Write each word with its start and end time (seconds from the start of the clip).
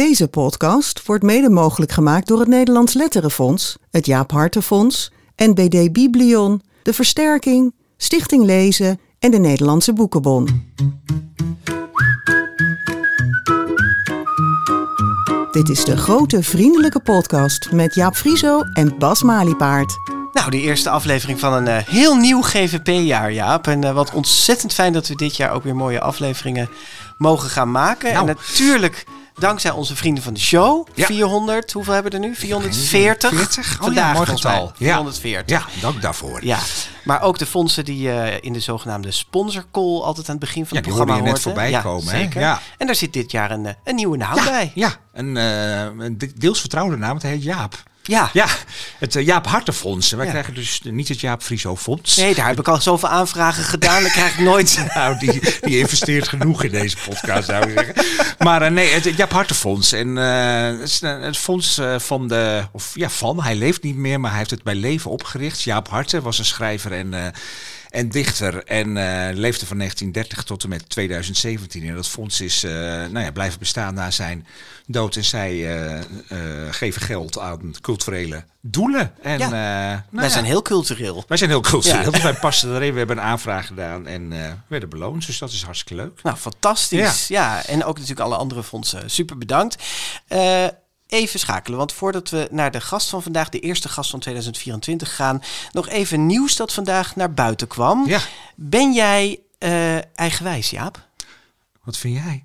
Deze 0.00 0.28
podcast 0.28 1.06
wordt 1.06 1.24
mede 1.24 1.50
mogelijk 1.50 1.92
gemaakt 1.92 2.26
door 2.26 2.38
het 2.38 2.48
Nederlands 2.48 2.94
Letterenfonds, 2.94 3.76
het 3.90 4.06
Jaap 4.06 4.30
Hartenfonds, 4.30 5.12
NBD 5.36 5.92
Biblion, 5.92 6.62
de 6.82 6.92
Versterking, 6.92 7.74
Stichting 7.96 8.44
Lezen 8.44 9.00
en 9.18 9.30
de 9.30 9.38
Nederlandse 9.38 9.92
Boekenbon. 9.92 10.72
Dit 15.50 15.68
is 15.68 15.84
de 15.84 15.96
grote 15.96 16.42
vriendelijke 16.42 17.00
podcast 17.00 17.72
met 17.72 17.94
Jaap 17.94 18.14
Frieso 18.14 18.60
en 18.72 18.98
Bas 18.98 19.22
Maliepaard. 19.22 19.94
Nou, 20.32 20.50
de 20.50 20.60
eerste 20.60 20.90
aflevering 20.90 21.40
van 21.40 21.52
een 21.52 21.68
eh, 21.68 21.86
heel 21.86 22.16
nieuw 22.16 22.42
GVP-jaar, 22.42 23.32
Jaap. 23.32 23.66
En 23.66 23.84
eh, 23.84 23.92
wat 23.92 24.12
ontzettend 24.12 24.72
fijn 24.72 24.92
dat 24.92 25.08
we 25.08 25.14
dit 25.14 25.36
jaar 25.36 25.52
ook 25.52 25.62
weer 25.62 25.76
mooie 25.76 26.00
afleveringen 26.00 26.68
mogen 27.18 27.48
gaan 27.48 27.70
maken. 27.70 28.12
Nou. 28.12 28.28
En 28.28 28.34
natuurlijk 28.36 29.04
dankzij 29.34 29.70
onze 29.70 29.96
vrienden 29.96 30.22
van 30.22 30.34
de 30.34 30.40
show. 30.40 30.86
Ja. 30.94 31.06
400, 31.06 31.72
hoeveel 31.72 31.92
hebben 31.92 32.12
we 32.12 32.18
er 32.18 32.24
nu? 32.24 32.34
440? 32.34 33.30
40? 33.30 33.74
Oh 33.78 33.82
Vandaag 33.84 34.04
ja, 34.04 34.12
mooi 34.12 34.16
volgens 34.26 34.42
mij. 34.42 34.52
getal. 34.52 34.72
Ja. 34.78 34.94
440. 34.94 35.56
Ja, 35.74 35.80
dank 35.80 36.02
daarvoor. 36.02 36.44
Ja, 36.44 36.58
maar 37.04 37.22
ook 37.22 37.38
de 37.38 37.46
fondsen 37.46 37.84
die 37.84 38.10
eh, 38.12 38.38
in 38.40 38.52
de 38.52 38.60
zogenaamde 38.60 39.10
sponsor 39.10 39.64
call 39.72 40.00
altijd 40.00 40.28
aan 40.28 40.34
het 40.36 40.44
begin 40.44 40.66
van 40.66 40.76
Ja, 40.76 40.82
het 40.82 40.84
die 40.84 40.94
programma 41.04 41.30
net 41.30 41.40
voorbij 41.40 41.80
komen? 41.82 42.08
Zeker. 42.08 42.40
Ja. 42.40 42.60
En 42.78 42.86
daar 42.86 42.94
zit 42.96 43.12
dit 43.12 43.30
jaar 43.30 43.50
een, 43.50 43.66
eh, 43.66 43.72
een 43.84 43.94
nieuwe 43.94 44.16
naam 44.16 44.44
bij. 44.44 44.72
Ja, 44.74 44.96
een, 45.12 45.36
eh, 45.36 45.80
een 45.84 46.18
deels 46.36 46.60
vertrouwde 46.60 46.96
naam, 46.96 47.14
het 47.14 47.22
heet 47.22 47.42
Jaap. 47.42 47.82
Ja. 48.10 48.30
Ja, 48.32 48.46
het 48.98 49.16
eh, 49.16 49.24
Jaap 49.26 49.46
Hartenfonds. 49.46 50.10
Wij 50.10 50.24
Ja. 50.24 50.30
krijgen 50.30 50.54
dus 50.54 50.80
niet 50.84 51.08
het 51.08 51.20
Jaap 51.20 51.42
Frieso 51.42 51.76
Fonds. 51.76 52.16
Nee, 52.16 52.34
daar 52.34 52.46
heb 52.46 52.58
ik 52.58 52.68
al 52.68 52.80
zoveel 52.80 53.08
aanvragen 53.08 53.64
gedaan. 53.64 54.02
Dan 54.02 54.10
krijg 54.10 54.32
ik 54.32 54.38
nooit... 54.44 54.78
Nou, 54.94 55.18
die, 55.18 55.40
die 55.60 55.78
investeert 55.78 56.28
genoeg 56.28 56.62
in 56.64 56.70
deze 56.70 56.96
podcast, 57.08 57.46
zou 57.48 57.70
ik 57.70 57.78
zeggen. 57.78 58.04
Maar 58.38 58.62
eh, 58.62 58.70
nee, 58.70 58.88
het 58.92 59.04
Jaap 59.16 59.32
Hartenfonds. 59.32 59.92
En 59.92 60.18
eh, 60.18 60.78
het 60.80 60.88
is 60.88 61.00
een- 61.00 61.20
het 61.22 61.36
fonds 61.38 61.80
van 61.96 62.28
de... 62.28 62.64
Of 62.72 62.90
ja, 62.94 63.08
van. 63.10 63.42
Hij 63.42 63.54
leeft 63.56 63.82
niet 63.82 63.96
meer, 63.96 64.20
maar 64.20 64.30
hij 64.30 64.38
heeft 64.38 64.50
het 64.50 64.62
bij 64.62 64.74
leven 64.74 65.10
opgericht. 65.10 65.62
Jaap 65.62 65.88
Harten 65.88 66.22
was 66.22 66.38
een 66.38 66.44
schrijver 66.44 66.92
en... 66.92 67.32
en 67.90 68.08
dichter 68.08 68.64
en 68.64 68.96
eh, 68.96 69.36
leefde 69.36 69.66
van 69.66 69.76
1930 69.78 70.42
tot 70.44 70.62
en 70.62 70.68
met 70.68 70.88
2017. 70.88 71.88
En 71.88 71.94
dat 71.94 72.08
fonds 72.08 72.40
is 72.40 72.64
eh, 72.64 72.72
nou 72.72 73.18
ja, 73.20 73.30
blijven 73.32 73.58
bestaan 73.58 73.94
na 73.94 74.10
zijn 74.10 74.46
dood. 74.86 75.16
En 75.16 75.24
zij 75.24 75.78
eh, 75.88 76.00
geven 76.70 77.02
geld 77.02 77.38
aan 77.38 77.74
culturele 77.80 78.44
doelen. 78.60 79.12
En, 79.22 79.38
Ja. 79.38 79.48
nou 79.48 80.02
Wij 80.10 80.24
ja, 80.24 80.30
zijn 80.30 80.44
heel 80.44 80.62
cultureel. 80.62 81.24
wij 81.28 81.36
zijn 81.36 81.50
heel 81.50 81.60
cultureel. 81.60 82.10
Dus 82.10 82.22
wij 82.22 82.34
passen 82.34 82.74
erin. 82.74 82.92
We 82.92 82.98
hebben 82.98 83.16
een 83.16 83.22
aanvraag 83.22 83.66
gedaan 83.66 84.06
en 84.06 84.32
werden 84.66 84.88
beloond. 84.88 85.26
Dus 85.26 85.38
dat 85.38 85.50
is 85.50 85.62
hartstikke 85.62 86.02
leuk. 86.02 86.22
Nou, 86.22 86.36
fantastisch. 86.36 87.28
Ja. 87.28 87.66
en 87.66 87.84
ook 87.84 87.94
natuurlijk 87.94 88.26
alle 88.26 88.36
andere 88.36 88.62
fondsen. 88.62 89.10
Super 89.10 89.38
bedankt. 89.38 89.82
Even 91.10 91.38
schakelen, 91.40 91.78
want 91.78 91.92
voordat 91.92 92.30
we 92.30 92.48
naar 92.50 92.70
de 92.70 92.80
gast 92.80 93.08
van 93.08 93.22
vandaag, 93.22 93.48
de 93.48 93.60
eerste 93.60 93.88
gast 93.88 94.10
van 94.10 94.20
2024 94.20 95.14
gaan, 95.16 95.42
nog 95.72 95.88
even 95.88 96.26
nieuws 96.26 96.56
dat 96.56 96.72
vandaag 96.72 97.16
naar 97.16 97.34
buiten 97.34 97.66
kwam. 97.66 98.06
Ja, 98.06 98.20
Ben 98.56 98.92
jij 98.92 99.40
eh, 99.58 99.96
eigenwijs, 100.14 100.70
Jaap? 100.70 101.08
wat 101.84 101.96
vind 101.96 102.16
jij? 102.16 102.44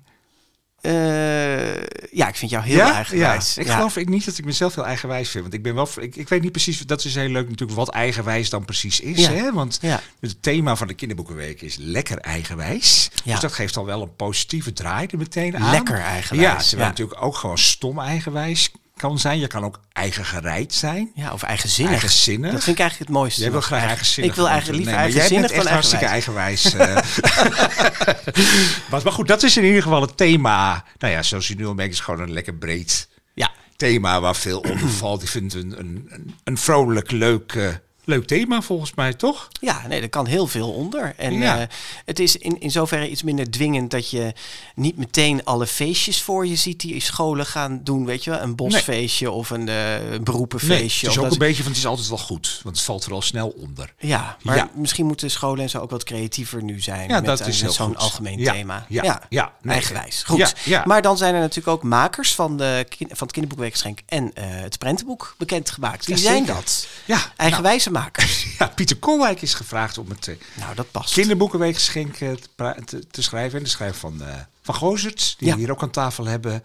Eh, 0.86 1.74
ja, 2.10 2.28
ik 2.28 2.34
vind 2.36 2.50
jou 2.50 2.64
heel 2.64 2.76
ja? 2.76 2.94
eigenwijs. 2.94 3.54
Ja. 3.54 3.60
Ik 3.62 3.68
Ja. 3.68 3.74
geloof 3.74 3.96
ik 3.96 4.08
niet 4.08 4.24
dat 4.24 4.38
ik 4.38 4.44
mezelf 4.44 4.74
heel 4.74 4.86
eigenwijs 4.86 5.28
vind. 5.30 5.42
Want 5.42 5.54
ik 5.54 5.62
ben 5.62 5.74
wel. 5.74 5.88
Ik, 6.00 6.16
ik 6.16 6.28
weet 6.28 6.42
niet 6.42 6.52
precies. 6.52 6.78
Dat 6.80 7.04
is 7.04 7.14
heel 7.14 7.28
leuk 7.28 7.48
natuurlijk 7.48 7.78
wat 7.78 7.88
eigenwijs 7.88 8.50
dan 8.50 8.64
precies 8.64 9.00
is. 9.00 9.26
Hè? 9.26 9.52
Want 9.52 9.80
het 10.20 10.42
thema 10.42 10.76
van 10.76 10.86
de 10.86 10.94
kinderboekenweek 10.94 11.62
is 11.62 11.76
lekker 11.78 12.18
eigenwijs. 12.18 13.10
Dus 13.24 13.40
dat 13.40 13.52
geeft 13.52 13.76
al 13.76 13.84
wel 13.84 14.02
een 14.02 14.16
positieve 14.16 14.72
draai 14.72 15.06
er 15.10 15.18
meteen 15.18 15.56
aan. 15.56 15.70
Lekker 15.70 16.00
eigenwijs, 16.00 16.70
Ja, 16.70 16.78
ja. 16.78 16.84
natuurlijk 16.84 17.22
ook 17.22 17.36
gewoon 17.36 17.58
stom 17.58 17.98
eigenwijs 18.00 18.72
kan 18.96 19.18
zijn. 19.18 19.38
Je 19.38 19.46
kan 19.46 19.64
ook 19.64 19.80
eigen 19.92 20.24
gereid 20.24 20.74
zijn. 20.74 21.10
Ja, 21.14 21.32
of 21.32 21.42
eigenzinnig. 21.42 21.92
Eigenzinnig. 21.92 22.52
Dat 22.52 22.64
vind 22.64 22.76
ik 22.76 22.82
eigenlijk 22.82 23.10
het 23.10 23.18
mooiste. 23.20 23.40
Jij 23.40 23.50
wil 23.50 23.60
graag 23.60 23.70
Eigen- 23.78 23.88
eigenzinnig. 23.96 24.30
Ik 24.30 24.36
wil 24.36 24.48
eigenlijk 24.48 24.78
liever 24.84 24.94
Nee, 25.02 25.04
maar 25.04 25.12
eigenzinnig 25.12 25.50
Jij 25.50 25.58
bent 25.58 25.70
dan 25.70 26.06
eigenwijs. 26.06 26.30
hartstikke 26.30 26.86
eigenwijs. 26.86 28.90
maar, 29.04 29.12
goed, 29.12 29.28
dat 29.28 29.42
is 29.42 29.56
in 29.56 29.64
ieder 29.64 29.82
geval 29.82 30.00
het 30.00 30.16
thema. 30.16 30.84
Nou 30.98 31.12
ja, 31.12 31.22
zoals 31.22 31.48
je 31.48 31.54
nu 31.54 31.66
al 31.66 31.74
merkt, 31.74 31.92
is 31.92 32.00
gewoon 32.00 32.20
een 32.20 32.32
lekker 32.32 32.54
breed 32.54 33.08
Ja, 33.34 33.50
thema 33.76 34.20
waar 34.20 34.36
veel 34.36 34.60
onder 34.60 34.88
valt. 34.90 35.22
Ik 35.22 35.28
vind 35.28 35.52
het 35.52 35.62
een, 35.62 35.78
een, 35.78 36.10
een, 36.44 36.58
vrolijk, 36.58 37.10
leuk, 37.10 37.80
leuk 38.06 38.26
thema 38.26 38.62
volgens 38.62 38.94
mij, 38.94 39.14
toch? 39.14 39.48
Ja, 39.60 39.86
nee, 39.86 40.00
er 40.00 40.08
kan 40.08 40.26
heel 40.26 40.46
veel 40.46 40.72
onder. 40.72 41.14
En 41.16 41.32
Ja. 41.32 41.58
eh, 41.60 41.66
het 42.04 42.18
is 42.18 42.36
in, 42.36 42.60
in 42.60 42.70
zoverre 42.70 43.10
iets 43.10 43.22
minder 43.22 43.50
dwingend 43.50 43.90
dat 43.90 44.10
je 44.10 44.32
niet 44.74 44.96
meteen 44.96 45.44
alle 45.44 45.66
feestjes 45.66 46.22
voor 46.22 46.46
je 46.46 46.56
ziet 46.56 46.80
die 46.80 47.00
scholen 47.00 47.46
gaan 47.46 47.80
doen. 47.84 48.04
Weet 48.04 48.24
je 48.24 48.30
wel, 48.30 48.40
een 48.40 48.54
bosfeestje 48.56 49.30
of 49.30 49.50
een 49.50 49.68
eh, 49.68 49.74
beroepenfeestje. 50.22 51.06
het 51.06 51.16
is 51.16 51.18
ook 51.18 51.24
dat 51.24 51.32
een 51.32 51.46
beetje 51.46 51.62
van 51.62 51.70
het 51.72 51.80
is 51.80 51.86
altijd 51.86 52.08
wel 52.08 52.18
goed, 52.18 52.60
want 52.62 52.76
het 52.76 52.84
valt 52.84 53.04
er 53.04 53.12
al 53.12 53.22
snel 53.22 53.48
onder. 53.48 53.94
Ja, 53.98 54.36
maar 54.42 54.56
Ja. 54.56 54.70
misschien 54.74 55.06
moeten 55.06 55.30
scholen 55.30 55.62
en 55.62 55.70
zo 55.70 55.78
ook 55.78 55.90
wat 55.90 56.04
creatiever 56.04 56.62
nu 56.62 56.80
zijn. 56.80 57.08
Ja, 57.08 57.14
met 57.14 57.24
dat 57.24 57.40
een- 57.40 57.46
is 57.46 57.58
zo'n 57.58 57.96
algemeen 57.96 58.38
Ja, 58.38 58.52
thema. 58.52 58.86
ja, 58.88 59.22
ja, 59.28 59.52
nee. 59.62 59.74
eigenwijs. 59.74 60.22
Goed. 60.22 60.54
Maar 60.84 61.02
dan 61.02 61.16
zijn 61.16 61.34
er 61.34 61.40
natuurlijk 61.40 61.68
ook 61.76 61.82
makers 61.82 62.34
van, 62.34 62.56
de, 62.56 62.86
van 62.98 63.06
het 63.18 63.30
kinderboekweekgeschenk 63.32 63.98
en 64.06 64.34
eh, 64.34 64.44
het 64.48 64.78
prentenboek 64.78 65.34
bekendgemaakt. 65.38 66.06
Wie 66.06 66.16
zijn 66.16 66.44
dat? 66.44 66.86
Ja, 67.04 67.32
Eigenwijze 67.36 67.90
makers. 67.90 67.94
ja, 68.58 68.66
Pieter 68.66 68.96
Kolwijk 68.96 69.42
is 69.42 69.54
gevraagd 69.54 69.98
om 69.98 70.08
het 70.08 70.28
eh, 70.28 70.34
Nou, 70.54 70.74
dat 70.74 70.90
past. 70.90 71.14
kinderboekenweekgeschenk 71.14 72.16
eh, 72.16 72.30
te, 72.32 72.74
te, 72.84 73.06
te 73.10 73.22
schrijven. 73.22 73.58
En 73.58 73.64
de 73.64 73.70
schrijver 73.70 73.98
van, 73.98 74.22
eh 74.22 74.34
van 74.62 74.74
Gozert, 74.74 75.34
die 75.38 75.48
Ja. 75.48 75.54
we 75.54 75.60
hier 75.60 75.70
ook 75.70 75.82
aan 75.82 75.90
tafel 75.90 76.24
hebben 76.24 76.64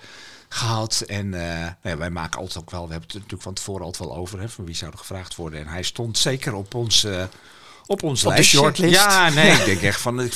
gehad. 0.50 1.02
En 1.08 1.30
nou 1.30 1.74
ja, 1.84 1.98
wij 1.98 2.10
maken 2.10 2.40
altijd 2.40 2.58
ook 2.64 2.72
wel, 2.72 2.86
we 2.86 2.92
hebben 2.92 3.08
het 3.08 3.14
natuurlijk 3.18 3.44
van 3.44 3.54
tevoren 3.54 3.86
altijd 3.86 4.10
wel 4.10 4.18
over, 4.18 4.40
hè, 4.40 4.50
van 4.50 4.66
wie 4.66 4.76
zou 4.76 4.92
er 4.92 4.98
gevraagd 4.98 5.36
worden. 5.36 5.60
En 5.60 5.68
hij 5.68 5.84
stond 5.84 6.18
zeker 6.18 6.54
op 6.54 6.74
ons, 6.74 7.06
op 7.86 8.04
ons 8.04 8.24
Op 8.26 8.32
lijstje. 8.32 8.58
shortlist. 8.58 8.94
Ja, 8.94 9.30
nee, 9.30 9.52
ik 9.60 9.66
denk 9.66 9.82
echt 9.82 10.02
van, 10.02 10.22
ik 10.22 10.34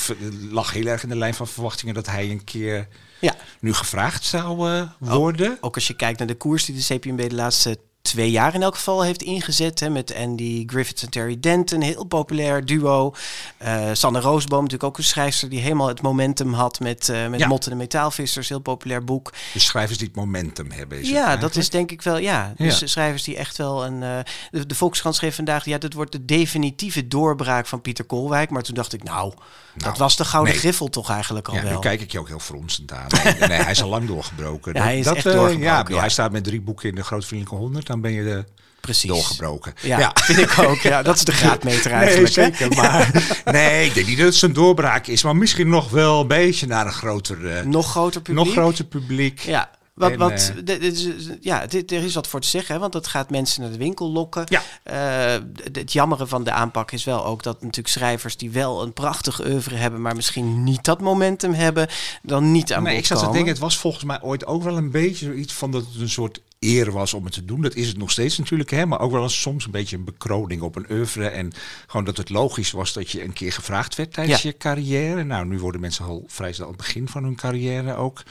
lag 0.50 0.72
heel 0.72 0.86
erg 0.86 1.02
in 1.02 1.08
de 1.08 1.16
lijn 1.16 1.34
van 1.34 1.48
verwachtingen 1.48 1.94
dat 1.94 2.06
hij 2.06 2.30
een 2.30 2.44
keer 2.44 2.88
Ja. 3.20 3.34
nu 3.60 3.72
gevraagd 3.74 4.24
zou 4.24 4.56
worden. 4.98 5.58
Ook 5.60 5.74
als 5.74 5.86
je 5.86 5.94
kijkt 5.94 6.18
naar 6.18 6.28
de 6.28 6.34
koers 6.36 6.64
die 6.64 6.74
de 6.86 6.94
CPMB 6.94 7.28
de 7.28 7.34
laatste 7.34 7.78
twee 8.06 8.30
jaar 8.30 8.54
in 8.54 8.62
elk 8.62 8.74
geval 8.74 9.02
heeft 9.02 9.22
ingezet. 9.22 9.80
Hè, 9.80 9.88
met 9.90 10.14
Andy 10.14 10.62
Griffiths 10.66 11.02
en 11.02 11.10
Terry 11.10 11.40
Denton, 11.40 11.80
heel 11.80 12.04
populair 12.04 12.64
duo. 12.64 13.14
Eh 13.58 13.84
Sanne 13.92 14.20
Roosboom, 14.20 14.62
natuurlijk 14.62 14.84
ook 14.90 14.98
een 14.98 15.04
schrijfster 15.04 15.48
die 15.48 15.60
helemaal 15.60 15.88
het 15.88 16.02
momentum 16.02 16.52
had 16.52 16.80
met, 16.80 17.08
eh 17.08 17.26
met 17.28 17.40
Ja. 17.40 17.46
Motten 17.46 17.70
en 17.72 17.76
Metaalvissers. 17.78 18.48
Heel 18.48 18.58
populair 18.60 19.04
boek. 19.04 19.32
De 19.52 19.58
schrijvers 19.58 19.98
die 19.98 20.06
het 20.06 20.16
momentum 20.16 20.70
hebben. 20.70 21.00
Is 21.00 21.08
Ja, 21.08 21.14
dat 21.14 21.26
eigenlijk. 21.26 21.54
is 21.56 21.70
denk 21.70 21.90
ik 21.90 22.02
wel, 22.02 22.18
ja. 22.18 22.52
Dus 22.56 22.78
Ja. 22.78 22.86
schrijvers 22.86 23.22
die 23.22 23.36
echt 23.36 23.56
wel 23.56 23.84
een... 23.84 24.02
eh, 24.02 24.18
de, 24.50 24.66
de 24.66 24.74
Volkskrant 24.74 25.14
schreef 25.14 25.34
vandaag, 25.34 25.64
ja, 25.64 25.78
dit 25.78 25.92
wordt 25.94 26.12
de 26.12 26.24
definitieve 26.24 27.08
doorbraak 27.08 27.66
van 27.66 27.80
Pieter 27.80 28.04
Kolwijk. 28.04 28.50
Maar 28.50 28.62
toen 28.62 28.74
dacht 28.74 28.92
ik, 28.92 29.02
nou, 29.02 29.32
dat 29.74 29.84
Nou, 29.84 29.94
was 29.98 30.16
de 30.16 30.24
Gouden 30.24 30.52
nee. 30.52 30.60
Griffel 30.62 30.88
toch 30.88 31.10
eigenlijk 31.10 31.48
al 31.48 31.54
Ja, 31.54 31.62
nu 31.62 31.68
wel. 31.68 31.78
kijk 31.78 32.00
ik 32.00 32.12
je 32.12 32.18
ook 32.18 32.28
heel 32.28 32.38
fronsend 32.38 32.92
aan. 32.92 33.06
Nee, 33.24 33.34
nee, 33.48 33.58
hij 33.62 33.70
is 33.70 33.82
al 33.82 33.88
lang 33.88 34.06
doorgebroken. 34.14 34.74
Ja, 34.74 34.82
hij 34.82 34.98
is 34.98 35.06
echt 35.06 35.26
eh, 35.26 35.32
doorgebroken, 35.32 35.94
Ja. 35.94 36.00
Hij 36.00 36.08
staat 36.08 36.32
met 36.32 36.44
drie 36.44 36.60
boeken 36.60 36.88
in 36.88 36.94
de 36.94 37.04
Vriendelijke 37.04 37.54
100. 37.54 37.90
Dan 38.00 38.10
ben 38.12 38.12
je 38.12 38.22
de 38.24 38.44
Precies. 38.80 39.10
doorgebroken. 39.10 39.72
Ja, 39.82 40.12
vind 40.14 40.38
ik 40.38 40.58
ook. 40.58 40.78
Ja, 40.80 41.02
dat 41.02 41.16
is 41.16 41.24
de 41.24 41.32
graadmeter 41.42 41.90
Nee, 41.90 42.00
eigenlijk. 42.00 42.34
hè? 42.34 42.42
zeker. 42.44 42.76
Maar 42.76 43.10
nee, 43.44 43.86
ik 43.86 43.94
denk 43.94 44.06
niet 44.06 44.16
dat 44.18 44.26
het 44.26 44.34
zo'n 44.34 44.52
doorbraak 44.52 45.06
is. 45.06 45.22
Maar 45.22 45.36
misschien 45.36 45.68
nog 45.68 45.90
wel 45.90 46.20
een 46.20 46.26
beetje 46.26 46.66
naar 46.66 46.86
een 46.86 46.92
groter, 46.92 47.56
eh, 47.56 47.64
Nog 47.64 47.90
groter 47.90 48.20
publiek. 48.20 48.44
nog 48.44 48.52
groter 48.54 48.84
publiek. 48.84 49.40
Ja. 49.40 49.70
Wat, 49.96 50.10
En, 50.10 50.18
wat, 50.18 50.52
eh, 50.56 50.64
dit 50.64 50.82
is- 50.82 51.08
ja, 51.40 51.66
dit, 51.66 51.92
er 51.92 52.02
is 52.04 52.14
wat 52.14 52.26
voor 52.26 52.40
te 52.40 52.48
zeggen, 52.48 52.74
hè, 52.74 52.80
want 52.80 52.92
dat 52.92 53.06
gaat 53.06 53.30
mensen 53.30 53.62
naar 53.62 53.70
de 53.70 53.76
winkel 53.78 54.10
lokken. 54.12 54.44
Ja. 54.48 54.62
Eh, 54.82 55.40
het 55.72 55.92
jammere 55.92 56.26
van 56.26 56.44
de 56.44 56.50
aanpak 56.50 56.92
is 56.92 57.04
wel 57.04 57.24
ook 57.24 57.42
dat 57.42 57.60
natuurlijk 57.62 57.88
schrijvers 57.88 58.36
die 58.36 58.50
wel 58.50 58.82
een 58.82 58.92
prachtig 58.92 59.44
oeuvre 59.46 59.74
hebben, 59.76 60.02
maar 60.02 60.16
misschien 60.16 60.64
niet 60.64 60.84
dat 60.84 61.00
momentum 61.00 61.52
hebben, 61.52 61.88
dan 62.22 62.52
niet 62.52 62.72
aan 62.72 62.82
Nee, 62.82 62.92
bod 62.92 63.00
ik 63.00 63.06
zat 63.06 63.18
te 63.18 63.30
denken, 63.30 63.48
het 63.52 63.58
was 63.58 63.78
volgens 63.78 64.04
mij 64.04 64.22
ooit 64.22 64.46
ook 64.46 64.62
wel 64.62 64.76
een 64.76 64.90
beetje 64.90 65.24
zoiets 65.26 65.52
van 65.52 65.70
dat 65.70 65.84
het 65.92 66.00
een 66.00 66.08
soort 66.08 66.40
eer 66.58 66.92
was 66.92 67.14
om 67.14 67.24
het 67.24 67.32
te 67.32 67.44
doen. 67.44 67.60
Dat 67.62 67.74
is 67.74 67.88
het 67.88 67.96
nog 67.98 68.10
steeds 68.10 68.38
natuurlijk, 68.38 68.70
hè, 68.70 68.86
maar 68.86 69.00
ook 69.00 69.12
wel 69.12 69.22
eens 69.22 69.40
soms 69.40 69.64
een 69.64 69.70
beetje 69.70 69.96
een 69.96 70.04
bekroning 70.04 70.62
op 70.62 70.76
een 70.76 70.86
oeuvre. 70.90 71.28
En 71.28 71.52
gewoon 71.86 72.06
dat 72.06 72.16
het 72.16 72.28
logisch 72.30 72.70
was 72.70 72.92
dat 72.92 73.10
je 73.10 73.24
een 73.24 73.32
keer 73.32 73.52
gevraagd 73.52 73.94
werd 73.94 74.12
tijdens 74.12 74.42
Ja. 74.42 74.48
je 74.48 74.56
carrière. 74.56 75.24
Nou, 75.24 75.46
nu 75.46 75.58
worden 75.58 75.80
mensen 75.80 76.04
al 76.04 76.24
vrij 76.26 76.52
snel 76.52 76.66
aan 76.66 76.72
het 76.72 76.82
begin 76.82 77.08
van 77.08 77.22
hun 77.24 77.36
carrière 77.36 77.94
ook 77.94 78.22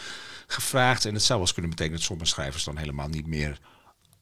gevraagd. 0.48 1.06
En 1.06 1.14
het 1.14 1.22
zou 1.24 1.34
wel 1.34 1.42
eens 1.42 1.54
kunnen 1.54 1.72
betekenen 1.72 1.98
dat 2.00 2.08
sommige 2.08 2.30
schrijvers 2.30 2.64
dan 2.64 2.78
helemaal 2.78 3.08
niet 3.08 3.28
meer 3.28 3.60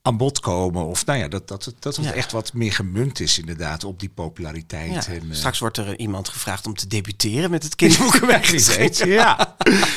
aan 0.02 0.18
bod 0.18 0.40
komen. 0.40 0.86
Of 0.86 1.06
nou 1.06 1.20
ja, 1.20 1.28
dat, 1.28 1.48
dat, 1.48 1.66
het- 1.66 1.76
dat 1.82 1.96
het 1.96 2.06
Ja. 2.06 2.14
echt 2.14 2.32
wat 2.32 2.54
meer 2.54 2.74
gemunt 2.74 3.20
is 3.20 3.40
inderdaad 3.40 3.84
op 3.84 4.00
die 4.00 4.10
populariteit. 4.10 5.06
Ja, 5.06 5.14
En, 5.14 5.30
eh, 5.30 5.36
straks 5.36 5.60
wordt 5.60 5.78
er 5.78 6.00
iemand 6.00 6.30
gevraagd 6.30 6.66
om 6.68 6.74
te 6.74 6.88
debuteren 6.88 7.50
met 7.50 7.64
het 7.64 7.76
kinderboekenweekgeschenk. 7.76 8.78
weet, 8.80 8.98
ja. 9.20 9.56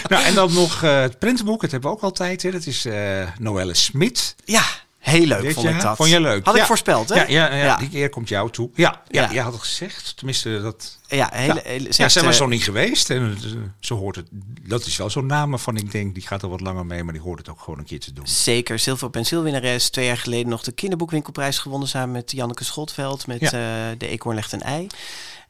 nou, 0.09 0.25
en 0.25 0.35
dan 0.35 0.53
nog 0.53 0.83
eh, 0.83 1.01
het 1.01 1.19
prentenboek, 1.19 1.61
dat 1.61 1.71
hebben 1.71 1.91
we 1.91 1.97
ook 1.97 2.03
altijd. 2.03 2.43
Hè. 2.43 2.51
Dat 2.51 2.67
is 2.67 2.85
eh 2.85 3.29
Noelle 3.39 3.75
Smit. 3.75 4.35
Ja, 4.45 4.65
Heel 5.07 5.27
leuk 5.27 5.53
vond 5.53 5.67
ik 5.67 5.73
jaar? 5.73 5.83
dat. 5.83 5.97
Vond 5.97 6.09
je 6.09 6.21
leuk? 6.21 6.45
Had 6.45 6.55
Ja. 6.55 6.61
ik 6.61 6.67
voorspeld, 6.67 7.09
hè? 7.09 7.15
Ja, 7.15 7.25
ja, 7.27 7.55
ja, 7.55 7.77
die 7.77 7.89
eer 7.93 8.09
komt 8.09 8.29
jou 8.29 8.51
toe. 8.51 8.71
Ja, 8.75 9.03
ja, 9.09 9.43
had 9.43 9.53
het 9.53 9.63
gezegd. 9.63 10.17
Tenminste, 10.17 10.61
dat... 10.61 10.99
Ja, 11.09 11.31
hele, 11.33 11.55
Ja. 11.55 11.61
hele, 11.65 11.93
ze 11.93 12.09
zijn 12.09 12.25
we 12.25 12.31
eh, 12.31 12.37
zo 12.37 12.47
niet 12.47 12.63
geweest. 12.63 13.11
En 13.11 13.37
eh, 13.45 13.51
ze 13.81 13.95
hoort 13.95 14.17
het. 14.17 14.27
Dat 14.63 14.87
is 14.87 14.97
wel 14.97 15.11
zo'n 15.11 15.27
naam 15.27 15.51
waarvan 15.51 15.77
ik 15.77 15.91
denk, 15.93 16.15
die 16.15 16.27
gaat 16.27 16.43
er 16.43 16.49
wat 16.49 16.61
langer 16.61 16.87
mee, 16.87 17.05
maar 17.05 17.13
die 17.13 17.23
hoort 17.23 17.39
het 17.39 17.49
ook 17.49 17.61
gewoon 17.61 17.79
een 17.79 17.85
keer 17.85 18.01
te 18.01 18.13
doen. 18.13 18.27
Zeker, 18.27 18.79
zilver 18.79 19.11
pensielwinnares. 19.11 19.91
Twee 19.91 20.07
jaar 20.07 20.17
geleden 20.19 20.49
nog 20.49 20.63
de 20.63 20.73
kinderboekwinkelprijs 20.73 21.59
gewonnen 21.59 21.89
samen 21.89 22.11
met 22.13 22.33
Janneke 22.33 22.65
Schotveld 22.65 23.27
met 23.27 23.43
eh, 23.43 23.51
De 23.99 24.09
Eekhoorn 24.09 24.35
legt 24.37 24.53
een 24.53 24.63
ei. 24.63 24.87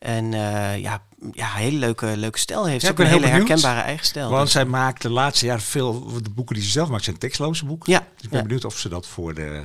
En 0.06 0.34
eh, 0.34 0.78
ja, 0.78 1.02
ja, 1.32 1.48
hele 1.52 1.78
leuke, 1.78 2.16
leuke 2.16 2.38
stijl 2.38 2.66
heeft. 2.66 2.82
Ja, 2.82 2.90
ook 2.90 2.98
een 2.98 3.06
hele 3.06 3.20
benieuwd. 3.20 3.36
herkenbare 3.48 3.80
eigen 3.80 4.06
stijl. 4.06 4.30
Want 4.30 4.42
Dus- 4.42 4.52
zij 4.52 4.64
maakt 4.64 5.02
de 5.02 5.10
laatste 5.10 5.46
jaren 5.46 5.62
veel, 5.62 6.22
de 6.22 6.30
boeken 6.30 6.54
die 6.54 6.64
ze 6.64 6.70
zelf 6.70 6.88
maakt 6.88 7.04
zijn 7.04 7.18
tekstloze 7.18 7.64
boeken. 7.64 7.92
Ja, 7.92 7.98
Dus 7.98 8.24
ik 8.24 8.30
ben 8.30 8.38
ja. 8.38 8.44
benieuwd 8.44 8.64
of 8.64 8.78
ze 8.78 8.88
dat 8.88 9.06
voor 9.06 9.34
de, 9.34 9.64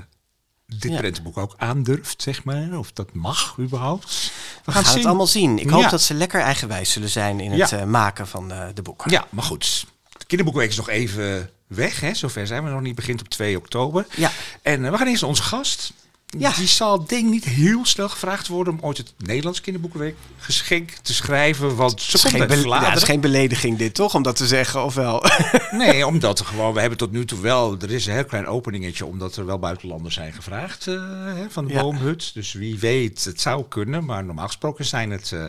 dit 0.68 0.92
Ja. 0.92 0.98
prentenboek 0.98 1.38
ook 1.38 1.54
aandurft, 1.58 2.22
zeg 2.22 2.44
maar. 2.44 2.78
Of 2.78 2.92
dat 2.92 3.14
mag 3.14 3.56
überhaupt. 3.60 4.32
we 4.66 4.72
gaan 4.72 4.84
het 4.96 5.06
allemaal 5.06 5.28
zien. 5.28 5.60
Ik 5.60 5.70
hoop 5.70 5.90
dat 5.90 6.02
ze 6.02 6.14
lekker 6.14 6.42
eigenwijs 6.42 6.92
zullen 6.92 7.10
zijn 7.10 7.40
in 7.40 7.52
het 7.52 7.72
eh, 7.72 7.84
maken 7.84 8.28
van 8.28 8.48
de 8.74 8.82
boeken. 8.82 9.12
Ja, 9.12 9.28
maar 9.30 9.44
goed. 9.44 9.86
De 10.18 10.26
kinderboekenweek 10.26 10.72
is 10.72 10.78
nog 10.78 10.90
even 10.90 11.50
weg. 11.68 12.00
Hè? 12.00 12.14
Zover 12.14 12.48
zijn 12.48 12.64
we 12.64 12.70
nog 12.70 12.82
niet. 12.82 12.96
Begint 12.96 13.22
op 13.22 13.30
2 13.30 13.58
oktober. 13.58 14.06
Ja. 14.16 14.32
En 14.62 14.86
eh, 14.86 14.92
we 14.92 14.98
gaan 14.98 15.08
eerst 15.08 15.22
naar 15.22 15.30
onze 15.30 15.44
gast. 15.44 15.94
Ja. 16.38 16.54
Die 16.56 16.68
zal 16.68 17.06
denk 17.06 17.26
ik 17.26 17.32
niet 17.32 17.44
heel 17.46 17.86
snel 17.86 18.10
gevraagd 18.10 18.48
worden 18.48 18.74
om 18.74 18.80
ooit 18.82 18.98
het 18.98 19.14
Nederlands 19.18 19.62
kinderboekenweek 19.62 20.16
geschenk 20.38 20.92
te 20.92 21.14
schrijven. 21.14 21.76
Want 21.76 22.02
ze 22.02 22.06
Het 22.06 22.14
is, 22.16 22.22
komt 22.22 22.34
geen 22.34 22.42
uit 22.42 22.82
ja, 22.84 22.90
het 22.90 22.98
is 22.98 23.04
geen 23.04 23.20
belediging 23.20 23.78
dit, 23.78 23.94
toch? 23.94 24.16
Om 24.16 24.24
dat 24.24 24.36
te 24.36 24.48
zeggen, 24.48 24.84
of 24.84 24.94
wel? 24.96 25.24
Nee, 25.72 26.08
omdat 26.08 26.40
er 26.40 26.46
gewoon, 26.46 26.74
we 26.74 26.80
hebben 26.80 26.98
tot 26.98 27.12
nu 27.12 27.26
toe 27.26 27.40
wel, 27.40 27.78
er 27.82 27.92
is 27.92 28.06
een 28.06 28.14
heel 28.14 28.26
klein 28.26 28.48
openingetje, 28.48 29.06
omdat 29.06 29.36
er 29.36 29.46
wel 29.46 29.60
buitenlanders 29.60 30.14
zijn 30.16 30.34
gevraagd 30.34 30.88
eh, 30.88 30.96
hè, 31.26 31.50
van 31.50 31.66
de 31.68 31.74
Ja. 31.74 31.82
boomhut. 31.82 32.34
Dus 32.34 32.54
wie 32.54 32.80
weet, 32.80 33.24
het 33.24 33.42
zou 33.42 33.66
kunnen, 33.68 34.06
maar 34.06 34.24
normaal 34.24 34.48
gesproken 34.48 34.86
zijn 34.86 35.12
het, 35.12 35.32
eh, 35.32 35.46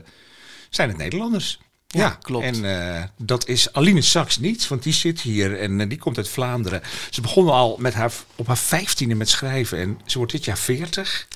zijn 0.71 0.89
het 0.89 0.99
Nederlanders. 0.99 1.59
Ja, 1.93 2.19
klopt. 2.23 2.45
En 2.45 2.95
eh, 2.97 3.03
dat 3.17 3.49
is 3.49 3.73
Aline 3.73 4.03
Sachs 4.03 4.39
niet, 4.39 4.69
want 4.69 4.83
die 4.83 4.93
zit 4.93 5.21
hier 5.21 5.59
en 5.59 5.81
eh, 5.81 5.89
die 5.89 5.99
komt 5.99 6.17
uit 6.17 6.29
Vlaanderen. 6.29 6.83
Ze 7.11 7.21
begon 7.21 7.49
al 7.49 7.77
met 7.79 7.95
haar, 7.95 8.13
op 8.37 8.47
haar 8.47 8.59
vijftiende 8.59 9.15
met 9.15 9.29
schrijven 9.29 9.79
en 9.79 10.01
ze 10.07 10.19
wordt 10.19 10.33
dit 10.33 10.45
jaar 10.45 10.59
veertig. 10.59 11.29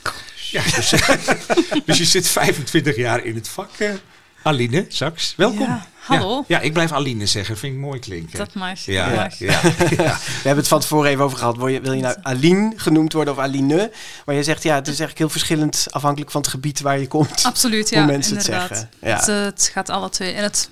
Ja, 0.50 0.62
dus, 0.62 0.90
dus 1.86 1.98
je 1.98 2.04
zit 2.04 2.28
25 2.28 2.96
jaar 2.96 3.24
in 3.24 3.34
het 3.34 3.48
vak. 3.48 3.70
Aline 4.46 4.84
Sachs, 4.88 5.34
welkom. 5.36 5.60
Ja, 5.60 5.86
hallo. 5.98 6.44
Ja, 6.46 6.56
ja, 6.56 6.60
ik 6.62 6.72
blijf 6.72 6.92
Aline 6.92 7.26
zeggen, 7.26 7.56
vind 7.56 7.74
ik 7.74 7.78
mooi 7.78 7.98
klinken. 7.98 8.38
Dat 8.38 8.54
mag. 8.54 8.80
Ja, 8.80 9.08
ja, 9.08 9.14
mag. 9.14 9.38
ja, 9.48 9.60
ja. 9.90 10.18
We 10.18 10.32
hebben 10.32 10.56
het 10.56 10.68
van 10.68 10.80
tevoren 10.80 11.10
even 11.10 11.24
over 11.24 11.38
gehad. 11.38 11.56
Wil 11.56 11.66
je, 11.66 11.80
wil 11.80 11.92
je 11.92 12.02
nou 12.02 12.16
Aline 12.22 12.72
genoemd 12.76 13.12
worden 13.12 13.34
of 13.34 13.40
Aline? 13.40 13.92
Maar 14.24 14.34
je 14.34 14.42
zegt 14.42 14.62
ja, 14.62 14.74
het 14.74 14.82
is 14.82 14.88
eigenlijk 14.88 15.18
heel 15.18 15.28
verschillend 15.28 15.86
afhankelijk 15.90 16.30
van 16.30 16.40
het 16.40 16.50
gebied 16.50 16.80
waar 16.80 16.98
je 16.98 17.06
komt. 17.06 17.42
Absoluut, 17.44 17.90
Hoe 17.90 17.98
ja. 17.98 18.04
mensen 18.04 18.36
het 18.36 18.46
inderdaad. 18.46 18.68
zeggen. 18.68 18.90
Ja. 19.00 19.16
Het, 19.16 19.28
eh, 19.28 19.42
het 19.42 19.70
gaat 19.72 19.88
alle 19.88 20.08
twee. 20.08 20.32
En 20.32 20.42
het 20.42 20.70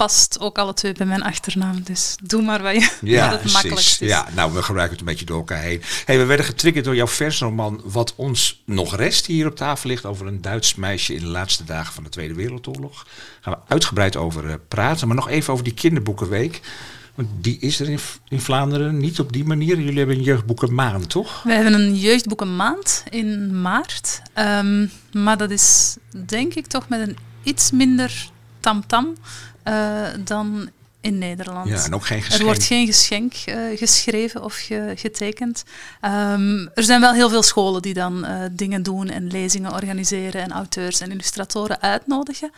past 0.00 0.40
ook 0.40 0.58
alle 0.58 0.74
twee 0.74 0.92
bij 0.92 1.06
mijn 1.06 1.22
achternaam. 1.22 1.82
Dus 1.82 2.16
doe 2.22 2.42
maar 2.42 2.62
wat, 2.62 2.74
je, 2.74 2.90
Ja, 3.02 3.30
het 3.42 3.52
makkelijkst 3.52 4.00
is. 4.00 4.08
Ja, 4.08 4.28
nou, 4.34 4.52
we 4.52 4.62
gebruiken 4.62 4.98
het 4.98 5.06
een 5.06 5.12
beetje 5.12 5.26
door 5.26 5.38
elkaar 5.38 5.62
heen. 5.62 5.82
Hey, 6.04 6.18
we 6.18 6.24
werden 6.24 6.46
getriggerd 6.46 6.84
door 6.84 6.94
jouw 6.94 7.06
versroman 7.06 7.80
Wat 7.84 8.14
ons 8.16 8.62
nog 8.64 8.96
rest 8.96 9.26
hier 9.26 9.46
op 9.46 9.56
tafel 9.56 9.88
ligt 9.88 10.04
over 10.04 10.26
een 10.26 10.40
Duits 10.40 10.74
meisje 10.74 11.14
in 11.14 11.20
de 11.20 11.26
laatste 11.26 11.64
dagen 11.64 11.92
van 11.92 12.04
de 12.04 12.08
Tweede 12.08 12.34
Wereldoorlog. 12.34 13.04
Daar 13.04 13.14
gaan 13.40 13.52
we 13.52 13.72
uitgebreid 13.72 14.16
over 14.16 14.48
eh, 14.48 14.54
praten. 14.68 15.06
Maar 15.06 15.16
nog 15.16 15.28
even 15.28 15.52
over 15.52 15.64
die 15.64 15.74
kinderboekenweek. 15.74 16.60
Want 17.14 17.28
die 17.40 17.58
is 17.58 17.80
er 17.80 17.88
in, 17.88 17.98
in 18.28 18.40
Vlaanderen 18.40 18.98
niet 18.98 19.20
op 19.20 19.32
die 19.32 19.44
manier. 19.44 19.78
Jullie 19.78 19.98
hebben 19.98 20.16
een 20.16 20.22
jeugdboekenmaand, 20.22 21.10
toch? 21.10 21.42
We 21.42 21.52
hebben 21.52 21.74
een 21.74 21.96
jeugdboekenmaand 21.96 23.04
in 23.10 23.60
maart. 23.60 24.22
Ehm, 24.32 24.86
maar 25.12 25.36
dat 25.36 25.50
is 25.50 25.96
denk 26.26 26.54
ik 26.54 26.66
toch 26.66 26.88
met 26.88 27.08
een 27.08 27.16
iets 27.42 27.70
minder 27.70 28.30
tamtam 28.60 29.14
eh, 29.62 30.02
dan 30.24 30.70
in 31.00 31.18
Nederland. 31.18 31.68
Ja, 31.68 31.84
en 31.84 31.94
ook 31.94 32.06
geen 32.06 32.18
Er 32.18 32.24
geschenk. 32.24 32.42
wordt 32.42 32.62
geen 32.62 32.86
geschenk 32.86 33.32
eh, 33.46 33.56
geschreven 33.78 34.44
of 34.44 34.54
ge- 34.56 34.92
getekend. 34.96 35.64
Ehm, 36.00 36.66
er 36.74 36.82
zijn 36.82 37.00
wel 37.00 37.12
heel 37.12 37.28
veel 37.28 37.42
scholen 37.42 37.82
die 37.82 37.94
dan 37.94 38.24
eh, 38.24 38.40
dingen 38.52 38.82
doen 38.82 39.08
en 39.08 39.26
lezingen 39.26 39.72
organiseren 39.72 40.42
en 40.42 40.52
auteurs 40.52 41.00
en 41.00 41.10
illustratoren 41.10 41.80
uitnodigen. 41.82 42.50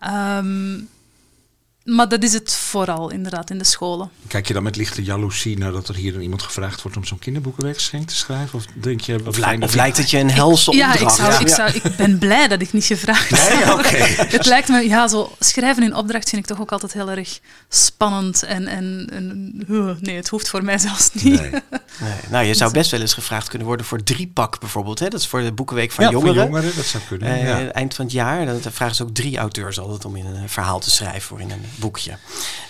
Ehm, 0.00 0.78
maar 1.84 2.08
dat 2.08 2.22
is 2.22 2.32
het 2.32 2.52
vooral 2.54 3.10
inderdaad 3.10 3.50
in 3.50 3.58
de 3.58 3.64
scholen. 3.64 4.10
Kijk 4.26 4.46
je 4.46 4.54
dan 4.54 4.62
met 4.62 4.76
lichte 4.76 5.02
jaloezie 5.02 5.58
naar 5.58 5.72
dat 5.72 5.88
er 5.88 5.94
hier 5.94 6.12
dan 6.12 6.20
iemand 6.22 6.42
gevraagd 6.42 6.82
wordt 6.82 6.96
om 6.96 7.04
zo'n 7.04 7.18
kinderboekenweekgeschenk 7.18 8.08
te 8.08 8.16
schrijven? 8.16 8.58
Of 8.58 8.64
denk 8.74 9.00
je, 9.00 9.20
Of, 9.26 9.36
lijkt, 9.38 9.60
dat 9.60 9.68
of 9.68 9.74
lijkt 9.74 9.96
het 9.96 10.10
je 10.10 10.18
een 10.18 10.30
helse 10.30 10.72
Ja, 10.76 10.92
opdracht? 10.92 11.18
ik, 11.18 11.24
zou, 11.24 11.40
ik, 11.42 11.48
zou, 11.48 11.70
ik 11.90 11.96
ben 11.96 12.18
blij 12.18 12.48
dat 12.48 12.60
ik 12.60 12.72
niet 12.72 12.84
gevraagd 12.84 13.30
Nee, 13.30 13.72
oké. 13.72 13.96
Het 14.36 14.46
lijkt 14.46 14.68
me, 14.68 14.88
ja, 14.88 15.08
zo 15.08 15.32
schrijven 15.38 15.82
in 15.82 15.94
opdracht 15.94 16.28
vind 16.28 16.42
ik 16.42 16.48
toch 16.48 16.60
ook 16.60 16.72
altijd 16.72 16.92
heel 16.92 17.10
erg 17.10 17.38
spannend. 17.68 18.42
En, 18.42 18.66
en, 18.66 19.08
en 19.12 19.52
uh, 19.68 19.90
nee, 20.00 20.16
het 20.16 20.28
hoeft 20.28 20.48
voor 20.48 20.64
mij 20.64 20.78
zelfs 20.78 21.10
niet. 21.12 21.40
Nee. 21.40 21.50
Nee, 21.50 22.12
nou, 22.30 22.44
je 22.44 22.54
zou 22.54 22.72
best 22.80 22.90
wel 22.90 23.00
eens 23.00 23.14
gevraagd 23.14 23.48
kunnen 23.48 23.66
worden 23.66 23.86
voor 23.86 24.02
drie 24.02 24.30
pak 24.34 24.60
bijvoorbeeld. 24.60 24.98
Hè? 24.98 25.08
Dat 25.08 25.20
is 25.20 25.26
voor 25.26 25.40
de 25.42 25.52
boekenweek 25.52 25.92
van 25.92 26.04
Ja, 26.04 26.10
jongeren. 26.10 26.34
voor 26.34 26.44
jongeren, 26.44 26.76
dat 26.76 26.84
zou 26.84 27.02
kunnen. 27.08 27.28
Eh, 27.28 27.42
ja. 27.46 27.66
Eind 27.72 27.94
van 27.94 28.04
het 28.04 28.14
jaar, 28.14 28.46
dan 28.46 28.60
vragen 28.72 28.94
ze 28.94 29.02
ook 29.02 29.14
drie 29.14 29.38
auteurs 29.38 29.78
altijd 29.78 30.04
om 30.04 30.16
in 30.16 30.26
een 30.26 30.48
verhaal 30.48 30.80
te 30.80 30.90
schrijven 30.90 31.22
voor 31.22 31.40
in 31.40 31.50
een 31.50 31.64
boekje. 31.76 32.16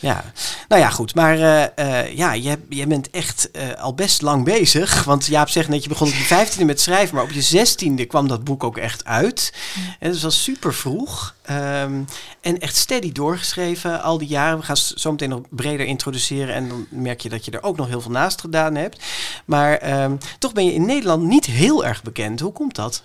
Ja, 0.00 0.24
nou 0.68 0.80
ja, 0.82 0.90
goed. 0.90 1.14
Maar 1.14 1.38
eh, 1.74 2.16
ja, 2.16 2.32
je, 2.32 2.58
je 2.68 2.86
bent 2.86 3.10
echt 3.10 3.50
eh, 3.50 3.72
al 3.80 3.94
best 3.94 4.22
lang 4.22 4.44
bezig. 4.44 5.04
Want 5.04 5.26
Jaap 5.26 5.48
zegt 5.48 5.68
net, 5.68 5.82
je 5.82 5.88
begon 5.88 6.08
op 6.08 6.14
je 6.14 6.24
vijftiende 6.24 6.64
met 6.64 6.80
schrijven, 6.80 7.14
maar 7.14 7.24
op 7.24 7.30
je 7.30 7.40
zestiende 7.40 8.04
kwam 8.04 8.28
dat 8.28 8.44
boek 8.44 8.64
ook 8.64 8.78
echt 8.78 9.04
uit. 9.04 9.52
En 9.98 10.10
dat 10.10 10.20
was 10.20 10.42
super 10.42 10.74
vroeg. 10.74 11.34
Ehm, 11.42 12.02
en 12.40 12.58
echt 12.58 12.76
steady 12.76 13.12
doorgeschreven 13.12 14.02
al 14.02 14.18
die 14.18 14.28
jaren. 14.28 14.58
We 14.58 14.64
gaan 14.64 14.76
zo 14.76 15.10
meteen 15.10 15.28
nog 15.28 15.40
breder 15.50 15.86
introduceren. 15.86 16.54
En 16.54 16.68
dan 16.68 16.86
merk 16.90 17.20
je 17.20 17.28
dat 17.28 17.44
je 17.44 17.50
er 17.50 17.62
ook 17.62 17.76
nog 17.76 17.88
heel 17.88 18.00
veel 18.00 18.10
naast 18.10 18.40
gedaan 18.40 18.74
hebt. 18.74 19.02
Maar 19.44 19.76
ehm, 19.76 20.16
toch 20.38 20.52
ben 20.52 20.64
je 20.64 20.74
in 20.74 20.86
Nederland 20.86 21.22
niet 21.22 21.46
heel 21.46 21.84
erg 21.84 22.02
bekend. 22.02 22.40
Hoe 22.40 22.52
komt 22.52 22.74
dat? 22.74 23.02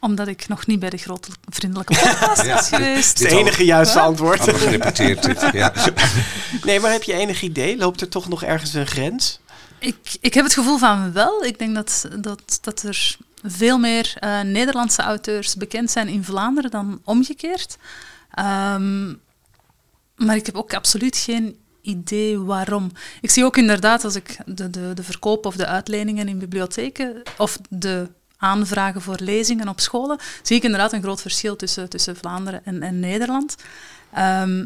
Omdat 0.00 0.28
ik 0.28 0.48
nog 0.48 0.66
niet 0.66 0.80
bij 0.80 0.90
de 0.90 0.96
grote 0.96 1.30
vriendelijke 1.48 1.94
podcast 1.94 2.44
Ja, 2.44 2.54
was 2.54 2.68
geweest. 2.68 3.18
Het 3.18 3.32
enige 3.32 3.64
juiste 3.64 4.00
antwoord. 4.00 4.44
We 4.44 4.54
gerepeteerd 4.54 5.22
dit. 5.22 5.48
Ja. 5.52 5.72
Nee, 6.64 6.80
maar 6.80 6.92
heb 6.92 7.02
je 7.02 7.12
enig 7.12 7.42
idee? 7.42 7.76
Loopt 7.76 8.00
er 8.00 8.08
toch 8.08 8.28
nog 8.28 8.42
ergens 8.42 8.74
een 8.74 8.86
grens? 8.86 9.40
Ik, 9.78 9.96
ik 10.20 10.34
heb 10.34 10.44
het 10.44 10.54
gevoel 10.54 10.78
van 10.78 11.12
wel. 11.12 11.44
Ik 11.44 11.58
denk 11.58 11.74
dat, 11.74 12.08
dat, 12.20 12.58
dat 12.60 12.82
er 12.82 13.16
veel 13.42 13.78
meer 13.78 14.12
eh, 14.14 14.40
Nederlandse 14.40 15.02
auteurs 15.02 15.54
bekend 15.54 15.90
zijn 15.90 16.08
in 16.08 16.24
Vlaanderen 16.24 16.70
dan 16.70 17.00
omgekeerd. 17.04 17.76
Ehm, 18.30 19.06
maar 20.16 20.36
ik 20.36 20.46
heb 20.46 20.54
ook 20.54 20.74
absoluut 20.74 21.16
geen 21.16 21.58
idee 21.82 22.38
waarom. 22.38 22.90
Ik 23.20 23.30
zie 23.30 23.44
ook 23.44 23.56
inderdaad 23.56 24.04
als 24.04 24.14
ik 24.14 24.36
de, 24.46 24.70
de, 24.70 24.92
de 24.94 25.02
verkoop 25.02 25.46
of 25.46 25.56
de 25.56 25.66
uitleningen 25.66 26.28
in 26.28 26.38
bibliotheken 26.38 27.22
of 27.38 27.58
de 27.68 28.08
aanvragen 28.38 29.02
voor 29.02 29.16
lezingen 29.20 29.68
op 29.68 29.80
scholen, 29.80 30.18
zie 30.42 30.56
ik 30.56 30.62
inderdaad 30.62 30.92
een 30.92 31.02
groot 31.02 31.20
verschil 31.20 31.56
tussen, 31.56 31.88
tussen 31.88 32.16
Vlaanderen 32.16 32.64
en, 32.64 32.82
en 32.82 33.00
Nederland. 33.00 33.56
Ehm, 34.12 34.64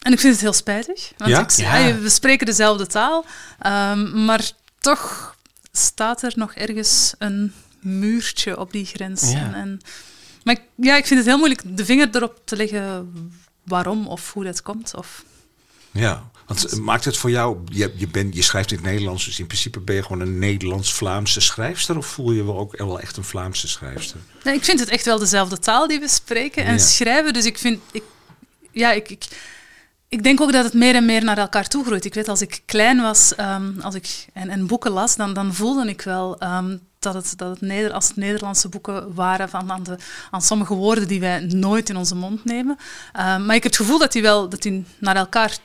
en 0.00 0.12
ik 0.12 0.20
vind 0.20 0.32
het 0.32 0.40
heel 0.42 0.52
spijtig, 0.52 1.12
want 1.16 1.30
Ja? 1.30 1.40
ik, 1.40 1.50
Ja. 1.50 1.98
we 1.98 2.08
spreken 2.08 2.46
dezelfde 2.46 2.86
taal, 2.86 3.24
ehm, 3.58 4.24
maar 4.24 4.50
toch 4.78 5.36
staat 5.72 6.22
er 6.22 6.32
nog 6.36 6.54
ergens 6.54 7.14
een 7.18 7.52
muurtje 7.80 8.58
op 8.58 8.72
die 8.72 8.86
grens. 8.86 9.30
Ja. 9.32 9.38
En, 9.38 9.54
en, 9.54 9.80
maar 10.44 10.54
ik, 10.54 10.62
ja, 10.74 10.96
ik 10.96 11.06
vind 11.06 11.18
het 11.20 11.28
heel 11.28 11.38
moeilijk 11.38 11.62
de 11.76 11.84
vinger 11.84 12.08
erop 12.12 12.40
te 12.44 12.56
leggen 12.56 13.12
waarom 13.64 14.06
of 14.08 14.32
hoe 14.32 14.44
dat 14.44 14.62
komt. 14.62 14.94
Of, 14.94 15.24
Ja, 15.90 16.30
want 16.50 16.80
maakt 16.80 17.04
het 17.04 17.16
voor 17.16 17.30
jou, 17.30 17.58
je, 17.64 17.92
je, 17.96 18.08
bent, 18.08 18.34
je 18.34 18.42
schrijft 18.42 18.70
in 18.70 18.76
het 18.76 18.86
Nederlands, 18.86 19.24
dus 19.24 19.38
in 19.38 19.46
principe 19.46 19.80
ben 19.80 19.94
je 19.94 20.02
gewoon 20.02 20.20
een 20.20 20.38
Nederlands-Vlaamse 20.38 21.40
schrijfster? 21.40 21.96
Of 21.96 22.06
voel 22.06 22.32
je 22.32 22.44
wel 22.44 22.58
ook 22.58 22.76
wel 22.78 23.00
echt 23.00 23.16
een 23.16 23.24
Vlaamse 23.24 23.68
schrijfster? 23.68 24.20
Nee, 24.44 24.54
ik 24.54 24.64
vind 24.64 24.80
het 24.80 24.88
echt 24.88 25.04
wel 25.04 25.18
dezelfde 25.18 25.58
taal 25.58 25.86
die 25.88 26.00
we 26.00 26.08
spreken 26.08 26.64
en 26.64 26.72
Ja. 26.72 26.78
schrijven. 26.78 27.32
Dus 27.32 27.44
ik 27.44 27.58
vind, 27.58 27.80
ik, 27.92 28.02
ja, 28.72 28.92
ik, 28.92 29.08
ik, 29.10 29.24
ik 30.08 30.22
denk 30.22 30.40
ook 30.40 30.52
dat 30.52 30.64
het 30.64 30.74
meer 30.74 30.94
en 30.94 31.04
meer 31.04 31.24
naar 31.24 31.38
elkaar 31.38 31.68
toe 31.68 31.84
groeit. 31.84 32.04
Ik 32.04 32.14
weet, 32.14 32.28
als 32.28 32.40
ik 32.40 32.62
klein 32.66 33.00
was 33.00 33.34
ehm, 33.34 33.80
als 33.80 33.94
ik, 33.94 34.26
en, 34.32 34.48
en 34.48 34.66
boeken 34.66 34.90
las, 34.90 35.16
dan, 35.16 35.34
dan 35.34 35.54
voelde 35.54 35.88
ik 35.88 36.02
wel 36.02 36.38
ehm, 36.38 36.76
dat 36.98 37.14
het, 37.14 37.32
dat 37.36 37.50
het 37.50 37.60
Neder, 37.60 37.92
als 37.92 38.08
het 38.08 38.16
Nederlandse 38.16 38.68
boeken 38.68 39.14
waren 39.14 39.48
van, 39.48 39.72
aan, 39.72 39.82
de, 39.82 39.96
aan 40.30 40.42
sommige 40.42 40.74
woorden 40.74 41.08
die 41.08 41.20
wij 41.20 41.40
nooit 41.40 41.88
in 41.88 41.96
onze 41.96 42.14
mond 42.14 42.44
nemen. 42.44 42.76
Ehm, 43.12 43.46
maar 43.46 43.56
ik 43.56 43.62
heb 43.62 43.72
het 43.72 43.80
gevoel 43.80 43.98
dat 43.98 44.12
die 44.12 44.22
wel 44.22 44.48
dat 44.48 44.62
die 44.62 44.84
naar 44.98 45.16
elkaar 45.16 45.58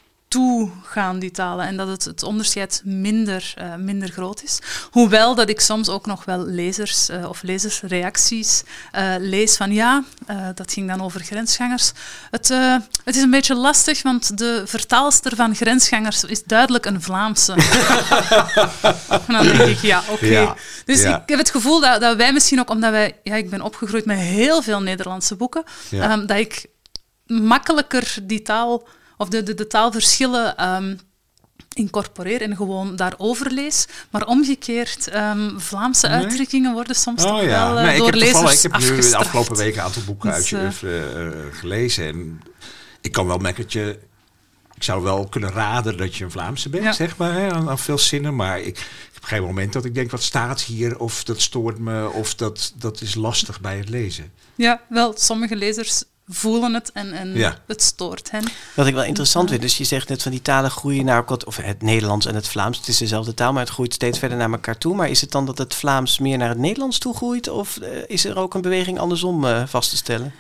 gaan, 0.83 1.19
die 1.19 1.31
talen. 1.31 1.67
En 1.67 1.77
dat 1.77 1.87
het, 1.87 2.03
het 2.03 2.23
onderscheid 2.23 2.81
minder, 2.83 3.53
uh, 3.61 3.75
minder 3.75 4.09
groot 4.09 4.43
is. 4.43 4.59
Hoewel 4.91 5.35
dat 5.35 5.49
ik 5.49 5.59
soms 5.59 5.89
ook 5.89 6.05
nog 6.05 6.25
wel 6.25 6.45
lezers 6.45 7.09
uh, 7.09 7.29
of 7.29 7.41
lezersreacties 7.41 8.63
uh, 8.95 9.15
lees 9.19 9.57
van 9.57 9.71
ja, 9.71 10.03
dat 10.55 10.73
ging 10.73 10.87
dan 10.87 11.01
over 11.01 11.21
grensgangers. 11.21 11.91
Het, 12.31 12.47
het 13.03 13.15
is 13.15 13.21
een 13.21 13.29
beetje 13.29 13.55
lastig, 13.55 14.01
want 14.01 14.37
de 14.37 14.63
vertaalster 14.65 15.35
van 15.35 15.55
grensgangers 15.55 16.23
is 16.23 16.43
duidelijk 16.43 16.85
een 16.85 17.01
Vlaamse. 17.01 17.53
en 19.09 19.33
dan 19.35 19.43
denk 19.43 19.59
ik, 19.59 19.79
ja, 19.79 19.99
oké. 19.99 20.11
Okay. 20.11 20.29
Ja, 20.29 20.55
dus 20.85 21.01
ja. 21.01 21.21
ik 21.21 21.29
heb 21.29 21.39
het 21.39 21.49
gevoel 21.49 21.79
dat, 21.79 22.01
dat 22.01 22.17
wij 22.17 22.33
misschien 22.33 22.59
ook, 22.59 22.69
omdat 22.69 22.91
wij, 22.91 23.19
ja, 23.23 23.35
ik 23.35 23.49
ben 23.49 23.61
opgegroeid 23.61 24.05
met 24.05 24.17
heel 24.17 24.61
veel 24.61 24.81
Nederlandse 24.81 25.35
boeken, 25.35 25.63
ja. 25.89 26.11
um, 26.11 26.25
dat 26.25 26.37
ik 26.37 26.65
makkelijker 27.25 28.17
die 28.23 28.41
taal 28.41 28.87
of 29.17 29.29
de, 29.29 29.43
de, 29.43 29.53
de 29.53 29.67
taalverschillen 29.67 30.73
um, 30.75 30.99
incorporeer 31.73 32.41
en 32.41 32.55
gewoon 32.55 32.95
daarover 32.95 33.51
lees. 33.51 33.87
Maar 34.09 34.25
omgekeerd, 34.25 35.15
um, 35.15 35.59
Vlaamse 35.59 36.07
nee? 36.07 36.17
uitdrukkingen 36.17 36.73
worden 36.73 36.95
soms 36.95 37.23
oh, 37.23 37.29
toch 37.29 37.41
ja. 37.41 37.73
wel 37.73 37.77
uh, 37.77 37.87
nee, 37.87 37.97
door 37.97 38.07
ik 38.07 38.13
heb 38.13 38.23
lezers 38.23 38.63
Ik 38.63 38.71
heb 38.71 38.81
nu 38.81 38.99
de 38.99 39.17
afgelopen 39.17 39.55
weken 39.55 39.79
een 39.79 39.85
aantal 39.85 40.03
boeken 40.03 40.33
Dus, 40.33 40.53
uit 40.53 40.77
je 40.77 40.87
uh, 40.87 41.57
gelezen. 41.59 42.07
En 42.07 42.41
ik 43.01 43.11
kan 43.11 43.27
wel 43.27 43.37
merken 43.37 43.63
dat 43.63 43.71
je... 43.71 43.99
Ik 44.75 44.83
zou 44.83 45.03
wel 45.03 45.27
kunnen 45.27 45.51
raden 45.51 45.97
dat 45.97 46.15
je 46.15 46.23
een 46.23 46.31
Vlaamse 46.31 46.69
bent, 46.69 46.83
Ja. 46.83 46.91
zeg 46.91 47.17
maar, 47.17 47.33
hè, 47.33 47.51
aan, 47.51 47.69
aan 47.69 47.79
veel 47.79 47.97
zinnen. 47.97 48.35
Maar 48.35 48.59
ik, 48.59 48.77
ik 48.77 49.09
heb 49.13 49.23
geen 49.23 49.43
moment 49.43 49.73
dat 49.73 49.85
ik 49.85 49.93
denk, 49.95 50.11
wat 50.11 50.23
staat 50.23 50.61
hier? 50.61 50.99
Of 50.99 51.23
dat 51.23 51.41
stoort 51.41 51.79
me, 51.79 52.09
of 52.09 52.35
dat, 52.35 52.73
dat 52.75 53.01
is 53.01 53.15
lastig 53.15 53.61
bij 53.61 53.77
het 53.77 53.89
lezen. 53.89 54.31
Ja, 54.55 54.81
wel, 54.89 55.13
sommige 55.17 55.55
lezers 55.55 56.03
voelen 56.27 56.73
het 56.73 56.91
en, 56.91 57.13
en 57.13 57.33
Ja. 57.37 57.57
het 57.67 57.81
stoort 57.81 58.31
hen. 58.31 58.43
Wat 58.73 58.87
ik 58.87 58.93
wel 58.93 59.03
interessant 59.03 59.49
vind, 59.49 59.61
dus 59.61 59.77
je 59.77 59.83
zegt 59.83 60.09
net 60.09 60.21
van 60.21 60.31
die 60.31 60.41
talen 60.41 60.71
groeien 60.71 61.05
naar 61.05 61.15
elkaar, 61.15 61.37
of 61.45 61.55
het 61.57 61.81
Nederlands 61.81 62.25
en 62.25 62.35
het 62.35 62.47
Vlaams, 62.47 62.77
het 62.77 62.87
is 62.87 62.97
dezelfde 62.97 63.33
taal, 63.33 63.53
maar 63.53 63.63
het 63.63 63.73
groeit 63.73 63.93
steeds 63.93 64.19
verder 64.19 64.37
naar 64.37 64.51
elkaar 64.51 64.77
toe. 64.77 64.95
Maar 64.95 65.09
is 65.09 65.21
het 65.21 65.31
dan 65.31 65.45
dat 65.45 65.57
het 65.57 65.75
Vlaams 65.75 66.19
meer 66.19 66.37
naar 66.37 66.49
het 66.49 66.57
Nederlands 66.57 66.97
toe 66.97 67.15
groeit, 67.15 67.49
of 67.49 67.77
eh, 67.77 67.89
is 68.07 68.25
er 68.25 68.37
ook 68.37 68.53
een 68.53 68.61
beweging 68.61 68.99
andersom 68.99 69.45
eh, 69.45 69.63
vast 69.67 69.89
te 69.89 69.95
stellen? 69.97 70.33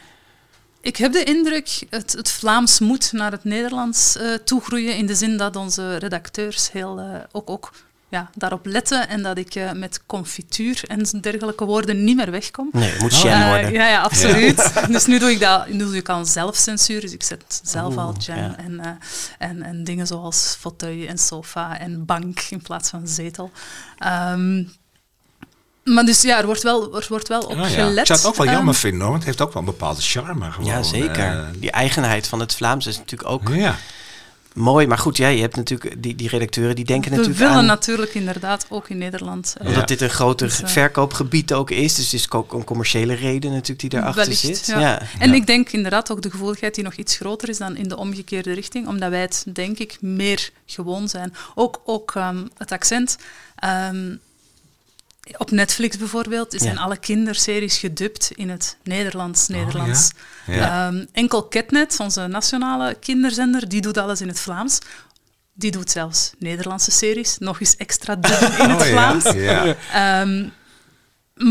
Ik 0.81 0.95
heb 0.97 1.11
de 1.11 1.23
indruk, 1.23 1.83
het, 1.89 2.13
het 2.13 2.31
Vlaams 2.31 2.79
moet 2.79 3.11
naar 3.11 3.31
het 3.31 3.43
Nederlands 3.43 4.17
eh, 4.17 4.33
toegroeien, 4.33 4.97
in 4.97 5.05
de 5.05 5.15
zin 5.15 5.37
dat 5.37 5.55
onze 5.55 5.95
redacteurs 5.95 6.71
heel, 6.71 6.99
eh, 6.99 7.05
ook, 7.31 7.49
ook 7.49 7.71
ja, 8.15 8.29
daarop 8.35 8.65
letten 8.65 9.09
en 9.09 9.21
dat 9.23 9.37
ik 9.37 9.55
eh, 9.55 9.71
met 9.71 10.01
confituur 10.05 10.81
en 10.87 11.03
dergelijke 11.21 11.65
woorden 11.65 12.03
niet 12.03 12.15
meer 12.15 12.31
wegkom. 12.31 12.69
Nee, 12.71 12.89
het 12.91 13.01
moet 13.01 13.13
Oh. 13.13 13.19
jam 13.21 13.47
worden. 13.47 13.71
ja, 13.71 13.87
ja, 13.87 14.01
absoluut. 14.01 14.71
Dus 14.95 15.05
nu 15.05 15.19
doe 15.19 15.31
ik 15.31 15.39
dat, 15.39 15.67
nu 15.69 15.77
doe 15.77 15.95
ik 15.95 16.09
al 16.09 16.25
zelfcensuur, 16.25 17.01
dus 17.01 17.11
ik 17.13 17.23
zet 17.23 17.61
zelf 17.63 17.97
al 17.97 18.15
jam 18.19 18.37
ja. 18.37 18.55
en, 18.57 18.79
eh, 18.79 18.89
en, 19.37 19.61
en 19.63 19.83
dingen 19.83 20.07
zoals 20.07 20.55
fauteuil 20.59 21.07
en 21.07 21.17
sofa 21.17 21.79
en 21.79 22.05
bank 22.05 22.39
in 22.49 22.61
plaats 22.61 22.89
van 22.89 23.07
zetel. 23.07 23.51
Ehm, 23.97 24.63
maar 25.83 26.05
dus 26.05 26.21
ja, 26.21 26.37
er 26.39 26.45
wordt 26.45 26.63
wel, 26.63 26.95
er 26.97 27.05
wordt 27.09 27.27
wel 27.27 27.41
op 27.41 27.57
Ah, 27.57 27.57
ja. 27.57 27.83
gelet. 27.85 27.97
Ik 27.97 28.05
zou 28.05 28.19
het 28.19 28.27
ook 28.27 28.35
wel 28.35 28.45
Ehm, 28.45 28.55
jammer 28.55 28.75
vinden, 28.75 28.99
hoor, 29.01 29.09
want 29.09 29.23
het 29.23 29.25
heeft 29.25 29.41
ook 29.41 29.53
wel 29.53 29.61
een 29.63 29.69
bepaalde 29.69 30.01
charme. 30.01 30.51
Gewoon. 30.51 30.69
Ja, 30.69 30.83
zeker. 30.83 31.51
Die 31.59 31.71
eigenheid 31.71 32.27
van 32.27 32.39
het 32.39 32.55
Vlaams 32.55 32.85
is 32.87 32.97
natuurlijk 32.97 33.29
ook 33.29 33.49
ja. 33.49 33.75
Mooi. 34.55 34.87
Maar 34.87 34.97
goed, 34.97 35.17
ja, 35.17 35.27
je 35.27 35.41
hebt 35.41 35.55
natuurlijk 35.55 36.03
die, 36.03 36.15
die 36.15 36.29
redacteuren 36.29 36.75
die 36.75 36.85
denken 36.85 37.09
we 37.11 37.15
natuurlijk 37.17 37.43
willen 37.43 37.55
aan... 37.57 37.65
natuurlijk 37.65 38.13
inderdaad 38.13 38.65
ook 38.69 38.89
in 38.89 38.97
Nederland. 38.97 39.55
eh, 39.57 39.67
Omdat 39.67 39.79
Ja. 39.79 39.85
dit 39.85 40.01
een 40.01 40.09
groter 40.09 40.47
Dus, 40.47 40.61
eh, 40.61 40.67
verkoopgebied 40.69 41.53
ook 41.53 41.71
is. 41.71 41.95
Dus 41.95 42.05
het 42.05 42.13
is 42.13 42.31
ook 42.31 42.53
een 42.53 42.63
commerciële 42.63 43.13
reden 43.13 43.51
natuurlijk 43.51 43.79
die 43.79 43.89
daarachter 43.89 44.21
Wellicht, 44.23 44.41
zit. 44.41 44.65
ja. 44.65 44.79
Ja. 44.79 45.01
En 45.19 45.29
Ja. 45.29 45.35
ik 45.35 45.47
denk 45.47 45.69
inderdaad 45.71 46.11
ook 46.11 46.21
de 46.21 46.31
gevoeligheid 46.31 46.75
die 46.75 46.83
nog 46.83 46.93
iets 46.93 47.15
groter 47.15 47.49
is 47.49 47.57
dan 47.57 47.75
in 47.75 47.87
de 47.87 47.97
omgekeerde 47.97 48.53
richting, 48.53 48.87
omdat 48.87 49.09
wij 49.09 49.21
het, 49.21 49.45
denk 49.53 49.77
ik, 49.77 49.97
meer 50.01 50.49
gewoon 50.65 51.09
zijn. 51.09 51.33
Ook, 51.55 51.81
ook 51.85 52.11
ehm, 52.15 52.45
het 52.57 52.71
accent. 52.71 53.17
Ehm, 53.55 54.15
op 55.37 55.51
Netflix 55.51 55.97
bijvoorbeeld 55.97 56.53
zijn 56.57 56.75
Ja. 56.75 56.81
alle 56.81 56.97
kinderseries 56.97 57.77
gedubt 57.77 58.31
in 58.35 58.49
het 58.49 58.77
Nederlands. 58.83 59.47
Nederlands. 59.47 60.11
Oh, 60.47 60.55
Ja. 60.55 60.87
Ehm, 60.87 61.05
enkel 61.11 61.47
Catnet, 61.47 61.99
onze 61.99 62.27
nationale 62.27 62.95
kinderzender, 62.99 63.69
die 63.69 63.81
doet 63.81 63.97
alles 63.97 64.21
in 64.21 64.27
het 64.27 64.39
Vlaams. 64.39 64.79
Die 65.53 65.71
doet 65.71 65.91
zelfs 65.91 66.31
Nederlandse 66.39 66.91
series, 66.91 67.37
nog 67.37 67.59
eens 67.59 67.75
extra 67.75 68.15
dubben 68.15 68.57
in 68.63 68.69
het 68.69 68.81
Oh. 68.81 68.87
Vlaams. 68.87 69.23
Ehm, 69.93 70.49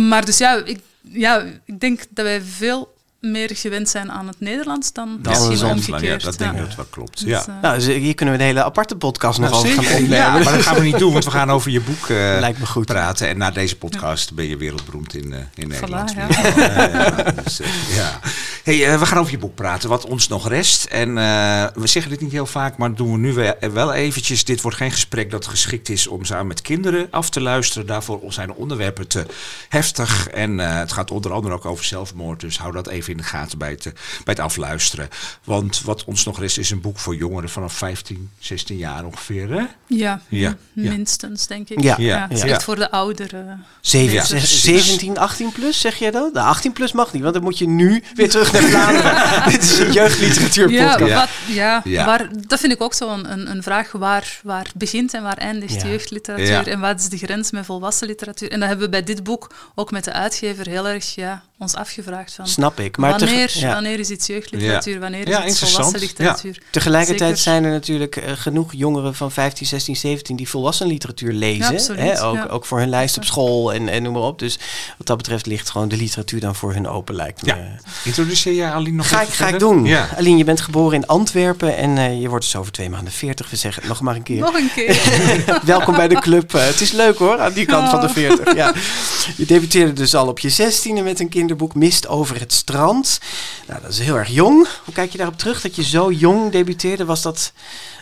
maar 0.08 0.24
dus 0.24 0.38
ja 0.38 0.54
ik, 0.64 0.80
ja, 1.00 1.44
ik 1.64 1.80
denk 1.80 2.00
dat 2.10 2.24
wij 2.24 2.42
veel 2.42 2.93
meer 3.24 3.50
gewend 3.54 3.88
zijn 3.88 4.12
aan 4.12 4.26
het 4.26 4.40
Nederlands 4.40 4.92
dan 4.92 5.18
misschien 5.22 5.66
omgekeerd. 5.66 6.22
Ja, 6.22 6.28
dat 6.28 6.38
denk 6.38 6.52
ik 6.52 6.58
dat 6.58 6.74
wel 6.74 6.86
klopt. 6.90 7.18
Dus, 7.20 7.28
Ja. 7.28 7.40
eh, 7.40 7.62
Nou, 7.62 7.74
dus 7.74 7.86
hier 7.86 8.14
kunnen 8.14 8.34
we 8.34 8.40
een 8.40 8.46
hele 8.46 8.64
aparte 8.64 8.96
podcast 8.96 9.38
nog 9.38 9.52
over 9.52 9.68
gaan 9.68 9.78
opnemen. 9.84 10.16
Ja, 10.16 10.32
maar 10.32 10.42
dat 10.52 10.62
gaan 10.62 10.74
we 10.74 10.80
niet 10.82 10.98
doen, 10.98 11.12
want 11.12 11.24
we 11.24 11.30
gaan 11.30 11.50
over 11.50 11.70
je 11.70 11.80
boek 11.80 12.02
eh, 12.08 12.16
Lijkt 12.40 12.58
me 12.58 12.66
goed. 12.66 12.86
praten. 12.86 13.28
En 13.28 13.38
na 13.38 13.50
deze 13.50 13.76
podcast 13.76 14.34
ben 14.34 14.48
je 14.48 14.56
wereldberoemd 14.56 15.14
in, 15.14 15.32
eh, 15.32 15.38
in 15.54 15.68
Nederland. 15.68 16.12
ja. 16.12 16.26
Ja, 16.56 16.88
ja, 16.88 17.32
dus, 17.44 17.60
eh, 17.60 17.96
ja. 17.96 18.20
Hey, 18.64 18.86
eh, 18.92 18.98
we 18.98 19.06
gaan 19.06 19.18
over 19.18 19.32
je 19.32 19.38
boek 19.38 19.54
praten, 19.54 19.88
wat 19.88 20.04
ons 20.06 20.28
nog 20.28 20.48
rest. 20.48 20.84
En 20.84 21.08
eh, 21.18 21.64
we 21.74 21.86
zeggen 21.86 22.10
dit 22.10 22.20
niet 22.20 22.32
heel 22.32 22.46
vaak, 22.46 22.76
maar 22.76 22.94
doen 22.94 23.12
we 23.12 23.18
nu 23.18 23.32
wel- 23.32 23.54
wel 23.72 23.92
eventjes. 23.92 24.44
Dit 24.44 24.60
wordt 24.60 24.76
geen 24.76 24.90
gesprek 24.90 25.30
dat 25.30 25.46
geschikt 25.46 25.88
is 25.88 26.06
om 26.06 26.24
samen 26.24 26.46
met 26.46 26.62
kinderen 26.62 27.06
af 27.10 27.30
te 27.30 27.40
luisteren. 27.40 27.86
Daarvoor 27.86 28.20
zijn 28.28 28.46
de 28.48 28.54
onderwerpen 28.54 29.08
te 29.08 29.26
heftig. 29.68 30.28
En 30.28 30.60
eh, 30.60 30.78
het 30.78 30.92
gaat 30.92 31.10
onder 31.10 31.32
andere 31.32 31.54
ook 31.54 31.64
over 31.64 31.84
zelfmoord. 31.84 32.40
Dus 32.40 32.58
hou 32.58 32.72
dat 32.72 32.86
even 32.88 33.12
in 33.14 33.20
de 33.22 33.28
gaten 33.28 33.58
bij 33.58 33.70
het, 33.70 33.86
eh, 33.86 33.92
bij 34.24 34.34
het 34.34 34.38
afluisteren. 34.38 35.08
Want 35.44 35.80
wat 35.82 36.04
ons 36.04 36.24
nog 36.24 36.38
rest 36.40 36.58
is 36.58 36.70
een 36.70 36.80
boek 36.80 36.98
voor 36.98 37.14
jongeren 37.16 37.48
vanaf 37.50 37.72
15, 37.72 38.30
16 38.38 38.76
jaar 38.76 39.04
ongeveer. 39.04 39.50
Hè? 39.50 39.62
ja, 39.86 40.20
Ja, 40.28 40.56
minstens, 40.72 41.46
denk 41.46 41.68
ik. 41.68 41.82
Ja. 41.82 41.94
Ja, 41.98 42.22
het 42.22 42.32
is 42.32 42.42
ja. 42.44 42.46
echt 42.46 42.62
voor 42.64 42.76
de 42.76 42.90
ouderen. 42.90 43.64
Zeven- 43.80 44.14
Ja. 44.14 44.24
ze- 44.24 44.34
Precies. 44.36 44.62
17, 44.62 45.18
18 45.18 45.52
plus, 45.52 45.80
zeg 45.80 45.96
jij 45.96 46.10
dat? 46.10 46.34
De 46.34 46.40
18 46.40 46.72
plus 46.72 46.92
mag 46.92 47.12
niet, 47.12 47.22
want 47.22 47.34
dan 47.34 47.42
moet 47.42 47.58
je 47.58 47.68
nu 47.68 48.02
weer 48.14 48.30
terug 48.30 48.52
naar 48.52 48.62
Vlaanderen. 48.62 49.32
Dit 49.52 49.62
is 49.62 49.78
een 49.78 49.92
jeugdliteratuurpodcast. 49.92 50.98
Ja, 50.98 51.06
Ja. 51.06 51.14
Wat, 51.20 51.28
ja, 51.46 51.80
Ja. 51.84 52.04
Waar, 52.04 52.28
dat 52.46 52.60
vind 52.60 52.72
ik 52.72 52.82
ook 52.82 52.94
zo 52.94 53.08
een, 53.10 53.32
een, 53.32 53.50
een 53.50 53.62
vraag. 53.62 53.92
Waar, 53.92 54.40
waar 54.42 54.70
begint 54.74 55.14
en 55.14 55.22
waar 55.22 55.36
eindigt 55.36 55.82
Ja. 55.82 55.88
jeugdliteratuur? 55.88 56.46
Ja. 56.46 56.64
En 56.66 56.80
wat 56.80 57.00
is 57.00 57.08
de 57.08 57.16
grens 57.18 57.50
met 57.50 57.64
volwassen 57.64 58.06
literatuur? 58.06 58.50
En 58.50 58.58
dat 58.60 58.68
hebben 58.68 58.84
we 58.86 58.90
bij 58.92 59.02
dit 59.04 59.22
boek 59.24 59.54
ook 59.74 59.90
met 59.90 60.04
de 60.04 60.12
uitgever 60.12 60.68
heel 60.68 60.88
erg 60.88 61.14
ja, 61.14 61.42
ons 61.58 61.74
afgevraagd. 61.74 62.32
Van, 62.32 62.46
Snap 62.46 62.80
ik. 62.80 62.96
Maar 62.96 63.18
wanneer, 63.18 63.50
ja. 63.58 63.72
wanneer 63.72 63.98
is 63.98 64.10
iets 64.10 64.26
jeugdliteratuur? 64.26 65.00
Wanneer 65.00 65.28
Ja, 65.28 65.38
is 65.38 65.38
iets 65.38 65.46
interessant. 65.46 65.84
volwassen 65.84 66.08
literatuur? 66.08 66.62
Tegelijkertijd 66.70 67.28
Zeker. 67.28 67.42
zijn 67.42 67.64
er 67.64 67.70
natuurlijk 67.70 68.16
eh, 68.16 68.32
genoeg 68.34 68.72
jongeren 68.72 69.14
van 69.14 69.30
15, 69.32 69.66
16, 69.66 69.96
17 69.96 70.36
die 70.36 70.48
volwassen 70.48 70.86
literatuur 70.86 71.32
lezen. 71.32 71.98
Hè? 71.98 72.22
Ook, 72.22 72.34
ja. 72.34 72.46
ook 72.46 72.64
voor 72.66 72.78
hun 72.78 72.88
lijst 72.88 73.16
op 73.16 73.24
school 73.24 73.72
en, 73.72 73.88
en 73.88 74.02
noem 74.02 74.12
maar 74.12 74.22
op. 74.22 74.38
Dus 74.38 74.58
wat 74.98 75.06
dat 75.06 75.16
betreft 75.16 75.46
ligt 75.46 75.70
gewoon 75.70 75.88
de 75.88 75.96
literatuur 75.96 76.40
dan 76.40 76.54
voor 76.54 76.72
hun 76.72 76.88
open, 76.88 77.14
lijkt 77.14 77.42
me. 77.42 77.54
Ja. 77.54 77.58
Introduceer 78.04 78.54
jij 78.54 78.70
Aline 78.70 78.96
nog 78.96 79.08
Ga 79.08 79.22
ik, 79.22 79.28
ga 79.28 79.48
ik 79.48 79.58
doen. 79.58 79.84
Ja. 79.84 80.08
Aline, 80.16 80.36
je 80.38 80.44
bent 80.44 80.60
geboren 80.60 80.96
in 80.96 81.06
Antwerpen 81.06 81.76
en 81.76 81.98
eh, 81.98 82.20
je 82.20 82.28
wordt 82.28 82.44
dus 82.44 82.56
over 82.56 82.72
twee 82.72 82.90
maanden 82.90 83.12
40. 83.12 83.50
We 83.50 83.56
zeggen 83.56 83.82
het 83.82 83.90
nog 83.90 84.00
maar 84.00 84.14
een 84.14 84.22
keer. 84.22 84.40
Nog 84.40 84.54
een 84.54 84.70
keer. 84.74 85.00
Welkom 85.64 85.94
bij 85.94 86.08
de 86.08 86.20
club. 86.20 86.54
Eh, 86.54 86.66
het 86.66 86.80
is 86.80 86.92
leuk 86.92 87.18
hoor, 87.18 87.38
aan 87.40 87.52
die 87.52 87.66
kant 87.66 87.88
van 87.88 88.00
de 88.00 88.06
Oh. 88.06 88.12
40. 88.12 88.54
Ja. 88.54 88.72
Je 89.36 89.46
debuteerde 89.46 89.92
dus 89.92 90.14
al 90.14 90.28
op 90.28 90.38
je 90.38 90.52
16e 90.52 91.02
met 91.02 91.20
een 91.20 91.28
kinderboek 91.46 91.74
Mist 91.74 92.06
over 92.08 92.40
het 92.40 92.52
strand. 92.52 93.20
Nou, 93.66 93.80
dat 93.80 93.90
is 93.90 93.98
heel 93.98 94.16
erg 94.16 94.28
jong. 94.28 94.68
Hoe 94.84 94.94
kijk 94.94 95.12
je 95.12 95.18
daarop 95.18 95.38
terug 95.38 95.60
dat 95.60 95.76
je 95.76 95.82
zo 95.82 96.12
jong 96.12 96.52
debuteerde? 96.52 97.04
Was 97.04 97.22
dat 97.22 97.52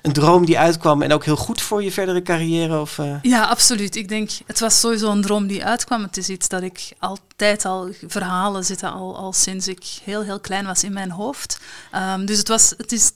een 0.02 0.12
droom 0.12 0.46
die 0.46 0.58
uitkwam 0.58 1.02
en 1.02 1.12
ook 1.12 1.24
heel 1.24 1.36
goed 1.36 1.62
voor 1.62 1.82
je 1.82 1.92
verdere 1.92 2.22
carrière? 2.22 2.80
Of, 2.80 2.98
eh? 2.98 3.14
Ja, 3.22 3.44
absoluut. 3.44 3.96
Ik 3.96 4.08
denk, 4.08 4.30
het 4.46 4.60
was 4.60 4.80
sowieso 4.80 5.10
een 5.10 5.22
droom 5.22 5.46
die 5.46 5.64
uitkwam. 5.64 6.02
Het 6.02 6.16
is 6.16 6.28
iets 6.28 6.48
dat 6.48 6.62
ik 6.62 6.92
altijd 6.98 7.64
al, 7.64 7.88
verhalen 8.06 8.64
zitten 8.64 8.92
al, 8.92 9.16
al 9.16 9.32
sinds 9.32 9.68
ik 9.68 9.84
heel, 10.04 10.22
heel 10.22 10.40
klein 10.40 10.66
was 10.66 10.84
in 10.84 10.92
mijn 10.92 11.10
hoofd. 11.10 11.60
Ehm, 11.90 12.24
dus 12.24 12.38
het 12.38 12.48
was, 12.48 12.74
het, 12.76 12.92
is, 12.92 13.12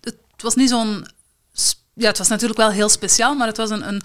het 0.00 0.42
was 0.42 0.54
niet 0.54 0.68
zo'n... 0.68 1.06
Ja, 1.94 2.08
het 2.08 2.18
was 2.18 2.28
natuurlijk 2.28 2.58
wel 2.58 2.70
heel 2.70 2.88
speciaal, 2.88 3.34
maar 3.34 3.46
het 3.46 3.56
was 3.56 3.70
een, 3.70 3.88
een, 3.88 4.02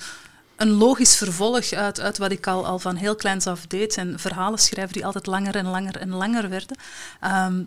een 0.62 0.72
logisch 0.72 1.15
vervolg 1.15 1.72
uit, 1.72 2.00
uit 2.00 2.18
wat 2.18 2.32
ik 2.32 2.48
al, 2.48 2.65
al 2.65 2.80
van 2.80 2.96
heel 2.96 3.15
kleins 3.15 3.48
af 3.48 3.68
deed. 3.68 3.98
En 3.98 4.20
verhalen 4.20 4.60
schrijven 4.60 4.94
die 4.94 5.06
altijd 5.06 5.25
langer 5.25 5.56
en 5.56 5.65
langer 5.65 5.98
en 5.98 6.10
langer 6.10 6.50
werden. 6.50 6.77
Ehm, 7.20 7.63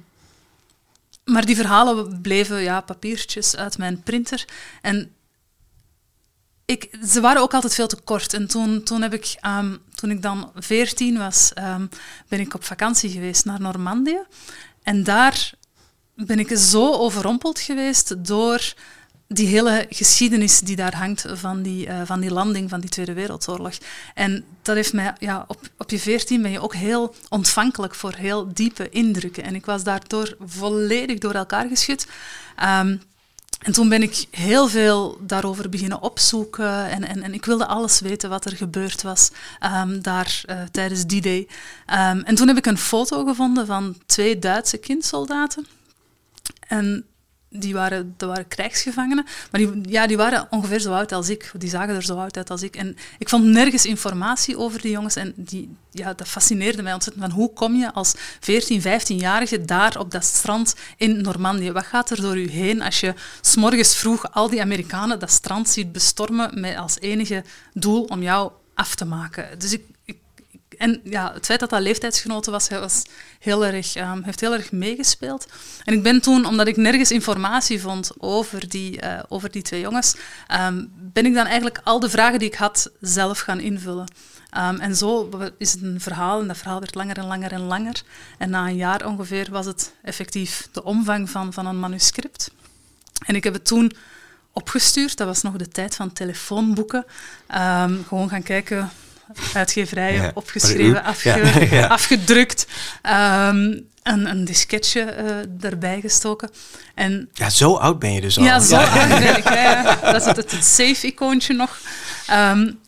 maar 1.25 1.45
die 1.45 1.57
verhalen 1.57 2.21
bleven 2.21 2.63
ja, 2.63 2.81
papiertjes 2.81 3.57
uit 3.57 3.79
mijn 3.79 4.03
printer. 4.03 4.45
En 4.83 5.15
ik, 6.65 6.99
ze 7.07 7.21
waren 7.21 7.43
ook 7.43 7.55
altijd 7.55 7.75
veel 7.75 7.87
te 7.87 8.01
kort. 8.05 8.35
En 8.35 8.47
toen, 8.47 8.83
toen, 8.83 9.03
heb 9.03 9.13
ik, 9.13 9.37
ehm, 9.41 9.77
toen 9.95 10.11
ik 10.11 10.23
dan 10.23 10.51
veertien 10.55 11.19
was, 11.19 11.53
ehm, 11.53 11.87
ben 12.29 12.41
ik 12.41 12.55
op 12.55 12.65
vakantie 12.65 13.11
geweest 13.11 13.45
naar 13.45 13.61
Normandië. 13.61 14.21
En 14.83 15.05
daar 15.05 15.53
ben 16.15 16.39
ik 16.39 16.57
zo 16.57 16.93
overrompeld 16.93 17.61
geweest 17.61 18.25
door 18.25 18.75
die 19.35 19.47
hele 19.47 19.87
geschiedenis 19.88 20.61
die 20.61 20.76
daar 20.76 20.97
hangt 20.97 21.25
van 21.29 21.62
die, 21.62 21.87
eh, 21.87 22.00
van 22.05 22.21
die 22.21 22.33
landing 22.33 22.71
van 22.71 22.81
die 22.81 22.91
Tweede 22.91 23.12
Wereldoorlog. 23.12 23.75
En 24.14 24.45
dat 24.62 24.75
heeft 24.76 24.93
mij, 24.93 25.14
ja, 25.19 25.45
op, 25.49 25.61
op 25.79 25.91
je 25.91 25.99
veertien 25.99 26.43
ben 26.43 26.50
je 26.50 26.62
ook 26.62 26.75
heel 26.75 27.14
ontvankelijk 27.29 27.95
voor 27.95 28.14
heel 28.14 28.53
diepe 28.53 28.88
indrukken. 28.88 29.45
En 29.45 29.55
ik 29.55 29.67
was 29.67 29.85
daardoor 29.85 30.37
volledig 30.47 31.19
door 31.19 31.35
elkaar 31.35 31.69
geschud. 31.69 32.07
Ehm, 32.57 32.97
En 33.64 33.73
toen 33.73 33.88
ben 33.88 34.03
ik 34.03 34.26
heel 34.31 34.69
veel 34.69 35.19
daarover 35.21 35.69
beginnen 35.69 36.03
opzoeken 36.03 36.91
en, 36.91 37.09
en, 37.09 37.23
en 37.23 37.35
ik 37.35 37.45
wilde 37.45 37.67
alles 37.67 38.00
weten 38.00 38.31
wat 38.31 38.45
er 38.45 38.57
gebeurd 38.57 39.03
was 39.03 39.31
ehm, 39.61 40.00
daar 40.00 40.43
uh, 40.47 40.62
tijdens 40.71 41.07
die 41.07 41.21
day. 41.21 41.38
Um, 41.38 42.23
en 42.25 42.35
toen 42.35 42.49
heb 42.49 42.57
ik 42.57 42.67
een 42.67 42.79
foto 42.79 43.25
gevonden 43.25 43.67
van 43.67 43.97
twee 44.07 44.38
Duitse 44.38 44.79
kindsoldaten. 44.79 45.67
En 46.69 47.05
die 47.56 47.75
waren, 47.75 48.14
dat 48.16 48.28
waren 48.28 48.49
krijgsgevangenen, 48.49 49.25
maar 49.50 49.61
die, 49.61 49.80
ja, 49.82 50.06
die 50.06 50.16
waren 50.16 50.46
ongeveer 50.50 50.80
zo 50.80 50.92
oud 50.92 51.12
als 51.12 51.28
ik. 51.28 51.52
Die 51.58 51.68
zagen 51.68 51.94
er 51.94 52.02
zo 52.02 52.18
oud 52.18 52.37
uit 52.37 52.50
als 52.50 52.62
ik. 52.62 52.76
En 52.76 52.96
ik 53.18 53.28
vond 53.28 53.44
nergens 53.44 53.87
informatie 53.87 54.58
over 54.58 54.80
die 54.80 54.90
jongens 54.90 55.16
en 55.16 55.32
die, 55.37 55.76
ja, 55.90 56.12
dat 56.12 56.28
fascineerde 56.28 56.82
mij 56.82 56.92
ontzettend. 56.92 57.25
Van 57.25 57.34
hoe 57.34 57.52
kom 57.52 57.75
je 57.76 57.92
als 57.92 58.14
14, 58.40 58.82
15-jarige 58.82 59.64
daar 59.64 59.99
op 59.99 60.11
dat 60.11 60.25
strand 60.25 60.75
in 60.96 61.23
Normandië? 61.23 61.73
Wat 61.73 61.87
gaat 61.87 62.11
er 62.11 62.20
door 62.20 62.37
u 62.37 62.50
heen 62.50 62.82
als 62.82 63.00
je 63.00 63.14
s'morgens 63.40 63.96
vroeg 63.96 64.32
al 64.32 64.50
die 64.50 64.61
Amerikanen 64.61 65.18
dat 65.18 65.30
strand 65.30 65.68
ziet 65.68 65.92
bestormen 65.92 66.61
met 66.61 66.76
als 66.76 67.00
enige 67.00 67.44
doel 67.73 68.04
om 68.04 68.23
jou 68.23 68.52
af 68.75 68.94
te 68.94 69.04
maken? 69.04 69.58
Dus 69.58 69.73
ik, 69.73 69.82
en 70.78 71.00
ja, 71.04 71.33
het 71.33 71.47
feit 71.47 71.61
dat 71.61 71.71
dat 71.71 71.81
leeftijdsgenoten 71.81 72.52
was, 72.52 72.69
was 72.69 73.02
heel 73.38 73.64
erg, 73.64 73.97
um, 73.97 74.23
heeft 74.23 74.40
heel 74.40 74.52
erg 74.52 74.73
meegespeeld. 74.73 75.47
En 75.85 75.95
ik 75.95 76.02
ben 76.02 76.21
toen, 76.21 76.47
omdat 76.47 76.66
ik 76.66 76.76
nergens 76.76 77.11
informatie 77.11 77.81
vond 77.81 78.11
over 78.19 78.69
die, 78.69 79.02
uh, 79.02 79.19
over 79.28 79.50
die 79.50 79.62
twee 79.62 79.81
jongens, 79.81 80.16
um, 80.61 80.93
ben 80.97 81.26
ik 81.26 81.35
dan 81.35 81.47
eigenlijk 81.47 81.81
al 81.85 82.00
de 82.00 82.11
vragen 82.11 82.38
die 82.38 82.49
ik 82.49 82.54
had 82.54 82.90
zelf 83.00 83.38
gaan 83.38 83.61
invullen. 83.61 84.07
Um, 84.59 84.81
en 84.81 84.97
zo 84.97 85.28
is 85.59 85.73
het 85.73 85.83
een 85.83 86.00
verhaal, 86.00 86.40
en 86.40 86.47
dat 86.47 86.59
verhaal 86.59 86.81
werd 86.81 86.95
langer 86.95 87.19
en 87.19 87.26
langer 87.26 87.52
en 87.52 87.61
langer. 87.61 88.02
En 88.38 88.50
na 88.50 88.66
een 88.66 88.76
jaar 88.76 89.07
ongeveer 89.07 89.49
was 89.50 89.66
het 89.66 89.95
effectief 90.02 90.69
de 90.73 90.85
omvang 90.85 91.31
van, 91.31 91.52
van 91.52 91.66
een 91.66 91.81
manuscript. 91.81 92.50
En 93.26 93.35
ik 93.35 93.45
heb 93.45 93.52
het 93.52 93.64
toen 93.64 93.93
opgestuurd, 94.52 95.16
dat 95.16 95.26
was 95.26 95.43
nog 95.43 95.57
de 95.57 95.69
tijd 95.69 95.95
van 95.95 96.12
telefoonboeken. 96.12 97.04
gewoon 98.07 98.28
gaan 98.28 98.43
kijken 98.43 98.90
uitgeverijen 99.54 100.23
ja. 100.23 100.31
opgeschreven, 100.35 101.04
afge 101.04 101.88
afgedrukt. 101.88 102.66
Um, 103.02 103.93
een, 104.04 104.31
een 104.31 104.45
disketje 104.45 105.16
uh, 105.19 105.64
erbij 105.71 106.00
gestoken. 106.00 106.50
En, 106.95 107.28
ja, 107.33 107.50
zo 107.50 107.75
oud 107.75 107.99
ben 107.99 108.12
je 108.12 108.21
dus 108.21 108.38
al. 108.38 108.45
Ja, 108.45 108.61
zo 108.61 108.76
oud 108.76 109.09
ben 109.09 109.37
ik. 109.37 109.45
Dat 110.12 110.21
is 110.21 110.25
het, 110.25 110.37
het 110.37 110.64
safe-icoontje 110.64 111.54
nog. 111.54 111.78
Um, 112.31 112.78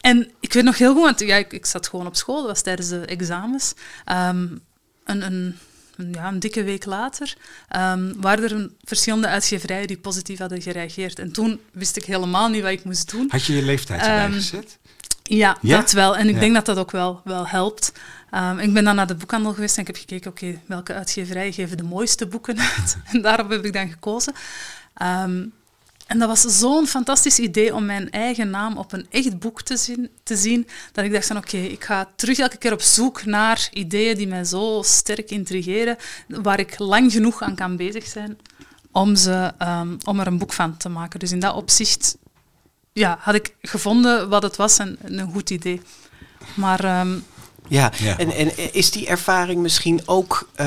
en 0.00 0.30
ik 0.40 0.52
weet 0.52 0.64
nog 0.64 0.78
heel 0.78 0.92
goed, 0.92 1.02
want 1.02 1.20
ja, 1.20 1.36
ik, 1.36 1.52
ik, 1.52 1.66
zat 1.66 1.88
gewoon 1.88 2.06
op 2.06 2.16
school, 2.16 2.36
dat 2.36 2.46
was 2.46 2.62
tijdens 2.62 2.88
de 2.88 3.00
examens. 3.00 3.74
Um, 4.06 4.60
een, 5.04 5.22
een, 5.22 5.58
ja, 6.12 6.28
een 6.28 6.38
dikke 6.38 6.62
week 6.62 6.84
later 6.84 7.36
um, 7.76 8.20
waren 8.20 8.44
er 8.44 8.52
een, 8.52 8.76
verschillende 8.84 9.28
uitgeverijen 9.28 9.86
die 9.86 9.98
positief 9.98 10.38
hadden 10.38 10.62
gereageerd. 10.62 11.18
En 11.18 11.32
toen 11.32 11.60
wist 11.72 11.96
ik 11.96 12.04
helemaal 12.04 12.48
niet 12.48 12.62
wat 12.62 12.70
ik 12.70 12.84
moest 12.84 13.10
doen. 13.10 13.26
Had 13.28 13.44
je 13.44 13.56
je 13.56 13.62
leeftijd 13.62 14.00
erbij 14.00 14.24
um, 14.24 14.32
gezet? 14.32 14.78
Ja, 15.28 15.56
dat 15.62 15.92
wel. 15.92 16.16
En 16.16 16.28
ik 16.28 16.40
denk 16.40 16.54
dat 16.54 16.66
dat 16.66 16.78
ook 16.78 16.90
wel, 16.90 17.20
wel 17.24 17.46
helpt. 17.46 17.92
Um, 18.34 18.58
ik 18.58 18.72
ben 18.72 18.84
dan 18.84 18.94
naar 18.94 19.06
de 19.06 19.14
boekhandel 19.14 19.52
geweest 19.52 19.76
en 19.76 19.80
ik 19.80 19.86
heb 19.86 19.96
gekeken, 19.96 20.30
oké, 20.30 20.60
welke 20.66 20.94
uitgeverijen 20.94 21.52
geven 21.52 21.76
de 21.76 21.82
mooiste 21.82 22.26
boeken 22.26 22.58
uit? 22.58 22.96
en 23.12 23.22
daarop 23.22 23.50
heb 23.50 23.64
ik 23.64 23.72
dan 23.72 23.88
gekozen. 23.88 24.34
Um, 25.02 25.52
en 26.06 26.18
dat 26.18 26.28
was 26.28 26.58
zo'n 26.58 26.86
fantastisch 26.86 27.38
idee 27.38 27.74
om 27.74 27.84
mijn 27.84 28.10
eigen 28.10 28.50
naam 28.50 28.76
op 28.76 28.92
een 28.92 29.06
echt 29.10 29.38
boek 29.38 29.62
te 29.62 29.76
zien, 29.76 30.10
te 30.22 30.36
zien 30.36 30.66
dat 30.92 31.04
ik 31.04 31.12
dacht 31.12 31.26
van 31.26 31.36
oké, 31.36 31.56
ik 31.56 31.84
ga 31.84 32.08
terug 32.16 32.38
elke 32.38 32.56
keer 32.56 32.72
op 32.72 32.82
zoek 32.82 33.24
naar 33.24 33.68
ideeën 33.72 34.16
die 34.16 34.28
mij 34.28 34.44
zo 34.44 34.82
sterk 34.84 35.30
intrigeren, 35.30 35.96
waar 36.28 36.58
ik 36.58 36.78
lang 36.78 37.12
genoeg 37.12 37.42
aan 37.42 37.54
kan 37.54 37.76
bezig 37.76 38.06
zijn 38.06 38.38
om, 38.92 39.16
ze, 39.16 39.52
um, 39.62 39.96
om 40.04 40.20
er 40.20 40.26
een 40.26 40.38
boek 40.38 40.52
van 40.52 40.76
te 40.76 40.88
maken. 40.88 41.20
Dus 41.20 41.32
in 41.32 41.40
dat 41.40 41.54
opzicht 41.54 42.16
ja, 42.98 43.18
had 43.20 43.34
ik 43.34 43.54
gevonden 43.62 44.28
wat 44.28 44.42
het 44.42 44.56
was 44.56 44.78
en 44.78 44.98
een 45.02 45.30
goed 45.32 45.50
idee. 45.50 45.80
Maar... 46.54 47.00
Um, 47.00 47.24
ja, 47.68 47.90
En, 48.16 48.30
en 48.30 48.74
is 48.74 48.90
die 48.90 49.06
ervaring 49.06 49.60
misschien 49.60 50.00
ook 50.04 50.48
uh, 50.60 50.66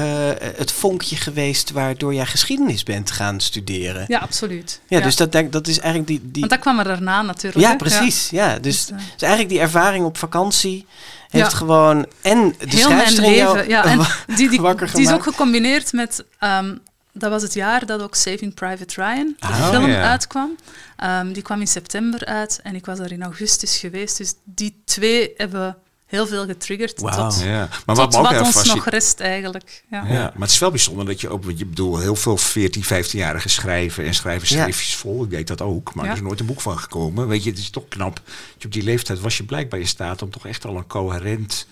het 0.56 0.72
vonkje 0.72 1.16
geweest 1.16 1.72
waardoor 1.72 2.14
jij 2.14 2.26
geschiedenis 2.26 2.84
bent 2.84 3.12
gaan 3.12 3.40
studeren? 3.40 4.06
Ja, 4.08 4.20
absoluut. 4.20 4.82
Ja, 4.88 5.00
dus 5.00 5.16
dat, 5.16 5.32
dat 5.32 5.68
is 5.68 5.80
eigenlijk 5.80 6.08
die, 6.08 6.22
die... 6.24 6.40
Want 6.40 6.52
dat 6.52 6.60
kwam 6.60 6.80
er 6.80 6.86
daarna 6.86 7.22
natuurlijk. 7.22 7.66
Ja, 7.66 7.76
precies. 7.76 8.30
Ja. 8.30 8.60
Dus, 8.60 8.86
dus, 8.86 8.90
uh... 8.90 8.98
dus, 8.98 9.22
eigenlijk 9.22 9.50
die 9.50 9.60
ervaring 9.60 10.06
op 10.06 10.18
vakantie 10.18 10.86
heeft 11.30 11.54
gewoon... 11.54 12.06
En 12.22 12.56
de 12.60 12.66
Heel 12.68 12.92
mijn 12.92 13.20
leven, 13.20 13.70
ja. 13.70 13.84
En 13.84 13.98
die, 14.36 14.50
die, 14.50 14.76
die 14.94 15.02
is 15.02 15.12
ook 15.12 15.24
gecombineerd 15.24 15.94
met 15.94 16.24
um, 16.40 16.82
dat 17.12 17.30
was 17.30 17.42
het 17.42 17.54
jaar 17.54 17.86
dat 17.86 18.02
ook 18.02 18.16
Saving 18.16 18.54
Private 18.54 19.02
Ryan, 19.02 19.36
de 19.40 19.48
oh, 19.48 19.70
film, 19.70 19.92
uitkwam. 19.92 20.56
Um, 21.04 21.34
die 21.34 21.44
kwam 21.44 21.60
in 21.60 21.68
september 21.68 22.26
uit 22.26 22.60
en 22.64 22.76
ik 22.76 22.86
was 22.86 22.98
daar 22.98 23.12
in 23.12 23.24
augustus 23.24 23.78
geweest. 23.78 24.18
Dus 24.18 24.34
die 24.44 24.82
twee 24.86 25.34
hebben 25.38 25.78
heel 26.12 26.28
veel 26.28 26.46
getriggerd 26.46 27.00
wow. 27.00 27.14
tot, 27.14 27.42
ja. 27.42 27.70
maar 27.86 27.96
wat, 27.96 28.12
tot 28.12 28.28
wat 28.28 28.42
ons 28.42 28.64
nog 28.64 28.90
rest 28.90 29.20
eigenlijk. 29.20 29.84
Ja. 29.90 30.04
ja. 30.08 30.22
maar 30.34 30.42
het 30.42 30.50
is 30.50 30.60
wel 30.60 30.70
bijzonder 30.70 31.06
dat 31.06 31.22
je 31.22 31.30
ook, 31.30 31.44
want 31.44 31.60
je 31.60 31.66
bedoel, 31.66 32.00
heel 32.00 32.16
veel 32.16 32.38
14, 32.38 32.84
15-jarigen 32.84 33.50
schrijven 33.50 34.06
en 34.06 34.14
schrijven 34.14 34.48
schriftjes 34.48 34.96
vol. 34.96 35.24
Ik 35.24 35.30
deed 35.30 35.48
dat 35.48 35.62
ook, 35.62 35.94
maar 35.94 36.06
er 36.06 36.14
is 36.14 36.22
nooit 36.22 36.40
een 36.40 36.46
boek 36.46 36.62
van 36.62 36.80
gekomen. 36.80 37.28
Weet 37.28 37.44
je, 37.44 37.50
het 37.50 37.60
is 37.60 37.70
toch 37.70 37.88
knap. 37.88 38.22
Je 38.58 38.66
op 38.66 38.74
die 38.74 38.84
leeftijd 38.84 39.20
was 39.20 39.38
je 39.38 39.44
blijkbaar 39.44 39.80
in 39.80 39.88
staat 39.88 40.22
om 40.22 40.30
toch 40.30 40.48
echt 40.48 40.66
al 40.66 40.78
een 40.78 40.88
coherent 40.88 41.68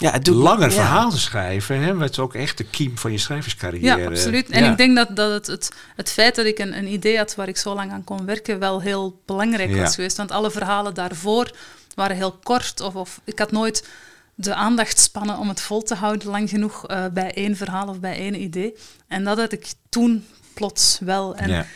ja, 0.00 0.10
het 0.10 0.24
doet, 0.24 0.34
langer 0.34 0.72
verhaal 0.72 1.10
te 1.10 1.18
schrijven. 1.18 1.80
Hè? 1.80 1.98
Het 1.98 2.10
is 2.10 2.18
ook 2.18 2.34
echt 2.34 2.58
de 2.58 2.64
kiem 2.64 2.98
van 2.98 3.12
je 3.12 3.18
schrijverscarrière. 3.18 4.00
Ja, 4.00 4.06
absoluut. 4.06 4.48
En 4.48 4.70
ik 4.70 4.76
denk 4.76 4.96
dat, 4.96 5.16
dat 5.16 5.32
het, 5.32 5.46
het, 5.46 5.70
het 5.96 6.10
feit 6.10 6.34
dat 6.34 6.46
ik 6.46 6.58
een, 6.58 6.76
een 6.76 6.92
idee 6.92 7.16
had 7.16 7.34
waar 7.34 7.48
ik 7.48 7.56
zo 7.56 7.74
lang 7.74 7.92
aan 7.92 8.04
kon 8.04 8.24
werken, 8.24 8.58
wel 8.58 8.80
heel 8.80 9.20
belangrijk 9.26 9.76
was 9.76 9.94
geweest. 9.94 10.16
Want 10.16 10.30
alle 10.30 10.50
verhalen 10.50 10.94
daarvoor 10.94 11.50
waren 11.94 12.16
heel 12.16 12.38
kort. 12.42 12.80
Of, 12.80 12.94
of 12.94 13.20
ik 13.24 13.38
had 13.38 13.52
nooit 13.52 13.88
de 14.34 14.54
aandachtspannen 14.54 15.38
om 15.38 15.48
het 15.48 15.60
vol 15.60 15.82
te 15.82 15.94
houden 15.94 16.28
lang 16.28 16.48
genoeg 16.48 16.90
uh, 16.90 17.04
bij 17.12 17.34
één 17.34 17.56
verhaal 17.56 17.88
of 17.88 18.00
bij 18.00 18.16
één 18.18 18.42
idee. 18.42 18.74
En 19.08 19.24
dat 19.24 19.38
had 19.38 19.52
ik 19.52 19.72
toen 19.88 20.26
plots 20.54 20.98
wel. 21.00 21.36
En 21.36 21.66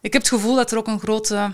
ik 0.00 0.12
heb 0.12 0.22
het 0.22 0.30
gevoel 0.30 0.56
dat 0.56 0.70
er 0.70 0.78
ook 0.78 0.86
een 0.86 1.00
grote 1.00 1.50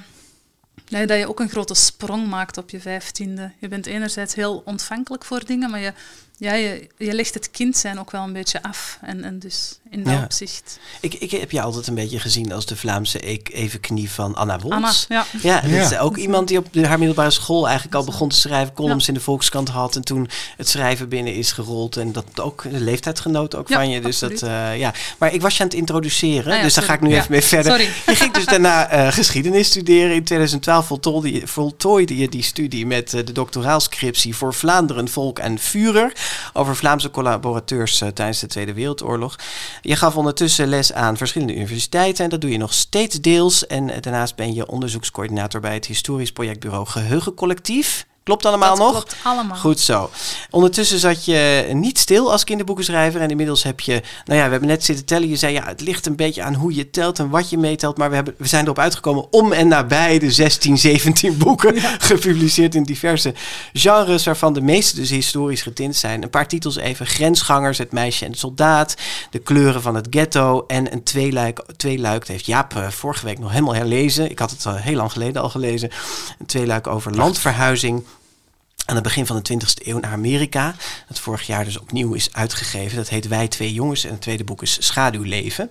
Nee, 0.89 1.07
dat 1.07 1.19
je 1.19 1.29
ook 1.29 1.41
een 1.41 1.49
grote 1.49 1.75
sprong 1.75 2.27
maakt 2.27 2.59
op 2.59 2.71
je 2.71 2.81
vijftiende. 2.81 3.53
Je 3.59 3.69
bent 3.69 3.87
enerzijds 3.87 4.35
heel 4.35 4.63
ontvankelijk 4.65 5.25
voor 5.25 5.45
dingen, 5.45 5.71
maar 5.71 5.81
je, 5.81 5.93
ja, 6.39 6.53
je, 6.53 6.87
je 6.99 7.15
legt 7.15 7.35
het 7.35 7.51
kind 7.51 7.77
zijn 7.77 7.99
ook 7.99 8.11
wel 8.11 8.23
een 8.23 8.33
beetje 8.33 8.63
af. 8.63 8.99
En, 9.03 9.25
en 9.25 9.39
dus 9.39 9.79
in 9.91 10.05
dat 10.05 10.23
opzicht. 10.23 10.79
Ik, 11.01 11.15
ik 11.15 11.31
heb 11.31 11.51
je 11.51 11.61
altijd 11.61 11.87
een 11.87 11.95
beetje 11.95 12.19
gezien 12.19 12.53
als 12.53 12.67
de 12.67 12.77
Vlaamse 12.77 13.21
evenknie 13.53 14.11
van 14.11 14.35
Anna 14.35 14.59
Wolfs. 14.59 15.07
Anna, 15.09 15.25
ja. 15.43 15.61
Ja, 15.61 15.61
dat 15.61 15.93
is 15.93 15.99
ook 15.99 16.17
iemand 16.17 16.49
die 16.49 16.59
op 16.59 16.67
de, 16.71 16.87
haar 16.87 16.99
middelbare 16.99 17.31
school 17.31 17.67
eigenlijk 17.67 17.97
al 17.97 18.05
begon 18.05 18.29
te 18.29 18.37
schrijven, 18.37 18.75
columns 18.75 19.09
in 19.09 19.15
de 19.15 19.21
Volkskrant 19.21 19.69
had 19.69 19.97
en 19.97 20.03
toen 20.03 20.29
het 20.57 20.69
schrijven 20.69 21.09
binnen 21.09 21.35
is 21.35 21.53
gerold. 21.53 21.97
En 21.97 22.13
dat 22.13 22.41
ook 22.41 22.65
een 22.65 22.85
leeftijdsgenoot 22.85 23.55
ook 23.55 23.69
van 23.69 23.91
je. 23.91 24.01
Dus 24.01 24.19
dat, 24.19 24.43
uh, 24.43 24.79
ja. 24.79 24.95
Maar 25.19 25.35
ik 25.35 25.41
was 25.41 25.57
je 25.57 25.63
aan 25.63 25.69
het 25.69 25.79
introduceren, 25.79 26.57
ah 26.57 26.63
dus 26.63 26.75
daar 26.75 26.85
ga 26.85 26.95
ik 26.95 27.01
nu 27.01 27.15
even 27.15 27.31
mee 27.31 27.43
verder. 27.43 27.73
Sorry. 27.73 27.89
Je 28.07 28.15
ging 28.15 28.33
dus 28.33 28.45
daarna 28.45 28.93
uh, 28.93 29.13
geschiedenis 29.13 29.69
studeren. 29.69 30.15
In 30.15 30.25
2012 30.25 30.87
voltooide 30.87 31.33
je, 31.33 31.47
voltooide 31.47 32.17
je 32.17 32.29
die 32.29 32.43
studie 32.43 32.87
met 32.87 33.13
uh, 33.13 33.25
de 33.25 33.33
doctoraalscriptie 33.33 34.37
voor 34.37 34.55
Vlaanderen, 34.55 35.09
Volk 35.09 35.39
en 35.39 35.59
Führer 35.59 36.13
over 36.53 36.77
Vlaamse 36.77 37.11
collaborateurs 37.11 37.99
tijdens 37.99 38.41
de 38.41 38.47
Tweede 38.47 38.73
Wereldoorlog. 38.73 39.37
Je 39.81 39.97
gaf 39.97 40.17
ondertussen 40.17 40.69
les 40.69 40.93
aan 40.93 41.17
verschillende 41.17 41.55
universiteiten 41.55 42.25
en 42.25 42.31
dat 42.31 42.41
doe 42.41 42.51
je 42.51 42.59
nog 42.59 42.75
steeds 42.75 43.21
deels. 43.21 43.67
En 43.67 43.87
daarnaast 43.87 44.37
ben 44.37 44.55
je 44.55 44.67
onderzoekscoördinator 44.67 45.61
bij 45.61 45.75
het 45.75 45.87
historisch 45.87 46.33
projectbureau 46.33 46.87
Geheugencollectief. 46.87 48.07
Klopt 48.27 48.47
allemaal 48.47 48.77
dat 48.77 48.79
nog? 48.79 48.91
Klopt 48.91 49.17
allemaal. 49.23 49.57
Goed 49.57 49.81
zo. 49.81 50.11
Ondertussen 50.51 50.99
zat 50.99 51.25
je 51.25 51.69
niet 51.73 51.99
stil 51.99 52.33
als 52.33 52.45
kinderboekenschrijver. 52.45 53.21
En 53.21 53.31
inmiddels 53.31 53.63
heb 53.63 53.81
je, 53.81 54.03
nou 54.25 54.39
ja, 54.39 54.45
we 54.45 54.51
hebben 54.51 54.69
net 54.69 54.85
zitten 54.85 55.05
tellen. 55.05 55.29
Je 55.29 55.37
zei 55.37 55.53
ja, 55.53 55.65
het 55.65 55.81
ligt 55.81 56.07
een 56.07 56.17
beetje 56.17 56.43
aan 56.43 56.55
hoe 56.55 56.75
je 56.75 56.91
telt 56.91 57.19
en 57.19 57.29
wat 57.29 57.51
je 57.51 57.59
meetelt. 57.59 57.97
Maar 57.97 58.09
we, 58.09 58.15
hebben, 58.15 58.35
we 58.39 58.47
zijn 58.47 58.65
erop 58.65 58.79
uitgekomen 58.79 59.33
om 59.33 59.53
en 59.53 59.69
nabij 59.69 60.19
de 60.19 60.31
16, 60.31 60.79
17 60.79 61.39
boeken 61.45 61.81
gepubliceerd 61.81 62.75
in 62.75 62.83
diverse 62.83 63.35
genres. 63.73 64.25
Waarvan 64.25 64.53
de 64.53 64.61
meeste 64.61 64.97
dus 64.97 65.11
historisch 65.11 65.63
getint 65.63 65.97
zijn. 65.97 66.23
Een 66.23 66.31
paar 66.31 66.49
titels 66.49 66.77
even. 66.77 67.07
Grensgangers, 67.07 67.79
Het 67.79 67.93
meisje 67.93 68.25
en 68.25 68.33
de 68.33 68.39
soldaat. 68.39 68.95
De 69.31 69.39
kleuren 69.39 69.83
van 69.83 69.95
het 69.95 70.07
ghetto. 70.11 70.65
En 70.67 70.93
een 70.93 71.03
tweeluik, 71.03 71.65
tweeluik 71.77 72.19
dat 72.19 72.29
heeft 72.29 72.47
Jaap 72.47 72.75
uh, 72.75 72.89
vorige 72.89 73.25
week 73.25 73.39
nog 73.39 73.51
helemaal 73.51 73.75
herlezen. 73.75 74.31
Ik 74.31 74.39
had 74.39 74.51
het 74.51 74.65
uh, 74.65 74.75
heel 74.75 74.97
lang 74.97 75.13
geleden 75.13 75.43
al 75.43 75.51
gelezen. 75.51 75.91
Een 76.39 76.47
tweeluik 76.47 76.87
over 76.87 77.15
landverhuizing 77.17 78.05
aan 78.87 78.95
het 78.95 79.05
begin 79.05 79.27
van 79.27 79.41
de 79.43 79.55
20e 79.55 79.87
eeuw 79.87 79.99
naar 79.99 80.13
Amerika. 80.13 80.75
Dat 81.09 81.19
vorig 81.19 81.47
jaar 81.47 81.65
dus 81.65 81.79
opnieuw 81.79 82.15
is 82.15 82.33
uitgegeven. 82.33 82.97
Dat 82.97 83.09
heet 83.09 83.29
Wij 83.29 83.49
Twee 83.49 83.73
Jongens 83.73 84.05
en 84.05 84.11
het 84.11 84.21
tweede 84.21 84.45
boek 84.45 84.63
is 84.63 84.77
Schaduwleven. 84.87 85.71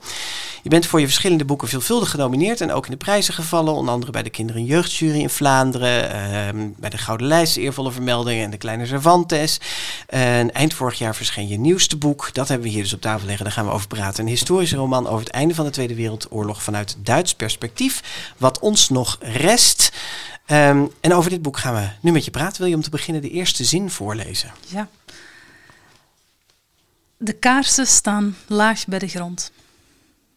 Je 0.63 0.69
bent 0.69 0.85
voor 0.85 0.99
je 0.99 1.05
verschillende 1.05 1.45
boeken 1.45 1.67
veelvuldig 1.67 2.09
genomineerd 2.09 2.61
en 2.61 2.71
ook 2.71 2.85
in 2.85 2.91
de 2.91 2.97
prijzen 2.97 3.33
gevallen. 3.33 3.73
Onder 3.73 3.93
andere 3.93 4.11
bij 4.11 4.23
de 4.23 4.29
Kinder- 4.29 4.55
en 4.55 4.65
Jeugdjury 4.65 5.19
in 5.19 5.29
Vlaanderen, 5.29 6.11
ehm, 6.11 6.69
bij 6.77 6.89
de 6.89 6.97
Gouden 6.97 7.27
Lijst, 7.27 7.57
eervolle 7.57 7.91
vermeldingen 7.91 8.43
en 8.43 8.51
de 8.51 8.57
Kleine 8.57 8.85
Cervantes. 8.85 9.59
En 10.07 10.53
eind 10.53 10.73
vorig 10.73 10.97
jaar 10.97 11.15
verscheen 11.15 11.47
je 11.47 11.57
nieuwste 11.57 11.97
boek. 11.97 12.29
Dat 12.33 12.47
hebben 12.47 12.67
we 12.67 12.73
hier 12.73 12.83
dus 12.83 12.93
op 12.93 13.01
tafel 13.01 13.27
liggen. 13.27 13.45
Daar 13.45 13.53
gaan 13.53 13.65
we 13.65 13.71
over 13.71 13.87
praten. 13.87 14.23
Een 14.23 14.29
historische 14.29 14.75
roman 14.75 15.07
over 15.07 15.25
het 15.25 15.33
einde 15.33 15.55
van 15.55 15.65
de 15.65 15.71
Tweede 15.71 15.95
Wereldoorlog 15.95 16.63
vanuit 16.63 16.97
Duits 16.99 17.35
perspectief. 17.35 18.01
Wat 18.37 18.59
ons 18.59 18.89
nog 18.89 19.17
rest. 19.21 19.91
Ehm, 20.45 20.85
en 21.01 21.13
over 21.13 21.29
dit 21.29 21.41
boek 21.41 21.57
gaan 21.57 21.73
we 21.75 21.87
nu 22.01 22.11
met 22.11 22.25
je 22.25 22.31
praten. 22.31 22.59
Wil 22.61 22.69
je 22.69 22.75
om 22.75 22.81
te 22.81 22.89
beginnen 22.89 23.21
de 23.21 23.29
eerste 23.29 23.63
zin 23.63 23.89
voorlezen? 23.89 24.51
Ja. 24.67 24.89
De 27.17 27.33
kaarsen 27.33 27.87
staan 27.87 28.37
laag 28.47 28.85
bij 28.87 28.99
de 28.99 29.07
grond. 29.07 29.51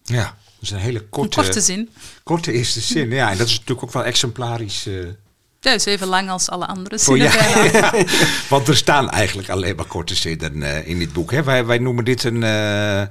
Ja, 0.02 0.22
dat 0.24 0.34
is 0.60 0.70
een 0.70 0.78
hele 0.78 1.00
korte, 1.08 1.38
Een 1.38 1.44
korte 1.44 1.60
zin. 1.60 1.90
korte 2.22 2.52
eerste 2.52 2.80
zin. 2.80 3.10
Ja, 3.10 3.30
en 3.30 3.38
dat 3.38 3.46
is 3.46 3.52
natuurlijk 3.52 3.82
ook 3.86 3.92
wel 3.92 4.04
exemplarisch. 4.04 4.86
eh, 4.86 4.94
Ja, 5.60 5.70
is 5.72 5.84
even 5.84 6.06
lang 6.06 6.30
als 6.30 6.48
alle 6.48 6.66
andere 6.66 6.98
zinnen. 6.98 7.22
ja, 7.32 7.52
bijna. 7.54 7.96
ja. 7.96 8.04
Want 8.48 8.68
er 8.68 8.76
staan 8.76 9.10
eigenlijk 9.10 9.48
alleen 9.48 9.76
maar 9.76 9.84
korte 9.86 10.14
zinnen 10.14 10.62
eh, 10.62 10.88
in 10.88 10.98
dit 10.98 11.12
boek. 11.12 11.30
Hè. 11.30 11.42
Wij, 11.42 11.64
wij 11.64 11.78
noemen 11.78 12.04
dit 12.04 12.24
een, 12.24 12.42
eh 12.42 13.02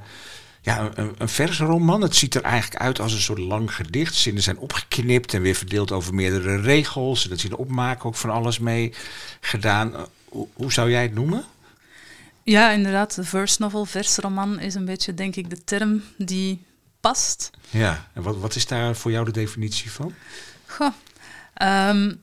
ja, 0.67 0.89
een, 0.93 1.15
een 1.17 1.30
versroman. 1.30 2.01
Het 2.01 2.15
ziet 2.15 2.36
er 2.36 2.41
eigenlijk 2.41 2.82
uit 2.82 2.99
als 2.99 3.13
een 3.13 3.21
soort 3.21 3.39
lang 3.39 3.75
gedicht. 3.75 4.15
Zinnen 4.15 4.43
zijn 4.43 4.58
opgeknipt 4.58 5.34
en 5.34 5.41
weer 5.41 5.56
verdeeld 5.56 5.91
over 5.91 6.13
meerdere 6.13 6.62
regels. 6.62 7.23
En 7.23 7.30
dat 7.30 7.39
zie 7.39 7.49
je 7.49 7.58
opmaken 7.58 8.06
ook 8.06 8.15
van 8.15 8.30
alles 8.30 8.60
mee 8.60 8.93
gedaan. 9.41 9.95
Eh, 9.95 10.01
hoe, 10.25 10.47
hoe 10.53 10.73
zou 10.73 10.89
jij 10.89 11.01
het 11.01 11.13
noemen? 11.13 11.45
Ja, 12.43 12.71
inderdaad. 12.71 13.15
De 13.15 13.23
verse 13.23 13.62
novel, 13.62 13.86
versroman, 13.86 14.60
is 14.60 14.73
een 14.73 14.86
beetje, 14.86 15.13
denk 15.13 15.36
ik, 15.36 15.49
de 15.49 15.63
term 15.63 16.03
die 16.17 16.65
past. 16.99 17.49
Ja, 17.69 18.08
en 18.13 18.21
wat, 18.21 18.38
wat 18.38 18.56
is 18.56 18.67
daar 18.67 18.95
voor 18.95 19.12
jou 19.12 19.25
de 19.25 19.32
definitie 19.32 19.91
van? 19.91 20.13
Goh. 20.65 20.93
Ehm, 21.53 22.13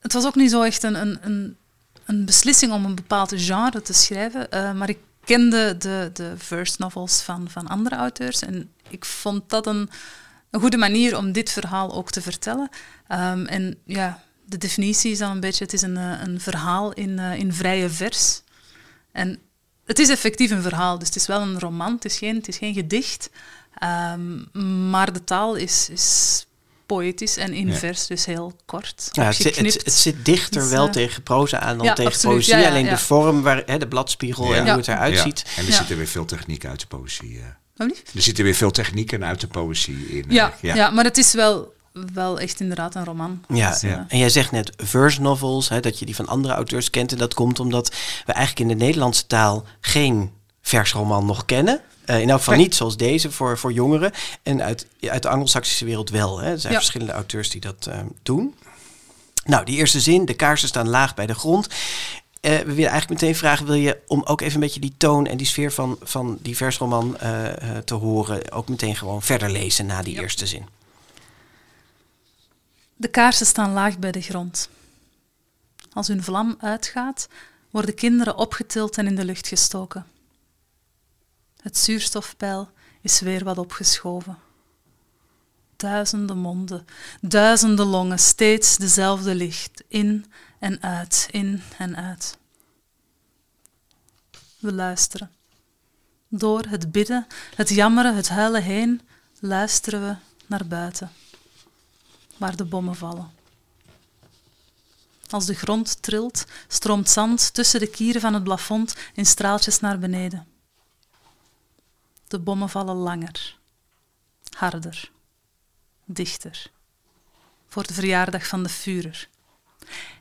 het 0.00 0.12
was 0.12 0.26
ook 0.26 0.34
niet 0.34 0.50
zo 0.50 0.62
echt 0.62 0.82
een, 0.82 0.94
een, 0.94 1.18
een, 1.20 1.56
een 2.04 2.24
beslissing 2.24 2.72
om 2.72 2.84
een 2.84 2.94
bepaald 2.94 3.32
genre 3.36 3.82
te 3.82 3.92
schrijven, 3.92 4.50
eh, 4.50 4.72
maar 4.72 4.88
ik 4.88 4.98
kende 5.26 5.76
de, 5.76 6.10
de 6.12 6.34
verse 6.36 6.76
novels 6.78 7.20
van, 7.20 7.50
van 7.50 7.66
andere 7.66 7.96
auteurs 7.96 8.40
en 8.40 8.70
ik 8.88 9.04
vond 9.04 9.50
dat 9.50 9.66
een, 9.66 9.90
een 10.50 10.60
goede 10.60 10.76
manier 10.76 11.16
om 11.16 11.32
dit 11.32 11.50
verhaal 11.50 11.94
ook 11.94 12.10
te 12.10 12.22
vertellen. 12.22 12.68
Ehm, 13.06 13.44
en 13.44 13.78
ja, 13.84 14.22
de 14.44 14.58
definitie 14.58 15.10
is 15.10 15.18
dan 15.18 15.30
een 15.30 15.40
beetje, 15.40 15.64
het 15.64 15.72
is 15.72 15.82
een, 15.82 15.96
eh, 15.96 16.20
een 16.22 16.40
verhaal 16.40 16.92
in, 16.92 17.18
eh, 17.18 17.34
in 17.34 17.52
vrije 17.52 17.90
vers. 17.90 18.42
En 19.12 19.38
het 19.84 19.98
is 19.98 20.08
effectief 20.08 20.50
een 20.50 20.62
verhaal, 20.62 20.98
dus 20.98 21.08
het 21.08 21.16
is 21.16 21.26
wel 21.26 21.40
een 21.40 21.60
roman, 21.60 21.94
het 21.94 22.04
is 22.04 22.18
geen, 22.18 22.36
het 22.36 22.48
is 22.48 22.58
geen 22.58 22.74
gedicht. 22.74 23.30
Ehm, 23.74 24.90
maar 24.90 25.12
de 25.12 25.24
taal 25.24 25.54
is, 25.54 25.88
is 25.90 26.45
poëtisch 26.86 27.36
en 27.36 27.52
in 27.52 27.66
Ja. 27.68 27.74
vers, 27.74 28.06
dus 28.06 28.24
heel 28.24 28.52
kort. 28.64 29.08
Ja, 29.12 29.22
het, 29.24 29.36
zit, 29.36 29.56
het, 29.56 29.92
zit 29.92 30.24
dichter 30.24 30.60
Dus, 30.60 30.70
wel 30.70 30.86
eh, 30.86 30.92
tegen 30.92 31.22
proza 31.22 31.58
aan 31.60 31.76
dan 31.76 31.86
ja, 31.86 31.92
tegen 31.92 32.12
absoluut. 32.12 32.34
poëzie. 32.36 32.54
Ja, 32.54 32.60
ja, 32.60 32.68
Alleen 32.68 32.84
ja. 32.84 32.90
de 32.90 32.98
vorm, 32.98 33.42
waar, 33.42 33.62
hè, 33.66 33.78
de 33.78 33.88
bladspiegel 33.88 34.54
en 34.54 34.64
Ja. 34.64 34.68
hoe 34.68 34.76
het 34.80 34.88
eruit 34.88 35.14
Ja. 35.14 35.22
ziet. 35.22 35.44
En 35.56 35.64
er 35.64 35.70
Ja. 35.70 35.76
zit 35.76 35.90
er 35.90 35.96
weer 35.96 36.06
veel 36.06 36.24
techniek 36.24 36.64
uit 36.64 36.80
de 36.80 36.86
poëzie. 36.86 37.38
eh. 37.38 37.44
Blieft? 37.86 38.10
Er 38.14 38.22
zitten 38.22 38.44
weer 38.44 38.54
veel 38.54 38.70
technieken 38.70 39.24
uit 39.24 39.40
de 39.40 39.46
poëzie 39.46 40.06
in. 40.08 40.24
eh, 40.28 40.34
Ja, 40.34 40.54
ja. 40.60 40.90
maar 40.90 41.04
het 41.04 41.16
is 41.18 41.32
wel, 41.32 41.74
wel 42.12 42.38
echt 42.40 42.60
inderdaad 42.60 42.94
een 42.94 43.04
roman. 43.04 43.44
Ja, 43.48 43.70
Dus, 43.70 43.80
ja. 43.80 44.04
en 44.08 44.18
jij 44.18 44.28
zegt 44.30 44.50
net 44.50 44.72
verse 44.76 45.20
novels, 45.20 45.68
hè, 45.68 45.80
dat 45.80 45.98
je 45.98 46.04
die 46.06 46.14
van 46.16 46.26
andere 46.26 46.54
auteurs 46.54 46.90
kent. 46.90 47.12
En 47.12 47.18
dat 47.18 47.34
komt 47.34 47.60
omdat 47.60 47.94
we 48.26 48.32
eigenlijk 48.32 48.70
in 48.70 48.78
de 48.78 48.84
Nederlandse 48.84 49.26
taal 49.26 49.64
geen 49.80 50.30
versroman 50.62 51.26
nog 51.26 51.44
kennen. 51.44 51.80
Eh, 52.06 52.20
in 52.20 52.30
elk 52.30 52.38
geval 52.38 52.54
Nee. 52.54 52.62
niet 52.62 52.74
zoals 52.74 52.96
deze 52.96 53.30
voor, 53.32 53.58
voor 53.58 53.72
jongeren. 53.72 54.12
En 54.42 54.62
uit, 54.62 54.86
uit 55.00 55.22
de 55.22 55.28
Anglo-Saxische 55.28 55.84
wereld 55.84 56.10
wel. 56.10 56.38
Hè. 56.38 56.50
Er 56.50 56.60
zijn 56.60 56.72
Ja. 56.72 56.78
verschillende 56.78 57.12
auteurs 57.12 57.50
die 57.50 57.60
dat 57.60 57.86
eh, 57.86 58.00
doen. 58.22 58.54
Nou, 59.44 59.64
die 59.64 59.76
eerste 59.76 60.00
zin, 60.00 60.24
de 60.24 60.34
kaarsen 60.34 60.68
staan 60.68 60.88
laag 60.88 61.14
bij 61.14 61.26
de 61.26 61.34
grond. 61.34 61.66
Eh, 62.40 62.58
we 62.58 62.64
willen 62.74 62.90
eigenlijk 62.90 63.20
meteen 63.20 63.36
vragen, 63.36 63.66
wil 63.66 63.74
je 63.74 63.98
om 64.06 64.22
ook 64.24 64.40
even 64.40 64.54
een 64.54 64.60
beetje 64.60 64.80
die 64.80 64.94
toon 64.96 65.26
en 65.26 65.36
die 65.36 65.46
sfeer 65.46 65.72
van, 65.72 65.96
van 66.02 66.38
die 66.42 66.56
versroman 66.56 67.18
eh, 67.18 67.44
te 67.84 67.94
horen, 67.94 68.52
ook 68.52 68.68
meteen 68.68 68.96
gewoon 68.96 69.22
verder 69.22 69.50
lezen 69.50 69.86
na 69.86 70.02
die 70.02 70.14
Ja. 70.14 70.20
eerste 70.20 70.46
zin? 70.46 70.66
De 72.96 73.08
kaarsen 73.08 73.46
staan 73.46 73.72
laag 73.72 73.98
bij 73.98 74.12
de 74.12 74.20
grond. 74.20 74.68
Als 75.92 76.08
hun 76.08 76.22
vlam 76.22 76.56
uitgaat, 76.60 77.28
worden 77.70 77.94
kinderen 77.94 78.36
opgetild 78.36 78.98
en 78.98 79.06
in 79.06 79.14
de 79.14 79.24
lucht 79.24 79.48
gestoken. 79.48 80.06
Het 81.66 81.78
zuurstofpeil 81.78 82.70
is 83.00 83.20
weer 83.20 83.44
wat 83.44 83.58
opgeschoven. 83.58 84.38
Duizenden 85.76 86.38
monden, 86.38 86.86
duizenden 87.20 87.86
longen, 87.86 88.18
steeds 88.18 88.76
dezelfde 88.76 89.34
licht, 89.34 89.84
in 89.88 90.32
en 90.58 90.82
uit, 90.82 91.28
in 91.30 91.62
en 91.78 91.96
uit. 91.96 92.38
We 94.58 94.72
luisteren. 94.72 95.30
Door 96.28 96.64
het 96.68 96.92
bidden, 96.92 97.26
het 97.54 97.68
jammeren, 97.68 98.16
het 98.16 98.28
huilen 98.28 98.62
heen, 98.62 99.00
luisteren 99.40 100.00
we 100.08 100.16
naar 100.46 100.66
buiten 100.66 101.10
waar 102.36 102.56
de 102.56 102.64
bommen 102.64 102.96
vallen. 102.96 103.30
Als 105.30 105.46
de 105.46 105.54
grond 105.54 106.02
trilt, 106.02 106.44
stroomt 106.68 107.10
zand 107.10 107.54
tussen 107.54 107.80
de 107.80 107.90
kieren 107.90 108.20
van 108.20 108.34
het 108.34 108.44
plafond 108.44 108.96
in 109.14 109.26
straaltjes 109.26 109.80
naar 109.80 109.98
beneden. 109.98 110.55
De 112.28 112.38
bommen 112.38 112.68
vallen 112.68 112.94
langer, 112.96 113.58
harder, 114.56 115.10
dichter. 116.04 116.70
Voor 117.68 117.86
de 117.86 117.94
verjaardag 117.94 118.46
van 118.46 118.62
de 118.62 118.68
Führer. 118.68 119.28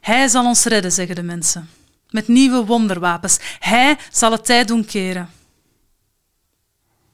Hij 0.01 0.27
zal 0.27 0.45
ons 0.45 0.63
redden, 0.63 0.91
zeggen 0.91 1.15
de 1.15 1.23
mensen. 1.23 1.69
Met 2.09 2.27
nieuwe 2.27 2.65
wonderwapens. 2.65 3.37
Hij 3.59 3.97
zal 4.11 4.31
het 4.31 4.45
tijd 4.45 4.67
doen 4.67 4.85
keren. 4.85 5.29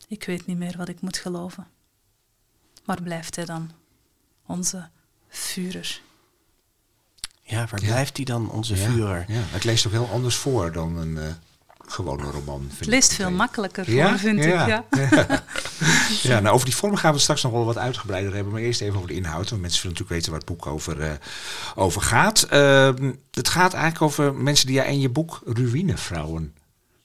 Ik 0.08 0.24
weet 0.24 0.46
niet 0.46 0.58
meer 0.58 0.78
wat 0.78 0.90
ik 0.90 1.02
moet 1.02 1.18
geloven. 1.18 1.68
Waar 2.86 3.02
blijft 3.02 3.36
hij 3.36 3.46
dan? 3.46 3.72
onze 4.46 4.90
Führer. 5.28 6.02
Ja, 7.42 7.68
waar 7.68 7.82
Ja. 7.82 7.88
blijft 7.88 8.16
die 8.16 8.26
dan, 8.26 8.50
onze 8.50 8.76
Ja, 8.76 8.90
Führer? 8.90 9.26
Ja, 9.32 9.40
het 9.42 9.64
leest 9.64 9.86
ook 9.86 9.92
heel 9.92 10.10
anders 10.10 10.36
voor 10.36 10.72
dan 10.72 10.98
een 10.98 11.18
eh, 11.18 11.34
gewone 11.92 12.24
roman. 12.24 12.60
vind 12.68 12.82
ik 12.82 12.88
leest 12.88 13.14
veel 13.14 13.32
makkelijker 13.32 13.92
Ja? 13.92 14.10
voor, 14.10 14.20
vind 14.20 14.44
Ja. 14.44 14.62
ik. 14.62 14.68
Ja. 14.68 15.44
Ja, 16.22 16.40
nou, 16.40 16.54
over 16.56 16.66
die 16.66 16.76
vorm 16.76 16.96
gaan 16.96 17.14
we 17.14 17.20
straks 17.20 17.42
nog 17.44 17.52
wel 17.52 17.66
wat 17.66 17.78
uitgebreider 17.78 18.34
hebben. 18.34 18.54
Maar 18.54 18.62
eerst 18.62 18.82
even 18.82 18.96
over 18.96 19.08
de 19.08 19.14
inhoud. 19.14 19.50
Want 19.50 19.62
mensen 19.62 19.82
willen 19.84 19.98
natuurlijk 20.00 20.10
weten 20.10 20.32
waar 20.32 20.40
het 20.40 20.50
boek 20.50 20.66
over, 20.66 21.02
eh, 21.02 21.12
over 21.76 22.02
gaat. 22.02 22.42
Ehm, 22.44 23.12
het 23.32 23.50
gaat 23.50 23.74
eigenlijk 23.74 24.04
over 24.04 24.34
mensen 24.34 24.66
die 24.68 24.76
jij 24.76 24.88
in 24.88 25.00
je 25.00 25.10
boek 25.10 25.42
ruïnevrouwen 25.46 26.56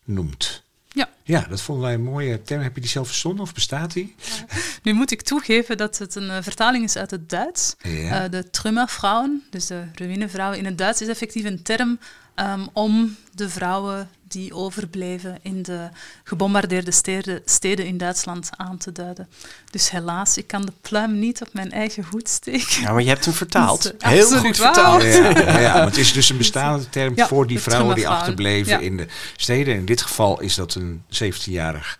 noemt. 0.05 0.63
Ja. 0.93 1.09
Ja, 1.23 1.47
dat 1.49 1.61
vonden 1.61 1.85
wij 1.85 1.95
een 1.95 2.03
mooie 2.03 2.43
term. 2.43 2.63
Heb 2.63 2.75
je 2.75 2.81
die 2.81 2.91
zelf 2.91 3.07
verzonnen 3.07 3.43
of 3.43 3.55
bestaat 3.55 3.93
die? 3.93 4.15
Nu 4.83 4.93
moet 4.93 5.11
ik 5.11 5.23
toegeven 5.23 5.77
dat 5.77 5.99
het 5.99 6.15
een 6.15 6.31
eh, 6.31 6.37
vertaling 6.43 6.85
is 6.85 6.97
uit 6.97 7.11
het 7.11 7.29
Duits. 7.31 7.75
Ja. 7.83 8.25
Eh, 8.25 8.31
de 8.31 8.51
Trümmervrouwen, 8.51 9.43
dus 9.51 9.67
de 9.67 9.83
ruïnevrouwen 9.95 10.59
in 10.59 10.65
het 10.65 10.79
Duits, 10.79 11.01
is 11.03 11.09
effectief 11.09 11.45
een 11.45 11.63
term 11.63 11.99
ehm, 12.37 12.67
om 12.73 13.17
de 13.35 13.49
vrouwen 13.49 14.09
die 14.29 14.55
overbleven 14.55 15.39
in 15.43 15.63
de 15.63 15.89
gebombardeerde 16.25 16.91
steden, 16.91 17.43
steden 17.45 17.87
in 17.87 17.99
Duitsland 17.99 18.51
aan 18.57 18.77
te 18.77 18.93
duiden. 18.93 19.29
Dus 19.71 19.91
helaas, 19.91 20.37
ik 20.39 20.47
kan 20.47 20.63
de 20.67 20.73
pluim 20.81 21.19
niet 21.19 21.41
op 21.43 21.49
mijn 21.53 21.73
eigen 21.73 22.05
hoed 22.11 22.29
steken. 22.29 22.81
Ja, 22.81 22.93
maar 22.93 23.03
je 23.03 23.09
hebt 23.09 23.25
hem 23.25 23.35
vertaald. 23.35 23.85
Is, 23.85 23.93
eh, 23.99 24.09
Heel 24.11 24.39
goed 24.39 24.57
vertaald. 24.57 25.03
Ja, 25.03 25.85
het 25.85 25.97
is 25.97 26.13
dus 26.13 26.29
een 26.29 26.37
bestaande 26.37 26.89
term 26.89 27.13
Ja, 27.17 27.27
voor 27.27 27.47
die 27.47 27.61
vrouwen 27.61 27.95
die 27.95 28.09
achterbleven 28.09 28.73
Ja. 28.73 28.79
in 28.79 28.97
de 28.97 29.07
steden. 29.37 29.75
In 29.75 29.85
dit 29.85 30.03
geval 30.03 30.41
is 30.41 30.55
dat 30.55 30.75
een 30.75 31.03
17-jarig 31.25 31.99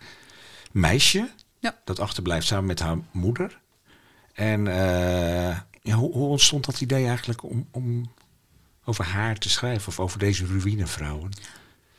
meisje 0.71 1.29
Ja. 1.59 1.75
dat 1.83 1.99
achterblijft 1.99 2.47
samen 2.47 2.65
met 2.65 2.79
haar 2.79 2.97
moeder. 3.11 3.59
En 4.33 4.67
eh, 4.67 5.57
ja, 5.81 5.95
hoe, 5.95 6.11
hoe 6.11 6.27
ontstond 6.27 6.65
dat 6.65 6.81
idee 6.81 7.07
eigenlijk 7.07 7.43
om, 7.43 7.67
om 7.71 8.11
over 8.87 9.05
haar 9.05 9.37
te 9.37 9.49
schrijven 9.49 9.87
of 9.87 9.99
over 9.99 10.19
deze 10.19 10.45
ruïnevrouwen? 10.45 11.31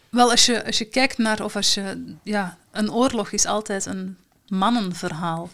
Wel, 0.08 0.30
als 0.30 0.46
je, 0.46 0.64
als 0.66 0.78
je 0.78 0.84
kijkt 0.84 1.18
naar, 1.18 1.44
of 1.44 1.56
als 1.56 1.74
je, 1.74 2.14
ja, 2.22 2.58
een 2.70 2.92
oorlog 2.92 3.30
is 3.30 3.46
altijd 3.46 3.86
een 3.86 4.16
mannenverhaal. 4.46 5.50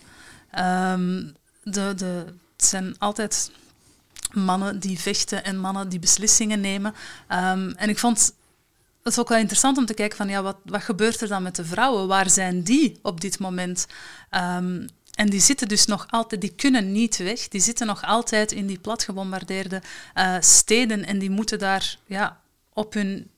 Ehm, 0.51 1.27
de, 1.63 1.93
de, 1.97 2.25
het 2.57 2.65
zijn 2.65 2.95
altijd 2.99 3.51
mannen 4.33 4.79
die 4.79 4.99
vechten 4.99 5.45
en 5.45 5.59
mannen 5.59 5.89
die 5.89 5.99
beslissingen 5.99 6.61
nemen. 6.61 6.95
Ehm, 7.29 7.71
en 7.77 7.89
ik 7.89 7.99
vond 7.99 8.35
het 9.03 9.19
ook 9.19 9.29
wel 9.29 9.39
interessant 9.39 9.79
om 9.79 9.87
te 9.87 9.95
kijken 9.95 10.17
van, 10.17 10.29
ja, 10.29 10.43
wat, 10.43 10.57
wat 10.65 10.83
gebeurt 10.83 11.21
er 11.21 11.29
dan 11.29 11.43
met 11.43 11.57
de 11.57 11.65
vrouwen? 11.65 12.09
Waar 12.09 12.31
zijn 12.31 12.63
die 12.63 12.99
op 13.03 13.21
dit 13.21 13.39
moment? 13.39 13.87
Ehm, 14.31 14.87
en 15.15 15.31
die 15.31 15.41
zitten 15.41 15.69
dus 15.69 15.87
nog 15.87 16.07
altijd, 16.11 16.41
die 16.41 16.55
kunnen 16.55 16.93
niet 16.93 17.17
weg. 17.17 17.49
Die 17.49 17.61
zitten 17.61 17.87
nog 17.87 18.03
altijd 18.03 18.53
in 18.53 18.67
die 18.67 18.79
platgebombardeerde 18.79 19.83
eh 20.15 20.37
steden 20.41 21.05
en 21.05 21.19
die 21.19 21.31
moeten 21.31 21.59
daar 21.59 21.99
ja, 22.07 22.41
op 22.73 22.93
hun, 22.93 23.31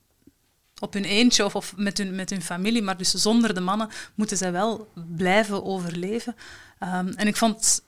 op 0.78 0.92
hun 0.92 1.04
eentje 1.04 1.54
of, 1.54 1.76
met, 1.76 1.98
hun, 1.98 2.14
met 2.14 2.30
hun 2.30 2.42
familie, 2.42 2.82
maar 2.82 2.96
dus 2.96 3.10
zonder 3.10 3.54
de 3.54 3.60
mannen 3.60 3.88
moeten 4.14 4.36
zij 4.36 4.52
wel 4.52 4.92
blijven 5.16 5.64
overleven. 5.64 6.36
Ehm, 6.78 7.08
en 7.08 7.26
ik 7.26 7.36
vond, 7.36 7.82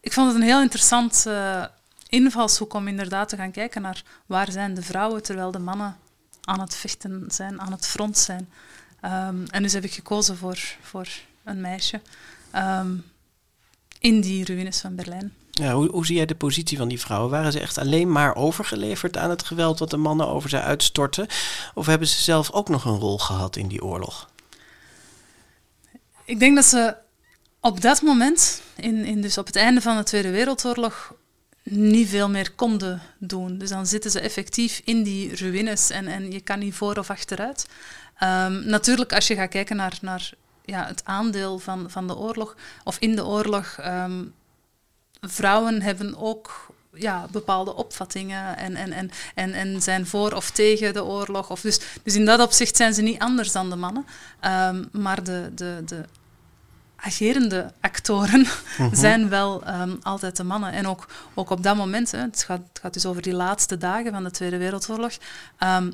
ik 0.00 0.12
vond 0.12 0.26
het 0.26 0.36
een 0.36 0.46
heel 0.46 0.60
interessant 0.60 1.24
uh, 1.28 1.64
invalshoek 2.08 2.72
om 2.72 2.88
inderdaad 2.88 3.28
te 3.28 3.36
gaan 3.36 3.50
kijken 3.50 3.82
naar 3.82 4.02
waar 4.26 4.50
zijn 4.50 4.74
de 4.74 4.82
vrouwen 4.82 5.22
terwijl 5.22 5.50
de 5.50 5.58
mannen 5.58 5.96
aan 6.40 6.60
het 6.60 6.76
vechten 6.76 7.24
zijn, 7.28 7.60
aan 7.60 7.72
het 7.72 7.86
front 7.86 8.18
zijn. 8.18 8.48
Um, 9.04 9.44
en 9.46 9.62
dus 9.62 9.72
heb 9.72 9.84
ik 9.84 9.92
gekozen 9.92 10.36
voor, 10.36 10.58
voor 10.80 11.08
een 11.44 11.60
meisje 11.60 12.00
um, 12.54 13.04
in 14.04 14.20
die 14.20 14.44
ruïnes 14.44 14.80
van 14.80 14.94
Berlijn. 14.94 15.32
Ja, 15.50 15.72
hoe, 15.72 15.90
hoe, 15.90 16.06
zie 16.06 16.16
jij 16.16 16.26
de 16.26 16.34
positie 16.34 16.78
van 16.78 16.88
die 16.88 17.00
vrouwen? 17.00 17.30
Waren 17.30 17.52
ze 17.52 17.60
echt 17.60 17.78
alleen 17.78 18.12
maar 18.12 18.36
overgeleverd 18.36 19.16
aan 19.16 19.30
het 19.30 19.44
geweld 19.44 19.78
wat 19.78 19.90
de 19.90 19.96
mannen 19.96 20.28
over 20.28 20.48
ze 20.50 20.60
uitstortten? 20.60 21.26
Of 21.74 21.86
hebben 21.86 22.08
ze 22.08 22.22
zelf 22.22 22.50
ook 22.50 22.68
nog 22.68 22.84
een 22.84 22.98
rol 22.98 23.18
gehad 23.18 23.56
in 23.56 23.68
die 23.68 23.84
oorlog? 23.84 24.30
Ik 26.24 26.38
denk 26.38 26.54
dat 26.54 26.64
ze 26.64 26.96
op 27.60 27.80
dat 27.80 28.02
moment, 28.02 28.62
in, 28.76 29.04
in 29.04 29.20
dus 29.20 29.38
op 29.38 29.46
het 29.46 29.56
einde 29.56 29.80
van 29.80 29.96
de 29.96 30.02
Tweede 30.02 30.30
Wereldoorlog, 30.30 31.14
niet 31.62 32.08
veel 32.08 32.28
meer 32.28 32.52
konden 32.52 33.02
doen. 33.18 33.58
Dus 33.58 33.68
dan 33.68 33.86
zitten 33.86 34.10
ze 34.10 34.20
effectief 34.20 34.80
in 34.84 35.02
die 35.02 35.36
ruïnes 35.36 35.90
en, 35.90 36.06
en 36.06 36.30
je 36.30 36.40
kan 36.40 36.58
niet 36.58 36.74
voor 36.74 36.96
of 36.96 37.10
achteruit. 37.10 37.66
Um, 38.22 38.66
natuurlijk, 38.66 39.12
als 39.12 39.26
je 39.26 39.34
gaat 39.34 39.50
kijken 39.50 39.76
naar, 39.76 39.98
naar 40.00 40.32
ja, 40.64 40.86
het 40.86 41.04
aandeel 41.04 41.58
van, 41.58 41.90
van 41.90 42.06
de 42.06 42.16
oorlog, 42.16 42.56
of 42.84 42.96
in 42.98 43.16
de 43.16 43.24
oorlog, 43.24 43.78
um, 43.80 44.34
vrouwen 45.20 45.82
hebben 45.82 46.16
ook 46.16 46.72
ja, 46.94 47.26
bepaalde 47.30 47.74
opvattingen 47.74 48.56
en, 48.56 48.76
en, 48.76 48.92
en, 48.92 49.10
en, 49.34 49.52
en 49.52 49.82
zijn 49.82 50.06
voor 50.06 50.32
of 50.32 50.50
tegen 50.50 50.92
de 50.92 51.04
oorlog. 51.04 51.50
Of 51.50 51.60
dus, 51.60 51.80
dus 52.02 52.14
in 52.14 52.24
dat 52.24 52.40
opzicht 52.40 52.76
zijn 52.76 52.94
ze 52.94 53.02
niet 53.02 53.18
anders 53.18 53.52
dan 53.52 53.70
de 53.70 53.76
mannen. 53.76 54.06
Um, 54.40 54.88
maar 54.92 55.24
de, 55.24 55.50
de, 55.54 55.82
de 55.86 56.04
agerende 56.96 57.72
actoren 57.80 58.40
mhm. 58.78 58.94
zijn 58.94 59.28
wel 59.28 59.68
um, 59.68 59.98
altijd 60.02 60.36
de 60.36 60.44
mannen. 60.44 60.72
En 60.72 60.86
ook, 60.86 61.08
ook 61.34 61.50
op 61.50 61.62
dat 61.62 61.76
moment, 61.76 62.10
hè, 62.10 62.18
het, 62.18 62.42
gaat, 62.42 62.60
het 62.68 62.78
gaat 62.78 62.92
dus 62.92 63.06
over 63.06 63.22
die 63.22 63.34
laatste 63.34 63.76
dagen 63.76 64.12
van 64.12 64.24
de 64.24 64.30
Tweede 64.30 64.56
Wereldoorlog, 64.56 65.12
um, 65.58 65.92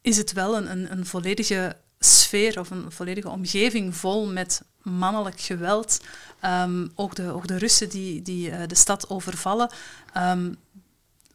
is 0.00 0.16
het 0.16 0.32
wel 0.32 0.56
een, 0.56 0.70
een, 0.70 0.92
een 0.92 1.06
volledige 1.06 1.76
sfeer 2.00 2.60
of 2.60 2.70
een 2.70 2.92
volledige 2.92 3.28
omgeving 3.28 3.96
vol 3.96 4.26
met 4.26 4.62
mannelijk 4.82 5.40
geweld. 5.40 6.00
Um, 6.44 6.92
ook, 6.94 7.14
de, 7.14 7.32
ook 7.32 7.46
de 7.46 7.58
Russen 7.58 7.88
die, 7.88 8.22
die 8.22 8.50
uh, 8.50 8.58
de 8.66 8.74
stad 8.74 9.10
overvallen. 9.10 9.70
Um, 10.16 10.56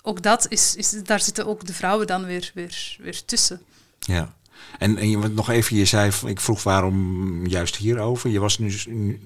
ook 0.02 0.22
dat 0.22 0.46
is, 0.50 0.76
is, 0.76 0.92
daar 1.04 1.20
zitten 1.20 1.46
ook 1.46 1.66
de 1.66 1.74
vrouwen 1.74 2.08
dan 2.08 2.26
weer, 2.26 2.52
weer, 2.54 2.98
weer 3.00 3.26
tussen. 3.26 3.62
Ja. 4.00 4.34
En, 4.80 4.98
en 4.98 5.10
je, 5.10 5.18
nog 5.18 5.50
even, 5.50 5.76
je 5.76 5.86
zei, 5.86 6.12
ik 6.26 6.40
vroeg 6.40 6.64
waarom 6.64 7.48
juist 7.48 7.76
hierover. 7.76 8.30
Je 8.30 8.40
was 8.40 8.58
nu, 8.58 8.72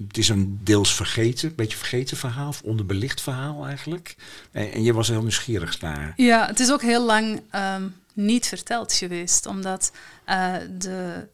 het 0.08 0.18
is 0.18 0.28
een 0.28 0.60
deels 0.62 0.94
vergeten, 0.94 1.48
een 1.48 1.54
beetje 1.54 1.76
vergeten 1.76 2.16
verhaal, 2.16 2.48
of 2.48 2.62
onderbelicht 2.62 3.20
verhaal 3.20 3.66
eigenlijk. 3.66 4.16
En, 4.52 4.72
en 4.72 4.82
je 4.82 4.92
was 4.92 5.08
heel 5.08 5.20
nieuwsgierig 5.20 5.80
naar. 5.80 6.12
Ja, 6.16 6.46
het 6.46 6.60
is 6.60 6.72
ook 6.72 6.82
heel 6.82 7.04
lang 7.04 7.42
um, 7.54 7.94
niet 8.18 8.46
verteld 8.46 8.92
geweest, 8.92 9.46
omdat 9.46 9.92
uh, 10.28 10.54
de, 10.78 11.28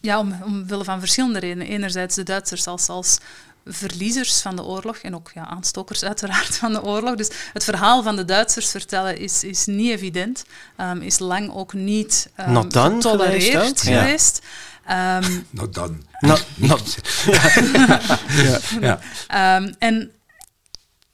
ja, 0.00 0.18
om, 0.18 0.42
omwille 0.44 0.84
van 0.84 0.98
verschillende 0.98 1.38
redenen. 1.38 1.66
Enerzijds 1.66 2.14
de 2.14 2.22
Duitsers 2.22 2.66
als, 2.66 2.88
als 2.88 3.18
verliezers 3.64 4.40
van 4.40 4.56
de 4.56 4.64
oorlog 4.64 4.96
en 4.96 5.14
ook 5.14 5.30
ja, 5.34 5.46
aanstokers 5.46 6.04
uiteraard 6.04 6.56
van 6.56 6.72
de 6.72 6.82
oorlog. 6.82 7.14
Dus 7.14 7.30
het 7.52 7.64
verhaal 7.64 8.02
van 8.02 8.16
de 8.16 8.24
Duitsers 8.24 8.70
vertellen 8.70 9.18
is, 9.18 9.44
is 9.44 9.66
niet 9.66 9.90
evident, 9.90 10.44
um, 10.80 11.02
is 11.02 11.18
lang 11.18 11.54
ook 11.54 11.72
niet 11.72 12.30
um, 12.48 12.70
getolereerd 12.70 13.80
geweest. 13.80 14.40
Ja. 14.86 15.22
Um, 15.24 15.46
not 15.50 15.74
done. 15.74 15.96
Not, 16.20 16.46
not. 16.54 16.96
ja. 18.42 18.58
ja. 19.28 19.56
Um, 19.56 19.74
en 19.78 20.12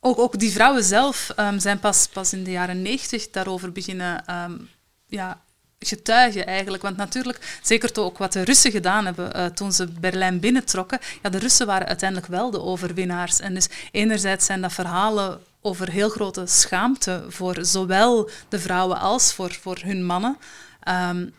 ook, 0.00 0.18
ook 0.18 0.38
die 0.38 0.52
vrouwen 0.52 0.84
zelf 0.84 1.32
um, 1.36 1.60
zijn 1.60 1.78
pas, 1.78 2.08
pas 2.12 2.32
in 2.32 2.44
de 2.44 2.50
jaren 2.50 2.82
negentig 2.82 3.30
daarover 3.30 3.72
beginnen 3.72 4.24
um, 4.30 4.68
ja, 5.14 5.40
getuigen 5.78 6.46
eigenlijk. 6.46 6.82
Want 6.82 6.96
natuurlijk, 6.96 7.58
zeker 7.62 7.90
ook 7.98 8.18
wat 8.18 8.32
de 8.32 8.42
Russen 8.42 8.70
gedaan 8.70 9.04
hebben 9.04 9.36
uh, 9.36 9.46
toen 9.46 9.72
ze 9.72 9.86
Berlijn 9.86 10.40
binnentrokken, 10.40 10.98
ja, 11.22 11.30
de 11.30 11.38
Russen 11.38 11.66
waren 11.66 11.86
uiteindelijk 11.86 12.30
wel 12.30 12.50
de 12.50 12.62
overwinnaars. 12.62 13.40
En 13.40 13.54
dus 13.54 13.68
enerzijds 13.90 14.46
zijn 14.46 14.60
dat 14.60 14.72
verhalen 14.72 15.40
over 15.60 15.90
heel 15.90 16.08
grote 16.08 16.46
schaamte 16.46 17.24
voor 17.28 17.58
zowel 17.60 18.30
de 18.48 18.58
vrouwen 18.58 18.98
als 18.98 19.32
voor, 19.32 19.52
voor 19.60 19.78
hun 19.82 20.04
mannen. 20.04 20.36
Um, 20.88 21.34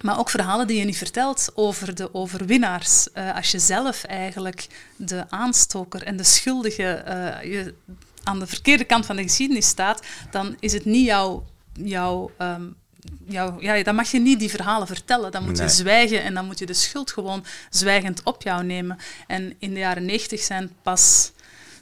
maar 0.00 0.18
ook 0.18 0.30
verhalen 0.30 0.66
die 0.66 0.78
je 0.78 0.84
niet 0.84 0.98
vertelt 0.98 1.50
over 1.54 1.94
de 1.94 2.14
overwinnaars. 2.14 3.08
Uh, 3.14 3.36
als 3.36 3.50
je 3.50 3.58
zelf 3.58 4.04
eigenlijk 4.04 4.66
de 4.96 5.24
aanstoker 5.28 6.02
en 6.02 6.16
de 6.16 6.24
schuldige 6.24 7.04
uh, 7.08 7.52
je 7.52 7.74
aan 8.22 8.38
de 8.38 8.46
verkeerde 8.46 8.84
kant 8.84 9.06
van 9.06 9.16
de 9.16 9.22
geschiedenis 9.22 9.66
staat, 9.66 10.02
dan 10.30 10.56
is 10.60 10.72
het 10.72 10.84
niet 10.84 11.06
jouw, 11.06 11.44
jouw 11.72 12.30
um, 12.38 12.76
jou, 13.26 13.62
ja, 13.62 13.82
dan 13.82 13.94
mag 13.94 14.10
je 14.10 14.20
niet 14.20 14.38
die 14.38 14.50
verhalen 14.50 14.86
vertellen. 14.86 15.32
Dan 15.32 15.44
moet 15.44 15.58
je 15.58 15.68
zwijgen 15.68 16.22
en 16.22 16.34
dan 16.34 16.46
moet 16.46 16.58
je 16.58 16.66
de 16.66 16.74
schuld 16.74 17.10
gewoon 17.12 17.44
zwijgend 17.70 18.22
op 18.22 18.42
jou 18.42 18.64
nemen. 18.64 18.98
En 19.26 19.54
in 19.58 19.74
de 19.74 19.80
jaren 19.80 20.04
negentig 20.04 20.40
zijn 20.40 20.70
pas... 20.82 21.32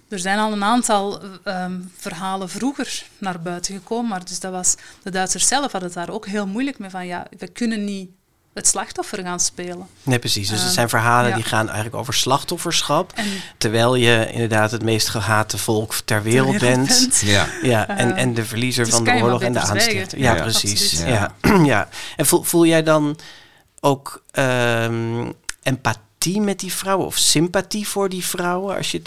Er 0.08 0.18
zijn 0.18 0.38
al 0.38 0.52
een 0.52 0.64
aantal 0.64 1.22
um, 1.44 1.92
verhalen 1.96 2.48
vroeger 2.48 3.04
naar 3.18 3.40
buiten 3.40 3.74
gekomen, 3.74 4.08
maar 4.08 4.24
dus 4.24 4.40
dat 4.40 4.52
was, 4.52 4.76
de 5.02 5.11
Duitsers 5.11 5.48
zelf 5.48 5.72
hadden 5.72 5.90
het 5.90 5.98
daar 5.98 6.14
ook 6.14 6.26
heel 6.26 6.46
moeilijk 6.46 6.78
mee 6.78 6.90
van, 6.90 7.06
ja, 7.06 7.26
we 7.38 7.48
kunnen 7.48 7.85
niet 7.85 8.11
het 8.55 8.67
slachtoffer 8.67 9.23
gaan 9.23 9.41
spelen. 9.41 9.87
Nee, 10.03 10.19
precies. 10.19 10.49
Dus 10.49 10.57
het 10.57 10.67
ehm, 10.67 10.75
zijn 10.75 10.88
verhalen 10.88 11.35
die 11.35 11.45
gaan 11.45 11.67
eigenlijk 11.67 11.97
over 11.97 12.15
slachtofferschap. 12.15 13.12
terwijl 13.59 13.95
je 13.95 14.29
inderdaad 14.33 14.71
het 14.71 14.83
meest 14.83 15.09
gehate 15.09 15.59
volk 15.59 15.95
ter 16.05 16.23
wereld, 16.23 16.59
bent. 16.59 17.23
Ja. 17.25 17.47
Ja, 17.62 17.88
en, 17.88 18.09
ehm, 18.09 18.19
en 18.19 18.35
de 18.35 18.45
verliezer 18.45 18.88
van 18.88 19.05
de 19.05 19.12
oorlog 19.12 19.43
en 19.43 19.53
de 19.53 19.61
aanstichter. 19.61 20.19
Ja, 20.19 20.35
ja, 20.35 20.43
precies. 20.43 21.03
Ja. 21.03 21.35
Ja. 21.62 21.88
En 22.17 22.27
voel, 22.27 22.43
voel 22.43 22.67
jij 22.67 22.83
dan 22.83 23.19
ook 23.81 24.23
um, 24.33 25.33
empathie? 25.62 26.11
Met 26.30 26.61
die 26.61 26.72
vrouwen 26.72 27.06
of 27.06 27.16
sympathie 27.16 27.88
voor 27.88 28.08
die 28.08 28.24
vrouwen? 28.24 28.76
Als 28.76 28.90
je 28.90 29.02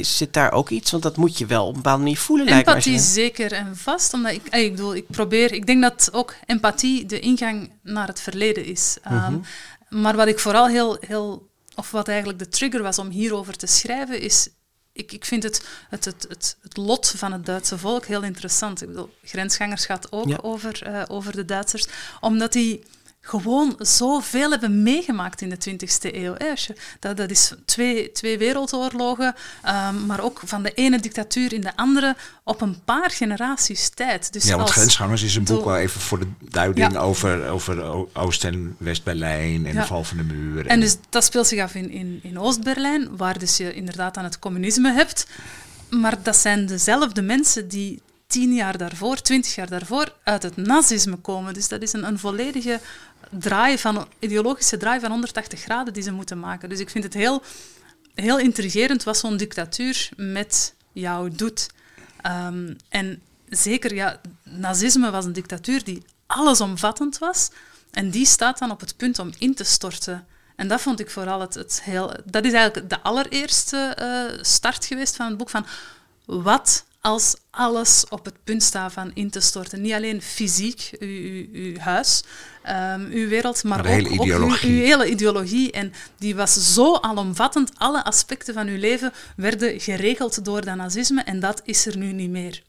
zit 0.00 0.32
daar 0.32 0.52
ook 0.52 0.70
iets? 0.70 0.90
Want 0.90 1.02
dat 1.02 1.16
moet 1.16 1.38
je 1.38 1.46
wel 1.46 1.62
op 1.62 1.68
een 1.68 1.82
bepaalde 1.82 2.02
manier 2.02 2.18
voelen. 2.18 2.46
Empathie 2.46 2.92
lijkt 2.92 3.06
me, 3.06 3.12
zeker 3.12 3.52
en 3.52 3.76
vast. 3.76 4.14
Omdat 4.14 4.32
ik, 4.32 4.54
ik 4.54 4.70
bedoel, 4.70 4.94
ik 4.94 5.06
probeer. 5.10 5.52
Ik 5.52 5.66
denk 5.66 5.82
dat 5.82 6.08
ook 6.12 6.34
empathie 6.46 7.06
de 7.06 7.20
ingang 7.20 7.70
naar 7.82 8.06
het 8.06 8.20
verleden 8.20 8.64
is. 8.64 8.96
Ehm, 9.02 9.32
mhm. 9.32 9.40
Maar 9.88 10.16
wat 10.16 10.26
ik 10.26 10.38
vooral 10.38 10.68
heel, 10.68 10.96
heel, 11.00 11.48
of 11.74 11.90
wat 11.90 12.08
eigenlijk 12.08 12.38
de 12.38 12.48
trigger 12.48 12.82
was 12.82 12.98
om 12.98 13.10
hierover 13.10 13.56
te 13.56 13.66
schrijven, 13.66 14.20
is 14.20 14.48
ik, 14.94 15.12
ik 15.12 15.24
vind 15.24 15.42
het, 15.42 15.66
het, 15.88 16.04
het, 16.04 16.26
het, 16.28 16.56
het 16.60 16.76
lot 16.76 17.14
van 17.16 17.32
het 17.32 17.46
Duitse 17.46 17.78
volk 17.78 18.04
heel 18.04 18.22
interessant. 18.22 18.82
Ik 18.82 18.88
bedoel, 18.88 19.14
Grensgangers 19.22 19.86
gaat 19.86 20.12
ook 20.12 20.38
over, 20.42 20.82
uh, 20.86 21.02
over 21.08 21.32
de 21.32 21.44
Duitsers, 21.44 21.86
omdat 22.20 22.52
die 22.52 22.84
gewoon 23.26 23.74
zoveel 23.78 24.50
hebben 24.50 24.82
meegemaakt 24.82 25.40
in 25.40 25.48
de 25.48 25.70
20e 25.70 26.14
eeuw. 26.14 26.36
Dat, 27.00 27.16
dat 27.16 27.30
is 27.30 27.52
twee, 27.64 28.12
twee 28.12 28.38
wereldoorlogen, 28.38 29.34
um, 29.66 30.06
maar 30.06 30.20
ook 30.20 30.40
van 30.44 30.62
de 30.62 30.72
ene 30.72 31.00
dictatuur 31.00 31.52
in 31.52 31.60
de 31.60 31.76
andere 31.76 32.16
op 32.42 32.60
een 32.60 32.84
paar 32.84 33.10
generaties 33.10 33.88
tijd. 33.88 34.32
Dus 34.32 34.44
ja, 34.44 34.56
want 34.56 34.70
Grensgangers 34.70 35.22
is 35.22 35.36
een 35.36 35.44
boek 35.44 35.64
wel 35.64 35.76
even 35.76 36.00
voor 36.00 36.18
de 36.18 36.28
duiding 36.38 36.96
over, 36.96 37.48
over 37.48 37.84
Oost- 38.12 38.44
en 38.44 38.76
West-Berlijn 38.78 39.66
en 39.66 39.74
de 39.74 39.86
val 39.86 40.04
van 40.04 40.16
de 40.16 40.22
muur. 40.22 40.60
En, 40.60 40.68
en 40.68 40.80
dus 40.80 40.96
dat 41.08 41.24
speelt 41.24 41.46
zich 41.46 41.60
af 41.60 41.74
in, 41.74 41.90
in, 41.90 42.20
in 42.22 42.38
Oost-Berlijn, 42.38 43.16
waar 43.16 43.38
dus 43.38 43.56
je 43.56 43.74
inderdaad 43.74 44.16
aan 44.16 44.24
het 44.24 44.38
communisme 44.38 44.92
hebt. 44.92 45.26
Maar 45.90 46.22
dat 46.22 46.36
zijn 46.36 46.66
dezelfde 46.66 47.22
mensen 47.22 47.68
die 47.68 48.02
tien 48.26 48.54
jaar 48.54 48.78
daarvoor, 48.78 49.16
twintig 49.16 49.54
jaar 49.54 49.68
daarvoor, 49.68 50.12
uit 50.22 50.42
het 50.42 50.56
nazisme 50.56 51.16
komen. 51.16 51.54
Dus 51.54 51.68
dat 51.68 51.82
is 51.82 51.92
een, 51.92 52.06
een 52.06 52.18
volledige 52.18 52.80
draai 53.38 53.78
van, 53.78 54.08
ideologische 54.18 54.76
draai 54.76 55.00
van 55.00 55.10
180 55.10 55.60
graden 55.60 55.92
die 55.92 56.02
ze 56.02 56.12
moeten 56.12 56.38
maken. 56.38 56.68
Dus 56.68 56.80
ik 56.80 56.90
vind 56.90 57.04
het 57.04 57.14
heel, 57.14 57.42
heel 58.14 58.38
intrigerend 58.38 59.02
wat 59.02 59.16
zo'n 59.16 59.36
dictatuur 59.36 60.08
met 60.16 60.74
jou 60.92 61.30
doet. 61.30 61.70
Um, 62.26 62.76
en 62.88 63.22
zeker, 63.48 63.94
ja, 63.94 64.20
nazisme 64.42 65.10
was 65.10 65.24
een 65.24 65.32
dictatuur 65.32 65.84
die 65.84 66.02
allesomvattend 66.26 67.18
was. 67.18 67.50
En 67.90 68.10
die 68.10 68.26
staat 68.26 68.58
dan 68.58 68.70
op 68.70 68.80
het 68.80 68.96
punt 68.96 69.18
om 69.18 69.32
in 69.38 69.54
te 69.54 69.64
storten. 69.64 70.26
En 70.56 70.68
dat 70.68 70.80
vond 70.80 71.00
ik 71.00 71.10
vooral 71.10 71.40
het, 71.40 71.54
het 71.54 71.82
heel... 71.82 72.14
Dat 72.24 72.44
is 72.44 72.52
eigenlijk 72.52 72.90
de 72.90 73.00
allereerste 73.00 73.96
uh, 74.00 74.42
start 74.42 74.84
geweest 74.84 75.16
van 75.16 75.26
het 75.26 75.36
boek. 75.36 75.50
Van 75.50 75.66
wat 76.24 76.84
als 77.04 77.36
alles 77.50 78.04
op 78.08 78.24
het 78.24 78.34
punt 78.44 78.62
staat 78.62 78.92
van 78.92 79.10
in 79.14 79.30
te 79.30 79.40
storten. 79.40 79.80
Niet 79.80 79.92
alleen 79.92 80.22
fysiek, 80.22 80.90
uw, 80.98 81.08
uw, 81.08 81.46
uw 81.52 81.78
huis, 81.78 82.22
um, 82.68 83.06
uw 83.10 83.28
wereld, 83.28 83.64
maar, 83.64 83.86
ook, 83.86 84.20
ook 84.20 84.26
uw, 84.26 84.48
uw, 84.62 84.84
hele 84.84 85.10
ideologie. 85.10 85.72
En 85.72 85.92
die 86.18 86.34
was 86.34 86.74
zo 86.74 86.94
alomvattend. 86.96 87.70
Alle 87.76 88.04
aspecten 88.04 88.54
van 88.54 88.66
uw 88.66 88.78
leven 88.78 89.12
werden 89.36 89.80
geregeld 89.80 90.44
door 90.44 90.64
dat 90.64 90.76
nazisme 90.76 91.22
en 91.22 91.40
dat 91.40 91.62
is 91.64 91.86
er 91.86 91.96
nu 91.96 92.12
niet 92.12 92.30
meer. 92.30 92.62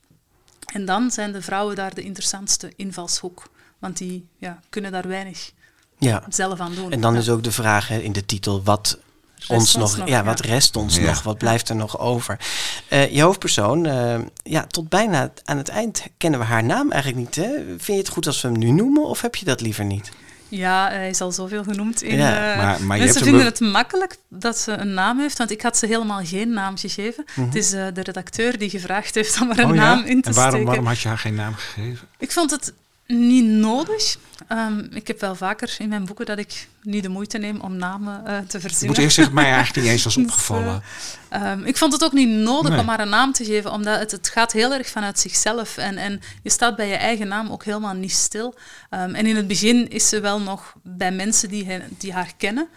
En 0.74 0.86
dan 0.86 1.12
zijn 1.12 1.32
de 1.32 1.42
vrouwen 1.42 1.76
daar 1.76 1.94
de 1.94 2.02
interessantste 2.04 2.72
invalshoek 2.76 3.50
Want 3.80 3.98
die 3.98 4.28
ja, 4.38 4.60
kunnen 4.70 4.92
daar 4.92 5.08
weinig 5.08 5.52
Ja. 6.00 6.24
zelf 6.30 6.60
aan 6.60 6.76
doen. 6.76 6.92
En 6.92 7.02
dan 7.02 7.14
Ja. 7.14 7.20
is 7.20 7.30
ook 7.30 7.44
de 7.44 7.52
vraag 7.52 7.88
hè, 7.88 8.00
in 8.00 8.12
de 8.12 8.26
titel, 8.26 8.64
wat 8.64 9.00
ons 9.48 9.50
ons 9.50 9.76
nog, 9.76 9.98
nog, 9.98 10.08
ja, 10.08 10.24
wat 10.24 10.40
rest 10.40 10.76
ons 10.76 10.96
Ja. 10.96 11.02
nog? 11.06 11.24
Wat 11.24 11.38
blijft 11.38 11.70
er 11.70 11.76
nog 11.76 12.00
over? 12.00 12.40
Eh, 12.88 13.14
je 13.16 13.22
hoofdpersoon, 13.22 13.86
eh, 13.86 14.16
ja, 14.44 14.66
tot 14.68 14.90
bijna 14.90 15.32
aan 15.44 15.58
het 15.58 15.70
eind 15.70 16.04
kennen 16.18 16.40
we 16.40 16.46
haar 16.46 16.64
naam 16.64 16.92
eigenlijk 16.92 17.24
niet. 17.26 17.36
Hè? 17.36 17.52
Vind 17.68 17.86
je 17.86 17.94
het 17.94 18.10
goed 18.10 18.28
als 18.28 18.42
we 18.42 18.48
hem 18.48 18.58
nu 18.58 18.72
noemen 18.72 19.04
of 19.06 19.22
heb 19.22 19.36
je 19.36 19.46
dat 19.46 19.62
liever 19.62 19.86
niet? 19.86 20.12
Ja, 20.50 20.88
hij 20.90 21.10
is 21.10 21.22
al 21.22 21.32
zoveel 21.32 21.64
genoemd. 21.64 22.02
In, 22.02 22.18
Ja, 22.18 22.52
eh, 22.52 22.58
maar- 22.58 22.82
maar 22.82 22.98
je 22.98 23.04
mensen 23.04 23.24
vinden 23.24 23.46
het 23.46 23.60
makkelijk 23.60 24.18
dat 24.30 24.58
ze 24.58 24.72
een 24.72 24.94
naam 24.94 25.20
heeft, 25.20 25.38
want 25.38 25.52
ik 25.52 25.62
had 25.62 25.78
ze 25.78 25.86
helemaal 25.86 26.22
geen 26.26 26.50
naam 26.54 26.78
gegeven. 26.78 27.26
Mhm. 27.36 27.46
Het 27.46 27.56
is 27.56 27.74
eh, 27.74 27.86
de 27.94 28.02
redacteur 28.04 28.58
die 28.58 28.70
gevraagd 28.70 29.16
heeft 29.16 29.42
om 29.42 29.52
er 29.52 29.60
een 29.60 29.70
Oh 29.70 29.76
ja? 29.76 29.82
naam 29.82 30.04
in 30.06 30.22
te 30.22 30.30
en 30.30 30.36
waarom, 30.36 30.52
steken. 30.52 30.68
waarom 30.68 30.86
had 30.88 31.00
je 31.00 31.08
haar 31.08 31.18
geen 31.18 31.36
naam 31.36 31.54
gegeven? 31.54 32.08
Ik 32.18 32.32
vond 32.32 32.52
het 32.52 32.74
niet 33.08 33.46
nodig. 33.46 34.18
Ehm, 34.48 34.80
ik 34.92 35.08
heb 35.08 35.20
wel 35.20 35.36
vaker 35.36 35.76
in 35.78 35.90
mijn 35.90 36.06
boeken 36.06 36.26
dat 36.26 36.38
ik 36.38 36.68
niet 36.82 37.04
de 37.04 37.10
moeite 37.10 37.38
neem 37.38 37.60
om 37.62 37.76
namen 37.76 38.26
eh, 38.26 38.38
te 38.38 38.42
Ik 38.42 38.52
moet 38.52 38.62
verzinnen. 38.62 39.00
eerst 39.00 39.16
zeggen, 39.16 39.34
mij 39.34 39.46
eigenlijk 39.46 39.76
niet 39.76 39.86
eens 39.94 40.04
was 40.04 40.14
Dus, 40.16 40.24
opgevallen. 40.24 40.84
Ehm, 41.30 41.64
ik 41.64 41.78
vond 41.78 41.94
het 41.94 42.04
ook 42.04 42.12
niet 42.14 42.30
nodig 42.30 42.72
Nee. 42.72 42.80
om 42.80 42.88
haar 42.88 43.00
een 43.00 43.10
naam 43.10 43.32
te 43.34 43.46
geven, 43.46 43.72
omdat 43.72 44.00
het, 44.00 44.12
het 44.12 44.30
gaat 44.30 44.52
heel 44.52 44.74
erg 44.74 44.88
vanuit 44.90 45.20
zichzelf. 45.20 45.78
En, 45.78 45.98
en 45.98 46.22
je 46.44 46.50
staat 46.50 46.76
bij 46.76 46.88
je 46.88 46.96
eigen 46.96 47.28
naam 47.28 47.52
ook 47.52 47.64
helemaal 47.64 47.94
niet 47.94 48.12
stil. 48.12 48.56
Ehm, 48.90 49.16
en 49.16 49.26
in 49.26 49.36
het 49.36 49.48
begin 49.48 49.90
is 49.90 50.10
ze 50.10 50.20
wel 50.20 50.42
nog 50.42 50.74
bij 50.84 51.12
mensen 51.12 51.50
die, 51.50 51.68
die 51.98 52.14
haar 52.14 52.32
kennen. 52.38 52.68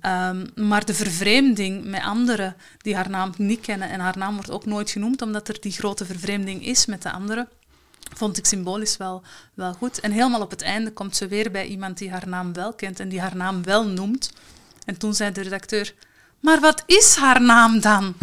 Ehm, 0.00 0.46
maar 0.54 0.84
de 0.84 0.94
vervreemding 0.94 1.84
met 1.84 2.02
anderen 2.02 2.56
die 2.78 2.94
haar 2.94 3.10
naam 3.10 3.32
niet 3.36 3.60
kennen, 3.60 3.90
en 3.90 4.00
haar 4.00 4.18
naam 4.18 4.34
wordt 4.34 4.50
ook 4.50 4.66
nooit 4.66 4.90
genoemd, 4.90 5.22
omdat 5.22 5.48
er 5.48 5.56
die 5.60 5.72
grote 5.72 6.04
vervreemding 6.04 6.66
is 6.66 6.86
met 6.86 7.02
de 7.02 7.10
anderen, 7.12 7.48
vond 8.14 8.38
ik 8.38 8.46
symbolisch 8.46 8.96
wel, 8.96 9.22
wel 9.54 9.72
goed. 9.72 10.00
En 10.00 10.12
helemaal 10.12 10.40
op 10.40 10.50
het 10.50 10.62
einde 10.62 10.90
komt 10.92 11.16
ze 11.16 11.28
weer 11.28 11.50
bij 11.50 11.66
iemand 11.66 11.98
die 11.98 12.10
haar 12.10 12.28
naam 12.28 12.52
wel 12.52 12.72
kent 12.72 13.00
en 13.00 13.08
die 13.08 13.20
haar 13.20 13.36
naam 13.36 13.64
wel 13.64 13.86
noemt. 13.86 14.32
En 14.84 14.98
toen 14.98 15.14
zei 15.14 15.32
de 15.32 15.42
redacteur, 15.42 15.94
maar 16.40 16.60
wat 16.60 16.82
is 16.86 17.14
haar 17.14 17.42
naam 17.42 17.80
dan? 17.80 18.14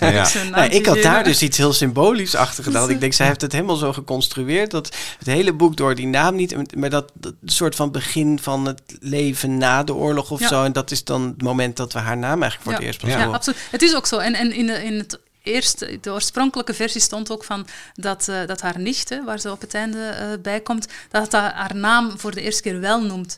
Ja. 0.00 0.28
Nou, 0.50 0.70
ik 0.70 0.86
had 0.86 1.02
daar 1.02 1.24
dus 1.24 1.42
iets 1.42 1.56
heel 1.56 1.72
symbolisch 1.72 2.34
achter 2.34 2.64
gedaan. 2.64 2.90
Ik 2.90 3.00
denk, 3.00 3.12
zij 3.12 3.26
heeft 3.26 3.40
het 3.40 3.52
helemaal 3.52 3.76
zo 3.76 3.92
geconstrueerd 3.92 4.70
dat 4.70 4.96
het 5.18 5.26
hele 5.26 5.52
boek 5.52 5.76
door 5.76 5.94
die 5.94 6.06
naam 6.06 6.34
niet, 6.34 6.76
maar 6.76 6.90
dat, 6.90 7.12
dat 7.14 7.34
soort 7.44 7.74
van 7.74 7.90
begin 7.90 8.38
van 8.42 8.66
het 8.66 8.80
leven 9.00 9.58
na 9.58 9.84
de 9.84 9.94
oorlog 9.94 10.30
of 10.30 10.40
Ja. 10.40 10.48
zo. 10.48 10.64
En 10.64 10.72
dat 10.72 10.90
is 10.90 11.04
dan 11.04 11.22
het 11.22 11.42
moment 11.42 11.76
dat 11.76 11.92
we 11.92 11.98
haar 11.98 12.16
naam 12.16 12.42
eigenlijk 12.42 12.62
voor 12.62 12.72
het 12.72 12.82
eerst 12.82 13.00
pas 13.00 13.10
Ja. 13.10 13.26
Absoluut. 13.26 13.58
Het 13.70 13.82
is 13.82 13.94
ook 13.94 14.06
zo. 14.06 14.18
En, 14.18 14.34
en 14.34 14.52
in, 14.52 14.66
de, 14.66 14.84
in 14.84 14.98
het 14.98 15.18
eerste, 15.46 15.98
de 16.00 16.12
oorspronkelijke 16.12 16.74
versie 16.74 17.00
stond 17.00 17.30
ook 17.30 17.44
van 17.44 17.66
dat, 17.94 18.28
eh, 18.28 18.46
dat 18.46 18.60
haar 18.60 18.78
nicht, 18.80 19.08
hè, 19.08 19.24
waar 19.24 19.38
ze 19.38 19.50
op 19.50 19.60
het 19.60 19.74
einde 19.74 20.06
eh, 20.08 20.26
bij 20.42 20.60
komt, 20.60 20.86
dat 21.10 21.32
haar, 21.32 21.54
haar 21.54 21.76
naam 21.76 22.18
voor 22.18 22.30
de 22.34 22.40
eerste 22.42 22.62
keer 22.62 22.80
wel 22.80 23.02
noemt. 23.02 23.36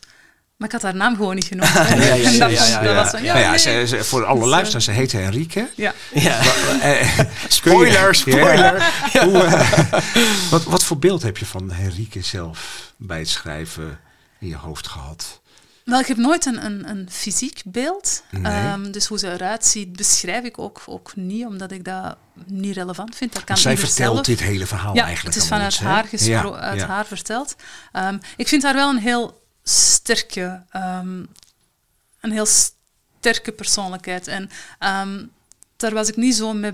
Maar 0.57 0.67
ik 0.67 0.73
had 0.73 0.83
haar 0.83 0.95
naam 0.95 1.15
gewoon 1.15 1.35
niet 1.35 1.45
genoemd. 1.45 1.73
ja, 1.73 1.83
ja, 1.83 2.15
En 2.15 2.39
dat, 2.39 2.51
ja, 2.51 2.65
ja, 2.65 2.79
dat 2.81 2.89
ja. 2.89 2.93
was 2.95 3.09
van, 3.09 3.23
ja, 3.23 3.37
ja, 3.37 3.49
nee. 3.49 3.57
ze, 3.59 3.83
ze- 3.87 4.03
voor 4.03 4.25
alle 4.25 4.39
Dus, 4.39 4.49
luisteraars, 4.49 4.85
ze 4.85 4.91
heette 4.91 5.17
Henrike. 5.17 5.69
ja. 5.75 5.93
Ja. 6.13 6.39
Eh, 6.81 7.19
Spoiler, 7.47 8.15
spoiler. 8.15 8.83
Hoe, 9.23 9.43
eh, 9.43 9.93
wat, 10.49 10.63
wat 10.63 10.83
voor 10.83 10.97
beeld 10.99 11.21
heb 11.23 11.37
je 11.37 11.45
van 11.45 11.71
Henrike 11.71 12.21
zelf 12.21 12.91
bij 12.97 13.19
het 13.19 13.29
schrijven 13.29 13.99
in 14.39 14.47
je 14.47 14.55
hoofd 14.55 14.87
gehad? 14.87 15.41
Wel, 15.89 15.99
ik 15.99 16.07
heb 16.07 16.17
nooit 16.17 16.45
een, 16.45 16.65
een, 16.65 16.89
een 16.89 17.07
fysiek 17.11 17.61
beeld. 17.65 18.23
Nee. 18.31 18.53
Ehm, 18.53 18.91
dus 18.91 19.05
hoe 19.05 19.19
ze 19.19 19.31
eruit 19.31 19.65
ziet, 19.65 19.95
beschrijf 19.95 20.43
ik 20.43 20.59
ook, 20.59 20.81
ook 20.85 21.15
niet, 21.15 21.45
omdat 21.45 21.71
ik 21.71 21.83
dat 21.83 22.17
niet 22.45 22.75
relevant 22.75 23.15
vind. 23.15 23.33
Dat 23.33 23.43
kan 23.43 23.57
Zij 23.57 23.77
vertelt 23.77 24.13
zelf. 24.13 24.25
dit 24.25 24.39
hele 24.39 24.65
verhaal 24.65 24.95
Ja, 24.95 25.03
eigenlijk 25.03 25.35
het 25.35 25.43
is 25.43 25.49
vanuit 25.49 25.77
haar, 25.77 26.07
Ja, 26.11 26.51
uit 26.51 26.79
ja. 26.79 26.87
haar 26.87 27.05
verteld. 27.05 27.55
Ehm, 27.91 28.17
ik 28.37 28.47
vind 28.47 28.63
haar 28.63 28.73
wel 28.73 28.89
een 28.89 28.97
heel 28.97 29.41
sterke, 29.63 30.63
ehm, 30.69 31.23
een 32.19 32.31
heel 32.31 32.47
sterke 33.19 33.51
persoonlijkheid. 33.51 34.27
En 34.27 34.49
daar 35.77 35.93
was 35.93 36.07
ik 36.07 36.15
niet 36.15 36.35
zo 36.35 36.53
mee. 36.53 36.71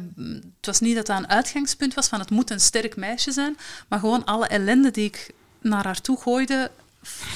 Het 0.56 0.66
was 0.66 0.80
niet 0.80 0.96
dat 0.96 1.06
dat 1.06 1.18
een 1.18 1.30
uitgangspunt 1.30 1.94
was 1.94 2.08
van 2.08 2.20
het 2.20 2.30
moet 2.30 2.50
een 2.50 2.60
sterk 2.60 2.96
meisje 2.96 3.32
zijn, 3.32 3.58
maar 3.88 4.00
gewoon 4.00 4.26
alle 4.26 4.48
ellende 4.48 4.92
die 4.92 5.06
ik 5.06 5.32
naar 5.62 5.84
haar 5.84 6.02
toe 6.02 6.22
gooide. 6.22 6.72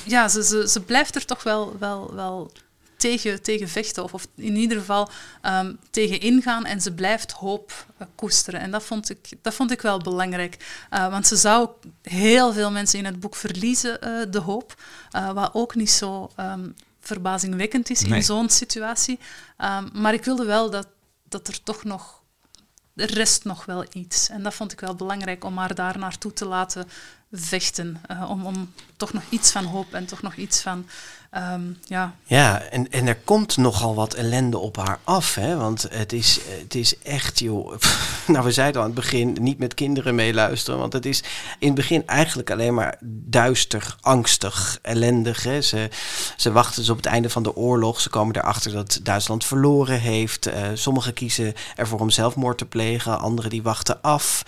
Ja, 0.05 0.27
ze, 0.27 0.43
ze, 0.43 0.67
ze 0.69 0.81
blijft 0.81 1.15
er 1.15 1.25
toch 1.25 1.43
wel, 1.43 1.75
wel, 1.79 2.13
wel 2.15 2.51
tegen, 2.97 3.41
tegen 3.41 3.67
vechten, 3.69 4.03
of, 4.03 4.13
of 4.13 4.27
in 4.35 4.55
ieder 4.55 4.77
geval 4.77 5.09
ehm, 5.41 5.73
tegen 5.91 6.19
ingaan 6.19 6.65
en 6.65 6.81
ze 6.81 6.93
blijft 6.93 7.31
hoop 7.31 7.85
eh, 7.97 8.07
koesteren. 8.15 8.59
En 8.59 8.71
dat 8.71 8.83
vond 8.83 9.09
ik, 9.09 9.29
dat 9.41 9.53
vond 9.53 9.71
ik 9.71 9.81
wel 9.81 9.99
belangrijk, 9.99 10.57
Eh, 10.89 11.09
want 11.09 11.27
ze 11.27 11.35
zou 11.35 11.69
heel 12.01 12.53
veel 12.53 12.71
mensen 12.71 12.99
in 12.99 13.05
het 13.05 13.19
boek 13.19 13.35
verliezen, 13.35 14.01
eh, 14.01 14.31
de 14.31 14.39
hoop, 14.39 14.81
wat 15.33 15.49
ook 15.53 15.75
niet 15.75 15.91
zo 15.91 16.29
ehm, 16.35 16.69
verbazingwekkend 16.99 17.89
is 17.89 18.01
Nee. 18.01 18.13
in 18.17 18.23
zo'n 18.23 18.49
situatie. 18.49 19.19
Ehm, 19.57 19.87
maar 19.93 20.13
ik 20.13 20.23
wilde 20.23 20.45
wel 20.45 20.69
dat, 20.69 20.87
dat 21.29 21.47
er 21.47 21.63
toch 21.63 21.83
nog 21.83 22.18
er 22.95 23.13
rest 23.13 23.43
nog 23.43 23.65
wel 23.65 23.85
iets. 23.91 24.29
En 24.29 24.43
dat 24.43 24.53
vond 24.53 24.71
ik 24.71 24.79
wel 24.79 24.95
belangrijk 24.95 25.43
om 25.43 25.57
haar 25.57 25.75
daar 25.75 25.97
naartoe 25.97 26.33
te 26.33 26.45
laten 26.45 26.87
vechten. 27.31 28.01
eh, 28.07 28.29
om, 28.29 28.45
om 28.45 28.73
toch 28.97 29.13
nog 29.13 29.23
iets 29.29 29.51
van 29.51 29.65
hoop 29.65 29.93
en 29.93 30.05
toch 30.05 30.21
nog 30.21 30.35
iets 30.35 30.61
van... 30.61 30.87
ehm, 31.31 31.61
ja, 31.85 32.13
Ja, 32.23 32.61
en, 32.61 32.91
en 32.91 33.07
er 33.07 33.17
komt 33.23 33.57
nogal 33.57 33.95
wat 33.95 34.13
ellende 34.13 34.57
op 34.57 34.77
haar 34.77 34.99
af. 35.03 35.35
Hè? 35.35 35.55
Want 35.57 35.85
het 35.89 36.13
is, 36.13 36.39
het 36.61 36.75
is 36.75 36.97
echt, 37.03 37.39
joh. 37.39 37.73
Nou, 38.27 38.45
we 38.45 38.51
zeiden 38.51 38.81
al 38.81 38.87
aan 38.87 38.93
het 38.93 38.99
begin: 39.03 39.37
niet 39.41 39.59
met 39.59 39.73
kinderen 39.73 40.15
meeluisteren. 40.15 40.79
Want 40.79 40.93
het 40.93 41.05
is 41.05 41.23
in 41.59 41.67
het 41.67 41.75
begin 41.75 42.07
eigenlijk 42.07 42.51
alleen 42.51 42.73
maar 42.73 42.97
duister, 43.11 43.95
angstig, 44.01 44.79
ellendig. 44.81 45.43
Hè? 45.43 45.61
Ze, 45.61 45.89
ze 46.37 46.51
wachten 46.51 46.79
dus 46.81 46.89
op 46.89 46.97
het 46.97 47.05
einde 47.05 47.29
van 47.29 47.43
de 47.43 47.55
oorlog. 47.55 48.01
Ze 48.01 48.09
komen 48.09 48.35
erachter 48.35 48.71
dat 48.71 48.99
Duitsland 49.03 49.45
verloren 49.45 49.99
heeft. 49.99 50.45
Eh, 50.45 50.61
sommigen 50.73 51.13
kiezen 51.13 51.53
ervoor 51.75 51.99
om 51.99 52.09
zelfmoord 52.09 52.57
te 52.57 52.65
plegen. 52.65 53.19
Anderen 53.19 53.49
die 53.49 53.63
wachten 53.63 54.01
af. 54.01 54.43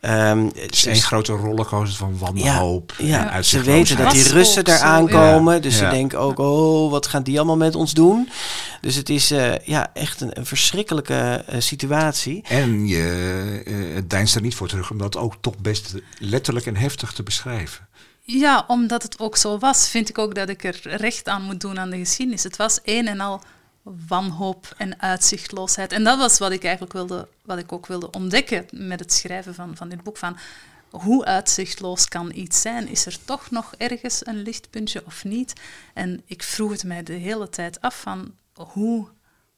Ehm, 0.00 0.44
Het 0.54 0.72
is 0.72 0.80
ze- 0.80 0.90
één 0.90 1.02
grote 1.02 1.32
rollercoaster 1.32 1.96
van 1.98 2.18
wanhoop. 2.18 2.94
ja, 2.98 3.32
en 3.32 3.44
ze 3.44 3.62
weten 3.62 3.96
dat 3.96 4.10
die 4.10 4.28
Russen 4.28 4.80
aankomen. 4.82 5.54
ja. 5.54 5.60
Dus 5.60 5.78
Ja. 5.78 5.84
ze 5.90 5.96
denken 5.96 6.18
ook, 6.26 6.38
oh, 6.38 6.90
wat 6.90 7.06
gaan 7.06 7.22
die 7.22 7.36
allemaal 7.36 7.56
met 7.56 7.74
ons 7.74 7.94
doen? 7.94 8.28
Dus 8.80 8.94
het 8.94 9.08
is 9.08 9.30
eh, 9.30 9.56
ja, 9.58 9.90
echt 9.94 10.20
een, 10.20 10.38
een 10.38 10.46
verschrikkelijke 10.46 11.44
eh, 11.46 11.60
situatie. 11.60 12.42
En 12.48 12.86
je 12.86 13.62
eh, 13.66 13.94
het 13.94 14.10
deinst 14.10 14.34
er 14.34 14.40
niet 14.40 14.54
voor 14.54 14.68
terug 14.68 14.90
om 14.90 14.98
dat 14.98 15.16
ook 15.16 15.34
toch 15.40 15.58
best 15.58 15.94
letterlijk 16.18 16.66
en 16.66 16.76
heftig 16.76 17.12
te 17.12 17.22
beschrijven. 17.22 17.88
Ja, 18.20 18.64
omdat 18.66 19.02
het 19.02 19.18
ook 19.18 19.36
zo 19.36 19.58
was, 19.58 19.88
vind 19.88 20.08
ik 20.08 20.18
ook 20.18 20.34
dat 20.34 20.48
ik 20.48 20.64
er 20.64 20.80
recht 20.82 21.28
aan 21.28 21.42
moet 21.42 21.60
doen 21.60 21.78
aan 21.78 21.90
de 21.90 21.98
geschiedenis. 21.98 22.42
Het 22.42 22.56
was 22.56 22.78
een 22.84 23.08
en 23.08 23.20
al 23.20 23.40
wanhoop 24.08 24.74
en 24.76 25.00
uitzichtloosheid. 25.00 25.92
En 25.92 26.04
dat 26.04 26.18
was 26.18 26.38
wat 26.38 26.50
ik 26.50 26.62
eigenlijk 26.62 26.92
wilde, 26.92 27.28
wat 27.44 27.58
ik 27.58 27.72
ook 27.72 27.86
wilde 27.86 28.10
ontdekken 28.10 28.66
met 28.70 29.00
het 29.00 29.12
schrijven 29.12 29.54
van, 29.54 29.76
van 29.76 29.88
dit 29.88 30.02
boek. 30.02 30.16
Van 30.16 30.36
hoe 31.00 31.24
uitzichtloos 31.24 32.08
kan 32.08 32.30
iets 32.34 32.60
zijn? 32.60 32.88
Is 32.88 33.06
er 33.06 33.18
toch 33.24 33.50
nog 33.50 33.74
ergens 33.78 34.26
een 34.26 34.42
lichtpuntje 34.42 35.02
of 35.06 35.24
niet? 35.24 35.52
En 35.94 36.22
ik 36.26 36.42
vroeg 36.42 36.70
het 36.70 36.84
mij 36.84 37.02
de 37.02 37.12
hele 37.12 37.48
tijd 37.48 37.80
af 37.80 38.00
van 38.00 38.34
hoe, 38.52 39.08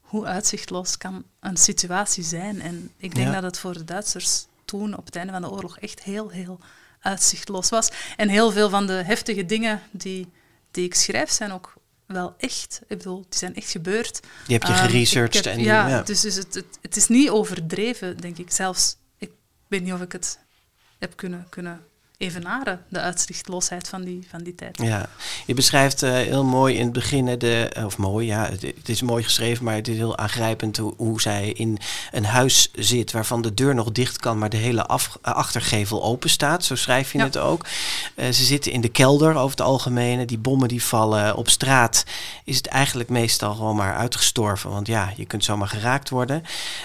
hoe 0.00 0.26
uitzichtloos 0.26 0.96
kan 0.98 1.24
een 1.40 1.56
situatie 1.56 2.24
zijn? 2.24 2.60
En 2.60 2.90
ik 2.96 3.14
denk 3.14 3.26
Ja. 3.26 3.32
dat 3.32 3.42
het 3.42 3.58
voor 3.58 3.72
de 3.72 3.84
Duitsers 3.84 4.46
toen, 4.64 4.96
op 4.96 5.06
het 5.06 5.16
einde 5.16 5.32
van 5.32 5.42
de 5.42 5.50
oorlog, 5.50 5.78
echt 5.78 6.02
heel, 6.02 6.28
heel 6.28 6.58
uitzichtloos 7.00 7.68
was. 7.68 7.88
En 8.16 8.28
heel 8.28 8.50
veel 8.52 8.68
van 8.70 8.86
de 8.86 8.92
heftige 8.92 9.46
dingen 9.46 9.82
die, 9.90 10.28
die 10.70 10.84
ik 10.84 10.94
schrijf 10.94 11.30
zijn 11.30 11.52
ook 11.52 11.74
wel 12.06 12.34
echt. 12.38 12.80
Ik 12.86 12.98
bedoel, 12.98 13.20
die 13.28 13.38
zijn 13.38 13.54
echt 13.54 13.70
gebeurd. 13.70 14.20
Je 14.46 14.58
Ehm, 14.58 14.72
geresearched. 14.72 15.34
ik 15.38 15.44
heb- 15.44 15.54
en 15.54 15.60
ja, 15.64 15.88
ja. 15.88 16.02
dus, 16.02 16.20
dus 16.20 16.34
het, 16.34 16.54
het, 16.54 16.78
het 16.82 16.96
is 16.96 17.08
niet 17.08 17.30
overdreven, 17.30 18.16
denk 18.16 18.38
ik. 18.38 18.50
Zelfs, 18.50 18.96
ik 19.18 19.30
weet 19.68 19.82
niet 19.82 19.92
of 19.92 20.00
ik 20.00 20.12
het 20.12 20.38
heb 20.98 21.16
kunnen, 21.16 21.46
kunnen 21.48 21.80
evenaren, 22.18 22.84
de 22.88 23.00
uitzichtloosheid 23.00 23.88
van 23.88 24.02
die, 24.02 24.26
van 24.30 24.42
die 24.42 24.54
tijd. 24.54 24.78
Ja, 24.82 25.08
je 25.46 25.54
beschrijft 25.54 26.02
eh, 26.02 26.12
heel 26.12 26.44
mooi 26.44 26.74
in 26.74 26.84
het 26.84 26.92
begin, 26.92 27.38
de, 27.38 27.70
of 27.84 27.96
mooi, 27.98 28.26
ja, 28.26 28.48
het, 28.48 28.62
het 28.62 28.88
is 28.88 29.02
mooi 29.02 29.22
geschreven, 29.22 29.64
maar 29.64 29.74
het 29.74 29.88
is 29.88 29.96
heel 29.96 30.16
aangrijpend 30.16 30.76
hoe, 30.76 30.94
hoe 30.96 31.20
zij 31.20 31.48
in 31.50 31.78
een 32.10 32.24
huis 32.24 32.70
zit 32.74 33.12
waarvan 33.12 33.42
de 33.42 33.54
deur 33.54 33.74
nog 33.74 33.92
dicht 33.92 34.16
kan, 34.16 34.38
maar 34.38 34.48
de 34.50 34.56
hele 34.56 34.86
af, 34.86 35.18
achtergevel 35.22 36.02
open 36.02 36.30
staat. 36.30 36.64
Zo 36.64 36.74
schrijf 36.74 37.12
je 37.12 37.18
Ja. 37.18 37.24
het 37.24 37.38
ook. 37.38 37.66
Eh, 38.14 38.30
ze 38.30 38.44
zitten 38.44 38.72
in 38.72 38.80
de 38.80 38.88
kelder 38.88 39.34
over 39.34 39.50
het 39.50 39.60
algemeen. 39.60 40.26
Die 40.26 40.38
bommen 40.38 40.68
die 40.68 40.82
vallen 40.82 41.36
op 41.36 41.48
straat, 41.48 42.04
is 42.44 42.56
het 42.56 42.66
eigenlijk 42.66 43.08
meestal 43.08 43.54
gewoon 43.54 43.76
maar 43.76 43.96
uitgestorven, 43.96 44.70
want 44.70 44.86
ja, 44.86 45.12
je 45.16 45.24
kunt 45.26 45.44
zomaar 45.44 45.68
geraakt 45.68 46.08
worden. 46.08 46.42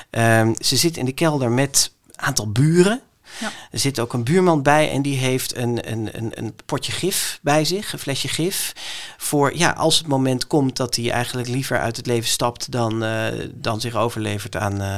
Ehm, 0.10 0.54
ze 0.58 0.76
zit 0.76 0.98
in 0.98 1.06
de 1.06 1.14
kelder 1.14 1.52
met 1.52 1.92
een 2.12 2.22
aantal 2.24 2.52
buren. 2.52 3.02
Ja. 3.40 3.52
Er 3.72 3.80
zit 3.80 4.00
ook 4.00 4.14
een 4.14 4.24
buurman 4.24 4.62
bij 4.62 4.92
en 4.92 5.02
die 5.02 5.18
heeft 5.18 5.56
een, 5.56 5.92
een, 5.92 6.10
een, 6.18 6.32
een 6.36 6.56
potje 6.66 6.92
gif 6.92 7.40
bij 7.42 7.66
zich, 7.66 7.94
een 7.94 8.00
flesje 8.00 8.28
gif. 8.28 8.74
Voor 9.18 9.58
ja, 9.58 9.72
als 9.72 9.98
het 9.98 10.08
moment 10.08 10.48
komt 10.48 10.78
dat 10.78 10.96
hij 10.96 11.12
eigenlijk 11.12 11.48
liever 11.48 11.80
uit 11.80 11.98
het 11.98 12.06
leven 12.06 12.30
stapt 12.30 12.72
dan, 12.72 13.04
eh, 13.04 13.26
dan 13.54 13.82
zich 13.82 13.96
overlevert 13.96 14.56
aan, 14.56 14.82
eh, 14.82 14.98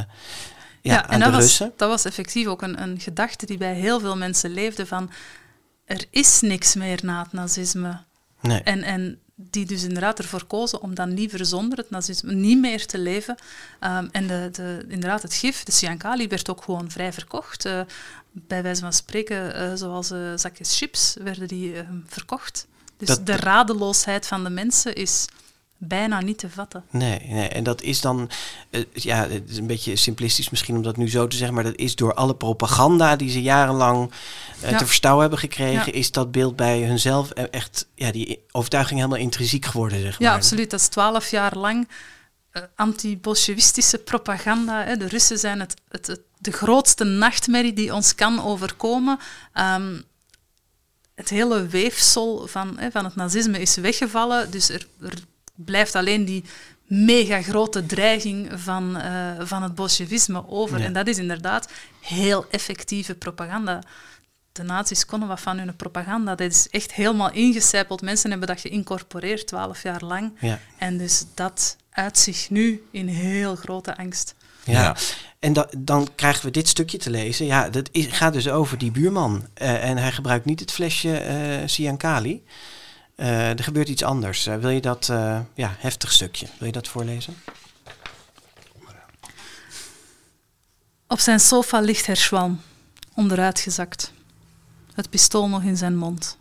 ja, 0.81 1.03
aan 1.03 1.09
en 1.09 1.19
de 1.19 1.25
dat 1.25 1.33
was, 1.33 1.41
Russen. 1.41 1.73
dat 1.77 1.89
was 1.89 2.05
effectief 2.05 2.47
ook 2.47 2.61
een, 2.61 2.81
een 2.81 2.99
gedachte 2.99 3.45
die 3.45 3.57
bij 3.57 3.73
heel 3.73 3.99
veel 3.99 4.17
mensen 4.17 4.49
leefde 4.49 4.85
van 4.85 5.11
er 5.85 6.05
is 6.09 6.41
niks 6.41 6.75
meer 6.75 6.99
na 7.03 7.23
het 7.23 7.33
nazisme. 7.33 7.99
Nee. 8.41 8.61
En, 8.61 8.83
en 8.83 9.19
die 9.35 9.65
dus 9.65 9.83
inderdaad 9.83 10.19
ervoor 10.19 10.45
kozen 10.45 10.81
om 10.81 10.95
dan 10.95 11.13
liever 11.13 11.45
zonder 11.45 11.77
het 11.77 11.89
nazisme 11.89 12.33
niet 12.33 12.59
meer 12.59 12.85
te 12.85 12.97
leven. 12.97 13.35
Um, 13.81 14.09
en 14.11 14.27
de, 14.27 14.49
de, 14.51 14.85
inderdaad, 14.87 15.21
het 15.21 15.33
gif, 15.33 15.63
de 15.63 15.71
cyankali, 15.71 16.27
werd 16.27 16.49
ook 16.49 16.63
gewoon 16.63 16.91
vrij 16.91 17.13
verkocht. 17.13 17.65
Uh, 17.65 17.79
bij 18.37 18.63
wijze 18.63 18.81
van 18.81 18.93
spreken, 18.93 19.61
uh, 19.61 19.71
zoals 19.75 20.11
uh, 20.11 20.31
zakjes 20.35 20.77
chips, 20.77 21.15
werden 21.23 21.47
die 21.47 21.75
ehm, 21.75 21.97
verkocht. 22.07 22.67
Dus 22.97 23.07
Dat- 23.07 23.25
de 23.25 23.35
radeloosheid 23.35 24.27
van 24.27 24.43
de 24.43 24.49
mensen 24.49 24.95
is 24.95 25.25
bijna 25.77 26.21
niet 26.21 26.37
te 26.37 26.49
vatten. 26.49 26.83
Nee, 26.89 27.19
nee, 27.27 27.47
en 27.47 27.63
dat 27.63 27.81
is 27.81 28.01
dan, 28.01 28.29
eh, 28.69 28.83
ja, 28.93 29.27
het 29.29 29.49
is 29.49 29.57
een 29.57 29.67
beetje 29.67 29.95
simplistisch 29.95 30.49
misschien 30.49 30.75
om 30.75 30.81
dat 30.81 30.97
nu 30.97 31.09
zo 31.09 31.27
te 31.27 31.35
zeggen, 31.37 31.55
maar 31.55 31.63
dat 31.63 31.75
is 31.75 31.95
door 31.95 32.13
alle 32.13 32.35
propaganda 32.35 33.15
die 33.15 33.29
ze 33.29 33.41
jarenlang 33.41 34.11
eh, 34.61 34.71
Ja. 34.71 34.77
te 34.77 34.85
verstouwen 34.85 35.21
hebben 35.21 35.39
gekregen, 35.39 35.85
Ja. 35.93 35.99
is 35.99 36.11
dat 36.11 36.31
beeld 36.31 36.55
bij 36.55 36.81
hunzelf 36.83 37.29
eh, 37.31 37.43
echt, 37.51 37.87
ja, 37.95 38.11
die 38.11 38.43
overtuiging 38.51 38.99
helemaal 38.99 39.19
intrinsiek 39.21 39.65
geworden, 39.65 39.99
zeg 40.01 40.19
maar. 40.19 40.29
Ja, 40.29 40.35
absoluut. 40.35 40.69
Dat 40.69 40.79
is 40.79 40.87
twaalf 40.87 41.29
jaar 41.31 41.57
lang 41.57 41.87
eh, 42.51 42.61
anti-bolsjewistische 42.75 43.97
propaganda. 43.97 44.83
Hè. 44.83 44.97
De 44.97 45.07
Russen 45.07 45.37
zijn 45.39 45.59
het, 45.59 45.73
het, 45.89 46.07
het- 46.07 46.21
de 46.45 46.51
grootste 46.51 47.03
nachtmerrie 47.03 47.73
die 47.73 47.93
ons 47.93 48.15
kan 48.15 48.43
overkomen. 48.43 49.19
Ehm, 49.53 50.01
het 51.15 51.29
hele 51.29 51.67
weefsel 51.67 52.47
van, 52.47 52.77
hè, 52.77 52.91
van 52.91 53.03
het 53.03 53.15
nazisme 53.15 53.59
is 53.59 53.75
weggevallen. 53.75 54.51
Dus 54.51 54.69
er, 54.69 54.87
er 55.01 55.23
blijft 55.55 55.95
alleen 55.95 56.25
die 56.25 56.43
mega 56.87 57.41
grote 57.41 57.85
dreiging 57.85 58.49
van, 58.53 58.97
eh, 58.97 59.31
van 59.39 59.63
het 59.63 59.75
bolsjewisme 59.75 60.49
over. 60.49 60.79
Ja. 60.79 60.85
En 60.85 60.93
dat 60.93 61.07
is 61.07 61.17
inderdaad 61.17 61.71
heel 62.01 62.45
effectieve 62.49 63.15
propaganda. 63.15 63.83
De 64.51 64.63
nazi's 64.63 65.05
konden 65.05 65.27
wat 65.27 65.39
van 65.41 65.57
hun 65.57 65.75
propaganda. 65.75 66.35
Dat 66.35 66.51
is 66.51 66.69
echt 66.69 66.93
helemaal 66.93 67.31
ingecijpeld. 67.31 68.01
Mensen 68.01 68.29
hebben 68.29 68.47
dat 68.47 68.61
geïncorporeerd 68.61 69.47
twaalf 69.47 69.83
jaar 69.83 70.03
lang. 70.03 70.31
Ja. 70.39 70.59
En 70.77 70.97
dus 70.97 71.25
dat 71.33 71.77
uit 71.89 72.17
zich 72.17 72.49
nu 72.49 72.83
in 72.91 73.07
heel 73.07 73.55
grote 73.55 73.97
angst. 73.97 74.35
Ja. 74.65 74.81
Ja. 74.81 74.95
En 75.39 75.53
da- 75.53 75.69
dan 75.77 76.09
krijgen 76.15 76.45
we 76.45 76.51
dit 76.51 76.67
stukje 76.67 76.97
te 76.97 77.09
lezen. 77.09 77.45
Ja, 77.45 77.69
dat 77.69 77.89
is, 77.91 78.07
gaat 78.07 78.33
dus 78.33 78.49
over 78.49 78.77
die 78.77 78.91
buurman. 78.91 79.47
Eh, 79.53 79.89
en 79.89 79.97
hij 79.97 80.11
gebruikt 80.11 80.45
niet 80.45 80.59
het 80.59 80.71
flesje 80.71 81.17
eh 81.17 81.67
Siankali. 81.67 82.43
Eh, 83.15 83.49
er 83.49 83.63
gebeurt 83.63 83.87
iets 83.89 84.03
anders. 84.03 84.45
Wil 84.45 84.69
je 84.69 84.81
dat, 84.81 85.09
eh, 85.09 85.39
ja, 85.53 85.75
heftig 85.77 86.11
stukje, 86.11 86.47
wil 86.57 86.67
je 86.67 86.73
dat 86.73 86.87
voorlezen? 86.87 87.35
Op 91.07 91.19
zijn 91.19 91.39
sofa 91.39 91.79
ligt 91.79 92.05
Herschwan, 92.05 92.61
onderuitgezakt. 93.13 94.13
Het 94.93 95.09
pistool 95.09 95.49
nog 95.49 95.63
in 95.63 95.77
zijn 95.77 95.97
mond. 95.97 96.37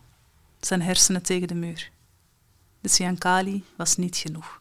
Zijn 0.61 0.83
hersenen 0.83 1.23
tegen 1.23 1.49
de 1.49 1.55
muur. 1.55 1.91
De 2.81 2.89
Siankali 2.89 3.65
was 3.77 3.97
niet 3.97 4.17
genoeg. 4.17 4.61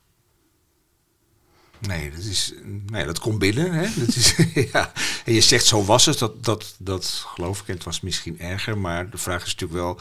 Nee, 1.87 2.11
dat, 2.11 2.23
is, 2.23 2.53
nee, 2.85 3.05
dat 3.05 3.19
komt 3.19 3.39
binnen. 3.39 3.73
Hè? 3.73 3.87
Dat 4.05 4.15
is, 4.15 4.35
ja. 4.71 4.91
En 5.25 5.33
je 5.33 5.41
zegt 5.41 5.65
zo 5.65 5.83
was 5.83 6.05
het, 6.05 6.19
dat, 6.19 6.43
dat, 6.43 6.75
dat 6.77 7.25
geloof 7.27 7.61
ik. 7.61 7.67
En 7.67 7.73
het 7.73 7.83
was 7.83 8.01
misschien 8.01 8.39
erger, 8.39 8.77
maar 8.77 9.09
de 9.09 9.17
vraag 9.17 9.45
is 9.45 9.51
natuurlijk 9.51 9.79
wel... 9.79 9.99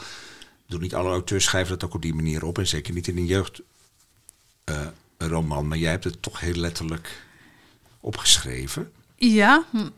Doen 0.67 0.81
niet 0.81 0.95
alle 0.95 1.09
auteurs 1.09 1.43
schrijven 1.43 1.79
dat 1.79 1.89
ook 1.89 1.95
op 1.95 2.01
die 2.01 2.13
manier 2.13 2.45
op. 2.45 2.57
En 2.57 2.67
zeker 2.67 2.93
niet 2.93 3.07
in 3.07 3.17
een 3.17 3.53
jeugdroman. 4.65 5.67
maar 5.67 5.77
jij 5.77 5.91
hebt 5.91 6.03
het 6.03 6.21
toch 6.21 6.39
heel 6.39 6.55
letterlijk 6.55 7.21
opgeschreven. 7.99 8.91
Ja, 9.15 9.63
hm, 9.69 9.89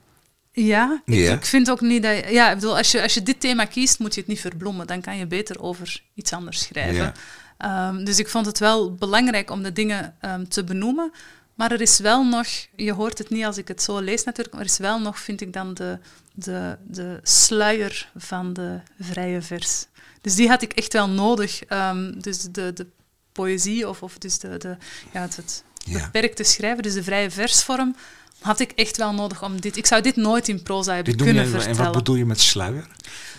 ja. 0.51 1.01
Ik, 1.05 1.45
vind 1.45 1.69
ook 1.69 1.81
niet 1.81 2.03
dat... 2.03 2.17
Je, 2.17 2.31
ja, 2.31 2.49
ik 2.49 2.55
bedoel, 2.55 2.77
als 2.77 2.91
je, 2.91 3.01
als 3.01 3.13
je 3.13 3.23
dit 3.23 3.39
thema 3.39 3.65
kiest, 3.65 3.99
moet 3.99 4.13
je 4.13 4.19
het 4.19 4.29
niet 4.29 4.39
verbloemen. 4.39 4.87
Dan 4.87 5.01
kan 5.01 5.17
je 5.17 5.25
beter 5.25 5.61
over 5.61 6.01
iets 6.13 6.33
anders 6.33 6.59
schrijven. 6.59 7.13
Ehm, 7.57 8.03
dus 8.03 8.19
ik 8.19 8.27
vond 8.27 8.45
het 8.45 8.59
wel 8.59 8.93
belangrijk 8.93 9.51
om 9.51 9.63
de 9.63 9.73
dingen 9.73 10.15
ehm, 10.19 10.45
te 10.45 10.63
benoemen. 10.63 11.11
Maar 11.55 11.71
er 11.71 11.81
is 11.81 11.99
wel 11.99 12.23
nog, 12.25 12.47
je 12.75 12.93
hoort 12.93 13.17
het 13.17 13.29
niet 13.29 13.45
als 13.45 13.57
ik 13.57 13.67
het 13.67 13.81
zo 13.81 13.99
lees 13.99 14.23
natuurlijk, 14.23 14.55
maar 14.55 14.65
er 14.65 14.69
is 14.71 14.77
wel 14.77 14.99
nog, 14.99 15.19
vind 15.19 15.41
ik 15.41 15.53
dan, 15.53 15.73
de, 15.73 15.99
de, 16.33 16.77
de 16.87 17.19
sluier 17.23 18.09
van 18.15 18.53
de 18.53 18.79
vrije 18.99 19.41
vers. 19.41 19.85
Dus 20.21 20.35
die 20.35 20.49
had 20.49 20.61
ik 20.61 20.73
echt 20.73 20.93
wel 20.93 21.09
nodig. 21.09 21.63
Ehm, 21.63 22.19
dus 22.19 22.41
de, 22.41 22.73
de 22.73 22.87
poëzie, 23.31 23.89
of, 23.89 24.03
of 24.03 24.17
dus 24.17 24.39
de, 24.39 24.57
de, 24.57 24.77
ja, 25.13 25.21
het, 25.21 25.35
het 25.35 25.63
Ja. 25.83 26.03
beperkte 26.03 26.43
schrijven, 26.43 26.83
dus 26.83 26.93
de 26.93 27.03
vrije 27.03 27.31
versvorm, 27.31 27.95
had 28.41 28.59
ik 28.59 28.71
echt 28.71 28.97
wel 28.97 29.13
nodig 29.13 29.43
om 29.43 29.61
dit... 29.61 29.77
Ik 29.77 29.85
zou 29.85 30.01
dit 30.01 30.15
nooit 30.15 30.47
in 30.47 30.63
proza 30.63 30.93
hebben 30.95 31.17
je, 31.17 31.23
kunnen 31.23 31.43
en 31.43 31.49
vertellen. 31.49 31.83
wat 31.83 31.91
bedoel 31.91 32.15
je 32.15 32.25
met 32.25 32.39
sluier? 32.41 32.87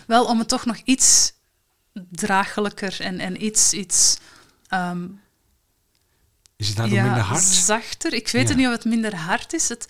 Wel, 0.07 0.25
om 0.25 0.39
het 0.39 0.47
toch 0.47 0.65
nog 0.65 0.77
iets 0.83 1.33
draaglijker 2.09 2.95
en, 2.99 3.19
en 3.19 3.45
iets... 3.45 3.73
iets 3.73 4.17
ehm, 4.67 5.05
Is 6.57 6.67
het 6.67 6.77
daardoor 6.77 7.01
minder 7.01 7.21
hard? 7.21 7.43
zachter. 7.43 8.13
Ik 8.13 8.27
weet 8.27 8.41
Ja. 8.41 8.47
het 8.47 8.57
niet 8.57 8.65
of 8.67 8.71
het 8.73 8.85
minder 8.85 9.15
hard 9.15 9.53
is. 9.53 9.69
Het, 9.69 9.87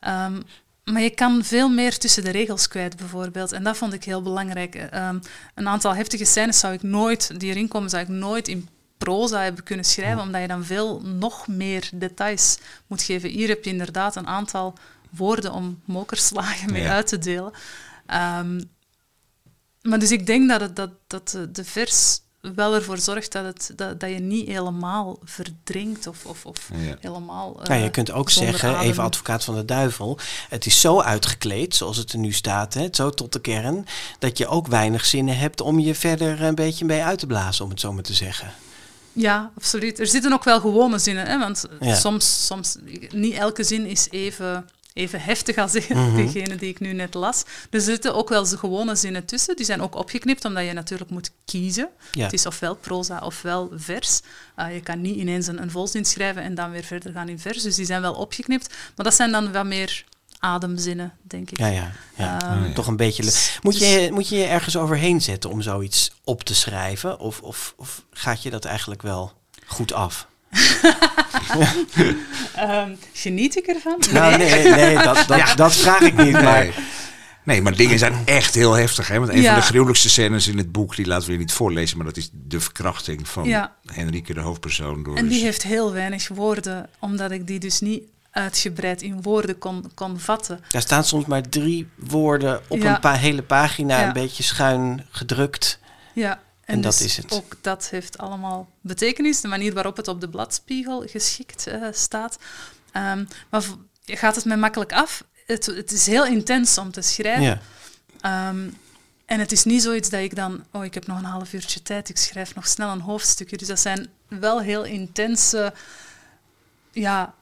ehm, 0.00 0.40
maar 0.84 1.02
je 1.02 1.10
kan 1.10 1.44
veel 1.44 1.68
meer 1.68 1.98
tussen 1.98 2.24
de 2.24 2.30
regels 2.30 2.68
kwijt, 2.68 2.96
bijvoorbeeld. 2.96 3.52
En 3.52 3.62
dat 3.62 3.76
vond 3.76 3.92
ik 3.92 4.04
heel 4.04 4.22
belangrijk. 4.22 4.74
Ehm, 4.74 5.18
een 5.54 5.68
aantal 5.68 5.94
heftige 5.94 6.24
scènes 6.24 6.58
zou 6.58 6.72
ik 6.74 6.82
nooit, 6.82 7.40
die 7.40 7.50
erin 7.50 7.68
komen, 7.68 7.90
zou 7.90 8.02
ik 8.02 8.08
nooit 8.08 8.48
in 8.48 8.68
proza 8.98 9.42
hebben 9.42 9.64
kunnen 9.64 9.84
schrijven, 9.84 10.22
omdat 10.22 10.40
je 10.40 10.46
dan 10.46 10.64
veel 10.64 11.00
nog 11.00 11.48
meer 11.48 11.88
details 11.94 12.58
moet 12.86 13.02
geven. 13.02 13.30
Hier 13.30 13.48
heb 13.48 13.64
je 13.64 13.70
inderdaad 13.70 14.16
een 14.16 14.26
aantal 14.26 14.74
woorden 15.10 15.52
om 15.52 15.80
mokerslagen 15.84 16.72
mee 16.72 16.82
Ja. 16.82 16.92
uit 16.92 17.06
te 17.06 17.18
delen. 17.18 17.52
Ehm, 18.06 18.60
maar 19.82 19.98
dus 19.98 20.10
ik 20.10 20.26
denk 20.26 20.48
dat, 20.48 20.60
het, 20.60 20.76
dat, 20.76 20.90
dat 21.06 21.28
de, 21.28 21.50
de 21.50 21.64
vers 21.64 22.20
wel 22.40 22.74
ervoor 22.74 22.98
zorgt 22.98 23.32
dat, 23.32 23.44
het, 23.44 23.70
dat, 23.76 24.00
dat 24.00 24.10
je 24.10 24.18
niet 24.18 24.46
helemaal 24.48 25.18
verdrinkt 25.24 26.06
of, 26.06 26.24
of, 26.26 26.46
of 26.46 26.68
Ja. 26.74 26.96
helemaal. 27.00 27.60
eh, 27.62 27.68
Nou, 27.68 27.82
je 27.82 27.90
kunt 27.90 28.10
ook 28.12 28.30
zeggen, 28.30 28.68
adem. 28.68 28.80
even 28.90 29.02
advocaat 29.02 29.44
van 29.44 29.54
de 29.54 29.64
duivel, 29.64 30.18
het 30.48 30.66
is 30.66 30.80
zo 30.80 31.00
uitgekleed, 31.00 31.74
zoals 31.74 31.96
het 31.96 32.12
er 32.12 32.18
nu 32.18 32.32
staat, 32.32 32.74
hè, 32.74 32.88
zo 32.90 33.10
tot 33.10 33.32
de 33.32 33.40
kern, 33.40 33.86
dat 34.18 34.38
je 34.38 34.46
ook 34.46 34.66
weinig 34.66 35.06
zinnen 35.06 35.38
hebt 35.38 35.60
om 35.60 35.78
je 35.78 35.94
verder 35.94 36.42
een 36.42 36.54
beetje 36.54 36.84
mee 36.84 37.02
uit 37.02 37.18
te 37.18 37.26
blazen, 37.26 37.64
om 37.64 37.70
het 37.70 37.80
zo 37.80 37.92
maar 37.92 38.02
te 38.02 38.14
zeggen. 38.14 38.52
Ja, 39.12 39.50
absoluut. 39.56 39.98
Er 39.98 40.06
zitten 40.06 40.32
ook 40.32 40.44
wel 40.44 40.60
gewone 40.60 40.98
zinnen, 40.98 41.26
hè, 41.26 41.38
want 41.38 41.64
Ja. 41.80 41.94
soms, 41.94 42.46
soms, 42.46 42.76
niet 43.14 43.34
elke 43.34 43.64
zin 43.64 43.86
is 43.86 44.06
even, 44.10 44.68
even 45.00 45.20
heftig 45.22 45.56
als 45.56 45.72
Mhm. 45.88 46.16
degene 46.16 46.56
die 46.56 46.68
ik 46.68 46.80
nu 46.80 46.92
net 46.92 47.14
las. 47.14 47.42
Er 47.70 47.80
zitten 47.80 48.14
ook 48.14 48.28
wel 48.28 48.44
gewone 48.46 48.94
zinnen 48.94 49.24
tussen. 49.24 49.56
Die 49.56 49.64
zijn 49.64 49.80
ook 49.82 49.94
opgeknipt, 49.94 50.44
omdat 50.44 50.64
je 50.66 50.72
natuurlijk 50.72 51.10
moet 51.10 51.30
kiezen. 51.44 51.88
Ja. 52.12 52.22
Het 52.24 52.32
is 52.32 52.46
ofwel 52.46 52.74
proza 52.74 53.18
ofwel 53.24 53.70
vers. 53.74 54.20
Uh, 54.58 54.74
je 54.74 54.80
kan 54.80 55.00
niet 55.00 55.16
ineens 55.16 55.46
een, 55.46 55.62
een 55.62 55.70
volzin 55.70 56.04
schrijven 56.04 56.42
en 56.42 56.54
dan 56.54 56.70
weer 56.70 56.84
verder 56.84 57.12
gaan 57.12 57.28
in 57.28 57.38
vers. 57.38 57.62
Dus 57.62 57.74
die 57.74 57.84
zijn 57.86 58.00
wel 58.00 58.14
opgeknipt. 58.14 58.68
Maar 58.96 59.04
dat 59.04 59.14
zijn 59.14 59.32
dan 59.32 59.52
wat 59.52 59.64
meer 59.66 60.04
ademzinnen, 60.38 61.12
denk 61.22 61.50
ik. 61.50 61.58
Ja, 61.58 61.66
ja. 61.66 61.92
ja. 62.16 62.40
Ehm, 62.42 62.64
ja. 62.64 62.72
Toch 62.72 62.86
een 62.86 62.96
beetje. 62.96 63.22
le- 63.24 63.58
Moet 63.62 63.78
je, 63.78 64.08
moet 64.12 64.28
je 64.28 64.36
je 64.36 64.44
ergens 64.44 64.76
overheen 64.76 65.20
zetten 65.20 65.50
om 65.50 65.62
zoiets 65.62 66.12
op 66.24 66.42
te 66.42 66.54
schrijven? 66.54 67.18
Of, 67.18 67.40
of, 67.40 67.74
of 67.76 68.04
gaat 68.12 68.42
je 68.42 68.50
dat 68.50 68.64
eigenlijk 68.64 69.02
wel 69.02 69.32
goed 69.66 69.92
af? 69.92 70.28
Ehm, 72.54 72.90
geniet 73.12 73.56
ik 73.56 73.66
ervan? 73.66 74.02
Nou, 74.12 74.36
nee, 74.36 74.68
nee 74.68 74.94
dat, 75.02 75.24
dat, 75.26 75.52
dat 75.56 75.74
vraag 75.74 76.00
ik 76.00 76.16
niet. 76.16 76.32
Maar 76.32 76.42
Nee. 76.62 76.72
nee, 77.44 77.62
maar 77.62 77.76
dingen 77.76 77.98
zijn 77.98 78.14
echt 78.24 78.54
heel 78.54 78.72
heftig. 78.72 79.08
Hè? 79.08 79.18
Want 79.18 79.30
een 79.30 79.40
Ja. 79.40 79.50
van 79.52 79.60
de 79.60 79.66
gruwelijkste 79.66 80.08
scènes 80.10 80.46
in 80.48 80.58
het 80.58 80.72
boek, 80.72 80.96
die 80.96 81.06
laten 81.06 81.24
we 81.24 81.30
hier 81.30 81.40
niet 81.40 81.52
voorlezen, 81.52 81.96
maar 81.96 82.06
dat 82.06 82.16
is 82.16 82.30
de 82.32 82.60
verkrachting 82.60 83.28
van 83.28 83.44
Ja. 83.44 83.74
Henrike, 83.92 84.34
de 84.34 84.40
hoofdpersoon. 84.40 85.02
Door 85.02 85.16
En 85.16 85.22
die 85.22 85.32
dus- 85.32 85.42
heeft 85.42 85.62
heel 85.62 85.92
weinig 85.92 86.28
woorden, 86.28 86.88
omdat 86.98 87.30
ik 87.30 87.46
die 87.46 87.58
dus 87.60 87.80
niet 87.80 88.02
uitgebreid 88.30 89.02
in 89.02 89.22
woorden 89.22 89.58
kon, 89.58 89.90
kon 89.94 90.20
vatten. 90.20 90.60
daar 90.70 90.82
staan 90.82 91.04
soms 91.04 91.24
maar 91.26 91.48
drie 91.48 91.88
woorden 91.96 92.60
op 92.68 92.78
Ja. 92.82 92.94
een 92.94 93.00
pa 93.00 93.12
hele 93.14 93.42
pagina, 93.42 94.00
Ja. 94.00 94.06
een 94.06 94.12
beetje 94.12 94.42
schuin 94.42 95.06
gedrukt. 95.10 95.78
Ja, 96.14 96.40
en, 96.70 96.76
En 96.76 96.80
dat 96.80 96.98
dus 96.98 97.06
is 97.06 97.16
het. 97.16 97.32
ook 97.32 97.56
dat 97.60 97.88
heeft 97.88 98.18
allemaal 98.18 98.68
betekenis, 98.80 99.40
de 99.40 99.48
manier 99.48 99.74
waarop 99.74 99.96
het 99.96 100.08
op 100.08 100.20
de 100.20 100.28
bladspiegel 100.28 101.02
geschikt 101.06 101.66
eh, 101.66 101.86
staat. 101.92 102.38
Ehm, 102.92 103.24
maar 103.48 103.64
gaat 104.04 104.34
het 104.34 104.44
mij 104.44 104.56
makkelijk 104.56 104.92
af? 104.92 105.24
Het, 105.46 105.66
het 105.66 105.92
is 105.92 106.06
heel 106.06 106.26
intens 106.26 106.78
om 106.78 106.90
te 106.90 107.02
schrijven. 107.02 107.42
Ja. 107.42 107.60
Ehm, 108.20 108.68
en 109.26 109.40
het 109.40 109.52
is 109.52 109.64
niet 109.64 109.82
zoiets 109.82 110.08
dat 110.10 110.20
ik 110.20 110.36
dan, 110.36 110.64
oh, 110.70 110.84
ik 110.84 110.94
heb 110.94 111.06
nog 111.06 111.18
een 111.18 111.24
half 111.24 111.52
uurtje 111.52 111.82
tijd, 111.82 112.08
ik 112.08 112.18
schrijf 112.18 112.54
nog 112.54 112.66
snel 112.68 112.90
een 112.90 113.00
hoofdstukje. 113.00 113.56
Dus 113.56 113.68
dat 113.68 113.80
zijn 113.80 114.08
wel 114.28 114.60
heel 114.60 114.84
intense 114.84 115.72
ja, 116.92 117.34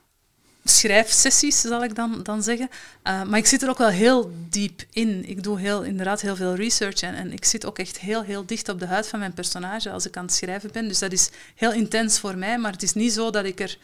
schrijfsessies, 0.70 1.60
zal 1.60 1.84
ik 1.84 1.94
dan, 1.94 2.22
dan 2.22 2.42
zeggen. 2.42 2.68
Uh, 3.04 3.22
maar 3.22 3.38
ik 3.38 3.46
zit 3.46 3.62
er 3.62 3.68
ook 3.68 3.78
wel 3.78 3.88
heel 3.88 4.32
diep 4.48 4.82
in. 4.90 5.28
Ik 5.28 5.42
doe 5.42 5.58
heel, 5.58 5.82
inderdaad 5.82 6.20
heel 6.20 6.36
veel 6.36 6.54
research 6.54 7.00
en, 7.00 7.14
en 7.14 7.32
ik 7.32 7.44
zit 7.44 7.66
ook 7.66 7.78
echt 7.78 7.98
heel, 7.98 8.22
heel 8.22 8.46
dicht 8.46 8.68
op 8.68 8.78
de 8.78 8.86
huid 8.86 9.08
van 9.08 9.18
mijn 9.18 9.34
personage 9.34 9.90
als 9.90 10.06
ik 10.06 10.16
aan 10.16 10.24
het 10.24 10.34
schrijven 10.34 10.70
ben. 10.72 10.88
Dus 10.88 10.98
dat 10.98 11.12
is 11.12 11.30
heel 11.54 11.72
intens 11.72 12.18
voor 12.18 12.36
mij, 12.36 12.58
maar 12.58 12.72
het 12.72 12.82
is 12.82 12.92
niet 12.92 13.12
zo 13.12 13.30
dat 13.30 13.44
ik 13.44 13.60
er... 13.60 13.78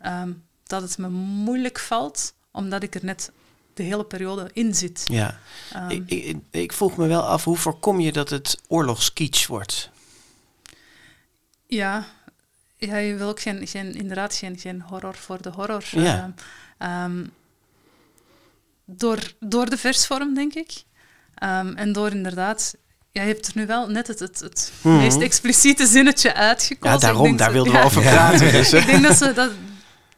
ehm, 0.00 0.32
dat 0.66 0.82
het 0.82 0.98
me 0.98 1.08
moeilijk 1.08 1.78
valt, 1.78 2.32
omdat 2.50 2.82
ik 2.82 2.94
er 2.94 3.04
net 3.04 3.30
de 3.74 3.82
hele 3.82 4.04
periode 4.04 4.50
in 4.52 4.74
zit. 4.74 5.02
Ja. 5.04 5.38
Ehm, 5.72 5.90
ik, 5.90 6.10
ik, 6.10 6.36
ik 6.50 6.72
vroeg 6.72 6.96
me 6.96 7.06
wel 7.06 7.22
af, 7.22 7.44
hoe 7.44 7.56
voorkom 7.56 8.00
je 8.00 8.12
dat 8.12 8.30
het 8.30 8.60
oorlogskitsch 8.68 9.46
wordt? 9.46 9.90
Ja, 11.66 12.06
ja 12.76 12.96
je 12.96 13.14
wil 13.14 13.28
ook 13.28 13.40
geen, 13.40 13.66
geen, 13.66 13.94
inderdaad 13.94 14.34
geen, 14.34 14.58
geen 14.58 14.80
horror 14.80 15.14
voor 15.14 15.42
de 15.42 15.50
horror. 15.50 15.84
Ja. 15.90 16.34
Ehm, 16.78 17.24
door, 18.84 19.18
door 19.40 19.70
de 19.70 19.76
versvorm, 19.76 20.34
denk 20.34 20.54
ik. 20.54 20.70
Ehm, 21.34 21.72
en 21.76 21.92
door 21.92 22.10
inderdaad... 22.10 22.76
Ja, 23.10 23.22
je 23.22 23.28
hebt 23.28 23.46
er 23.46 23.52
nu 23.54 23.66
wel 23.66 23.88
net 23.88 24.06
het, 24.06 24.18
het, 24.18 24.38
het 24.40 24.72
Mhm. 24.82 24.96
meest 24.96 25.20
expliciete 25.20 25.86
zinnetje 25.86 26.34
uitgekozen. 26.34 26.98
Ja, 26.98 27.04
daarom, 27.06 27.36
daar 27.36 27.52
wilden 27.52 27.72
ja. 27.72 27.78
we 27.80 27.84
over 27.84 28.02
Ja. 28.02 28.10
praten. 28.10 28.52
Dus, 28.52 28.72
eh. 28.72 28.80
ik 28.80 28.86
denk 28.86 29.02
dat, 29.02 29.16
ze, 29.16 29.32
dat 29.32 29.50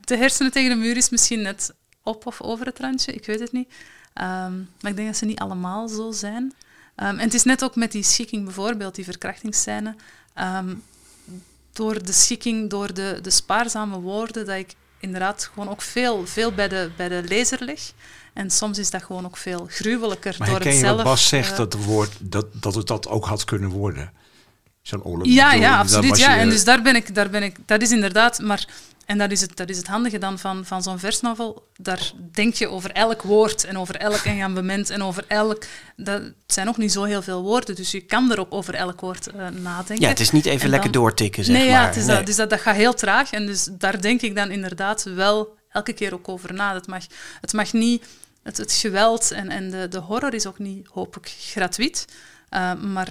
de 0.05 0.17
hersenen 0.17 0.53
tegen 0.53 0.71
de 0.71 0.77
muur 0.77 0.97
is 0.97 1.09
misschien 1.09 1.43
net 1.43 1.75
op 2.03 2.27
of 2.27 2.41
over 2.43 2.67
het 2.67 2.79
randje. 2.79 3.13
Ik 3.13 3.27
weet 3.27 3.41
het 3.41 3.53
niet. 3.53 3.73
Ehm, 4.15 4.57
maar 4.81 4.91
ik 4.91 4.97
denk 4.97 5.09
dat 5.09 5.17
ze 5.17 5.25
niet 5.25 5.39
allemaal 5.39 5.89
zo 5.89 6.11
zijn. 6.13 6.53
En 6.95 7.19
het 7.19 7.35
is 7.35 7.43
net 7.45 7.65
ook 7.65 7.77
met 7.77 7.93
die 7.93 8.03
schikking 8.03 8.45
bijvoorbeeld, 8.45 8.95
die 8.95 9.05
verkrachtingsscène. 9.05 9.95
Door 11.79 12.05
de 12.05 12.13
schikking, 12.13 12.71
door 12.71 12.95
de, 12.95 13.19
de 13.23 13.31
spaarzame 13.31 14.01
woorden, 14.01 14.47
dat 14.47 14.57
ik 14.57 14.75
inderdaad 15.01 15.51
gewoon 15.53 15.69
ook 15.69 15.83
veel, 15.83 16.27
veel 16.27 16.53
bij, 16.53 16.69
de, 16.69 16.91
bij 16.97 17.09
de 17.09 17.23
lezer 17.29 17.65
leg. 17.65 17.93
En 18.33 18.51
soms 18.51 18.79
is 18.79 18.91
dat 18.91 19.03
gewoon 19.03 19.25
ook 19.25 19.37
veel 19.37 19.67
gruwelijker 19.71 20.35
Maar 20.39 20.49
door 20.49 20.57
herken 20.57 20.73
het 20.73 20.81
je 20.81 20.87
zelf... 20.87 20.97
wat 20.97 21.07
Bas 21.07 21.29
zegt, 21.29 21.51
eh, 21.51 21.57
dat, 21.57 21.73
het 21.73 21.85
woord, 21.85 22.13
dat, 22.21 22.47
dat 22.53 22.75
het 22.75 22.87
dat 22.87 23.09
ook 23.09 23.27
had 23.27 23.45
kunnen 23.45 23.71
worden? 23.71 24.13
Zo'n 24.83 25.03
oorlog. 25.03 25.27
Ja, 25.27 25.53
ja, 25.53 25.79
absoluut. 25.79 26.19
Ja. 26.19 26.37
En 26.37 26.49
dus 26.49 26.65
daar 26.65 26.83
ben 26.83 26.97
ik, 26.97 27.15
daar 27.15 27.31
ben 27.31 27.43
ik, 27.43 27.57
dat 27.67 27.83
is 27.83 27.91
inderdaad, 27.91 28.39
maar, 28.39 28.67
en 29.09 29.19
dat 29.19 29.31
is 29.31 29.41
het, 29.41 29.57
dat 29.57 29.69
is 29.69 29.77
het 29.77 29.87
handige 29.87 30.19
dan 30.19 30.39
van, 30.39 30.65
van 30.65 30.83
zo'n 30.83 30.99
versnovel, 30.99 31.69
daar 31.77 32.13
denk 32.33 32.55
je 32.55 32.69
over 32.69 32.91
elk 32.93 33.23
woord 33.23 33.65
en 33.65 33.79
over 33.79 33.97
elk 33.97 34.21
engagement 34.21 34.91
en 34.91 35.03
over 35.03 35.25
elk, 35.27 35.65
dat 35.97 36.23
het 36.23 36.35
zijn 36.47 36.69
ook 36.69 36.77
niet 36.77 36.93
zo 36.93 37.03
heel 37.05 37.23
veel 37.23 37.43
woorden, 37.43 37.75
dus 37.75 37.91
je 37.91 38.01
kan 38.01 38.31
er 38.33 38.41
ook 38.41 38.55
over 38.55 38.75
elk 38.75 39.01
woord 39.01 39.27
eh, 39.27 39.49
nadenken. 39.49 40.01
Ja, 40.01 40.09
het 40.09 40.21
is 40.21 40.31
niet 40.31 40.47
even 40.47 40.65
En 40.65 40.71
lekker 40.71 40.91
doortikken, 40.91 41.45
zeg 41.45 41.57
nee, 41.57 41.71
maar. 41.71 41.81
ja, 41.81 41.87
het 41.87 41.97
is 41.97 42.07
Nee. 42.07 42.17
dat, 42.17 42.27
dus 42.27 42.37
dat, 42.37 42.51
dat 42.51 42.61
gaat 42.61 42.77
heel 42.77 42.95
traag 42.95 43.33
en 43.33 43.47
dus 43.47 43.69
daar 43.73 44.01
denk 44.01 44.21
ik 44.21 44.35
dan 44.35 44.51
inderdaad 44.51 45.03
wel 45.03 45.57
elke 45.71 45.93
keer 45.93 46.15
ook 46.15 46.29
over 46.29 46.55
na. 46.55 46.75
Het 46.75 46.87
mag, 46.87 47.05
het 47.41 47.53
mag 47.53 47.73
niet, 47.73 48.05
het, 48.43 48.57
het 48.57 48.73
geweld 48.73 49.31
en, 49.31 49.49
en 49.51 49.71
de, 49.71 49.89
de 49.89 49.99
horror 49.99 50.35
is 50.35 50.47
ook 50.47 50.59
niet, 50.59 50.87
hoop 50.87 51.17
ik, 51.17 51.35
gratuit, 51.41 52.05
eh, 52.49 52.75
maar 52.75 53.09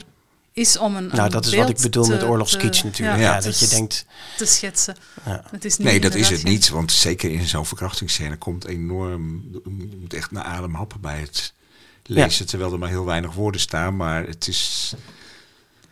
is 0.57 0.77
om 0.77 0.95
een, 0.95 1.07
Nou, 1.13 1.29
dat 1.29 1.45
is 1.45 1.53
wat 1.55 1.69
ik 1.69 1.77
bedoel 1.81 2.03
te- 2.03 2.09
met 2.09 2.23
oorlogskitsch 2.23 2.83
natuurlijk. 2.83 3.19
ja, 3.19 3.39
dat 3.39 3.59
je 3.59 3.67
denkt... 3.67 4.05
te 4.37 4.45
schetsen. 4.45 4.95
Ja. 5.25 5.43
Het 5.51 5.65
is 5.65 5.77
niet 5.77 5.87
Nee, 5.87 5.99
dat 5.99 6.15
is 6.15 6.29
het 6.29 6.39
geen- 6.41 6.51
niet. 6.51 6.69
Want 6.69 6.91
zeker 6.91 7.31
in 7.31 7.47
zo'n 7.47 7.65
verkrachtingsscène 7.65 8.37
komt 8.37 8.65
enorm... 8.65 9.41
Je 9.63 9.97
moet 9.99 10.13
echt 10.13 10.31
naar 10.31 10.43
adem 10.43 10.73
happen 10.75 11.01
bij 11.01 11.19
het 11.19 11.53
lezen. 12.03 12.45
Terwijl 12.47 12.71
er 12.71 12.79
maar 12.79 12.89
heel 12.89 13.05
weinig 13.05 13.33
woorden 13.33 13.61
staan. 13.61 13.95
Maar 13.95 14.25
het 14.27 14.47
is... 14.47 14.93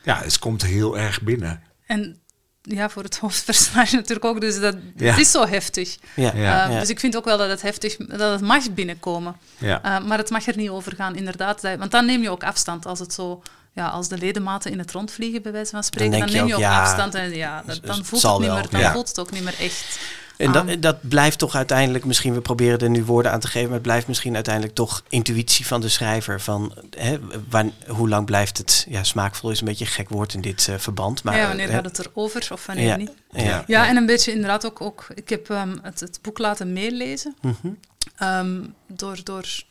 Ja, 0.03 0.17
het 0.23 0.39
komt 0.39 0.61
heel 0.61 0.97
erg 0.97 1.21
binnen. 1.21 1.61
En 1.85 2.19
ja, 2.61 2.89
voor 2.89 3.03
het 3.03 3.17
hoofdpersonage 3.23 3.95
natuurlijk 3.95 4.25
ook. 4.25 4.41
Dus 4.41 4.59
dat 4.59 4.75
Ja. 4.95 5.09
het 5.11 5.19
is 5.19 5.31
zo 5.31 5.45
heftig. 5.47 5.97
Ja. 6.15 6.23
Ja. 6.35 6.67
Uh, 6.67 6.73
Ja. 6.73 6.79
Dus 6.79 6.89
ik 6.89 6.99
vind 6.99 7.15
ook 7.15 7.25
wel 7.25 7.37
dat 7.37 7.49
het 7.49 7.61
heftig 7.61 7.95
dat 7.97 8.31
het 8.31 8.41
mag 8.41 8.71
binnenkomen. 8.73 9.35
Ja. 9.57 9.99
Uh, 9.99 10.07
maar 10.07 10.17
het 10.17 10.29
mag 10.29 10.47
er 10.47 10.57
niet 10.57 10.69
over 10.69 10.95
gaan, 10.95 11.15
inderdaad. 11.15 11.61
Want 11.61 11.91
dan 11.91 12.05
neem 12.05 12.21
je 12.21 12.29
ook 12.29 12.43
afstand 12.43 12.85
als 12.85 12.99
het 12.99 13.13
zo. 13.13 13.41
Ja, 13.75 13.87
als 13.87 14.07
de 14.07 14.17
ledematen 14.17 14.71
in 14.71 14.79
het 14.79 14.91
rond 14.91 15.11
vliegen, 15.11 15.41
bij 15.41 15.51
wijze 15.51 15.71
van 15.71 15.83
spreken, 15.83 16.19
dan, 16.19 16.31
neem 16.31 16.47
je 16.47 16.53
ook, 16.53 16.59
ja, 16.59 16.81
afstand. 16.81 17.15
En 17.15 17.35
ja, 17.35 17.63
dat, 17.65 17.79
dan, 17.83 18.05
voelt 18.05 18.21
het, 18.21 18.31
niet 18.31 18.47
wel, 18.47 18.55
meer, 18.55 18.69
dan 18.69 18.79
ja. 18.79 18.91
voelt 18.91 19.07
het 19.07 19.19
ook 19.19 19.31
niet 19.31 19.43
meer 19.43 19.59
echt. 19.59 19.99
En 20.37 20.51
dat, 20.51 20.81
dat 20.81 20.97
blijft 21.07 21.39
toch 21.39 21.55
uiteindelijk, 21.55 22.05
misschien 22.05 22.33
we 22.33 22.41
proberen 22.41 22.79
er 22.79 22.89
nu 22.89 23.03
woorden 23.03 23.31
aan 23.31 23.39
te 23.39 23.47
geven, 23.47 23.65
maar 23.65 23.73
het 23.73 23.81
blijft 23.81 24.07
misschien 24.07 24.35
uiteindelijk 24.35 24.75
toch 24.75 25.03
intuïtie 25.09 25.65
van 25.67 25.81
de 25.81 25.89
schrijver. 25.89 26.41
Van 26.41 26.73
hè, 26.97 27.19
wan- 27.49 27.73
hoe 27.87 28.09
lang 28.09 28.25
blijft 28.25 28.57
het? 28.57 28.85
Ja, 28.89 29.03
smaakvol 29.03 29.51
is 29.51 29.59
een 29.59 29.65
beetje 29.65 29.85
een 29.85 29.91
gek 29.91 30.09
woord 30.09 30.33
in 30.33 30.41
dit 30.41 30.67
eh, 30.67 30.75
verband. 30.77 31.23
Maar, 31.23 31.37
ja, 31.37 31.47
wanneer 31.47 31.69
eh, 31.69 31.75
gaat 31.75 31.85
het 31.85 31.99
erover 31.99 32.47
of 32.51 32.65
wanneer 32.65 32.85
ja, 32.85 32.95
niet? 32.95 33.11
Ja. 33.31 33.63
Ja, 33.67 33.87
en 33.87 33.95
een 33.95 34.05
beetje 34.05 34.31
inderdaad 34.31 34.65
ook... 34.65 34.81
ook 34.81 35.07
ik 35.13 35.29
heb 35.29 35.49
ehm, 35.49 35.75
het, 35.81 35.99
het 35.99 36.19
boek 36.21 36.37
laten 36.37 36.73
meelezen. 36.73 37.35
Mhm. 37.41 37.67
Ehm, 38.15 38.63
door, 38.87 39.17
door, 39.23 39.63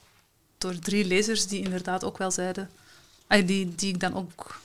door 0.59 0.79
drie 0.79 1.05
lezers 1.05 1.47
die 1.47 1.63
inderdaad 1.63 2.05
ook 2.05 2.19
wel 2.19 2.31
zeiden... 2.31 2.71
die, 3.29 3.73
die 3.77 3.89
ik 3.95 4.01
dan 4.01 4.15
ook 4.17 4.61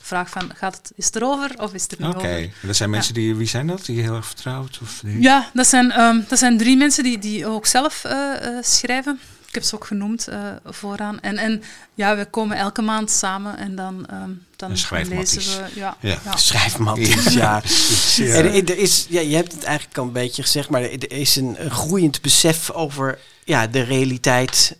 vraag 0.00 0.30
van, 0.30 0.50
gaat 0.54 0.76
het, 0.76 0.92
is 0.96 1.06
het 1.06 1.16
erover 1.16 1.50
of 1.62 1.74
is 1.74 1.82
het 1.82 1.92
er 1.92 1.98
niet 2.00 2.14
Oké. 2.14 2.18
over? 2.18 2.38
En 2.40 2.50
dat 2.62 2.76
zijn 2.76 2.90
mensen 2.90 3.14
die... 3.14 3.34
Wie 3.34 3.46
zijn 3.46 3.66
dat? 3.66 3.84
Die 3.84 3.96
je 3.96 4.02
heel 4.02 4.14
erg 4.16 4.26
vertrouwt? 4.26 4.78
Of 4.82 5.00
die? 5.04 5.20
Ja, 5.20 5.50
dat 5.54 5.66
zijn, 5.66 5.90
ehm, 5.90 6.20
dat 6.28 6.38
zijn 6.38 6.58
drie 6.58 6.76
mensen 6.76 7.04
die, 7.04 7.18
die 7.18 7.46
ook 7.46 7.66
zelf 7.66 8.04
eh, 8.04 8.46
eh, 8.46 8.64
schrijven. 8.64 9.20
Ik 9.48 9.54
heb 9.54 9.62
ze 9.62 9.74
ook 9.74 9.86
genoemd 9.86 10.28
eh, 10.28 10.38
vooraan. 10.64 11.20
En, 11.20 11.38
en 11.38 11.62
ja, 11.94 12.16
we 12.16 12.24
komen 12.24 12.56
elke 12.56 12.82
maand 12.82 13.10
samen 13.10 13.56
en 13.58 13.76
dan, 13.76 14.06
ehm, 14.06 14.30
dan 14.56 14.70
lezen 15.08 15.62
we... 15.62 15.70
Ja, 15.74 15.96
Ja. 16.00 16.18
ja. 16.24 16.36
Schrijfmatties, 16.36 17.32
ja. 17.32 17.62
Ja. 18.16 18.34
En 18.36 18.44
er- 18.66 18.78
is, 18.78 19.06
ja. 19.08 19.20
Je 19.20 19.34
hebt 19.36 19.52
het 19.52 19.64
eigenlijk 19.64 19.98
al 19.98 20.04
een 20.04 20.12
beetje 20.12 20.42
gezegd, 20.42 20.68
maar 20.68 20.82
er 20.82 21.12
is 21.12 21.36
een, 21.36 21.56
een 21.64 21.70
groeiend 21.70 22.20
besef 22.22 22.70
over 22.70 23.18
ja, 23.44 23.66
de 23.66 23.80
realiteit 23.82 24.76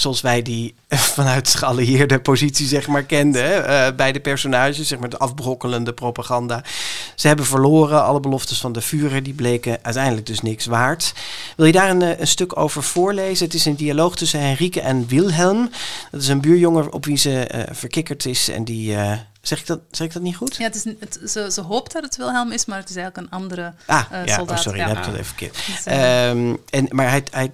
zoals 0.00 0.20
wij 0.20 0.42
die 0.42 0.74
vanuit 1.16 1.54
geallieerde 1.54 2.20
positie 2.20 2.66
zeg 2.66 2.86
maar 2.86 3.02
kenden 3.02 3.44
hè, 3.44 3.54
eh, 3.58 3.94
bij 3.96 4.12
de 4.12 4.20
personages, 4.20 4.88
zeg 4.88 4.98
maar 4.98 5.08
de 5.08 5.18
afbrokkelende 5.18 5.92
propaganda. 5.92 6.62
Ze 7.14 7.26
hebben 7.26 7.46
verloren, 7.46 8.04
alle 8.04 8.20
beloftes 8.20 8.60
van 8.60 8.72
de 8.72 8.80
Führer, 8.82 9.22
die 9.22 9.34
bleken 9.34 9.78
uiteindelijk 9.82 10.26
dus 10.26 10.40
niks 10.40 10.66
waard. 10.66 11.12
Wil 11.56 11.66
je 11.66 11.72
daar 11.72 11.90
een, 11.90 12.02
eh, 12.02 12.20
een 12.20 12.26
stuk 12.26 12.58
over 12.58 12.82
voorlezen? 12.82 13.44
Het 13.46 13.54
is 13.54 13.64
een 13.64 13.76
dialoog 13.76 14.16
tussen 14.16 14.40
Henrike 14.40 14.80
en 14.80 15.06
Wilhelm. 15.06 15.70
Dat 16.10 16.20
is 16.20 16.28
een 16.28 16.40
buurjongen 16.40 16.92
op 16.92 17.04
wie 17.04 17.16
ze 17.16 17.44
eh, 17.46 17.74
verkikkerd 17.74 18.26
is 18.26 18.48
en 18.48 18.64
die... 18.64 18.96
zeg, 19.42 19.60
ik 19.60 19.66
dat, 19.66 19.80
zeg 19.90 20.06
ik 20.06 20.12
dat 20.12 20.22
niet 20.22 20.36
goed? 20.36 20.56
Ja, 20.56 20.64
het 20.64 20.74
is, 20.74 20.84
het, 20.84 21.30
ze, 21.30 21.50
ze 21.52 21.60
hoopt 21.60 21.92
dat 21.92 22.02
het 22.02 22.16
Wilhelm 22.16 22.52
is, 22.52 22.64
maar 22.66 22.78
het 22.78 22.90
is 22.90 22.96
eigenlijk 22.96 23.26
een 23.32 23.38
andere 23.38 23.72
Ah, 23.86 24.02
ja, 24.24 24.36
soldaat. 24.36 24.56
oh, 24.56 24.62
sorry, 24.62 24.78
ja. 24.78 24.86
dat 24.86 24.96
heb 24.96 25.04
ik 25.04 25.10
dat 25.10 25.20
even 25.20 25.26
verkeerd. 25.36 25.54
Dus, 25.66 25.84
eh, 25.84 26.28
Ehm, 26.28 26.54
en, 26.70 26.86
maar 26.90 27.10
hij, 27.10 27.22
hij 27.30 27.50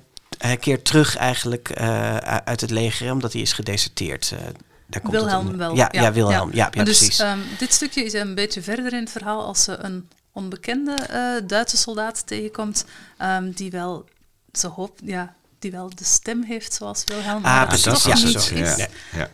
keert 0.61 0.84
terug 0.84 1.16
eigenlijk 1.16 1.68
eh, 1.68 2.16
uit 2.16 2.61
het 2.61 2.70
leger 2.70 3.12
omdat 3.12 3.32
hij 3.32 3.42
is 3.42 3.53
gedeserteerd. 3.53 4.30
Eh, 4.32 4.38
daar 4.86 5.01
komt 5.01 5.14
het 5.14 5.22
Wilhelm 5.24 5.57
wel. 5.57 5.74
Ja, 5.76 5.88
ja, 5.92 6.12
Wilhelm. 6.12 6.53
Ja, 6.53 6.68
ja, 6.72 6.84
dus 6.84 6.99
precies. 6.99 7.18
ehm, 7.18 7.38
dit 7.59 7.72
stukje 7.72 8.05
is 8.05 8.12
een 8.12 8.34
beetje 8.34 8.62
verder 8.62 8.92
in 8.92 9.01
het 9.01 9.11
verhaal 9.11 9.45
als 9.45 9.62
ze 9.64 9.76
een 9.76 10.09
onbekende 10.32 10.92
eh, 10.95 11.47
Duitse 11.47 11.76
soldaat 11.76 12.26
tegenkomt 12.26 12.84
ehm, 13.18 13.51
die 13.51 13.70
wel, 13.70 14.09
ze 14.53 14.66
hoopt, 14.66 15.01
ja, 15.05 15.34
die 15.59 15.70
wel 15.70 15.90
de 15.95 16.05
stem 16.05 16.42
heeft 16.42 16.72
zoals 16.74 17.05
Wilhelm, 17.05 17.45
Ah, 17.45 17.66
precies. 17.68 17.84
toch 18.03 18.07
Ja, 18.07 18.24
niet 18.24 18.40
zo, 18.40 18.55
is. 18.55 18.76
Ja. 18.76 18.86
Ja. 19.12 19.30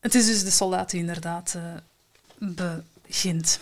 Het 0.00 0.14
is 0.14 0.26
dus 0.26 0.44
de 0.44 0.50
soldaat 0.50 0.90
die 0.90 1.00
inderdaad 1.00 1.56
begint. 2.38 3.58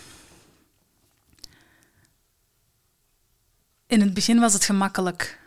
In 3.87 4.01
het 4.01 4.13
begin 4.13 4.39
was 4.39 4.53
het 4.53 4.63
gemakkelijk. 4.65 5.39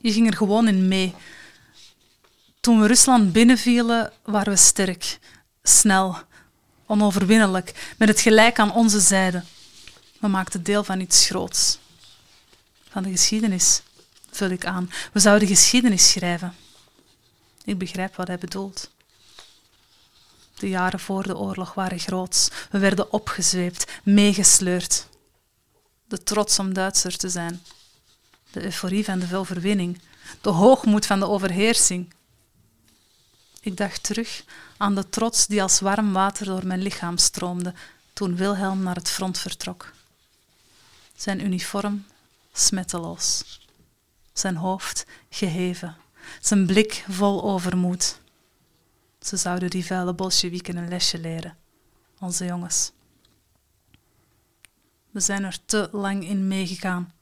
Je 0.00 0.12
ging 0.12 0.26
er 0.26 0.36
gewoon 0.36 0.68
in 0.68 0.88
mee. 0.88 1.14
Toen 2.60 2.80
we 2.80 2.86
Rusland 2.86 3.32
binnenvielen, 3.32 4.12
waren 4.22 4.52
we 4.52 4.58
sterk, 4.58 5.18
snel, 5.62 6.16
onoverwinnelijk, 6.86 7.94
met 7.98 8.08
het 8.08 8.20
gelijk 8.20 8.58
aan 8.58 8.74
onze 8.74 9.00
zijde. 9.00 9.42
We 10.18 10.28
maakten 10.28 10.62
deel 10.62 10.84
van 10.84 11.00
iets 11.00 11.26
groots. 11.26 11.78
Van 12.90 13.02
de 13.02 13.10
geschiedenis, 13.10 13.82
vul 14.30 14.50
ik 14.50 14.64
aan. 14.64 14.90
We 15.12 15.20
zouden 15.20 15.48
geschiedenis 15.48 16.10
schrijven. 16.10 16.54
Ik 17.64 17.78
begrijp 17.78 18.16
wat 18.16 18.26
hij 18.26 18.38
bedoelt. 18.38 18.90
De 20.54 20.68
jaren 20.68 21.00
voor 21.00 21.22
de 21.22 21.36
oorlog 21.36 21.74
waren 21.74 21.98
groots. 21.98 22.48
We 22.70 22.78
werden 22.78 23.12
opgezweept, 23.12 23.92
meegesleurd. 24.02 25.06
De 26.08 26.22
trots 26.22 26.58
om 26.58 26.74
Duitser 26.74 27.16
te 27.16 27.28
zijn. 27.28 27.62
De 28.50 28.64
euforie 28.64 29.04
van 29.04 29.18
de 29.18 29.36
overwinning. 29.36 30.00
De 30.40 30.50
hoogmoed 30.50 31.06
van 31.06 31.18
de 31.18 31.28
overheersing. 31.28 32.14
Ik 33.60 33.76
dacht 33.76 34.02
terug 34.02 34.44
aan 34.76 34.94
de 34.94 35.08
trots 35.08 35.46
die 35.46 35.62
als 35.62 35.80
warm 35.80 36.12
water 36.12 36.46
door 36.46 36.66
mijn 36.66 36.82
lichaam 36.82 37.18
stroomde 37.18 37.74
toen 38.12 38.36
Wilhelm 38.36 38.82
naar 38.82 38.94
het 38.94 39.10
front 39.10 39.38
vertrok. 39.38 39.92
Zijn 41.16 41.44
uniform 41.44 42.04
smetteloos. 42.52 43.60
Zijn 44.32 44.56
hoofd 44.56 45.06
geheven. 45.30 45.96
Zijn 46.40 46.66
blik 46.66 47.04
vol 47.08 47.42
overmoed. 47.42 48.20
Ze 49.20 49.36
zouden 49.36 49.70
die 49.70 49.86
vuile 49.86 50.14
bolsjewieken 50.14 50.76
een 50.76 50.88
lesje 50.88 51.18
leren, 51.18 51.56
onze 52.18 52.44
jongens. 52.44 52.92
We 55.10 55.20
zijn 55.20 55.44
er 55.44 55.58
te 55.64 55.88
lang 55.92 56.24
in 56.24 56.48
meegegaan, 56.48 57.12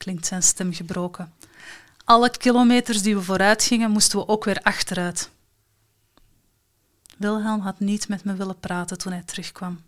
klinkt 0.00 0.26
zijn 0.26 0.42
stem 0.42 0.72
gebroken. 0.72 1.32
Alle 2.04 2.30
kilometers 2.30 3.02
die 3.02 3.16
we 3.16 3.22
vooruit 3.22 3.62
gingen, 3.62 3.90
moesten 3.90 4.18
we 4.18 4.28
ook 4.28 4.44
weer 4.44 4.60
achteruit. 4.62 5.30
Wilhelm 7.16 7.60
had 7.60 7.80
niet 7.80 8.08
met 8.08 8.24
me 8.24 8.34
willen 8.34 8.60
praten 8.60 8.98
toen 8.98 9.12
hij 9.12 9.22
terugkwam. 9.22 9.82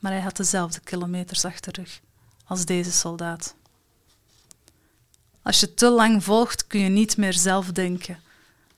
Maar 0.00 0.12
hij 0.12 0.20
had 0.20 0.36
dezelfde 0.36 0.80
kilometers 0.80 1.44
achter 1.44 1.72
de 1.72 1.80
rug 1.80 2.00
als 2.44 2.64
deze 2.64 2.92
soldaat. 2.92 3.54
Als 5.42 5.60
je 5.60 5.74
te 5.74 5.88
lang 5.90 6.24
volgt, 6.24 6.66
kun 6.66 6.80
je 6.80 6.88
niet 6.88 7.16
meer 7.16 7.32
zelf 7.32 7.66
denken. 7.66 8.20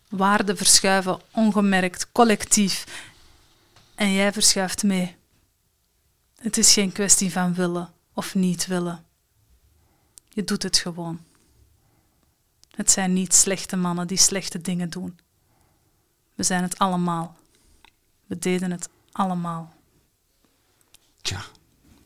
Waarden 0.08 0.56
verschuiven 0.56 1.20
ongemerkt, 1.30 2.12
collectief. 2.12 2.86
En 3.94 4.12
jij 4.12 4.32
verschuift 4.32 4.82
mee. 4.82 5.16
Het 6.38 6.58
is 6.58 6.72
geen 6.72 6.92
kwestie 6.92 7.32
van 7.32 7.54
willen 7.54 7.92
of 8.12 8.34
niet 8.34 8.66
willen. 8.66 9.04
Je 10.34 10.44
doet 10.44 10.62
het 10.62 10.78
gewoon. 10.78 11.20
Het 12.70 12.90
zijn 12.90 13.12
niet 13.12 13.34
slechte 13.34 13.76
mannen 13.76 14.06
die 14.06 14.18
slechte 14.18 14.60
dingen 14.60 14.90
doen. 14.90 15.18
We 16.34 16.42
zijn 16.42 16.62
het 16.62 16.78
allemaal. 16.78 17.36
We 18.26 18.38
deden 18.38 18.70
het 18.70 18.88
allemaal. 19.12 19.74
Tja, 21.22 21.44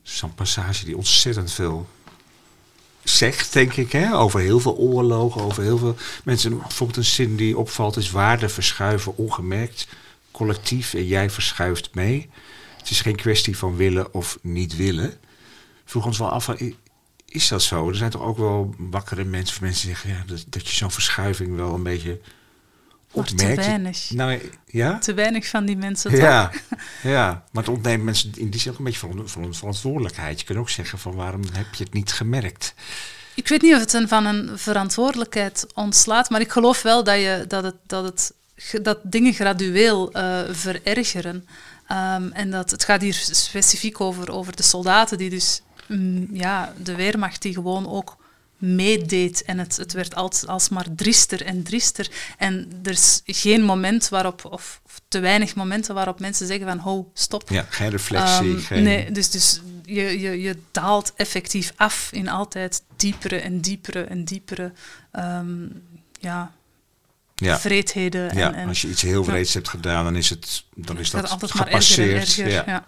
zo'n 0.02 0.34
passage 0.34 0.84
die 0.84 0.96
ontzettend 0.96 1.52
veel 1.52 1.88
zegt, 3.02 3.52
denk 3.52 3.72
ik, 3.72 3.92
hè? 3.92 4.16
over 4.16 4.40
heel 4.40 4.60
veel 4.60 4.76
oorlogen, 4.76 5.42
over 5.42 5.62
heel 5.62 5.78
veel 5.78 5.96
mensen. 6.24 6.58
Bijvoorbeeld 6.58 6.98
een 6.98 7.04
zin 7.04 7.36
die 7.36 7.58
opvalt 7.58 7.96
is 7.96 8.10
waarden 8.10 8.50
verschuiven 8.50 9.16
ongemerkt, 9.16 9.86
collectief 10.30 10.94
en 10.94 11.06
jij 11.06 11.30
verschuift 11.30 11.94
mee. 11.94 12.30
Het 12.76 12.90
is 12.90 13.00
geen 13.00 13.16
kwestie 13.16 13.58
van 13.58 13.76
willen 13.76 14.14
of 14.14 14.38
niet 14.42 14.76
willen. 14.76 15.14
Vroeg 15.84 16.06
ons 16.06 16.18
wel 16.18 16.30
af, 16.30 16.48
is 17.36 17.48
dat 17.48 17.62
zo? 17.62 17.88
Er 17.88 17.96
zijn 17.96 18.10
toch 18.10 18.22
ook 18.22 18.38
wel 18.38 18.74
wakkere 18.78 19.24
mensen, 19.24 19.62
mensen 19.62 19.86
die 19.86 19.96
zeggen 19.96 20.10
ja, 20.10 20.22
dat, 20.26 20.44
dat 20.48 20.68
je 20.68 20.76
zo'n 20.76 20.90
verschuiving 20.90 21.56
wel 21.56 21.74
een 21.74 21.82
beetje 21.82 22.20
opmerkt. 23.10 23.54
te 23.54 23.68
weinig. 23.68 24.10
Nou, 24.10 24.40
ja? 24.66 24.98
Te 24.98 25.14
weinig 25.14 25.46
van 25.46 25.64
die 25.64 25.76
mensen. 25.76 26.16
Ja, 26.16 26.50
ja, 27.02 27.44
maar 27.52 27.62
het 27.62 27.72
ontneemt 27.72 28.04
mensen 28.04 28.32
in 28.36 28.50
die 28.50 28.60
zin 28.60 28.72
ook 28.72 28.78
een 28.78 28.84
beetje 28.84 28.98
van, 28.98 29.28
van 29.28 29.54
verantwoordelijkheid. 29.54 30.40
Je 30.40 30.46
kunt 30.46 30.58
ook 30.58 30.70
zeggen 30.70 30.98
van 30.98 31.14
waarom 31.14 31.42
heb 31.52 31.74
je 31.74 31.84
het 31.84 31.92
niet 31.92 32.12
gemerkt? 32.12 32.74
Ik 33.34 33.48
weet 33.48 33.62
niet 33.62 33.74
of 33.74 33.80
het 33.80 33.92
een 33.92 34.08
van 34.08 34.26
een 34.26 34.58
verantwoordelijkheid 34.58 35.66
ontslaat, 35.74 36.30
maar 36.30 36.40
ik 36.40 36.50
geloof 36.50 36.82
wel 36.82 37.04
dat, 37.04 37.16
je, 37.16 37.44
dat, 37.48 37.64
het, 37.64 37.76
dat, 37.86 38.04
het, 38.04 38.34
dat 38.84 38.98
dingen 39.02 39.32
gradueel 39.32 40.16
uh, 40.16 40.40
verergeren. 40.50 41.46
Um, 41.92 42.32
en 42.32 42.50
dat, 42.50 42.70
het 42.70 42.84
gaat 42.84 43.00
hier 43.00 43.14
specifiek 43.14 44.00
over, 44.00 44.30
over 44.30 44.56
de 44.56 44.62
soldaten 44.62 45.18
die 45.18 45.30
dus 45.30 45.62
ja, 46.32 46.72
de 46.82 46.94
Weermacht 46.94 47.42
die 47.42 47.54
gewoon 47.54 47.88
ook 47.88 48.16
meedeed. 48.56 49.42
En 49.44 49.58
het, 49.58 49.76
het 49.76 49.92
werd 49.92 50.14
als, 50.14 50.46
alsmaar 50.46 50.86
driester 50.96 51.44
en 51.44 51.62
driester. 51.62 52.10
En 52.38 52.80
er 52.82 52.90
is 52.90 53.22
geen 53.24 53.62
moment 53.62 54.08
waarop, 54.08 54.44
of, 54.44 54.80
te 55.08 55.18
weinig 55.18 55.54
momenten 55.54 55.94
waarop 55.94 56.20
mensen 56.20 56.46
zeggen 56.46 56.66
van, 56.66 56.78
ho, 56.78 57.10
stop. 57.14 57.50
Ja, 57.50 57.66
geen 57.68 57.90
reflectie. 57.90 58.48
Um, 58.48 58.58
geen... 58.58 58.82
Nee, 58.82 59.12
dus, 59.12 59.30
dus 59.30 59.60
je, 59.84 60.20
je, 60.20 60.40
je 60.40 60.56
daalt 60.70 61.12
effectief 61.16 61.72
af 61.76 62.08
in 62.12 62.28
altijd 62.28 62.82
diepere 62.96 63.36
en 63.36 63.60
diepere 63.60 64.02
en 64.02 64.24
diepere 64.24 64.72
um, 65.12 65.82
ja, 66.20 66.52
ja. 67.34 67.58
vreedheden. 67.58 68.36
Ja, 68.36 68.48
en, 68.48 68.54
en, 68.54 68.68
als 68.68 68.82
je 68.82 68.88
iets 68.88 69.02
heel 69.02 69.24
vreeds 69.24 69.52
ja. 69.52 69.58
hebt 69.58 69.70
gedaan, 69.70 70.04
dan 70.04 70.16
is, 70.16 70.30
het, 70.30 70.64
dan 70.74 70.98
is 70.98 71.10
dat 71.10 71.30
altijd 71.30 71.50
gepasseerd. 71.50 72.12
Maar 72.12 72.20
erger 72.20 72.44
en 72.44 72.50
erger, 72.50 72.68
ja. 72.68 72.84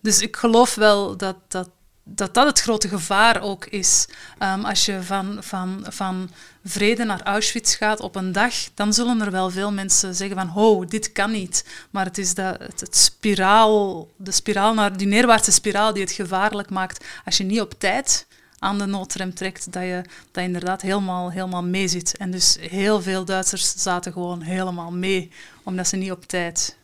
Dus 0.00 0.20
ik 0.20 0.36
geloof 0.36 0.74
wel 0.74 1.16
dat, 1.16 1.36
dat 1.48 1.70
dat 2.14 2.34
dat 2.34 2.46
het 2.46 2.60
grote 2.60 2.88
gevaar 2.88 3.40
ook 3.40 3.66
is. 3.66 4.08
Um, 4.42 4.64
als 4.64 4.84
je 4.84 5.02
van, 5.02 5.36
van, 5.40 5.84
van 5.88 6.30
vrede 6.64 7.04
naar 7.04 7.22
Auschwitz 7.22 7.76
gaat 7.76 8.00
op 8.00 8.16
een 8.16 8.32
dag, 8.32 8.54
dan 8.74 8.92
zullen 8.92 9.20
er 9.20 9.30
wel 9.30 9.50
veel 9.50 9.72
mensen 9.72 10.14
zeggen 10.14 10.36
van, 10.36 10.46
ho, 10.46 10.84
dit 10.84 11.12
kan 11.12 11.30
niet. 11.30 11.64
Maar 11.90 12.04
het 12.04 12.18
is 12.18 12.34
dat, 12.34 12.58
het, 12.58 12.96
spiraal, 12.96 14.08
de 14.16 14.30
spiraal 14.30 14.74
naar, 14.74 14.96
die 14.96 15.06
neerwaartse 15.06 15.52
spiraal 15.52 15.92
die 15.92 16.02
het 16.02 16.12
gevaarlijk 16.12 16.70
maakt 16.70 17.04
als 17.24 17.36
je 17.36 17.44
niet 17.44 17.60
op 17.60 17.74
tijd 17.78 18.26
aan 18.58 18.78
de 18.78 18.86
noodrem 18.86 19.34
trekt, 19.34 19.72
dat 19.72 19.82
je, 19.82 20.02
dat 20.30 20.44
inderdaad 20.44 20.82
helemaal, 20.82 21.30
helemaal 21.30 21.64
mee 21.64 21.88
zit. 21.88 22.16
En 22.16 22.30
dus 22.30 22.56
heel 22.60 23.02
veel 23.02 23.24
Duitsers 23.24 23.74
zaten 23.76 24.12
gewoon 24.12 24.40
helemaal 24.40 24.90
mee, 24.90 25.30
omdat 25.62 25.88
ze 25.88 25.96
niet 25.96 26.12
op 26.12 26.24
tijd 26.24 26.76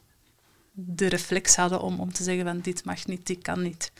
de 0.72 1.08
reflex 1.08 1.56
hadden 1.56 1.80
om, 1.80 2.00
om 2.00 2.12
te 2.12 2.22
zeggen 2.22 2.44
van 2.44 2.60
dit 2.60 2.84
mag 2.84 3.06
niet, 3.06 3.26
dit 3.26 3.42
kan 3.42 3.62
niet. 3.62 3.92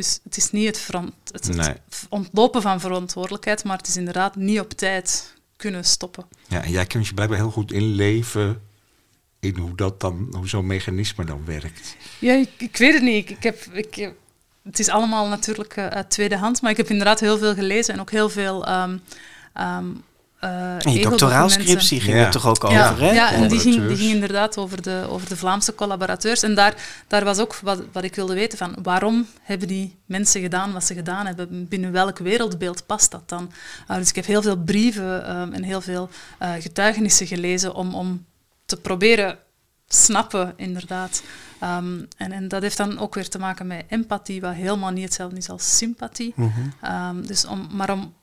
Dus 0.00 0.20
het 0.24 0.36
is 0.36 0.50
niet 0.50 0.66
het, 0.66 0.78
front, 0.78 1.12
het, 1.32 1.46
het 1.46 2.06
ontlopen 2.08 2.62
van 2.62 2.80
verantwoordelijkheid, 2.80 3.64
maar 3.64 3.76
het 3.76 3.88
is 3.88 3.96
inderdaad 3.96 4.36
niet 4.36 4.60
op 4.60 4.70
tijd 4.70 5.34
kunnen 5.56 5.84
stoppen. 5.84 6.24
Ja, 6.48 6.62
en 6.62 6.70
jij 6.70 6.86
kunt 6.86 7.06
je 7.06 7.14
blijkbaar 7.14 7.38
heel 7.38 7.50
goed 7.50 7.72
inleven 7.72 8.62
in 9.40 9.56
hoe 9.56 9.74
dat 9.76 10.00
dan, 10.00 10.34
hoe 10.36 10.48
zo'n 10.48 10.66
mechanisme 10.66 11.24
dan 11.24 11.44
werkt. 11.44 11.96
Ja, 12.18 12.34
ik, 12.34 12.50
ik 12.56 12.76
weet 12.76 12.92
het 12.92 13.02
niet. 13.02 13.30
Ik, 13.30 13.36
ik 13.36 13.42
heb, 13.42 13.62
ik, 13.72 14.12
het 14.62 14.78
is 14.78 14.88
allemaal 14.88 15.28
natuurlijk 15.28 15.76
uh, 15.76 15.86
uit 15.86 16.10
tweede 16.10 16.36
hand, 16.36 16.62
maar 16.62 16.70
ik 16.70 16.76
heb 16.76 16.88
inderdaad 16.90 17.20
heel 17.20 17.38
veel 17.38 17.54
gelezen 17.54 17.94
en 17.94 18.00
ook 18.00 18.10
heel 18.10 18.28
veel 18.28 18.68
um, 18.68 19.02
um, 19.54 20.04
uh, 20.44 20.94
je 20.94 21.02
doctoraalscriptie 21.02 22.00
ging 22.00 22.16
ja. 22.16 22.24
er 22.24 22.30
toch 22.30 22.46
ook 22.46 22.64
over, 22.64 22.76
ja, 22.76 22.96
hè? 22.96 23.10
Ja, 23.10 23.32
en 23.32 23.48
die 23.48 23.58
ging, 23.58 23.86
die 23.86 23.96
ging 23.96 24.12
inderdaad 24.12 24.58
over 24.58 24.82
de, 24.82 25.06
over 25.08 25.28
de 25.28 25.36
Vlaamse 25.36 25.74
collaborateurs. 25.74 26.42
En 26.42 26.54
daar, 26.54 26.74
daar 27.06 27.24
was 27.24 27.38
ook 27.38 27.54
wat, 27.62 27.82
wat 27.92 28.04
ik 28.04 28.14
wilde 28.14 28.34
weten 28.34 28.58
van 28.58 28.76
waarom 28.82 29.26
hebben 29.42 29.68
die 29.68 29.98
mensen 30.06 30.40
gedaan 30.40 30.72
wat 30.72 30.84
ze 30.84 30.94
gedaan 30.94 31.26
hebben? 31.26 31.68
Binnen 31.68 31.92
welk 31.92 32.18
wereldbeeld 32.18 32.86
past 32.86 33.10
dat 33.10 33.28
dan? 33.28 33.52
Uh, 33.90 33.96
dus 33.96 34.08
ik 34.08 34.14
heb 34.14 34.26
heel 34.26 34.42
veel 34.42 34.56
brieven 34.56 35.40
um, 35.40 35.52
en 35.52 35.62
heel 35.62 35.80
veel 35.80 36.08
uh, 36.42 36.52
getuigenissen 36.58 37.26
gelezen 37.26 37.74
om, 37.74 37.94
om 37.94 38.24
te 38.66 38.76
proberen 38.76 39.38
snappen, 39.88 40.52
inderdaad. 40.56 41.22
Um, 41.62 42.08
en, 42.16 42.32
en 42.32 42.48
dat 42.48 42.62
heeft 42.62 42.76
dan 42.76 42.98
ook 42.98 43.14
weer 43.14 43.28
te 43.28 43.38
maken 43.38 43.66
met 43.66 43.84
empathie, 43.88 44.40
wat 44.40 44.54
helemaal 44.54 44.90
niet 44.90 45.04
hetzelfde 45.04 45.36
is 45.36 45.50
als 45.50 45.76
sympathie. 45.76 46.32
Mm 46.36 46.52
-hmm. 46.52 47.16
um, 47.18 47.26
dus 47.26 47.44
om, 47.44 47.68
maar 47.72 47.90
om 47.90 48.14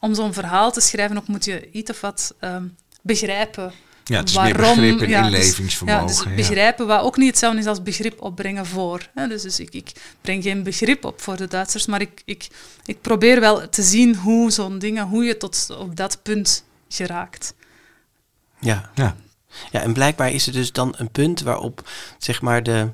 om 0.00 0.14
zo'n 0.14 0.32
verhaal 0.32 0.72
te 0.72 0.80
schrijven 0.80 1.16
ook 1.16 1.28
moet 1.28 1.44
je 1.44 1.70
iets 1.70 1.90
of 1.90 2.00
wat 2.00 2.34
um, 2.40 2.76
begrijpen. 3.02 3.72
Ja, 4.04 4.18
het 4.18 4.28
is 4.28 4.34
waarom, 4.34 4.80
meer 4.80 4.92
begrip 4.92 5.00
en 5.00 5.08
ja, 5.08 5.24
inlevingsvermogen. 5.24 6.06
Dus, 6.06 6.18
ja, 6.18 6.24
dus 6.24 6.34
begrijpen 6.34 6.86
wat 6.86 7.02
ook 7.02 7.16
niet 7.16 7.28
hetzelfde 7.28 7.60
is 7.60 7.66
als 7.66 7.82
begrip 7.82 8.22
opbrengen 8.22 8.66
voor. 8.66 9.08
Hè. 9.14 9.28
Dus, 9.28 9.42
dus 9.42 9.60
ik, 9.60 9.74
ik, 9.74 9.92
breng 10.20 10.42
geen 10.42 10.62
begrip 10.62 11.04
op 11.04 11.20
voor 11.20 11.36
de 11.36 11.46
Duitsers, 11.46 11.86
maar 11.86 12.00
ik, 12.00 12.22
ik, 12.24 12.48
ik 12.84 13.00
probeer 13.00 13.40
wel 13.40 13.68
te 13.68 13.82
zien 13.82 14.16
hoe 14.16 14.50
zo'n 14.50 14.78
dingen, 14.78 15.06
hoe 15.06 15.24
je 15.24 15.36
tot 15.36 15.76
op 15.78 15.96
dat 15.96 16.22
punt 16.22 16.64
geraakt. 16.88 17.54
Ja. 18.60 18.90
ja. 18.94 19.16
Ja, 19.70 19.80
en 19.80 19.92
blijkbaar 19.92 20.30
is 20.30 20.46
er 20.46 20.52
dus 20.52 20.72
dan 20.72 20.94
een 20.96 21.10
punt 21.10 21.40
waarop, 21.40 21.88
zeg 22.18 22.42
maar, 22.42 22.62
de, 22.62 22.88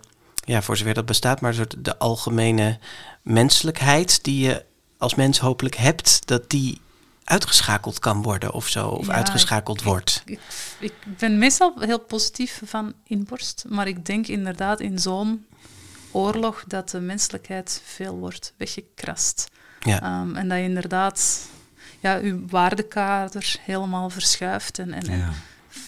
ja, 0.45 0.63
voor 0.63 0.77
zover 0.77 0.95
dat 0.95 1.07
bestaat, 1.07 1.41
maar 1.41 1.55
soort 1.55 1.75
de 1.79 1.99
algemene 1.99 2.79
menselijkheid 3.23 4.25
die 4.25 4.47
je 4.47 4.65
als 4.99 5.15
mens 5.15 5.39
hopelijk 5.39 5.77
hebt, 5.77 6.27
dat 6.27 6.51
die 6.51 6.81
uitgeschakeld 7.25 7.99
kan 7.99 8.23
worden 8.23 8.53
of 8.53 8.69
zo, 8.69 8.89
of 8.89 9.07
ja, 9.07 9.13
uitgeschakeld 9.13 9.79
ik, 9.79 9.87
wordt. 9.87 10.23
Ik, 10.25 10.39
ik, 10.79 10.93
ik, 11.05 11.19
ben 11.19 11.39
meestal 11.39 11.75
heel 11.79 12.01
positief 12.01 12.61
van 12.65 12.93
inborst, 13.05 13.65
maar 13.69 13.87
ik 13.87 14.07
denk 14.07 14.27
inderdaad 14.27 14.81
in 14.81 14.99
zo'n 14.99 15.47
oorlog 16.11 16.65
dat 16.67 16.91
de 16.91 17.01
menselijkheid 17.01 17.83
veel 17.85 18.19
wordt 18.19 18.53
weggekrast. 18.57 19.51
Ja. 19.81 20.21
Um, 20.21 20.37
en 20.37 20.49
dat 20.49 20.59
je 20.59 20.65
inderdaad 20.65 21.49
ja, 22.01 22.15
je 22.15 22.45
waardekader 22.47 23.57
helemaal 23.61 24.11
verschuift 24.11 24.79
en, 24.79 24.93
en, 24.93 25.19
ja. 25.19 25.33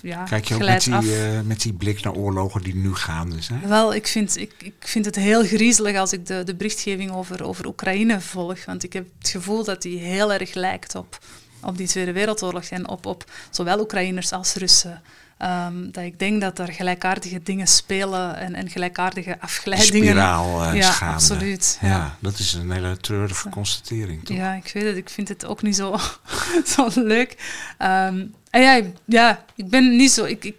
Ja, 0.03 0.25
Kijk 0.25 0.49
je 0.49 0.55
ook 0.55 0.61
met 0.61 0.83
die, 0.83 1.03
uh, 1.03 1.41
met 1.45 1.61
die 1.61 1.73
blik 1.73 2.03
naar 2.03 2.13
oorlogen 2.13 2.63
die 2.63 2.75
nu 2.75 2.95
gaan 2.95 3.31
dus, 3.31 3.49
hè? 3.49 3.69
Wel, 3.69 3.95
ik 3.95 4.07
vind, 4.07 4.37
ik, 4.37 4.53
ik 4.59 4.75
vind 4.79 5.05
het 5.05 5.17
heel 5.17 5.45
griezelig 5.45 5.97
als 5.97 6.13
ik 6.13 6.27
de, 6.27 6.45
de 6.45 6.55
berichtgeving 6.55 7.13
over, 7.13 7.45
over 7.45 7.67
Oekraïne 7.67 8.21
volg. 8.21 8.65
Want 8.65 8.83
ik 8.85 8.93
heb 8.93 9.07
het 9.19 9.29
gevoel 9.29 9.65
dat 9.65 9.83
die 9.83 9.99
heel 9.99 10.33
erg 10.33 10.55
lijkt 10.55 10.95
op, 10.95 11.19
op 11.61 11.77
die 11.77 11.87
Tweede 11.87 12.13
Wereldoorlog. 12.13 12.65
En 12.65 12.89
op, 12.89 13.07
op 13.07 13.25
zowel 13.51 13.81
Oekraïners 13.81 14.33
als 14.33 14.55
Russen. 14.55 15.03
Um, 15.43 15.93
dat 15.93 16.05
ik 16.05 16.19
denk 16.19 16.41
dat 16.41 16.59
er 16.59 16.73
gelijkaardige 16.73 17.41
dingen 17.43 17.67
spelen 17.67 18.37
en, 18.37 18.55
en 18.55 18.71
gelijkaardige 18.71 19.41
afgeleidingen. 19.41 20.09
Spiraal 20.09 20.65
uh, 20.65 20.75
ja, 20.75 20.93
schaamde. 20.93 21.15
absoluut. 21.15 21.79
Ja. 21.81 21.89
ja. 21.89 22.17
dat 22.21 22.39
is 22.39 22.53
een 22.53 22.71
hele 22.71 22.97
treurige 22.97 23.49
constatering, 23.49 24.25
toch? 24.25 24.37
Ja, 24.37 24.55
ik 24.55 24.71
weet 24.75 24.85
het. 24.85 24.97
Ik 24.97 25.09
vind 25.09 25.29
het 25.29 25.47
ook 25.47 25.63
niet 25.63 25.77
zo, 25.77 25.97
zo 26.75 26.89
leuk. 26.95 27.37
Um, 27.79 28.35
en 28.57 28.63
ja, 28.63 28.93
ja, 29.05 29.45
ik 29.55 29.69
ben 29.69 29.97
niet 29.97 30.11
zo... 30.11 30.25
Ik, 30.25 30.45
ik, 30.45 30.57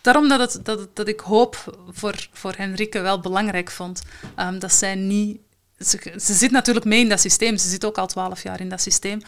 daarom 0.00 0.28
dat, 0.28 0.60
dat, 0.62 0.96
dat 0.96 1.08
ik 1.08 1.20
hoop 1.20 1.78
voor, 1.90 2.28
voor 2.32 2.54
Henrike 2.56 3.00
wel 3.00 3.20
belangrijk 3.20 3.70
vond. 3.70 4.02
Um, 4.36 4.58
dat 4.58 4.72
zij 4.72 4.94
niet... 4.94 5.40
Ze, 5.78 6.14
ze 6.16 6.34
zit 6.34 6.50
natuurlijk 6.50 6.86
mee 6.86 7.00
in 7.00 7.08
dat 7.08 7.20
systeem. 7.20 7.56
Ze 7.56 7.68
zit 7.68 7.84
ook 7.84 7.98
al 7.98 8.06
twaalf 8.06 8.42
jaar 8.42 8.60
in 8.60 8.68
dat 8.68 8.80
systeem. 8.80 9.22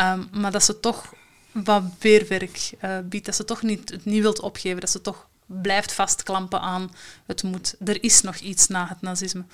Um, 0.00 0.28
maar 0.32 0.52
dat 0.52 0.64
ze 0.64 0.80
toch 0.80 1.14
wat 1.52 1.82
weerwerk 1.98 2.70
uh, 2.84 2.98
biedt. 3.04 3.26
Dat 3.26 3.34
ze 3.34 3.44
toch 3.44 3.62
niet, 3.62 3.90
het 3.90 4.04
niet 4.04 4.22
wilt 4.22 4.40
opgeven. 4.40 4.80
Dat 4.80 4.90
ze 4.90 5.00
toch 5.00 5.28
blijft 5.46 5.92
vastklampen 5.92 6.60
aan 6.60 6.94
het 7.26 7.42
moet. 7.42 7.74
Er 7.84 8.02
is 8.02 8.20
nog 8.20 8.36
iets 8.36 8.66
na 8.66 8.88
het 8.88 9.00
nazisme. 9.00 9.44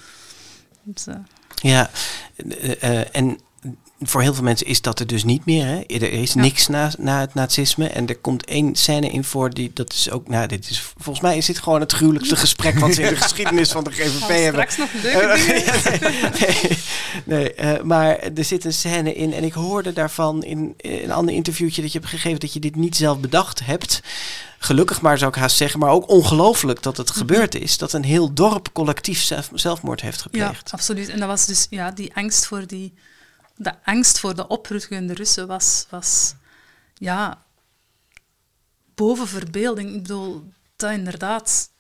Dus, 0.82 1.06
uh. 1.06 1.14
Ja, 1.54 1.90
uh, 2.36 3.16
en 3.16 3.40
voor 4.04 4.22
heel 4.22 4.34
veel 4.34 4.42
mensen 4.42 4.66
is 4.66 4.80
dat 4.80 5.00
er 5.00 5.06
dus 5.06 5.24
niet 5.24 5.44
meer. 5.44 5.66
Hè? 5.66 5.80
Er 5.86 6.12
is 6.12 6.34
niks 6.34 6.66
na, 6.68 6.90
na 6.98 7.20
het 7.20 7.34
nazisme. 7.34 7.86
En 7.88 8.06
er 8.08 8.16
komt 8.18 8.44
één 8.44 8.74
scène 8.76 9.10
in 9.10 9.24
voor 9.24 9.50
die, 9.50 9.70
dat 9.74 9.92
is 9.92 10.10
ook, 10.10 10.28
nou, 10.28 10.46
dit 10.46 10.70
is, 10.70 10.80
volgens 10.96 11.20
mij 11.24 11.36
is 11.36 11.46
dit 11.46 11.58
gewoon 11.58 11.80
het 11.80 11.92
gruwelijkste 11.92 12.36
gesprek 12.36 12.78
wat 12.78 12.94
ze 12.94 13.02
in 13.02 13.08
de 13.08 13.16
geschiedenis 13.26 13.70
van 13.70 13.84
de 13.84 13.90
GVP 13.90 14.28
hebben. 14.28 14.66
Straks 14.70 14.76
nog 14.76 15.02
leuke 15.02 15.44
dingen. 16.00 16.32
nee, 16.40 16.78
nee 17.24 17.54
eh, 17.54 17.82
maar 17.82 18.18
er 18.18 18.44
zit 18.44 18.64
een 18.64 18.72
scène 18.72 19.14
in 19.14 19.32
en 19.32 19.44
ik 19.44 19.52
hoorde 19.52 19.92
daarvan 19.92 20.42
in, 20.44 20.74
in 20.76 21.00
een 21.02 21.12
ander 21.12 21.34
interviewtje 21.34 21.82
dat 21.82 21.92
je 21.92 21.98
hebt 21.98 22.10
gegeven 22.10 22.40
dat 22.40 22.52
je 22.52 22.60
dit 22.60 22.76
niet 22.76 22.96
zelf 22.96 23.18
bedacht 23.18 23.64
hebt. 23.64 24.00
Gelukkig 24.58 25.00
maar 25.00 25.18
zou 25.18 25.30
ik 25.30 25.36
haast 25.40 25.56
zeggen, 25.56 25.80
maar 25.80 25.90
ook 25.90 26.08
ongelooflijk 26.08 26.82
dat 26.82 26.96
het 26.96 27.08
Mhm. 27.08 27.18
gebeurd 27.18 27.54
is. 27.54 27.78
Dat 27.78 27.92
een 27.92 28.04
heel 28.04 28.32
dorp 28.34 28.68
collectief 28.72 29.22
zelf, 29.22 29.50
zelfmoord 29.54 30.00
heeft 30.00 30.16
Ja, 30.16 30.22
gepleegd. 30.22 30.70
absoluut. 30.72 31.08
En 31.08 31.18
dat 31.18 31.28
was 31.28 31.46
dus 31.46 31.66
ja, 31.70 31.90
die 31.90 32.14
angst 32.14 32.46
voor 32.46 32.66
die... 32.66 32.92
De 33.62 33.74
angst 33.84 34.18
voor 34.18 34.34
de 34.34 34.46
oprukkende 34.46 35.14
Russen 35.14 35.46
was, 35.46 35.86
was 35.90 36.34
ja, 36.94 37.42
boven 38.94 39.28
verbeelding. 39.28 39.94
Ik 39.94 40.02
bedoel, 40.02 40.52
dat 40.76 40.90
inderdaad 40.90 41.70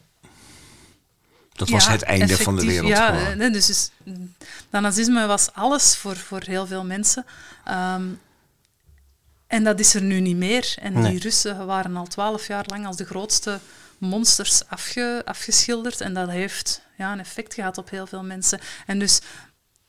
Dat 1.52 1.68
was 1.68 1.84
Ja, 1.84 1.90
het 1.90 2.02
einde 2.02 2.36
van 2.36 2.56
de 2.56 2.66
wereld. 2.66 2.88
Ja, 2.88 3.30
eh, 3.30 3.36
nee, 3.36 3.50
dus, 3.50 3.66
dus 3.66 3.90
dat 4.70 4.80
nazisme 4.82 5.26
was 5.26 5.52
alles 5.52 5.96
voor, 5.96 6.16
voor 6.16 6.42
heel 6.44 6.66
veel 6.66 6.84
mensen. 6.84 7.26
Ehm, 7.64 8.04
en 9.46 9.64
dat 9.64 9.80
is 9.80 9.94
er 9.94 10.02
nu 10.02 10.20
niet 10.20 10.36
meer. 10.36 10.74
En 10.80 10.92
Nee. 10.92 11.10
die 11.10 11.20
Russen 11.20 11.66
waren 11.66 11.96
al 11.96 12.06
twaalf 12.06 12.46
jaar 12.46 12.64
lang 12.66 12.86
als 12.86 12.96
de 12.96 13.04
grootste 13.04 13.60
monsters 13.98 14.68
afge, 14.68 15.22
afgeschilderd. 15.24 16.00
En 16.00 16.14
dat 16.14 16.28
heeft 16.30 16.82
ja, 16.96 17.12
een 17.12 17.20
effect 17.20 17.54
gehad 17.54 17.78
op 17.78 17.90
heel 17.90 18.06
veel 18.06 18.22
mensen. 18.22 18.60
En 18.86 18.98
dus 18.98 19.20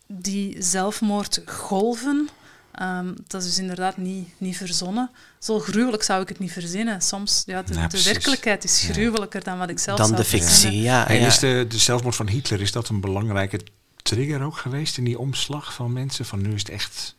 die 0.07 0.55
zelfmoordgolven, 0.59 2.29
ehm, 2.71 3.13
dat 3.27 3.41
is 3.41 3.47
dus 3.47 3.57
inderdaad 3.59 3.97
niet, 3.97 4.27
niet 4.37 4.57
verzonnen. 4.57 5.09
Zo 5.39 5.59
gruwelijk 5.59 6.03
zou 6.03 6.21
ik 6.21 6.29
het 6.29 6.39
niet 6.39 6.51
verzinnen. 6.51 7.01
Soms, 7.01 7.43
ja, 7.45 7.61
de, 7.61 7.73
Ja, 7.73 7.81
de 7.81 7.87
precies. 7.87 8.11
werkelijkheid 8.11 8.63
is 8.63 8.81
Ja. 8.87 8.93
gruwelijker 8.93 9.43
dan 9.43 9.57
wat 9.57 9.69
ik 9.69 9.79
zelf 9.79 9.97
Dan 9.97 10.07
zou 10.07 10.19
de 10.19 10.25
fictie, 10.27 10.49
verzinnen. 10.49 10.81
ja. 10.81 11.07
En 11.07 11.15
ja. 11.19 11.27
is 11.27 11.39
de, 11.39 11.65
de 11.69 11.77
zelfmoord 11.77 12.15
van 12.15 12.27
Hitler, 12.27 12.61
is 12.61 12.71
dat 12.71 12.89
een 12.89 13.01
belangrijke 13.01 13.59
trigger 14.01 14.41
ook 14.43 14.57
geweest 14.57 14.97
in 14.97 15.03
die 15.03 15.19
omslag 15.19 15.73
van 15.73 15.93
mensen? 15.93 16.25
Van 16.25 16.41
nu 16.41 16.53
is 16.53 16.59
het 16.59 16.69
echt 16.69 17.15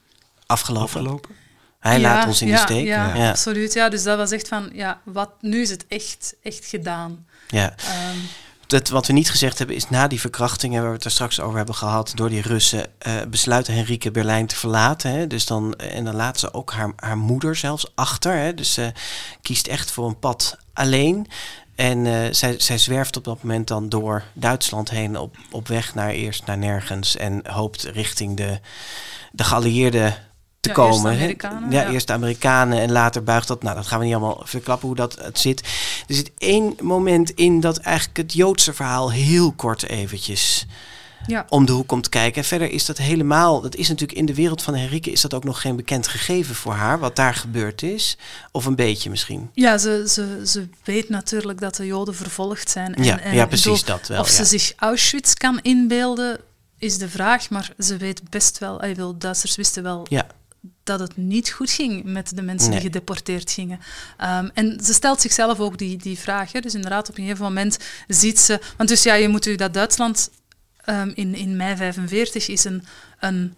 Afgelopen. 0.47 0.82
afgelopen? 0.85 1.30
Hij 1.78 2.01
Ja, 2.01 2.01
laat 2.01 2.26
ons 2.26 2.41
in 2.43 2.49
ja, 2.49 2.57
de 2.57 2.72
steek. 2.72 2.85
Ja, 2.87 3.14
Ja. 3.14 3.28
absoluut. 3.30 3.72
Ja, 3.72 3.89
dus 3.89 4.03
dat 4.03 4.16
was 4.16 4.30
echt 4.30 4.49
van, 4.49 4.70
ja, 4.72 5.01
wat, 5.05 5.30
nu 5.41 5.61
is 5.61 5.70
het 5.70 5.85
echt, 5.89 6.35
echt 6.43 6.64
gedaan. 6.66 7.26
Ja. 7.49 7.74
Ehm, 7.76 8.16
Dat, 8.66 8.88
wat 8.88 9.06
we 9.06 9.12
niet 9.12 9.30
gezegd 9.30 9.58
hebben 9.58 9.76
is 9.76 9.88
na 9.88 10.08
die 10.08 10.20
verkrachtingen 10.20 10.80
waar 10.80 10.90
we 10.90 10.96
het 10.96 11.04
er 11.04 11.10
straks 11.10 11.40
over 11.40 11.56
hebben 11.56 11.74
gehad 11.74 12.12
door 12.14 12.28
die 12.28 12.42
Russen, 12.42 12.86
eh 12.98 13.12
besluit 13.28 13.66
Henrike 13.66 14.10
Berlijn 14.10 14.46
te 14.46 14.56
verlaten. 14.56 15.10
Hè? 15.10 15.26
Dus 15.26 15.46
dan, 15.46 15.74
en 15.74 16.04
dan 16.04 16.14
laat 16.14 16.38
ze 16.38 16.54
ook 16.54 16.72
haar, 16.72 16.92
haar 16.96 17.18
moeder 17.18 17.56
zelfs 17.56 17.92
achter. 17.94 18.36
Hè? 18.36 18.54
Dus 18.54 18.72
ze 18.72 18.92
kiest 19.42 19.66
echt 19.66 19.90
voor 19.90 20.06
een 20.06 20.18
pad 20.18 20.56
alleen. 20.72 21.26
En 21.74 22.06
eh, 22.06 22.32
zij, 22.32 22.54
zij 22.58 22.78
zwerft 22.78 23.16
op 23.16 23.24
dat 23.24 23.42
moment 23.42 23.68
dan 23.68 23.88
door 23.88 24.22
Duitsland 24.32 24.90
heen 24.90 25.18
op, 25.18 25.36
op 25.50 25.68
weg 25.68 25.94
naar 25.94 26.10
eerst 26.10 26.46
naar 26.46 26.58
nergens 26.58 27.16
en 27.16 27.40
hoopt 27.50 27.82
richting 27.82 28.36
de, 28.36 28.60
de 29.32 29.44
geallieerden 29.44 30.14
te 30.64 30.80
Ja, 30.80 30.86
eerst 30.86 30.98
komen. 30.98 31.12
Amerikanen, 31.12 31.70
ja, 31.70 31.82
ja. 31.82 31.90
eerst 31.90 32.06
de 32.06 32.12
Amerikanen 32.12 32.78
en 32.78 32.92
later 32.92 33.22
buigt 33.22 33.48
dat. 33.48 33.62
Nou, 33.62 33.76
dat 33.76 33.86
gaan 33.86 33.98
we 33.98 34.04
niet 34.04 34.14
allemaal 34.14 34.42
verklappen 34.44 34.86
hoe 34.86 34.96
dat 34.96 35.16
het 35.22 35.38
zit. 35.38 35.60
Er 36.06 36.14
zit 36.14 36.30
één 36.38 36.74
moment 36.80 37.30
in 37.30 37.60
dat 37.60 37.78
eigenlijk 37.78 38.16
het 38.16 38.32
Joodse 38.32 38.72
verhaal 38.72 39.12
heel 39.12 39.52
kort 39.52 39.82
eventjes 39.88 40.66
ja. 41.26 41.46
om 41.48 41.66
de 41.66 41.72
hoek 41.72 41.86
komt 41.86 42.08
kijken. 42.08 42.42
En 42.42 42.48
verder 42.48 42.70
is 42.70 42.84
dat 42.84 42.98
helemaal, 42.98 43.60
dat 43.60 43.76
is 43.76 43.88
natuurlijk 43.88 44.18
in 44.18 44.26
de 44.26 44.34
wereld 44.34 44.62
van 44.62 44.74
Henrike 44.74 45.10
is 45.10 45.20
dat 45.20 45.34
ook 45.34 45.44
nog 45.44 45.60
geen 45.60 45.76
bekend 45.76 46.08
gegeven 46.08 46.54
voor 46.54 46.72
haar, 46.72 46.98
wat 46.98 47.16
daar 47.16 47.34
gebeurd 47.34 47.82
is. 47.82 48.16
Of 48.52 48.64
een 48.64 48.74
beetje 48.74 49.10
misschien. 49.10 49.50
ja 49.54 49.78
ze, 49.78 50.04
ze, 50.08 50.42
ze 50.46 50.68
weet 50.84 51.08
natuurlijk 51.08 51.60
dat 51.60 51.74
de 51.74 51.86
Joden 51.86 52.14
vervolgd 52.14 52.70
zijn. 52.70 52.94
En, 52.94 53.04
Ja, 53.04 53.20
en 53.20 53.34
ja, 53.34 53.46
precies 53.46 53.84
dat 53.84 54.08
wel, 54.08 54.20
Of 54.20 54.28
ja. 54.28 54.34
ze 54.34 54.44
zich 54.44 54.72
Auschwitz 54.76 55.34
kan 55.34 55.60
inbeelden, 55.62 56.40
is 56.78 56.98
de 56.98 57.08
vraag. 57.08 57.50
Maar 57.50 57.72
ze 57.78 57.96
weet 57.96 58.30
best 58.30 58.58
wel, 58.58 58.80
eh, 58.80 58.94
wil, 58.94 59.18
Duitsers 59.18 59.56
wisten 59.56 59.82
wel 59.82 60.06
Ja, 60.08 60.26
dat 60.82 61.00
het 61.00 61.16
niet 61.16 61.50
goed 61.50 61.70
ging 61.70 62.04
met 62.04 62.36
de 62.36 62.42
mensen 62.42 62.70
Nee. 62.70 62.80
die 62.80 62.90
gedeporteerd 62.90 63.50
gingen. 63.50 63.80
Ehm, 64.16 64.48
en 64.54 64.80
ze 64.84 64.92
stelt 64.92 65.20
zichzelf 65.20 65.60
ook 65.60 65.78
die, 65.78 65.96
die 65.96 66.18
vraag. 66.18 66.52
Hè. 66.52 66.60
Dus 66.60 66.74
inderdaad, 66.74 67.08
op 67.08 67.18
een 67.18 67.24
gegeven 67.24 67.44
moment 67.44 67.78
ziet 68.08 68.38
ze... 68.38 68.60
Want 68.76 68.88
dus 68.88 69.02
ja, 69.02 69.14
je 69.14 69.28
moet 69.28 69.46
u 69.46 69.54
dat 69.54 69.74
Duitsland 69.74 70.30
ehm, 70.76 71.10
in, 71.14 71.34
in 71.34 71.56
mei 71.56 71.76
45 71.76 72.48
is 72.48 72.64
een, 72.64 72.84
een, 73.20 73.54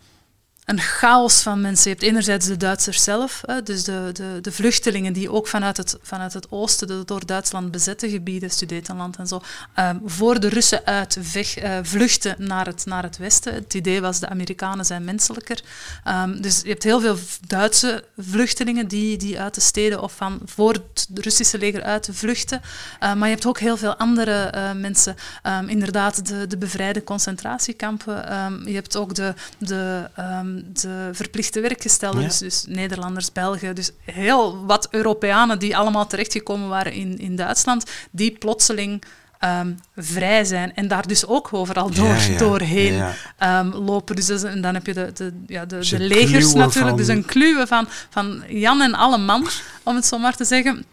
een 0.66 0.80
chaos 0.80 1.42
van 1.42 1.60
mensen. 1.60 1.90
Je 1.90 1.96
hebt 1.96 2.08
enerzijds 2.08 2.46
de 2.46 2.56
Duitsers 2.56 3.04
zelf, 3.04 3.42
hè, 3.46 3.62
dus 3.62 3.84
de, 3.84 4.10
de, 4.12 4.38
de 4.40 4.52
vluchtelingen 4.52 5.12
die 5.12 5.30
ook 5.30 5.46
vanuit 5.46 5.76
het, 5.76 5.98
vanuit 6.02 6.32
het 6.32 6.50
oosten, 6.50 6.86
de 6.86 7.02
door 7.04 7.26
Duitsland 7.26 7.70
bezette 7.70 8.08
gebieden, 8.10 8.50
Sudetenland 8.50 9.16
en 9.16 9.26
zo, 9.26 9.40
ehm, 9.74 9.96
voor 10.04 10.40
de 10.40 10.48
Russen 10.48 10.86
uit 10.86 11.18
eh, 11.34 11.78
vluchten 11.82 12.34
naar 12.38 12.66
het, 12.66 12.86
naar 12.86 13.02
het 13.02 13.16
westen. 13.16 13.54
Het 13.54 13.74
idee 13.74 14.00
was 14.00 14.20
de 14.20 14.28
Amerikanen 14.28 14.84
zijn 14.84 15.04
menselijker. 15.04 15.62
Ehm, 16.04 16.40
dus 16.40 16.60
je 16.62 16.68
hebt 16.68 16.82
heel 16.82 17.00
veel 17.00 17.16
Duitse 17.46 18.04
vluchtelingen 18.18 18.88
die, 18.88 19.16
die 19.16 19.40
uit 19.40 19.54
de 19.54 19.60
steden 19.60 20.02
of 20.02 20.12
van 20.12 20.40
voor 20.44 20.72
het 20.72 21.08
Russische 21.14 21.58
leger 21.58 21.82
uit 21.82 22.08
vluchten. 22.12 22.60
Eh, 23.00 23.14
maar 23.14 23.28
je 23.28 23.34
hebt 23.34 23.46
ook 23.46 23.58
heel 23.58 23.76
veel 23.76 23.96
andere 23.96 24.32
eh, 24.32 24.72
mensen. 24.72 25.16
Ehm, 25.42 25.68
inderdaad, 25.68 26.26
de, 26.26 26.46
de 26.46 26.58
bevrijde 26.58 27.04
concentratiekampen. 27.04 28.28
Ehm, 28.28 28.68
je 28.68 28.74
hebt 28.74 28.96
ook 28.96 29.14
de, 29.14 29.34
de, 29.58 30.08
ehm, 30.14 30.55
de 30.72 31.08
verplichte 31.12 31.60
werkgestelden, 31.60 32.20
Ja. 32.20 32.26
dus, 32.28 32.38
dus 32.38 32.64
Nederlanders, 32.68 33.32
Belgen. 33.32 33.74
Dus 33.74 33.90
heel 34.04 34.64
wat 34.66 34.88
Europeanen 34.90 35.58
die 35.58 35.76
allemaal 35.76 36.06
terechtgekomen 36.06 36.68
waren 36.68 36.92
in, 36.92 37.18
in 37.18 37.36
Duitsland, 37.36 37.90
die 38.10 38.30
plotseling 38.38 39.02
ehm, 39.38 39.72
vrij 39.96 40.44
zijn 40.44 40.74
en 40.74 40.88
daar 40.88 41.06
dus 41.06 41.26
ook 41.26 41.48
overal 41.52 41.90
door, 41.90 42.06
Ja, 42.06 42.22
ja, 42.24 42.38
doorheen 42.38 42.92
ja. 42.94 43.14
ehm, 43.38 43.68
lopen. 43.68 44.16
Dus 44.16 44.28
is- 44.28 44.42
en 44.42 44.60
dan 44.60 44.74
heb 44.74 44.86
je 44.86 44.94
de, 44.94 45.10
de, 45.14 45.32
ja, 45.46 45.64
de, 45.66 45.76
Dus 45.76 45.88
de 45.88 45.98
legers 45.98 46.52
natuurlijk, 46.54 46.88
van- 46.88 46.96
dus 46.96 47.08
een 47.08 47.24
kluwe 47.24 47.66
van, 47.66 47.88
van 48.10 48.42
Jan 48.48 48.80
en 48.80 48.94
alle 48.94 49.18
man, 49.18 49.48
om 49.82 49.94
het 49.94 50.06
zo 50.06 50.18
maar 50.18 50.36
te 50.36 50.44
zeggen, 50.44 50.84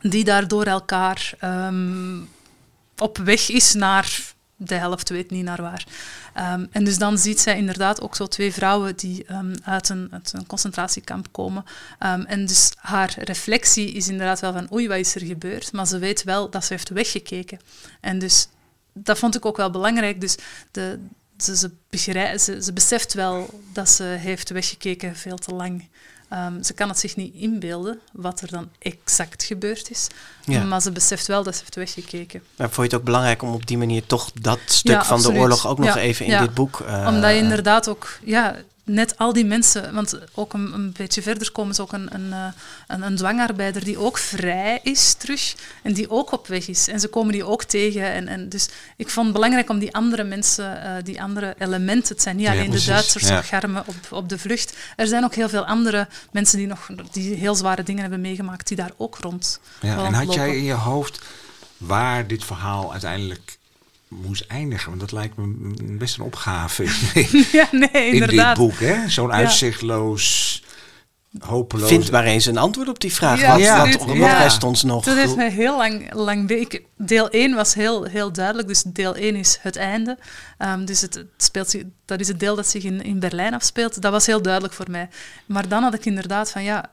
die 0.00 0.24
daar 0.24 0.48
door 0.48 0.64
elkaar 0.64 1.32
ehm, 1.38 2.18
op 2.96 3.18
weg 3.18 3.48
is 3.50 3.74
naar 3.74 4.20
de 4.56 4.74
helft 4.74 5.08
weet 5.08 5.30
niet 5.30 5.44
naar 5.44 5.62
waar. 5.62 5.84
Ehm, 6.36 6.66
en 6.70 6.84
dus 6.84 6.98
dan 6.98 7.18
ziet 7.18 7.40
zij 7.40 7.56
inderdaad 7.56 8.00
ook 8.00 8.16
zo 8.16 8.26
twee 8.26 8.52
vrouwen 8.52 8.96
die 8.96 9.24
ehm, 9.24 9.54
uit, 9.62 9.88
een, 9.88 10.12
een 10.32 10.46
concentratiekamp 10.46 11.32
komen. 11.32 11.64
Ehm, 11.98 12.20
en 12.20 12.46
dus 12.46 12.72
haar 12.76 13.14
reflectie 13.18 13.92
is 13.92 14.08
inderdaad 14.08 14.40
wel 14.40 14.52
van 14.52 14.72
oei, 14.72 14.88
wat 14.88 14.96
is 14.96 15.14
er 15.14 15.24
gebeurd? 15.24 15.72
Maar 15.72 15.86
ze 15.86 15.98
weet 15.98 16.22
wel 16.22 16.50
dat 16.50 16.64
ze 16.64 16.72
heeft 16.72 16.88
weggekeken. 16.88 17.60
En 18.00 18.18
dus 18.18 18.48
dat 18.92 19.18
vond 19.18 19.36
ik 19.36 19.44
ook 19.44 19.56
wel 19.56 19.70
belangrijk. 19.70 20.20
Dus 20.20 20.36
de, 20.70 20.98
ze, 21.36 21.70
ze 22.60 22.72
beseft 22.72 23.14
wel 23.14 23.60
dat 23.72 23.88
ze 23.88 24.02
heeft 24.02 24.50
weggekeken 24.50 25.16
veel 25.16 25.36
te 25.36 25.54
lang. 25.54 25.88
Ehm, 26.28 26.62
ze 26.62 26.72
kan 26.72 26.88
het 26.88 26.98
zich 26.98 27.16
niet 27.16 27.34
inbeelden 27.34 28.00
wat 28.12 28.40
er 28.40 28.50
dan 28.50 28.68
exact 28.78 29.42
gebeurd 29.44 29.90
is. 29.90 30.06
Ja. 30.44 30.64
Maar 30.64 30.82
ze 30.82 30.92
beseft 30.92 31.26
wel 31.26 31.42
dat 31.42 31.54
ze 31.54 31.60
heeft 31.60 31.74
weggekeken. 31.74 32.42
maar 32.56 32.70
vond 32.70 32.76
je 32.76 32.82
het 32.82 32.94
ook 32.94 33.04
belangrijk 33.04 33.42
om 33.42 33.52
op 33.52 33.66
die 33.66 33.78
manier 33.78 34.06
toch 34.06 34.30
dat 34.40 34.58
stuk 34.64 34.92
Ja, 34.92 35.04
van 35.04 35.22
de 35.22 35.32
oorlog 35.32 35.66
ook 35.66 35.78
nog 35.78 35.96
even 35.96 36.26
in 36.26 36.38
dit 36.38 36.54
boek... 36.54 36.80
eh, 36.80 37.04
Omdat 37.08 37.30
je 37.30 37.36
inderdaad 37.36 37.88
ook, 37.88 38.18
ja, 38.24 38.56
net 38.86 39.18
al 39.18 39.32
die 39.32 39.44
mensen, 39.44 39.94
want 39.94 40.18
ook 40.34 40.52
een, 40.52 40.72
een 40.72 40.92
beetje 40.92 41.22
verder 41.22 41.52
komen 41.52 41.74
ze 41.74 41.82
ook 41.82 41.92
een, 41.92 42.14
een, 42.14 42.32
eh, 42.32 42.46
een, 42.86 43.02
een 43.02 43.16
dwangarbeider 43.16 43.84
die 43.84 43.98
ook 43.98 44.18
vrij 44.18 44.80
is 44.82 45.14
terug 45.14 45.54
en 45.82 45.92
die 45.92 46.10
ook 46.10 46.32
op 46.32 46.46
weg 46.46 46.68
is. 46.68 46.88
En 46.88 47.00
ze 47.00 47.08
komen 47.08 47.32
die 47.32 47.44
ook 47.44 47.64
tegen. 47.64 48.12
En, 48.12 48.28
en 48.28 48.48
dus 48.48 48.68
ik 48.96 49.08
vond 49.08 49.26
het 49.26 49.34
belangrijk 49.34 49.70
om 49.70 49.78
die 49.78 49.94
andere 49.94 50.24
mensen, 50.24 50.82
eh, 50.82 51.04
die 51.04 51.22
andere 51.22 51.54
elementen, 51.58 52.14
het 52.14 52.22
zijn 52.22 52.36
niet 52.36 52.46
alleen 52.46 52.70
de 52.70 52.84
Duitsers 52.84 53.28
Ja. 53.28 53.38
of 53.38 53.48
Garmen 53.48 53.82
op, 53.86 53.96
op 54.10 54.28
de 54.28 54.38
vlucht. 54.38 54.76
Er 54.96 55.06
zijn 55.06 55.24
ook 55.24 55.34
heel 55.34 55.48
veel 55.48 55.64
andere 55.66 56.08
mensen 56.30 56.58
die 56.58 56.66
nog 56.66 56.88
die 57.12 57.34
heel 57.34 57.54
zware 57.54 57.82
dingen 57.82 58.00
hebben 58.00 58.20
meegemaakt, 58.20 58.68
die 58.68 58.76
daar 58.76 58.92
ook 58.96 59.18
rond 59.18 59.60
Ja, 59.80 60.04
en 60.04 60.12
had 60.14 60.34
jij 60.34 60.56
in 60.56 60.64
je 60.64 60.72
hoofd 60.72 61.20
waar 61.76 62.26
dit 62.26 62.44
verhaal 62.44 62.92
uiteindelijk 62.92 63.58
moest 64.22 64.44
eindigen? 64.48 64.88
Want 64.88 65.00
dat 65.00 65.12
lijkt 65.12 65.36
me 65.36 65.42
een- 65.42 65.98
best 65.98 66.18
een 66.18 66.24
opgave 66.24 66.82
Ja, 67.52 67.68
nee, 67.70 67.88
in 67.90 67.90
dit 67.92 68.12
inderdaad. 68.12 68.56
boek. 68.56 68.78
hè? 68.78 69.08
Zo'n 69.08 69.28
Ja. 69.28 69.32
uitzichtloos, 69.34 70.62
hopeloos... 71.38 71.88
Vind 71.88 72.10
maar 72.10 72.24
eens 72.24 72.46
een 72.46 72.56
antwoord 72.58 72.88
op 72.88 73.00
die 73.00 73.12
vraag. 73.12 73.40
Ja, 73.40 73.56
wat, 73.58 73.66
absoluut. 73.68 73.98
wat, 73.98 74.06
wat 74.06 74.16
Ja. 74.16 74.42
rest 74.42 74.64
ons 74.64 74.82
nog? 74.82 75.04
Dat 75.04 75.16
heeft 75.16 75.36
mij 75.36 75.50
heel 75.50 75.76
lang, 75.76 76.14
lang 76.14 76.50
ik- 76.50 76.82
Deel 76.96 77.28
1 77.30 77.54
was 77.54 77.74
heel, 77.74 78.04
heel 78.04 78.32
duidelijk. 78.32 78.68
Dus 78.68 78.82
deel 78.82 79.14
1 79.16 79.36
is 79.36 79.58
het 79.60 79.76
einde. 79.76 80.18
Ehm, 80.58 80.84
dus 80.84 81.00
het, 81.00 81.14
het 81.14 81.26
speelt 81.36 81.70
zich, 81.70 81.82
dat 82.04 82.20
is 82.20 82.28
het 82.28 82.40
deel 82.40 82.56
dat 82.56 82.66
zich 82.66 82.82
in, 82.84 83.02
in 83.02 83.18
Berlijn 83.20 83.54
afspeelt. 83.54 84.02
Dat 84.02 84.12
was 84.12 84.26
heel 84.26 84.42
duidelijk 84.42 84.74
voor 84.74 84.90
mij. 84.90 85.08
Maar 85.46 85.68
dan 85.68 85.82
had 85.82 85.94
ik 85.94 86.04
inderdaad 86.04 86.50
van 86.50 86.62
ja. 86.64 86.90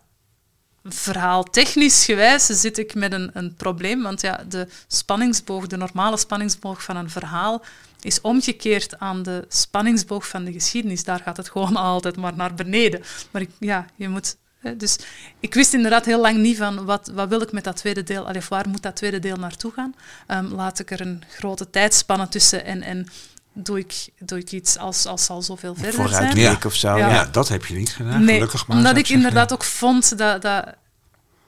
Verhaal 0.84 1.43
technisch 1.43 2.05
gewijs 2.05 2.45
zit 2.45 2.77
ik 2.77 2.95
met 2.95 3.13
een, 3.13 3.29
een 3.34 3.55
probleem. 3.55 4.01
Want 4.01 4.21
ja, 4.21 4.43
de 4.47 4.67
spanningsboog, 4.88 5.67
de 5.67 5.77
normale 5.77 6.17
spanningsboog 6.17 6.84
van 6.84 6.95
een 6.95 7.09
verhaal 7.09 7.63
is 8.01 8.21
omgekeerd 8.21 8.99
aan 8.99 9.23
de 9.23 9.45
spanningsboog 9.47 10.27
van 10.27 10.43
de 10.43 10.51
geschiedenis. 10.51 11.03
Daar 11.03 11.19
gaat 11.19 11.38
het 11.38 11.49
gewoon 11.49 11.75
altijd 11.91 12.15
maar 12.15 12.36
naar 12.36 12.53
beneden. 12.53 13.01
Maar 13.31 13.41
ik, 13.41 13.49
ja, 13.59 13.86
je 13.95 14.09
moet 14.09 14.36
dus 14.77 14.97
ik 15.39 15.53
wist 15.53 15.73
inderdaad 15.73 16.05
heel 16.05 16.21
lang 16.21 16.38
niet 16.38 16.57
van 16.57 16.86
wat, 16.86 17.11
wat 17.13 17.29
wil 17.29 17.41
ik 17.41 17.51
met 17.51 17.63
dat 17.63 17.75
tweede 17.75 18.03
deel, 18.03 18.23
of 18.23 18.49
waar 18.49 18.69
moet 18.69 18.81
dat 18.81 18.95
tweede 18.95 19.19
deel 19.19 19.36
naartoe 19.36 19.71
gaan. 19.71 19.95
Um, 20.27 20.53
laat 20.53 20.79
ik 20.79 20.91
er 20.91 21.01
een 21.01 21.23
grote 21.29 21.69
tijdspanne 21.69 22.27
tussen 22.27 22.65
en, 22.65 22.81
en 22.81 23.07
doe, 23.54 23.80
ik, 23.80 24.10
doe 24.20 24.38
ik 24.38 24.51
iets 24.51 24.78
als, 24.78 25.06
als 25.06 25.30
al 25.30 25.41
zoveel 25.41 25.76
verder 25.76 26.10
zijn. 26.10 26.38
Ja. 26.38 26.58
of 26.66 26.76
zo. 26.76 26.97
Ja. 26.97 27.10
ja. 27.10 27.26
dat 27.26 27.49
heb 27.49 27.66
je 27.66 27.76
niet 27.76 27.89
gedaan, 27.89 28.24
nee, 28.24 28.34
gelukkig 28.34 28.68
maar. 28.68 28.78
Omdat 28.78 28.97
ik 28.97 29.10
inderdaad 29.10 29.54
ook 29.54 29.64
vond 29.64 30.18
dat, 30.18 30.41
dat 30.41 30.76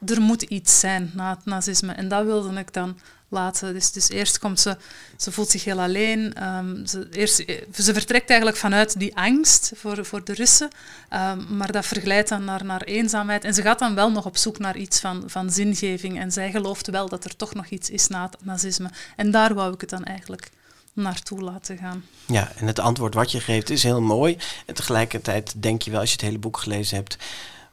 er 0.05 0.21
moet 0.21 0.41
iets 0.41 0.79
zijn 0.79 1.11
na 1.13 1.29
het 1.29 1.45
nazisme. 1.45 1.93
En 1.93 2.07
dat 2.07 2.25
wilde 2.25 2.59
ik 2.59 2.73
dan 2.73 2.99
laten. 3.29 3.73
Dus, 3.73 3.91
dus 3.91 4.09
eerst 4.09 4.39
komt 4.39 4.59
ze, 4.59 4.77
ze 5.17 5.31
voelt 5.31 5.49
zich 5.49 5.63
heel 5.63 5.81
alleen. 5.81 6.43
Um, 6.43 6.85
ze, 6.85 7.07
eerst, 7.11 7.35
ze 7.73 7.93
vertrekt 7.93 8.29
eigenlijk 8.29 8.59
vanuit 8.59 8.99
die 8.99 9.15
angst 9.17 9.71
voor, 9.75 10.05
voor 10.05 10.23
de 10.23 10.33
Russen, 10.33 10.69
um, 11.13 11.57
maar 11.57 11.71
dat 11.71 11.85
verglijdt 11.85 12.29
dan 12.29 12.43
naar, 12.43 12.65
naar 12.65 12.81
eenzaamheid. 12.81 13.43
En 13.43 13.53
ze 13.53 13.61
gaat 13.61 13.79
dan 13.79 13.95
wel 13.95 14.11
nog 14.11 14.25
op 14.25 14.37
zoek 14.37 14.59
naar 14.59 14.77
iets 14.77 14.99
van, 14.99 15.23
van 15.25 15.49
zingeving. 15.49 16.19
En 16.19 16.31
zij 16.31 16.51
gelooft 16.51 16.87
wel 16.87 17.09
dat 17.09 17.25
er 17.25 17.35
toch 17.35 17.53
nog 17.53 17.67
iets 17.67 17.89
is 17.89 18.07
na 18.07 18.23
het 18.23 18.45
nazisme. 18.45 18.89
En 19.15 19.31
daar 19.31 19.53
wou 19.53 19.73
ik 19.73 19.81
het 19.81 19.89
dan 19.89 20.03
eigenlijk 20.03 20.49
naartoe 20.95 21.41
laten 21.41 21.77
gaan. 21.77 22.05
Ja, 22.25 22.51
en 22.55 22.67
het 22.67 22.79
antwoord 22.79 23.13
wat 23.13 23.31
je 23.31 23.39
geeft 23.39 23.69
is 23.69 23.83
heel 23.83 24.01
mooi. 24.01 24.37
En 24.65 24.73
tegelijkertijd 24.73 25.53
denk 25.61 25.81
je 25.81 25.91
wel, 25.91 25.99
als 25.99 26.09
je 26.09 26.15
het 26.15 26.25
hele 26.25 26.39
boek 26.39 26.57
gelezen 26.57 26.97
hebt, 26.97 27.17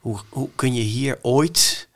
hoe, 0.01 0.19
hoe 0.29 0.49
kun 0.57 0.75
je 0.75 0.83
hier 0.83 1.19
ooit 1.23 1.89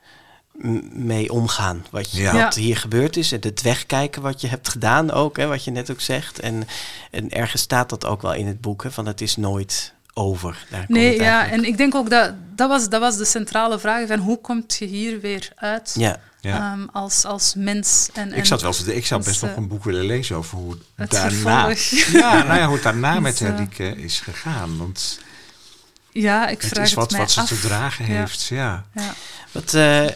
mee 0.91 1.31
omgaan. 1.31 1.85
Wat, 1.89 2.11
je, 2.11 2.31
wat 2.31 2.55
hier 2.55 2.77
gebeurd 2.77 3.17
is. 3.17 3.31
En 3.31 3.39
het 3.41 3.61
wegkijken 3.61 4.21
wat 4.21 4.41
je 4.41 4.47
hebt 4.47 4.69
gedaan 4.69 5.11
ook. 5.11 5.37
Hè, 5.37 5.47
wat 5.47 5.63
je 5.63 5.71
net 5.71 5.91
ook 5.91 6.01
zegt. 6.01 6.39
En, 6.39 6.67
en 7.11 7.29
ergens 7.29 7.61
staat 7.61 7.89
dat 7.89 8.05
ook 8.05 8.21
wel 8.21 8.33
in 8.33 8.47
het 8.47 8.61
boek. 8.61 8.83
Hè, 8.83 8.91
van 8.91 9.05
het 9.05 9.21
is 9.21 9.35
nooit 9.35 9.93
over. 10.17 10.65
Daar 10.69 10.85
nee, 10.87 11.19
ja. 11.19 11.49
En 11.49 11.63
ik 11.63 11.77
denk 11.77 11.95
ook 11.95 12.09
dat 12.09 12.33
dat 12.55 12.69
was, 12.69 12.89
dat 12.89 13.01
was 13.01 13.17
de 13.17 13.25
centrale 13.25 13.79
vraag. 13.79 14.07
Van 14.07 14.19
hoe 14.19 14.41
kom 14.41 14.63
je 14.67 14.85
hier 14.85 15.19
weer 15.19 15.51
uit? 15.55 15.93
Ja. 15.97 16.19
Ja. 16.41 16.73
Um, 16.73 16.89
als, 16.91 17.25
als 17.25 17.53
mens. 17.55 18.09
En, 18.13 18.33
ik 18.33 18.45
zat 18.45 18.61
wel 18.61 18.73
ik 18.85 19.05
zou 19.05 19.23
best 19.23 19.41
nog 19.41 19.55
een 19.55 19.67
boek 19.67 19.83
willen 19.83 20.05
lezen 20.05 20.35
over 20.35 20.57
hoe 20.57 20.77
het 20.95 21.11
daarna, 21.11 21.67
ja, 22.11 22.43
nou 22.43 22.59
ja, 22.59 22.65
hoe 22.65 22.73
het 22.73 22.83
daarna 22.83 23.19
met 23.29 23.39
Henrike 23.39 23.95
is 23.95 24.19
gegaan. 24.19 24.77
Want 24.77 25.19
ja, 26.21 26.47
ik 26.47 26.61
vraag 26.61 26.71
het 26.71 26.87
is 26.87 26.93
wat, 26.93 27.11
het 27.11 27.19
wat 27.19 27.31
ze 27.31 27.43
te 27.43 27.59
dragen 27.59 28.05
heeft. 28.05 28.45
Ja. 28.45 28.83
ja. 28.93 29.13
Wat, 29.51 29.73
uh, 29.73 30.03
uh, 30.03 30.09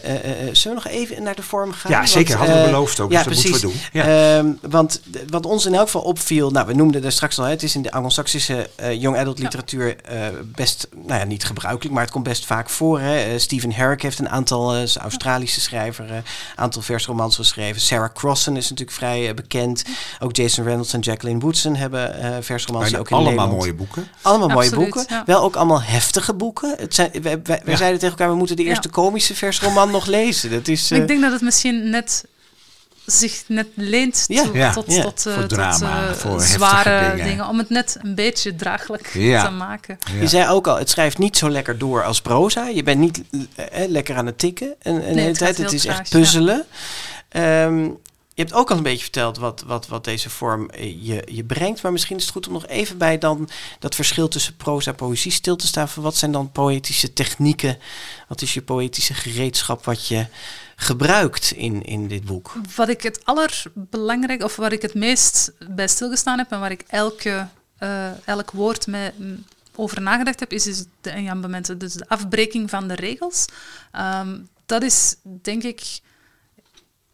zullen 0.52 0.78
we 0.78 0.82
nog 0.84 0.86
even 0.86 1.22
naar 1.22 1.34
de 1.34 1.42
vorm 1.42 1.72
gaan? 1.72 1.90
Ja, 1.90 2.06
zeker. 2.06 2.36
Hadden 2.36 2.56
we 2.58 2.64
beloofd 2.64 3.00
ook. 3.00 3.12
Ja, 3.12 3.22
dus 3.22 3.42
dat 3.42 3.50
moeten 3.50 3.68
we 3.68 3.74
doen. 3.74 3.82
Ja. 3.92 4.36
Ehm, 4.36 4.70
want 4.70 5.00
wat 5.28 5.46
ons 5.46 5.66
in 5.66 5.74
elk 5.74 5.84
geval 5.84 6.02
opviel, 6.02 6.50
nou, 6.50 6.66
we 6.66 6.74
noemden 6.74 7.04
er 7.04 7.12
straks 7.12 7.38
al, 7.38 7.44
het 7.44 7.62
is 7.62 7.74
in 7.74 7.82
de 7.82 7.92
Anglo-Saxische 7.92 8.70
young 8.98 9.16
adult 9.16 9.38
literatuur 9.38 9.96
best, 10.44 10.88
nou 11.06 11.20
ja, 11.20 11.24
niet 11.24 11.44
gebruikelijk, 11.44 11.94
maar 11.94 12.02
het 12.02 12.12
komt 12.12 12.24
best 12.24 12.46
vaak 12.46 12.70
voor. 12.70 13.00
Hè. 13.00 13.38
Stephen 13.38 13.72
Herrick 13.72 14.02
heeft 14.02 14.18
een 14.18 14.28
aantal, 14.28 14.84
Australische 14.96 15.60
schrijver, 15.60 16.10
een 16.10 16.22
aantal 16.56 16.82
versromans 16.82 17.36
geschreven. 17.36 17.80
Sarah 17.80 18.12
Crossan 18.12 18.56
is 18.56 18.70
natuurlijk 18.70 18.96
vrij 18.96 19.34
bekend. 19.34 19.84
Ook 20.20 20.36
Jason 20.36 20.64
Reynolds 20.64 20.92
en 20.92 21.00
Jacqueline 21.00 21.40
Woodson 21.40 21.74
hebben 21.76 22.14
versromans 22.44 22.94
ook 22.96 23.10
in 23.10 23.16
allemaal 23.16 23.32
Nederland. 23.32 23.58
mooie 23.58 23.74
boeken. 23.74 24.08
Allemaal 24.22 24.48
mooie 24.48 24.70
boeken. 24.70 25.06
Wel 25.26 25.42
ook 25.42 25.56
allemaal 25.56 25.82
heftige 25.92 26.34
boeken. 26.34 26.74
Het 26.78 26.94
zijn, 26.94 27.10
wij, 27.22 27.42
wij, 27.42 27.60
wij 27.64 27.76
zeiden 27.76 28.00
tegen 28.00 28.16
elkaar, 28.16 28.30
we 28.32 28.38
moeten 28.38 28.56
de 28.56 28.64
eerste 28.64 28.88
komische 28.88 29.34
versroman 29.34 29.90
nog 29.90 30.06
lezen. 30.06 30.50
Dat 30.50 30.68
is, 30.68 30.90
Ik 30.90 31.08
denk 31.08 31.20
dat 31.20 31.32
het 31.32 31.40
misschien 31.40 31.90
net 31.90 32.24
zich 33.06 33.42
net 33.46 33.66
leent 33.74 34.24
ja. 34.28 34.72
tot, 34.72 34.86
ja. 34.86 35.02
tot, 35.02 35.26
uh, 35.26 35.34
voor 35.34 35.46
drama, 35.46 35.72
tot, 35.72 35.82
uh, 35.82 36.12
voor 36.12 36.40
zware 36.40 37.10
dingen. 37.10 37.26
dingen. 37.26 37.48
Om 37.48 37.58
het 37.58 37.68
net 37.68 37.98
een 38.02 38.14
beetje 38.14 38.54
draaglijk 38.54 39.06
te 39.06 39.50
maken. 39.56 39.98
Je 40.20 40.26
zei 40.26 40.48
ook 40.48 40.66
al, 40.66 40.78
het 40.78 40.90
schrijft 40.90 41.18
niet 41.18 41.36
zo 41.36 41.50
lekker 41.50 41.78
door 41.78 42.04
als 42.04 42.20
proza. 42.20 42.66
Je 42.66 42.82
bent 42.82 42.98
niet 42.98 43.22
eh, 43.54 43.88
lekker 43.88 44.16
aan 44.16 44.26
het 44.26 44.38
tikken. 44.38 44.74
En, 44.78 45.04
en 45.04 45.14
nee, 45.14 45.32
de 45.32 45.38
tijd, 45.38 45.58
het, 45.58 45.72
is 45.72 45.86
echt 45.86 46.10
puzzelen. 46.10 46.64
Um, 47.36 47.98
je 48.34 48.42
hebt 48.42 48.52
ook 48.52 48.70
al 48.70 48.76
een 48.76 48.82
beetje 48.82 49.02
verteld 49.02 49.38
wat, 49.38 49.62
wat, 49.66 49.86
wat 49.86 50.04
deze 50.04 50.30
vorm 50.30 50.70
eh, 50.70 51.06
je, 51.06 51.22
je 51.30 51.44
brengt. 51.44 51.82
Maar 51.82 51.92
misschien 51.92 52.16
is 52.16 52.22
het 52.22 52.32
goed 52.32 52.46
om 52.46 52.52
nog 52.52 52.66
even 52.66 52.98
bij 52.98 53.18
dan 53.18 53.48
dat 53.78 53.94
verschil 53.94 54.28
tussen 54.28 54.56
proza 54.56 54.90
en 54.90 54.96
poëzie 54.96 55.32
stil 55.32 55.56
te 55.56 55.66
staan. 55.66 55.88
Wat 55.94 56.16
zijn 56.16 56.32
dan 56.32 56.52
poëtische 56.52 57.12
technieken? 57.12 57.78
Wat 58.28 58.42
is 58.42 58.54
je 58.54 58.62
poëtische 58.62 59.14
gereedschap 59.14 59.84
wat 59.84 60.06
je 60.06 60.26
gebruikt 60.76 61.50
in, 61.50 61.82
in 61.82 62.08
dit 62.08 62.24
boek? 62.24 62.52
Wat 62.76 62.88
ik 62.88 63.02
het 63.02 63.24
allerbelangrijkste, 63.24 64.46
of 64.46 64.56
waar 64.56 64.72
ik 64.72 64.82
het 64.82 64.94
meest 64.94 65.52
bij 65.68 65.88
stilgestaan 65.88 66.38
heb 66.38 66.50
en 66.50 66.60
waar 66.60 66.70
ik 66.70 66.84
elke, 66.88 67.48
uh, 67.80 68.28
elk 68.28 68.50
woord 68.50 68.86
mee 68.86 69.10
over 69.74 70.02
nagedacht 70.02 70.40
heb, 70.40 70.52
is, 70.52 70.66
is 70.66 70.84
de. 71.00 71.76
Dus 71.76 71.92
de 71.92 72.08
afbreking 72.08 72.70
van 72.70 72.88
de 72.88 72.94
regels. 72.94 73.44
Um, 73.96 74.48
dat 74.66 74.82
is 74.82 75.16
denk 75.42 75.62
ik 75.62 76.00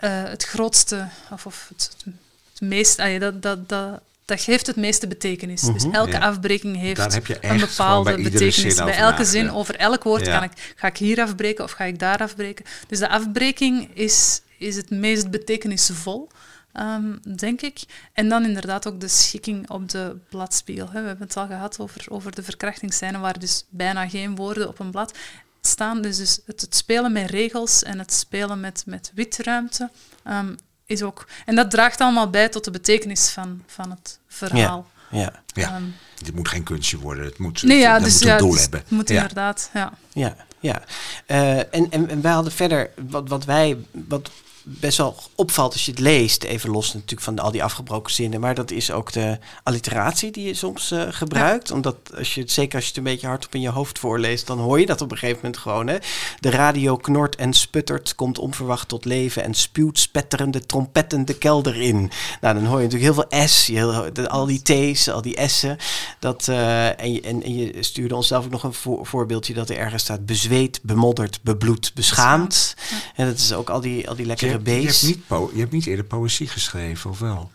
uh, 0.00 0.24
het 0.24 0.44
grootste, 0.44 1.08
of, 1.30 1.46
of 1.46 1.66
het, 1.68 1.96
het, 2.04 2.60
meest, 2.60 2.96
dat, 2.96 3.42
dat, 3.42 3.68
dat, 3.68 4.00
dat 4.24 4.40
geeft 4.40 4.66
het 4.66 4.76
meeste 4.76 5.06
betekenis. 5.06 5.60
Mm 5.60 5.68
-hmm, 5.68 5.76
dus 5.76 5.86
mhm. 5.86 5.94
elke 5.94 6.10
ja. 6.10 6.18
afbreking 6.18 6.76
heeft 6.76 7.14
een 7.40 7.58
bepaalde 7.58 8.22
betekenis. 8.22 8.74
Bij 8.74 8.96
elke 8.96 9.24
zin, 9.24 9.44
ja. 9.44 9.50
over 9.50 9.76
elk 9.76 10.02
woord 10.02 10.26
ja. 10.26 10.38
kan 10.38 10.42
ik, 10.42 10.72
ga 10.76 10.86
ik 10.86 10.96
hier 10.96 11.20
afbreken 11.20 11.64
of 11.64 11.70
ga 11.70 11.84
ik 11.84 11.98
daar 11.98 12.18
afbreken. 12.18 12.64
Dus 12.88 12.98
de 12.98 13.08
afbreking 13.08 13.90
is, 13.94 14.40
is 14.58 14.76
het 14.76 14.90
meest 14.90 15.30
betekenisvol. 15.30 16.28
Um, 16.74 17.20
denk 17.36 17.60
ik. 17.60 17.80
En 18.12 18.28
dan 18.28 18.44
inderdaad 18.44 18.86
ook 18.88 19.00
de 19.00 19.08
schikking 19.08 19.70
op 19.70 19.88
de 19.88 20.16
bladspiegel. 20.28 20.86
Hè. 20.90 21.00
We 21.00 21.06
hebben 21.06 21.26
het 21.26 21.36
al 21.36 21.46
gehad 21.46 21.78
over, 21.78 22.04
over 22.08 22.34
de 22.34 22.42
verkrachtingsscène, 22.42 23.18
waar 23.18 23.38
dus 23.38 23.64
bijna 23.68 24.08
geen 24.08 24.36
woorden 24.36 24.68
op 24.68 24.78
een 24.78 24.90
blad 24.90 25.12
staan. 25.60 26.02
Dus, 26.02 26.16
dus 26.16 26.40
het, 26.46 26.60
het, 26.60 26.74
spelen 26.74 27.12
met 27.12 27.30
regels 27.30 27.82
en 27.82 27.98
het 27.98 28.12
spelen 28.12 28.60
met, 28.60 28.82
met 28.86 29.12
witruimte 29.14 29.90
um, 30.28 30.56
is 30.86 31.02
ook... 31.02 31.28
En 31.46 31.54
dat 31.54 31.70
draagt 31.70 32.00
allemaal 32.00 32.30
bij 32.30 32.48
tot 32.48 32.64
de 32.64 32.70
betekenis 32.70 33.28
van, 33.28 33.62
van 33.66 33.90
het 33.90 34.18
verhaal. 34.26 34.86
Ja, 35.10 35.18
ja. 35.18 35.42
ja. 35.52 35.76
Um, 35.76 35.94
het 36.24 36.34
moet 36.34 36.48
geen 36.48 36.62
kunstje 36.62 36.98
worden, 36.98 37.24
het 37.24 37.38
moet, 37.38 37.62
nee, 37.62 37.78
ja, 37.78 37.94
het, 37.94 38.04
dus, 38.04 38.12
moet 38.12 38.22
ja, 38.22 38.32
een 38.32 38.38
doel 38.38 38.50
dus 38.50 38.60
hebben. 38.60 38.80
Het 38.80 38.90
moet 38.90 39.10
inderdaad, 39.10 39.70
ja. 39.74 39.92
Ja, 40.12 40.36
ja. 40.60 40.82
Uh, 41.26 41.58
en, 41.58 41.90
en, 41.90 42.08
en 42.08 42.20
wij 42.20 42.32
hadden 42.32 42.52
verder, 42.52 42.90
wat, 43.08 43.28
wat 43.28 43.44
wij... 43.44 43.76
Wat, 43.90 44.30
best 44.68 44.96
wel 44.96 45.16
opvalt 45.34 45.72
als 45.72 45.84
je 45.84 45.90
het 45.90 46.00
leest. 46.00 46.42
Even 46.42 46.70
los 46.70 46.92
natuurlijk 46.92 47.22
van 47.22 47.38
al 47.38 47.50
die 47.50 47.64
afgebroken 47.64 48.12
zinnen. 48.12 48.40
Maar 48.40 48.54
dat 48.54 48.70
is 48.70 48.90
ook 48.90 49.12
de 49.12 49.38
alliteratie 49.62 50.30
die 50.30 50.46
je 50.46 50.54
soms 50.54 50.92
uh, 50.92 51.02
gebruikt. 51.08 51.68
Ja. 51.68 51.74
Omdat 51.74 51.96
als 52.16 52.34
je 52.34 52.42
zeker 52.46 52.74
als 52.74 52.84
je 52.84 52.88
het 52.88 52.98
een 52.98 53.04
beetje 53.04 53.26
hardop 53.26 53.54
in 53.54 53.60
je 53.60 53.68
hoofd 53.68 53.98
voorleest, 53.98 54.46
dan 54.46 54.58
hoor 54.58 54.80
je 54.80 54.86
dat 54.86 55.00
op 55.00 55.10
een 55.10 55.18
gegeven 55.18 55.40
moment 55.42 55.60
gewoon. 55.60 55.86
Hè? 55.86 55.96
De 56.40 56.50
radio 56.50 56.96
knort 56.96 57.36
en 57.36 57.52
sputtert, 57.52 58.14
komt 58.14 58.38
onverwacht 58.38 58.88
tot 58.88 59.04
leven 59.04 59.44
en 59.44 59.54
spuwt 59.54 59.98
spetterende 59.98 60.66
trompetten 60.66 61.24
de 61.24 61.38
kelder 61.38 61.80
in. 61.80 62.10
Nou, 62.40 62.54
dan 62.54 62.64
hoor 62.64 62.80
je 62.80 62.88
natuurlijk 62.88 63.14
heel 63.14 63.26
veel 63.28 63.48
S, 63.48 63.66
de, 64.12 64.28
al 64.28 64.46
die 64.46 64.62
T's, 64.62 65.08
al 65.08 65.22
die 65.22 65.48
S'en. 65.48 65.76
Dat, 66.18 66.46
uh, 66.50 67.00
en, 67.00 67.12
je, 67.12 67.20
en, 67.20 67.42
en, 67.42 67.54
je 67.56 67.76
stuurde 67.80 68.16
onszelf 68.16 68.44
ook 68.44 68.50
nog 68.50 68.62
een 68.62 68.72
voor, 68.72 69.06
voorbeeldje 69.06 69.54
dat 69.54 69.70
er 69.70 69.76
ergens 69.76 70.02
staat 70.02 70.26
bezweet, 70.26 70.80
bemodderd, 70.82 71.42
bebloed, 71.42 71.92
beschaamd. 71.94 72.74
Ja. 72.90 72.96
En 73.14 73.26
dat 73.26 73.38
is 73.38 73.52
ook 73.52 73.70
al 73.70 73.80
die, 73.80 74.08
al 74.08 74.16
die 74.16 74.26
lekkere 74.26 74.57
je, 74.64 74.80
je 74.80 74.86
hebt, 74.86 75.02
niet 75.02 75.52
je 75.54 75.60
hebt 75.60 75.72
niet 75.72 75.86
eerder 75.86 76.04
poëzie 76.04 76.48
geschreven, 76.48 77.10
of 77.10 77.18
wel? 77.18 77.50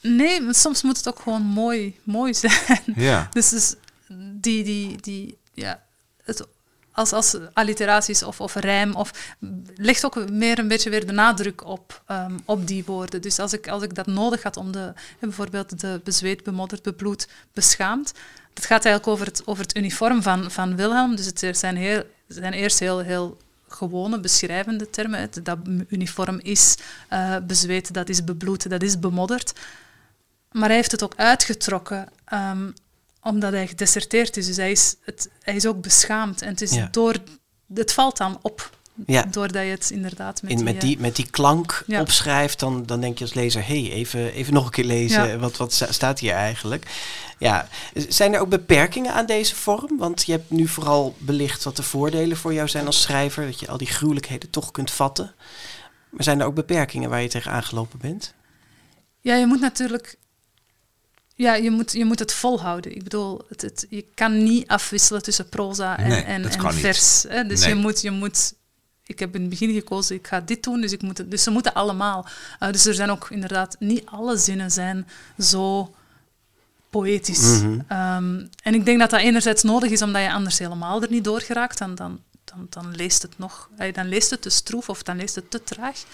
Nee, 0.00 0.54
soms 0.54 0.82
moet 0.82 0.96
het 0.96 1.08
ook 1.08 1.18
gewoon 1.18 1.42
mooi, 1.42 1.98
mooi 2.02 2.34
zijn. 2.44 2.82
Ja. 2.94 3.28
Dus, 3.30 3.48
dus 3.48 3.74
die, 4.32 4.64
die, 4.64 4.96
die, 5.00 5.38
ja, 5.52 5.82
het, 6.24 6.46
als, 6.92 7.12
als 7.12 7.36
alliteraties 7.52 8.22
of, 8.22 8.40
of 8.40 8.54
rijm, 8.54 8.94
of, 8.94 9.36
ligt 9.74 10.04
ook 10.04 10.30
meer 10.30 10.58
een 10.58 10.68
beetje 10.68 10.90
weer 10.90 11.06
de 11.06 11.12
nadruk 11.12 11.64
op, 11.64 12.02
um, 12.10 12.38
op 12.44 12.66
die 12.66 12.84
woorden. 12.84 13.22
Dus 13.22 13.38
als 13.38 13.52
ik, 13.52 13.68
als 13.68 13.82
ik 13.82 13.94
dat 13.94 14.06
nodig 14.06 14.42
had 14.42 14.56
om 14.56 14.72
de, 14.72 14.92
bijvoorbeeld 15.18 15.80
de 15.80 16.00
bezweet, 16.04 16.42
bemodderd, 16.42 16.82
bebloed, 16.82 17.28
beschaamd, 17.52 18.12
dat 18.54 18.64
gaat 18.64 18.84
eigenlijk 18.84 19.06
over 19.06 19.26
het, 19.26 19.46
over 19.46 19.62
het 19.62 19.76
uniform 19.76 20.22
van, 20.22 20.50
van 20.50 20.76
Wilhelm. 20.76 21.16
Dus 21.16 21.26
het 21.26 21.58
zijn, 21.58 21.76
heel, 21.76 22.02
zijn 22.28 22.52
eerst 22.52 22.78
heel, 22.78 22.98
heel 22.98 23.38
gewone 23.70 24.20
beschrijvende 24.20 24.90
termen. 24.90 25.30
Dat 25.42 25.58
uniform 25.88 26.38
is 26.42 26.76
uh, 27.12 27.36
bezweet, 27.46 27.94
dat 27.94 28.08
is 28.08 28.24
bebloed, 28.24 28.70
dat 28.70 28.82
is 28.82 28.98
bemodderd. 28.98 29.52
Maar 30.52 30.66
hij 30.66 30.76
heeft 30.76 30.92
het 30.92 31.02
ook 31.02 31.14
uitgetrokken 31.16 32.08
um, 32.32 32.74
omdat 33.22 33.52
hij 33.52 33.66
gedeserteerd 33.66 34.36
is. 34.36 34.46
Dus 34.46 34.56
hij 34.56 34.70
is, 34.70 34.96
het, 35.00 35.30
hij 35.40 35.54
is 35.54 35.66
ook 35.66 35.80
beschaamd. 35.82 36.42
En 36.42 36.48
het, 36.48 36.60
is 36.60 36.74
Ja. 36.74 36.88
door, 36.90 37.16
het 37.74 37.92
valt 37.92 38.16
dan 38.16 38.38
op. 38.42 38.78
Ja. 39.06 39.22
Doordat 39.22 39.62
je 39.64 39.70
het 39.70 39.90
inderdaad 39.90 40.42
met 40.42 40.50
in, 40.50 40.56
die... 40.56 40.64
met, 40.64 40.74
eh, 40.74 40.80
die, 40.80 40.98
met 40.98 41.16
die 41.16 41.30
klank 41.30 41.84
Ja. 41.86 42.00
opschrijft, 42.00 42.58
dan, 42.58 42.86
dan 42.86 43.00
denk 43.00 43.18
je 43.18 43.24
als 43.24 43.34
lezer, 43.34 43.66
hé, 43.66 43.82
hey, 43.82 43.92
even, 43.92 44.32
even 44.32 44.52
nog 44.54 44.64
een 44.64 44.70
keer 44.70 44.84
lezen, 44.84 45.28
Ja. 45.28 45.36
wat, 45.38 45.56
wat 45.56 45.72
sta- 45.72 45.92
staat 45.92 46.18
hier 46.18 46.32
eigenlijk? 46.32 46.86
Ja, 47.38 47.68
zijn 48.08 48.34
er 48.34 48.40
ook 48.40 48.48
beperkingen 48.48 49.12
aan 49.12 49.26
deze 49.26 49.54
vorm? 49.56 49.98
Want 49.98 50.26
je 50.26 50.32
hebt 50.32 50.50
nu 50.50 50.68
vooral 50.68 51.14
belicht 51.18 51.64
wat 51.64 51.76
de 51.76 51.82
voordelen 51.82 52.36
voor 52.36 52.52
jou 52.54 52.68
zijn 52.68 52.86
als 52.86 53.02
schrijver, 53.02 53.46
dat 53.46 53.60
je 53.60 53.68
al 53.68 53.78
die 53.78 53.86
gruwelijkheden 53.86 54.50
toch 54.50 54.70
kunt 54.70 54.90
vatten. 54.90 55.34
Maar 56.10 56.24
zijn 56.24 56.40
er 56.40 56.46
ook 56.46 56.54
beperkingen 56.54 57.10
waar 57.10 57.22
je 57.22 57.28
tegen 57.28 57.52
aangelopen 57.52 57.98
bent? 57.98 58.34
Ja, 59.20 59.34
je 59.34 59.46
moet 59.46 59.60
natuurlijk 59.60 60.18
ja, 61.34 61.54
je 61.54 61.70
moet, 61.70 61.92
je 61.92 62.04
moet 62.04 62.18
het 62.18 62.32
volhouden. 62.32 62.94
Ik 62.96 63.02
bedoel, 63.02 63.40
het, 63.48 63.62
het, 63.62 63.86
je 63.90 64.04
kan 64.14 64.42
niet 64.44 64.68
afwisselen 64.68 65.22
tussen 65.22 65.48
proza 65.48 65.98
en, 65.98 66.08
Nee, 66.08 66.20
en, 66.22 66.42
dat 66.42 66.52
en 66.52 66.58
kan 66.58 66.70
niet. 66.72 66.80
vers. 66.80 67.24
Hè? 67.28 67.44
Dus 67.44 67.60
Nee. 67.60 67.68
je, 67.68 67.74
moet, 67.74 68.00
je 68.00 68.10
moet... 68.10 68.52
Ik 69.10 69.18
heb 69.18 69.34
in 69.34 69.40
het 69.40 69.50
begin 69.50 69.72
gekozen, 69.72 70.16
ik 70.16 70.26
ga 70.26 70.40
dit 70.40 70.62
doen, 70.62 70.80
dus, 70.80 70.92
ik 70.92 71.02
moet 71.02 71.18
het, 71.18 71.30
dus 71.30 71.42
ze 71.42 71.50
moeten 71.50 71.74
allemaal. 71.74 72.26
Eh, 72.58 72.70
dus 72.70 72.86
er 72.86 72.94
zijn 72.94 73.10
ook 73.10 73.30
inderdaad, 73.30 73.76
niet 73.78 74.06
alle 74.06 74.36
zinnen 74.36 74.70
zijn 74.70 75.08
zo 75.38 75.94
poëtisch. 76.90 77.60
Mhm. 77.60 77.80
Ehm, 77.88 78.46
en 78.62 78.74
ik 78.74 78.84
denk 78.84 78.98
dat 78.98 79.10
dat 79.10 79.20
enerzijds 79.20 79.62
nodig 79.62 79.90
is, 79.90 80.02
omdat 80.02 80.22
je 80.22 80.32
anders 80.32 80.58
helemaal 80.58 81.02
er 81.02 81.10
niet 81.10 81.24
door 81.24 81.40
geraakt. 81.40 81.78
Dan, 81.78 81.94
dan, 81.94 82.20
dan, 82.44 82.66
dan 82.70 82.94
leest 82.96 83.22
het 83.22 83.38
nog, 83.38 83.68
eh, 83.76 83.94
dan 83.94 84.08
leest 84.08 84.30
het 84.30 84.42
te 84.42 84.50
stroef 84.50 84.88
of 84.88 85.02
dan 85.02 85.16
leest 85.16 85.34
het 85.34 85.50
te 85.50 85.62
traag. 85.62 86.04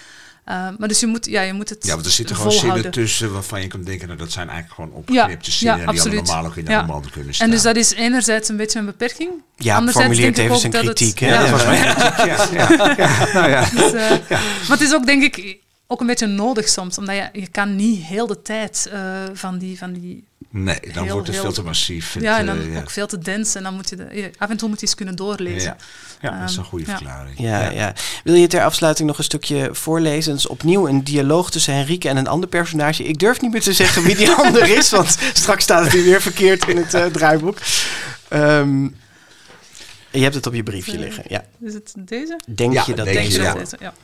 Eh, 0.46 0.68
maar 0.78 0.88
dus 0.88 1.00
je 1.00 1.06
moet, 1.06 1.26
ja, 1.26 1.40
je 1.42 1.52
moet 1.52 1.68
het 1.68 1.86
Ja, 1.86 1.94
want 1.94 2.06
er 2.06 2.12
zitten 2.12 2.36
gewoon 2.36 2.52
zinnen 2.52 2.90
tussen 2.90 3.32
waarvan 3.32 3.60
je 3.60 3.66
kan 3.66 3.82
denken, 3.82 4.06
nou, 4.06 4.18
dat 4.18 4.32
zijn 4.32 4.48
eigenlijk 4.48 4.74
gewoon 4.80 4.98
opgeknipte 4.98 5.50
Ja, 5.50 5.56
zinnen 5.56 5.76
ja, 5.78 5.82
die 5.90 6.00
absoluut. 6.00 6.28
allemaal 6.28 6.46
ook 6.50 6.56
in 6.56 6.64
de 6.64 6.70
Ja. 6.70 6.80
roman 6.80 7.04
kunnen 7.12 7.34
staan. 7.34 7.46
En 7.46 7.52
dus 7.52 7.62
dat 7.62 7.76
is 7.76 7.92
enerzijds 7.94 8.48
een 8.48 8.56
beetje 8.56 8.78
een 8.78 8.84
beperking. 8.84 9.30
Ja, 9.56 9.76
Anderzijds 9.76 10.06
formuleert 10.08 10.36
denk 10.36 10.48
ik 10.48 10.54
even 10.54 10.54
ook 10.54 10.60
zijn 10.60 10.72
dat 10.72 10.84
het- 10.84 10.94
kritiek. 10.98 11.18
hè? 11.18 11.28
Ja. 11.34 11.44
Ja, 11.44 11.50
was 11.50 11.64
mijn 11.64 11.94
kritiek, 11.94 12.26
ja, 12.26 12.68
ja, 12.76 12.94
ja, 12.96 13.32
nou 13.32 13.50
ja. 13.50 13.60
Dus, 13.74 13.92
eh, 13.92 14.10
Maar 14.68 14.78
het 14.78 14.80
is 14.80 14.94
ook, 14.94 15.06
denk 15.06 15.22
ik, 15.22 15.56
ook 15.86 16.00
een 16.00 16.06
beetje 16.06 16.26
nodig 16.26 16.68
soms. 16.68 16.98
Omdat 16.98 17.14
je, 17.16 17.28
je 17.40 17.46
kan 17.48 17.76
niet 17.76 18.02
heel 18.02 18.26
de 18.26 18.42
tijd 18.42 18.88
eh, 18.92 19.00
van 19.32 19.58
die... 19.58 19.78
Van 19.78 19.92
die 19.92 20.24
Nee, 20.50 20.80
dan 20.92 21.04
Heel, 21.04 21.12
wordt 21.12 21.26
het 21.26 21.36
heel- 21.36 21.44
veel 21.44 21.54
te 21.54 21.62
massief. 21.62 22.12
Het, 22.12 22.22
ja, 22.22 22.38
en 22.38 22.46
dan 22.46 22.58
eh, 22.60 22.72
ja. 22.72 22.78
ook 22.80 22.90
veel 22.90 23.06
te 23.06 23.18
dens. 23.18 23.54
En 23.54 23.62
dan 23.62 23.74
moet 23.74 23.88
je, 23.88 23.96
de, 23.96 24.30
af 24.38 24.50
en 24.50 24.56
toe 24.56 24.68
moet 24.68 24.80
je 24.80 24.86
eens 24.86 24.94
kunnen 24.94 25.16
doorlezen. 25.16 25.76
Ja. 26.20 26.30
ja, 26.30 26.40
dat 26.40 26.48
is 26.50 26.56
een 26.56 26.62
Ehm, 26.62 26.70
goede 26.70 26.84
ja. 26.86 26.96
verklaring. 26.96 27.38
Ja, 27.38 27.70
ja. 27.70 27.92
Wil 28.24 28.34
je 28.34 28.46
ter 28.46 28.64
afsluiting 28.64 29.08
nog 29.08 29.18
een 29.18 29.24
stukje 29.24 29.68
voorlezen? 29.72 30.34
Is 30.34 30.46
opnieuw 30.46 30.88
een 30.88 31.04
dialoog 31.04 31.50
tussen 31.50 31.74
Henrike 31.74 32.08
en 32.08 32.16
een 32.16 32.26
ander 32.26 32.48
personage. 32.48 33.04
Ik 33.04 33.18
durf 33.18 33.40
niet 33.40 33.52
meer 33.52 33.60
te 33.62 33.72
zeggen 33.72 34.02
wie 34.02 34.16
die 34.16 34.30
ander 34.44 34.68
is, 34.76 34.90
want 34.90 35.16
straks 35.32 35.62
staat 35.62 35.84
het 35.84 35.92
hier 35.92 36.04
weer 36.04 36.22
verkeerd 36.22 36.68
in 36.68 36.76
het 36.76 36.94
eh, 36.94 37.04
draaiboek. 37.06 37.58
Ehm, 38.28 38.84
je 40.10 40.22
hebt 40.22 40.34
het 40.34 40.46
op 40.46 40.54
je 40.54 40.62
briefje 40.62 40.98
liggen. 40.98 41.24
Ja. 41.28 41.44
Is 41.60 41.74
het 41.74 41.92
deze? 41.96 42.40
Denk 42.46 42.72
Ja, 42.72 42.82
je 42.86 42.94
dat 42.94 43.04
denk 43.04 43.30
je 43.30 43.38
dat 43.38 43.58
deze? 43.58 43.76
Ja. 43.80 43.94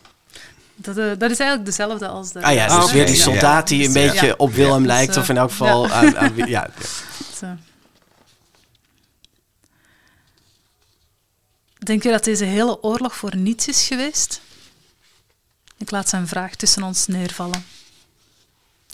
Dat, 0.74 0.96
eh, 0.96 1.04
dat 1.18 1.30
is 1.30 1.38
eigenlijk 1.38 1.64
dezelfde 1.64 2.08
als 2.08 2.32
de... 2.32 2.42
Ah 2.42 2.54
ja, 2.54 2.66
Ah, 2.66 2.74
dus 2.76 2.84
oké. 2.84 2.92
weer 2.92 3.06
die 3.06 3.16
soldaat 3.16 3.68
die 3.68 3.86
een 3.86 3.92
beetje 3.92 4.26
Ja. 4.26 4.34
op 4.36 4.52
Willem 4.52 4.80
Ja. 4.80 4.86
lijkt. 4.86 5.14
Dus, 5.14 5.22
Of 5.22 5.28
in 5.28 5.36
elk 5.36 5.50
geval 5.50 5.90
aan... 5.90 6.36
ja. 6.36 6.68
Het, 6.74 7.42
eh, 7.42 7.50
Denk 11.78 12.02
je 12.02 12.10
dat 12.10 12.24
deze 12.24 12.44
hele 12.44 12.82
oorlog 12.82 13.16
voor 13.16 13.36
niets 13.36 13.68
is 13.68 13.86
geweest? 13.86 14.40
Ik 15.76 15.90
laat 15.90 16.08
zijn 16.08 16.28
vraag 16.28 16.54
tussen 16.54 16.82
ons 16.82 17.06
neervallen. 17.06 17.64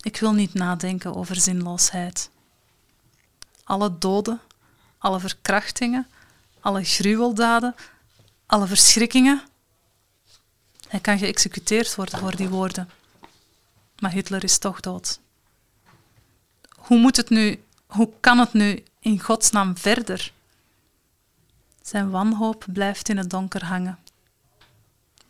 Ik 0.03 0.17
wil 0.17 0.33
niet 0.33 0.55
nadenken 0.55 1.15
over 1.15 1.37
zinloosheid. 1.37 2.31
Alle 3.65 3.99
doden, 3.99 4.41
alle 4.99 5.21
verkrachtingen, 5.21 6.07
alle 6.61 6.85
gruweldaden, 6.85 7.75
alle 8.47 8.67
verschrikkingen. 8.67 9.43
Hij 10.89 11.01
kan 11.01 11.19
geëxecuteerd 11.19 11.95
worden 11.95 12.19
voor 12.19 12.37
die 12.37 12.49
woorden. 12.49 12.91
Maar 13.99 14.11
Hitler 14.11 14.45
is 14.45 14.59
toch 14.59 14.81
dood. 14.81 15.21
Hoe 16.77 16.99
moet 16.99 17.17
het 17.17 17.31
nu, 17.31 17.63
hoe 17.87 18.11
kan 18.21 18.39
het 18.39 18.53
nu 18.53 18.83
in 19.01 19.21
godsnaam 19.21 19.79
verder? 19.79 20.33
Zijn 21.83 22.11
wanhoop 22.11 22.65
blijft 22.73 23.09
in 23.09 23.17
het 23.17 23.31
donker 23.31 23.65
hangen. 23.65 23.99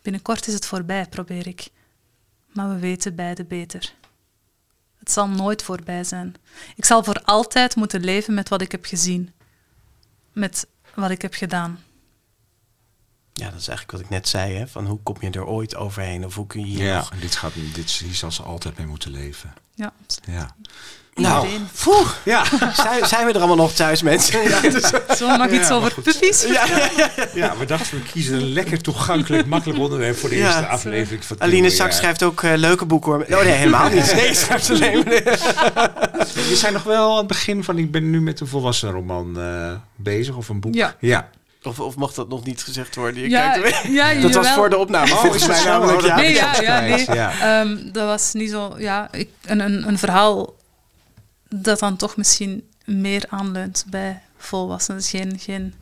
Binnenkort 0.01 0.47
is 0.47 0.53
het 0.53 0.65
voorbij, 0.65 1.05
probeer 1.05 1.47
ik. 1.47 1.69
Maar 2.53 2.69
we 2.69 2.79
weten 2.79 3.15
beide 3.15 3.43
beter. 3.43 3.93
Het 4.97 5.11
zal 5.11 5.29
nooit 5.29 5.63
voorbij 5.63 6.03
zijn. 6.03 6.35
Ik 6.75 6.85
zal 6.85 7.03
voor 7.03 7.21
altijd 7.23 7.75
moeten 7.75 8.03
leven 8.03 8.33
met 8.33 8.49
wat 8.49 8.61
ik 8.61 8.71
heb 8.71 8.85
gezien. 8.85 9.33
Met 10.31 10.67
wat 10.93 11.09
ik 11.09 11.21
heb 11.21 11.33
gedaan. 11.33 11.83
Ja, 13.39 13.49
dat 13.49 13.59
is 13.59 13.67
eigenlijk 13.67 13.91
wat 13.91 13.99
ik 14.01 14.09
net 14.09 14.27
zei. 14.27 14.55
Hè? 14.55 14.67
Van 14.67 14.85
hoe 14.85 14.99
kom 15.03 15.15
je 15.19 15.29
er 15.29 15.45
ooit 15.45 15.75
overheen? 15.75 16.25
Of 16.25 16.35
hoe 16.35 16.47
kun 16.47 16.59
je 16.59 16.65
hier 16.65 16.85
Ja, 16.85 16.95
nog... 16.97 17.11
dit 17.19 17.35
gaat, 17.35 17.51
dit, 17.73 17.89
hier 17.91 18.15
zal 18.15 18.31
ze 18.31 18.43
altijd 18.43 18.77
mee 18.77 18.87
moeten 18.87 19.11
leven. 19.11 19.53
Ja, 19.75 19.91
Ja. 20.25 20.55
Nou, 21.13 21.47
poeh, 21.83 22.09
Ja, 22.25 22.43
zijn, 22.83 23.05
zijn 23.07 23.25
we 23.25 23.31
er 23.33 23.37
allemaal 23.37 23.55
nog 23.55 23.71
thuis, 23.73 24.01
mensen? 24.01 24.43
Ja, 24.49 24.61
dus- 24.69 24.91
Zo 25.17 25.35
nog 25.37 25.47
iets 25.49 25.69
maar 25.69 25.77
over 25.77 26.01
puppies? 26.01 26.45
ja, 27.33 27.57
we 27.57 27.65
dachten 27.65 27.97
we 27.97 28.03
kiezen 28.11 28.33
een 28.35 28.47
lekker 28.53 28.81
toegankelijk, 28.81 29.45
makkelijk 29.47 29.79
onderwerp 29.79 30.17
voor 30.17 30.29
de 30.29 30.35
Ja. 30.35 30.45
eerste 30.45 30.67
aflevering 30.67 31.25
van 31.25 31.41
Aline. 31.41 31.69
Saks 31.69 31.93
Ja. 31.93 31.99
schrijft 31.99 32.23
ook 32.23 32.43
eh, 32.43 32.51
leuke 32.55 32.85
boeken 32.85 33.11
hoor. 33.11 33.21
Oh 33.37 33.43
nee, 33.43 33.51
helemaal 33.53 33.89
niet. 33.89 34.13
Nee, 34.15 34.27
ze 34.33 34.33
schrijft 34.33 34.69
alleen 34.69 35.03
maar... 35.05 35.23
We 36.33 36.55
zijn 36.55 36.73
nog 36.73 36.83
wel 36.83 37.11
aan 37.11 37.17
het 37.17 37.27
begin 37.27 37.63
van, 37.63 37.77
ik 37.77 37.91
ben 37.91 38.09
nu 38.09 38.21
met 38.21 38.39
een 38.39 38.47
volwassen 38.47 38.91
roman 38.91 39.39
eh, 39.39 39.71
bezig, 39.95 40.35
of 40.35 40.49
een 40.49 40.59
boek. 40.59 40.73
Ja. 40.99 41.29
Of, 41.63 41.79
of 41.79 41.95
mocht 41.95 42.15
dat 42.15 42.29
nog 42.29 42.45
niet 42.45 42.63
gezegd 42.63 42.95
worden? 42.95 43.21
Je 43.21 43.29
Ja, 43.29 43.51
kijkt 43.51 43.87
ja, 43.87 44.13
dat 44.13 44.33
was 44.33 44.49
voor 44.49 44.69
de 44.69 44.77
opname. 44.77 45.11
Oh, 45.11 45.19
volgens 45.19 45.41
is 45.41 45.47
dat 45.47 45.63
mij 45.63 45.65
namelijk. 45.65 45.99
Oh, 45.99 46.05
Ja. 46.05 46.15
Nee, 46.15 46.33
ja, 46.33 46.61
ja, 46.61 46.79
nee. 46.79 47.05
ja. 47.13 47.59
Ehm, 47.61 47.91
dat 47.91 48.05
was 48.05 48.33
niet 48.33 48.49
zo... 48.49 48.75
Ja, 48.77 49.07
ik, 49.11 49.29
een, 49.45 49.59
een, 49.59 49.87
een 49.87 49.97
verhaal 49.97 50.55
dat 51.49 51.79
dan 51.79 51.95
toch 51.95 52.17
misschien 52.17 52.69
meer 52.85 53.23
aanleunt 53.29 53.85
bij 53.87 54.21
volwassenen. 54.37 55.01
Dus 55.01 55.09
geen, 55.09 55.39
geen 55.39 55.73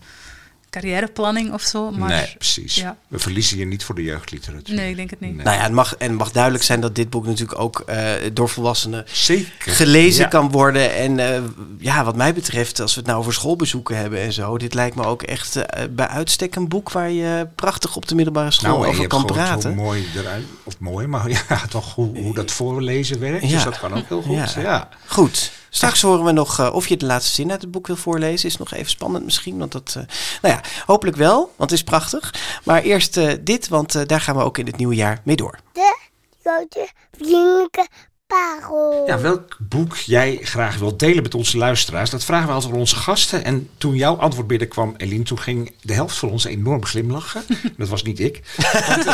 carrièreplanning 0.70 1.54
of 1.54 1.62
zo, 1.62 1.92
maar... 1.92 2.10
nee, 2.10 2.34
precies. 2.38 2.76
ja. 2.76 2.98
We 3.08 3.20
verliezen 3.20 3.58
je 3.58 3.66
niet 3.66 3.84
voor 3.84 3.96
de 3.96 4.04
jeugdliteratuur. 4.04 4.76
Nee, 4.76 4.90
ik 4.90 4.96
denk 4.96 5.10
het 5.10 5.20
niet. 5.20 5.36
Nee. 5.36 5.46
Nou 5.46 5.58
ja, 5.58 5.64
het 5.64 5.72
mag, 5.72 5.96
en 5.96 6.10
het 6.10 6.18
mag 6.18 6.32
duidelijk 6.32 6.64
zijn 6.64 6.80
dat 6.82 6.96
dit 6.96 7.10
boek 7.10 7.26
natuurlijk 7.26 7.60
ook 7.60 7.80
eh, 7.80 8.12
door 8.34 8.50
volwassenen 8.50 9.06
Zeker. 9.12 9.72
gelezen 9.72 10.24
Ja. 10.24 10.28
kan 10.28 10.52
worden. 10.52 10.96
En 10.96 11.20
eh, 11.20 11.42
ja, 11.78 12.04
wat 12.04 12.16
mij 12.16 12.34
betreft, 12.34 12.80
als 12.80 12.94
we 12.94 13.00
het 13.00 13.10
nou 13.10 13.20
over 13.20 13.34
schoolbezoeken 13.34 13.98
hebben 13.98 14.20
en 14.20 14.34
zo, 14.34 14.58
dit 14.58 14.74
lijkt 14.74 14.96
me 14.96 15.06
ook 15.06 15.24
echt 15.24 15.56
eh, 15.56 15.84
bij 15.90 16.08
uitstek 16.08 16.56
een 16.56 16.68
boek 16.68 16.92
waar 16.92 17.12
je 17.12 17.48
prachtig 17.56 17.96
op 17.96 18.08
de 18.08 18.16
middelbare 18.16 18.52
school 18.52 18.70
Nou, 18.70 18.86
over 18.86 18.98
hebt 19.00 19.10
kan 19.10 19.20
gewoon 19.20 19.36
praten. 19.36 19.74
Hoe 19.74 19.84
mooi 19.84 20.06
eruit, 20.16 20.46
of 20.64 20.80
mooi, 20.80 21.08
maar 21.08 21.30
ja, 21.50 21.62
toch 21.70 21.96
hoe, 21.96 22.18
hoe 22.20 22.34
dat 22.34 22.52
voorlezen 22.52 23.20
werkt. 23.20 23.44
Ja. 23.44 23.50
Dus 23.50 23.64
dat 23.64 23.80
kan 23.80 23.94
ook 23.94 24.08
heel 24.08 24.22
goed. 24.22 24.54
Ja. 24.54 24.62
Ja. 24.62 24.90
Goed. 25.06 25.52
Straks 25.70 26.02
horen 26.02 26.24
we 26.26 26.32
nog 26.32 26.60
eh, 26.60 26.74
of 26.74 26.88
je 26.88 26.98
de 26.98 27.06
laatste 27.06 27.34
zin 27.34 27.52
uit 27.52 27.62
het 27.62 27.72
boek 27.72 27.88
wil 27.88 27.96
voorlezen. 27.96 28.50
Is 28.50 28.58
nog 28.58 28.74
even 28.74 28.90
spannend 28.90 29.26
misschien. 29.26 29.58
Want 29.58 29.72
dat, 29.72 29.94
eh, 29.98 30.04
nou 30.42 30.54
ja, 30.56 30.62
hopelijk 30.86 31.18
wel, 31.18 31.38
want 31.38 31.70
het 31.70 31.80
is 31.80 31.84
prachtig. 31.84 32.34
Maar 32.64 32.82
eerst 32.82 33.18
eh, 33.18 33.34
dit, 33.42 33.68
want 33.68 34.08
daar 34.08 34.22
gaan 34.22 34.36
we 34.36 34.44
ook 34.44 34.58
in 34.58 34.66
het 34.66 34.78
nieuwe 34.78 34.96
jaar 34.96 35.22
mee 35.24 35.36
door. 35.36 35.60
De 35.74 35.98
grote 36.44 36.90
vriendelijke 37.12 37.88
parel. 38.28 39.04
Ja, 39.08 39.20
welk 39.20 39.58
boek 39.60 39.96
jij 39.96 40.40
graag 40.42 40.78
wilt 40.78 41.00
delen 41.00 41.24
met 41.24 41.36
onze 41.36 41.58
luisteraars, 41.58 42.10
dat 42.10 42.24
vragen 42.24 42.48
we 42.48 42.54
altijd 42.54 42.74
aan 42.74 42.80
onze 42.80 42.96
gasten. 42.96 43.44
En 43.44 43.70
toen 43.78 43.96
jouw 43.96 44.16
antwoord 44.16 44.48
binnenkwam, 44.48 44.94
Eline, 44.98 45.24
toen 45.24 45.40
ging 45.40 45.72
de 45.82 45.94
helft 45.94 46.18
van 46.18 46.30
ons 46.30 46.46
enorm 46.46 46.86
glimlachen. 46.86 47.44
Dat 47.78 47.88
was 47.88 48.04
niet 48.04 48.20
ik. 48.20 48.42
Want, 48.88 49.06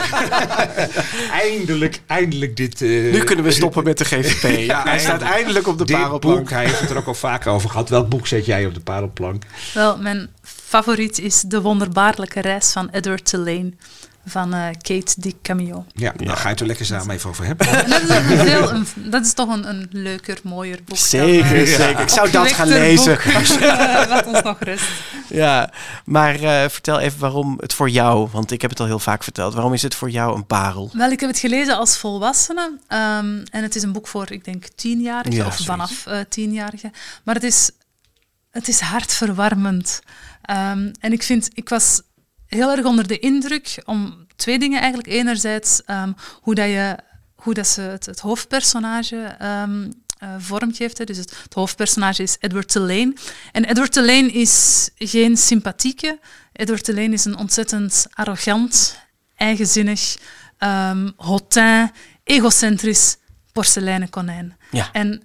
eindelijk, 1.32 2.02
eindelijk 2.08 2.58
dit... 2.58 2.82
eh, 2.82 2.90
Nu 2.90 3.24
kunnen 3.24 3.46
we 3.46 3.52
stoppen 3.52 3.84
met 3.84 3.98
de 3.98 4.06
GVP. 4.06 4.42
Ja, 4.74 4.84
hij 4.84 5.00
staat 5.00 5.10
eindelijk. 5.12 5.36
eindelijk 5.36 5.68
op 5.68 5.78
de 5.78 5.86
Dit 5.86 5.96
parelplank. 5.98 6.38
boek, 6.38 6.50
hij 6.50 6.66
heeft 6.66 6.80
het 6.80 6.90
er 6.90 6.98
ook 6.98 7.08
al 7.08 7.14
vaker 7.14 7.52
over 7.52 7.70
gehad. 7.70 7.90
Welk 7.90 8.10
boek 8.10 8.28
zet 8.28 8.46
jij 8.46 8.66
op 8.66 8.74
de 8.74 8.80
parelplank? 8.80 9.44
Wel, 9.74 9.98
mijn 9.98 10.30
favoriet 10.42 11.20
is 11.20 11.42
De 11.42 11.62
Wonderbaarlijke 11.62 12.42
Reis 12.42 12.72
van 12.72 12.90
Edward 12.92 13.26
Tulane 13.26 13.72
van 14.26 14.54
eh, 14.54 14.66
Kate 14.82 15.14
DiCamillo. 15.18 15.86
Ja, 15.94 16.14
daar 16.16 16.36
ga 16.38 16.44
je 16.44 16.50
het 16.50 16.60
er 16.60 16.66
lekker 16.68 16.86
samen 16.86 17.16
even 17.16 17.30
over 17.30 17.46
hebben. 17.46 17.68
En 17.68 17.90
dat 17.90 18.02
is, 18.02 18.10
een 18.10 18.24
veel, 18.38 18.72
een, 18.72 18.86
dat 18.96 19.26
is 19.26 19.34
toch 19.34 19.50
een, 19.50 19.70
een 19.70 19.88
leuker, 19.92 20.38
mooier 20.44 20.78
boek. 20.78 20.88
dan, 20.88 20.98
Zeker, 20.98 21.62
eh, 21.62 21.76
zeker. 21.76 22.00
Ik 22.00 22.10
zou 22.10 22.32
dat 22.32 22.52
gaan 22.52 22.68
lezen. 22.68 23.14
boek. 23.14 23.22
Eh, 23.64 24.10
Laat 24.10 24.26
ons 24.26 24.42
nog 24.42 24.60
rust. 24.60 24.86
Ja, 25.30 25.72
maar 26.06 26.36
eh, 26.36 26.70
vertel 26.70 27.00
even 27.00 27.20
waarom 27.20 27.58
het 27.60 27.74
voor 27.74 27.90
jou, 27.90 28.30
want 28.32 28.52
ik 28.52 28.62
heb 28.62 28.70
het 28.70 28.80
al 28.80 28.86
heel 28.86 29.00
vaak 29.00 29.24
verteld. 29.24 29.54
Waarom 29.54 29.74
is 29.74 29.82
het 29.82 29.96
voor 29.96 30.10
jou 30.10 30.36
een 30.36 30.46
parel? 30.46 30.90
Wel, 30.94 31.12
ik 31.12 31.20
heb 31.20 31.30
het 31.30 31.40
gelezen 31.40 31.78
als 31.78 31.98
volwassene. 31.98 32.78
ehm, 32.88 33.44
en 33.52 33.64
het 33.64 33.76
is 33.76 33.84
een 33.84 33.92
boek 33.92 34.08
voor, 34.08 34.32
ik 34.32 34.44
denk, 34.46 34.66
tienjarigen. 34.76 35.32
Ja, 35.38 35.46
of 35.46 35.58
zoiets. 35.58 35.66
vanaf 35.66 36.06
eh 36.06 36.20
tienjarigen. 36.30 36.92
Maar 37.24 37.36
het 37.36 37.44
is, 37.44 37.72
het 38.52 38.68
is 38.68 38.80
hartverwarmend. 38.80 40.02
Ehm, 40.42 40.92
en 41.00 41.12
ik 41.12 41.24
vind, 41.24 41.50
ik 41.54 41.70
was 41.70 42.02
heel 42.54 42.72
erg 42.72 42.86
onder 42.86 43.08
de 43.08 43.20
indruk 43.20 43.82
om 43.86 44.28
twee 44.36 44.60
dingen 44.60 44.80
eigenlijk. 44.80 45.08
Enerzijds 45.08 45.84
ehm, 45.86 46.12
hoe, 46.42 46.56
dat 46.56 46.68
je, 46.68 46.98
hoe 47.36 47.54
dat 47.54 47.68
ze 47.68 47.82
het, 47.82 48.06
het 48.06 48.20
hoofdpersonage 48.20 49.36
ehm 49.40 49.86
eh, 50.24 50.30
vormgeeft. 50.38 50.98
hè. 50.98 51.04
Dus 51.06 51.18
het, 51.18 51.38
het 51.44 51.54
hoofdpersonage 51.54 52.24
is 52.24 52.38
Edward 52.40 52.68
Tulane. 52.68 53.14
En 53.52 53.66
Edward 53.66 53.92
Tulane 53.92 54.32
is 54.32 54.90
geen 54.98 55.38
sympathieke. 55.38 56.20
Edward 56.54 56.84
Tulane 56.84 57.14
is 57.14 57.26
een 57.26 57.38
ontzettend 57.38 58.08
arrogant, 58.10 58.98
eigenzinnig, 59.36 60.18
hautain, 61.18 61.92
egocentrisch 62.24 63.18
porseleinen 63.52 64.10
konijn. 64.10 64.58
Ja. 64.72 64.90
En 64.92 65.24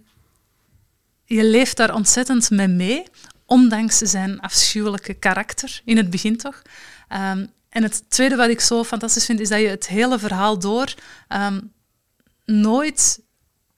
je 1.24 1.45
leeft 1.45 1.76
daar 1.76 1.95
ontzettend 1.95 2.51
mee 2.51 2.68
mee, 2.68 3.03
ondanks 3.47 3.99
zijn 3.99 4.41
afschuwelijke 4.41 5.14
karakter, 5.14 5.81
in 5.85 5.97
het 5.97 6.11
begin 6.11 6.37
toch. 6.37 6.62
Ehm, 7.09 7.46
en 7.68 7.82
het 7.82 8.11
tweede 8.11 8.36
wat 8.36 8.48
ik 8.48 8.61
zo 8.61 8.84
fantastisch 8.84 9.24
vind, 9.24 9.40
is 9.40 9.48
dat 9.48 9.61
je 9.61 9.68
het 9.68 9.86
hele 9.86 10.18
verhaal 10.18 10.59
door 10.59 10.94
ehm, 11.28 11.61
nooit 12.44 13.20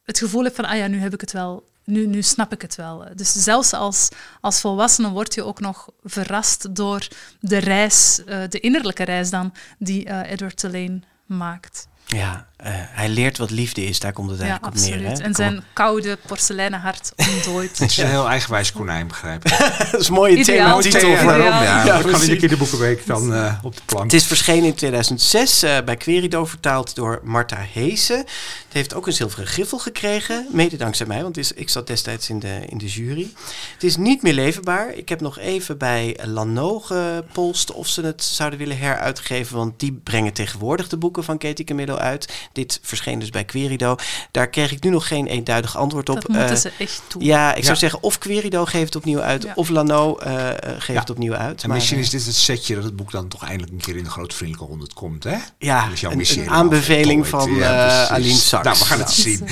het 0.05 0.19
gevoel 0.19 0.43
hebt 0.43 0.57
van, 0.57 0.65
ah 0.65 0.77
ja, 0.77 0.87
nu 0.87 0.99
heb 0.99 1.15
ik 1.15 1.21
het 1.21 1.33
wel 1.33 1.69
nu, 1.91 2.07
nu 2.07 2.23
snap 2.23 2.53
ik 2.53 2.63
het 2.63 2.75
wel. 2.75 3.05
Dus 3.15 3.33
zelfs 3.33 3.73
als, 3.73 4.09
als 4.41 4.61
volwassene 4.61 5.09
word 5.09 5.35
je 5.35 5.45
ook 5.45 5.61
nog 5.61 5.89
verrast 6.03 6.75
door 6.75 7.09
de 7.41 7.59
reis, 7.59 8.25
eh, 8.25 8.43
de 8.49 8.61
innerlijke 8.61 9.03
reis 9.05 9.31
dan, 9.31 9.55
die 9.79 10.05
eh, 10.05 10.31
Edward 10.31 10.57
Tulane 10.57 11.01
maakt. 11.27 11.89
Ja, 12.07 12.49
hij 12.69 13.09
leert 13.09 13.39
wat 13.39 13.51
liefde 13.51 13.85
is, 13.85 14.01
daar 14.01 14.13
komt 14.13 14.31
het 14.31 14.39
Ja, 14.39 14.45
eigenlijk 14.45 14.75
op 14.75 14.81
neer. 14.81 15.09
Hè? 15.09 15.13
En 15.13 15.23
Kom 15.23 15.35
zijn 15.35 15.63
koude 15.73 16.19
porseleinen 16.27 16.81
hart 16.81 17.13
ontdooit. 17.17 17.79
Het 17.79 17.91
is 17.91 17.97
een 17.97 18.09
heel 18.09 18.29
eigenwijs 18.29 18.73
konijn, 18.73 19.07
begrijp 19.07 19.45
ik. 19.45 19.59
dat 19.91 20.01
is 20.01 20.09
een 20.09 20.15
mooie 20.15 20.37
Ideaal. 20.37 20.81
thematitel. 20.81 21.13
Ideaal. 21.13 21.41
Ja, 21.41 21.85
Ja, 21.85 22.03
dat 22.03 22.11
kan 22.11 22.23
in 22.23 22.29
de 22.29 22.37
kinderboekenweek 22.37 23.07
dan 23.07 23.35
eh, 23.35 23.55
op 23.63 23.77
de 23.77 23.83
plank. 23.87 24.05
Het 24.05 24.13
is 24.13 24.27
verschenen 24.27 24.65
in 24.65 24.75
2006 24.75 25.63
eh, 25.63 25.77
bij 25.85 25.97
Querido, 25.97 26.45
vertaald 26.45 26.95
door 26.95 27.21
Marta 27.25 27.57
Heesen. 27.73 28.17
Het 28.17 28.79
heeft 28.79 28.95
ook 28.95 29.07
een 29.07 29.13
zilveren 29.13 29.47
griffel 29.47 29.79
gekregen, 29.79 30.47
mede 30.51 30.77
dankzij 30.77 31.07
mij, 31.07 31.23
want 31.23 31.37
is, 31.37 31.53
ik 31.53 31.69
zat 31.69 31.87
destijds 31.87 32.29
in 32.31 32.39
de, 32.39 32.61
in 32.67 32.79
de 32.79 32.87
jury. 32.87 33.33
Het 33.73 33.83
is 33.85 33.97
niet 33.97 34.23
meer 34.23 34.35
leverbaar. 34.35 34.95
Ik 34.95 35.09
heb 35.09 35.21
nog 35.21 35.39
even 35.39 35.79
bij 35.79 36.19
Lano 36.23 36.81
gepolst 36.81 37.73
of 37.73 37.87
ze 37.87 38.03
het 38.03 38.25
zouden 38.25 38.59
willen 38.59 38.79
heruitgeven, 38.79 39.57
want 39.57 39.81
die 39.81 40.01
brengen 40.05 40.33
tegenwoordig 40.33 40.89
de 40.89 40.97
boeken 40.97 41.25
van 41.25 41.39
Katie 41.39 41.65
Camillo 41.65 41.95
uit. 41.95 42.49
Dit 42.53 42.79
verscheen 42.83 43.19
dus 43.19 43.31
bij 43.31 43.45
Querido. 43.45 43.97
Daar 44.31 44.49
kreeg 44.49 44.73
ik 44.73 44.83
nu 44.83 44.91
nog 44.91 45.07
geen 45.09 45.27
eenduidig 45.27 45.77
antwoord 45.77 46.09
op. 46.09 46.15
Dat 46.15 46.29
moeten 46.29 46.49
Eh, 46.49 46.55
ze 46.57 46.73
echt 46.79 47.03
doen. 47.09 47.25
ja, 47.25 47.51
ik 47.51 47.57
Ja. 47.59 47.65
zou 47.65 47.77
zeggen 47.77 48.03
of 48.03 48.19
Querido 48.19 48.65
geeft 48.65 48.85
het 48.85 48.97
opnieuw 48.97 49.21
uit, 49.21 49.43
Ja. 49.43 49.53
of 49.55 49.69
Lano 49.69 50.17
eh, 50.17 50.49
eh, 50.49 50.55
geeft 50.63 50.87
Ja. 50.87 51.01
het 51.01 51.11
opnieuw 51.11 51.35
uit. 51.35 51.63
En 51.63 51.69
Maar, 51.69 51.77
misschien 51.77 51.99
is 51.99 52.11
dit 52.11 52.27
het 52.27 52.35
setje 52.35 52.75
dat 52.75 52.85
het 52.85 52.97
boek 52.97 53.11
dan 53.11 53.29
toch 53.29 53.43
eindelijk 53.45 53.73
een 53.73 53.79
keer 53.81 53.97
in 53.97 54.05
de 54.05 54.11
grote 54.11 54.37
vriendelijke 54.37 54.71
honderd 54.71 54.93
komt, 54.93 55.25
hè? 55.25 55.37
Ja, 55.59 55.85
Dat 55.85 55.93
is 55.93 56.01
jouw 56.01 56.11
een- 56.11 56.51
aanbeveling 56.51 57.27
van, 57.27 57.61
eh. 57.63 58.07
Aline 58.11 58.35
Sachs. 58.39 58.65
Nou, 58.65 58.79
we 58.79 58.85
gaan 58.85 58.99
het 58.99 59.17
Ja. 59.17 59.23
zien. 59.23 59.47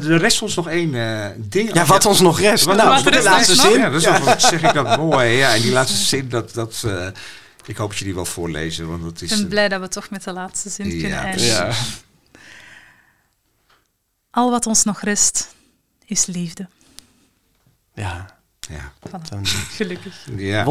De 0.00 0.16
rest 0.16 0.42
ons 0.42 0.54
nog 0.54 0.68
één 0.68 0.94
eh, 0.94 1.26
ding. 1.36 1.74
Ja, 1.74 1.84
wat 1.86 2.06
ons 2.06 2.20
nog 2.20 2.40
rest. 2.40 2.64
Wat- 2.64 2.76
nou, 2.76 3.10
de 3.10 3.22
laatste 3.22 3.54
zin. 3.54 3.70
Ja, 3.78 3.90
dat 3.90 4.42
zeg 4.42 4.62
ik 4.62 4.74
dat 4.74 4.96
mooi. 4.96 5.28
Ja, 5.30 5.54
en 5.54 5.62
die 5.62 5.72
laatste 5.72 5.98
zin, 5.98 6.28
dat, 6.28 6.54
dat, 6.54 6.82
eh, 6.86 7.06
ik 7.66 7.76
hoop 7.76 7.88
dat 7.88 7.98
je 7.98 8.04
die 8.04 8.14
wel 8.14 8.24
voorlezen, 8.24 8.88
want 8.88 9.02
dat 9.02 9.22
is... 9.22 9.30
Ik 9.30 9.36
ben 9.38 9.48
blij 9.48 9.68
dat 9.68 9.80
we 9.80 9.88
toch 9.88 10.10
met 10.10 10.24
de 10.24 10.32
laatste 10.32 10.68
zin 10.70 10.86
Ja, 10.90 11.00
kunnen 11.00 11.18
eindigen. 11.18 11.66
Ja. 11.66 11.72
Al 14.32 14.50
wat 14.50 14.66
ons 14.66 14.84
nog 14.84 15.00
rest, 15.00 15.54
is 16.04 16.26
liefde. 16.26 16.68
Ja, 17.94 18.26
ja, 18.60 18.92
Voilà. 19.08 19.28
dan 19.28 19.46
Gelukkig. 19.80 20.26
ja. 20.36 20.64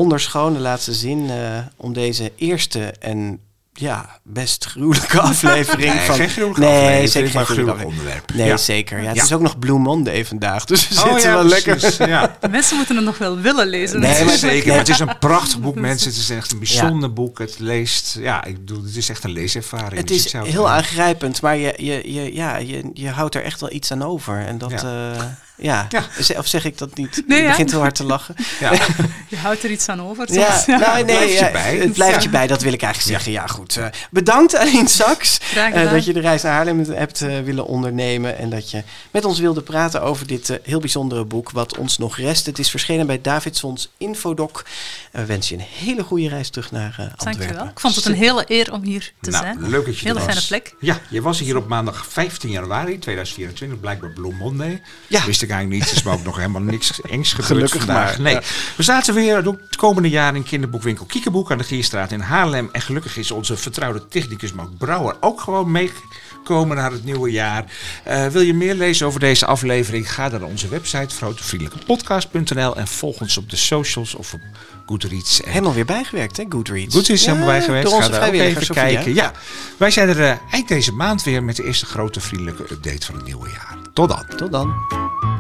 de 0.54 0.60
laatste 0.60 0.94
zin 0.94 1.30
eh, 1.30 1.66
om 1.76 1.94
deze 1.94 2.34
eerste 2.36 2.92
en 2.92 3.40
ja, 3.74 4.20
best 4.24 4.66
gruwelijke 4.66 5.20
aflevering 5.32 5.94
Nee, 5.94 6.06
van... 6.06 6.16
geen 6.16 6.30
gruwelijke 6.30 6.62
nee, 6.62 6.72
aflevering, 6.80 7.10
zeker 7.10 7.34
maar 7.34 7.46
geen 7.46 7.56
gruwelijk 7.56 7.86
onderwerp. 7.86 8.34
Nee, 8.34 8.48
Ja. 8.48 8.58
zeker. 8.58 9.02
Ja, 9.02 9.08
het 9.08 9.16
Ja. 9.16 9.24
is 9.24 9.34
ook 9.34 9.42
nog 9.42 9.60
Blue 9.60 9.78
Monday 9.80 10.26
vandaag, 10.26 10.66
dus 10.66 10.88
we 10.88 10.96
Oh, 10.96 11.02
zitten 11.12 11.30
ja, 11.30 11.36
wel 11.36 11.44
lekker... 11.46 11.96
Ja. 12.10 12.38
De 12.40 12.50
mensen 12.50 12.76
moeten 12.78 12.96
het 12.96 13.06
nog 13.06 13.18
wel 13.18 13.38
willen 13.38 13.68
lezen. 13.68 14.00
Nee, 14.00 14.24
maar-. 14.26 14.38
Zeker, 14.38 14.68
maar 14.68 14.78
het 14.78 14.90
is 14.90 15.00
een 15.00 15.18
prachtig 15.20 15.60
boek, 15.60 15.76
mensen. 15.76 16.10
Het 16.10 16.20
is 16.20 16.30
echt 16.30 16.52
een 16.52 16.60
bijzonder 16.60 17.14
boek. 17.14 17.40
Het 17.40 17.60
leest, 17.60 18.18
ja, 18.20 18.44
ik 18.44 18.56
bedoel, 18.66 18.84
het 18.84 18.96
is 18.96 19.10
echt 19.10 19.24
een 19.24 19.32
leeservaring. 19.32 19.94
Het 20.02 20.12
is 20.12 20.34
heel 20.34 20.66
eh, 20.68 20.74
aangrijpend, 20.74 21.42
maar 21.42 21.58
je, 21.58 21.74
je, 21.78 22.14
je, 22.14 22.34
ja, 22.36 22.58
je, 22.58 22.90
je 22.94 23.10
houdt 23.10 23.36
er 23.36 23.44
echt 23.44 23.60
wel 23.62 23.72
iets 23.72 23.92
aan 23.92 24.04
over. 24.04 24.46
En 24.46 24.58
dat, 24.58 24.72
Ja. 24.82 25.38
Ja. 25.62 25.86
ja. 25.90 26.04
Ja. 26.28 26.38
Of 26.40 26.48
zeg 26.48 26.66
ik 26.66 26.78
dat 26.78 26.96
niet? 26.98 27.24
Nee, 27.28 27.38
je 27.38 27.44
ja. 27.44 27.50
begint 27.50 27.72
heel 27.72 27.80
hard 27.80 27.96
te 27.96 28.04
lachen. 28.04 28.36
Ja. 28.60 28.72
Je 29.28 29.38
houdt 29.38 29.64
er 29.64 29.72
iets 29.72 29.90
aan 29.90 30.02
over. 30.02 30.34
Ja, 30.34 30.52
soms. 30.58 30.66
nou, 30.80 30.94
nee, 30.96 31.04
blijft 31.06 31.32
je 31.32 31.38
ja, 31.46 31.52
bij. 31.52 31.78
het 31.78 31.94
blijft 31.94 32.16
Ja. 32.16 32.22
je 32.22 32.30
bij, 32.30 32.48
dat 32.48 32.62
wil 32.62 32.74
ik 32.74 32.82
eigenlijk 32.82 33.14
zeggen. 33.14 33.32
Ja, 33.32 33.48
goed. 33.48 33.78
eh, 33.78 33.86
bedankt 34.10 34.56
Aline 34.62 34.88
Saks 34.88 35.40
eh, 35.56 35.92
dat 35.92 36.06
je 36.06 36.14
de 36.14 36.20
reis 36.20 36.42
naar 36.42 36.52
Haarlem 36.54 36.80
hebt 36.90 37.22
eh, 37.22 37.40
willen 37.40 37.66
ondernemen. 37.66 38.38
En 38.38 38.50
dat 38.50 38.72
je 38.72 38.84
met 39.12 39.26
ons 39.26 39.40
wilde 39.40 39.62
praten 39.62 40.02
over 40.02 40.28
dit 40.28 40.50
eh, 40.50 40.58
heel 40.64 40.80
bijzondere 40.80 41.26
boek, 41.26 41.52
Wat 41.52 41.78
ons 41.78 41.98
nog 41.98 42.18
rest. 42.18 42.46
Het 42.46 42.60
is 42.60 42.70
verschenen 42.70 43.08
bij 43.08 43.22
Davidsons 43.22 43.92
Infodoc. 43.98 44.66
En 45.12 45.22
we 45.22 45.26
wensen 45.28 45.58
je 45.58 45.64
een 45.64 45.70
hele 45.86 46.04
goede 46.04 46.30
reis 46.30 46.50
terug 46.50 46.72
naar 46.72 46.96
eh 46.98 47.06
Antwerpen. 47.06 47.38
Dankjewel. 47.40 47.66
Ik 47.72 47.80
vond 47.80 47.96
het 47.96 48.06
een 48.06 48.14
hele 48.14 48.44
eer 48.48 48.74
om 48.74 48.84
hier 48.84 49.12
te 49.22 49.30
Nou, 49.30 49.44
zijn. 49.44 49.70
leuk 49.70 49.86
dat 49.86 50.00
je 50.00 50.06
Hele 50.08 50.20
er 50.20 50.26
was. 50.26 50.34
fijne 50.34 50.48
plek. 50.62 50.76
Ja, 50.80 51.00
je 51.10 51.22
was 51.22 51.40
hier 51.40 51.58
op 51.58 51.68
maandag 51.68 52.06
15 52.10 52.50
januari 52.50 53.00
2024, 53.00 53.80
blijkbaar 53.80 54.10
Blue 54.12 54.34
Monday. 54.34 54.82
Ja. 55.08 55.26
Wist 55.26 55.42
ik 55.42 55.51
eigenlijk 55.52 55.82
niet, 55.82 55.92
er 55.92 55.98
is 55.98 56.04
me 56.04 56.12
ook 56.12 56.24
nog 56.24 56.36
helemaal 56.36 56.62
niks 56.62 57.02
engs 57.02 57.30
gebeurd 57.30 57.48
Gelukkig 57.48 57.78
vandaag. 57.84 58.12
maar, 58.12 58.22
Nee, 58.22 58.34
ja. 58.34 58.42
we 58.78 58.84
zaten 58.84 59.14
weer 59.14 59.36
het 59.46 59.76
komende 59.76 60.10
jaar 60.10 60.36
in 60.36 60.44
kinderboekwinkel 60.44 61.06
Kiekeboek 61.06 61.52
aan 61.52 61.58
de 61.58 61.64
Gierstraat 61.64 62.12
in 62.12 62.20
Haarlem. 62.20 62.70
En 62.72 62.82
gelukkig 62.82 63.18
is 63.18 63.32
onze 63.32 63.58
vertrouwde 63.58 64.08
technicus 64.08 64.54
Mark 64.54 64.78
Brouwer 64.78 65.16
ook 65.20 65.42
gewoon 65.42 65.72
meegekomen 65.72 66.78
naar 66.78 66.92
het 66.92 67.04
nieuwe 67.04 67.32
jaar. 67.32 67.66
Eh, 68.04 68.28
wil 68.28 68.42
je 68.42 68.54
meer 68.54 68.76
lezen 68.76 69.08
over 69.08 69.20
deze 69.20 69.46
aflevering? 69.46 70.14
Ga 70.14 70.30
dan 70.30 70.40
naar 70.40 70.50
onze 70.50 70.68
website, 70.68 71.16
grotevriendelijkepodcast.nl 71.16 72.76
en 72.76 72.88
volg 72.88 73.20
ons 73.22 73.38
op 73.38 73.50
de 73.50 73.56
socials 73.56 74.16
of 74.16 74.34
op 74.34 74.42
Goodreads. 74.86 75.42
En 75.42 75.50
Helemaal 75.52 75.74
weer 75.74 75.86
bijgewerkt, 75.86 76.38
hè, 76.38 76.44
Goodreads. 76.50 76.96
Goed 76.96 77.10
is 77.10 77.26
helemaal 77.26 77.46
Ja, 77.48 77.52
bij 77.52 77.62
geweest. 77.62 77.86
Door 77.86 77.94
onze 77.96 78.12
Ga 78.12 78.20
daar 78.20 78.28
ook 78.28 78.34
even 78.34 78.66
Sophia. 78.66 78.84
kijken. 78.84 79.14
Ja, 79.14 79.32
wij 79.78 79.92
zijn 79.92 80.10
er 80.10 80.20
eh, 80.24 80.36
eind 80.52 80.68
deze 80.68 80.92
maand 80.94 81.24
weer 81.24 81.44
met 81.44 81.56
de 81.56 81.64
eerste 81.64 81.86
grote 81.86 82.20
vriendelijke 82.20 82.64
update 82.74 83.06
van 83.06 83.16
het 83.16 83.26
nieuwe 83.26 83.50
jaar. 83.50 83.78
Tot 83.94 84.10
dan. 84.10 84.26
Tot 84.38 84.52
dan. 84.52 85.31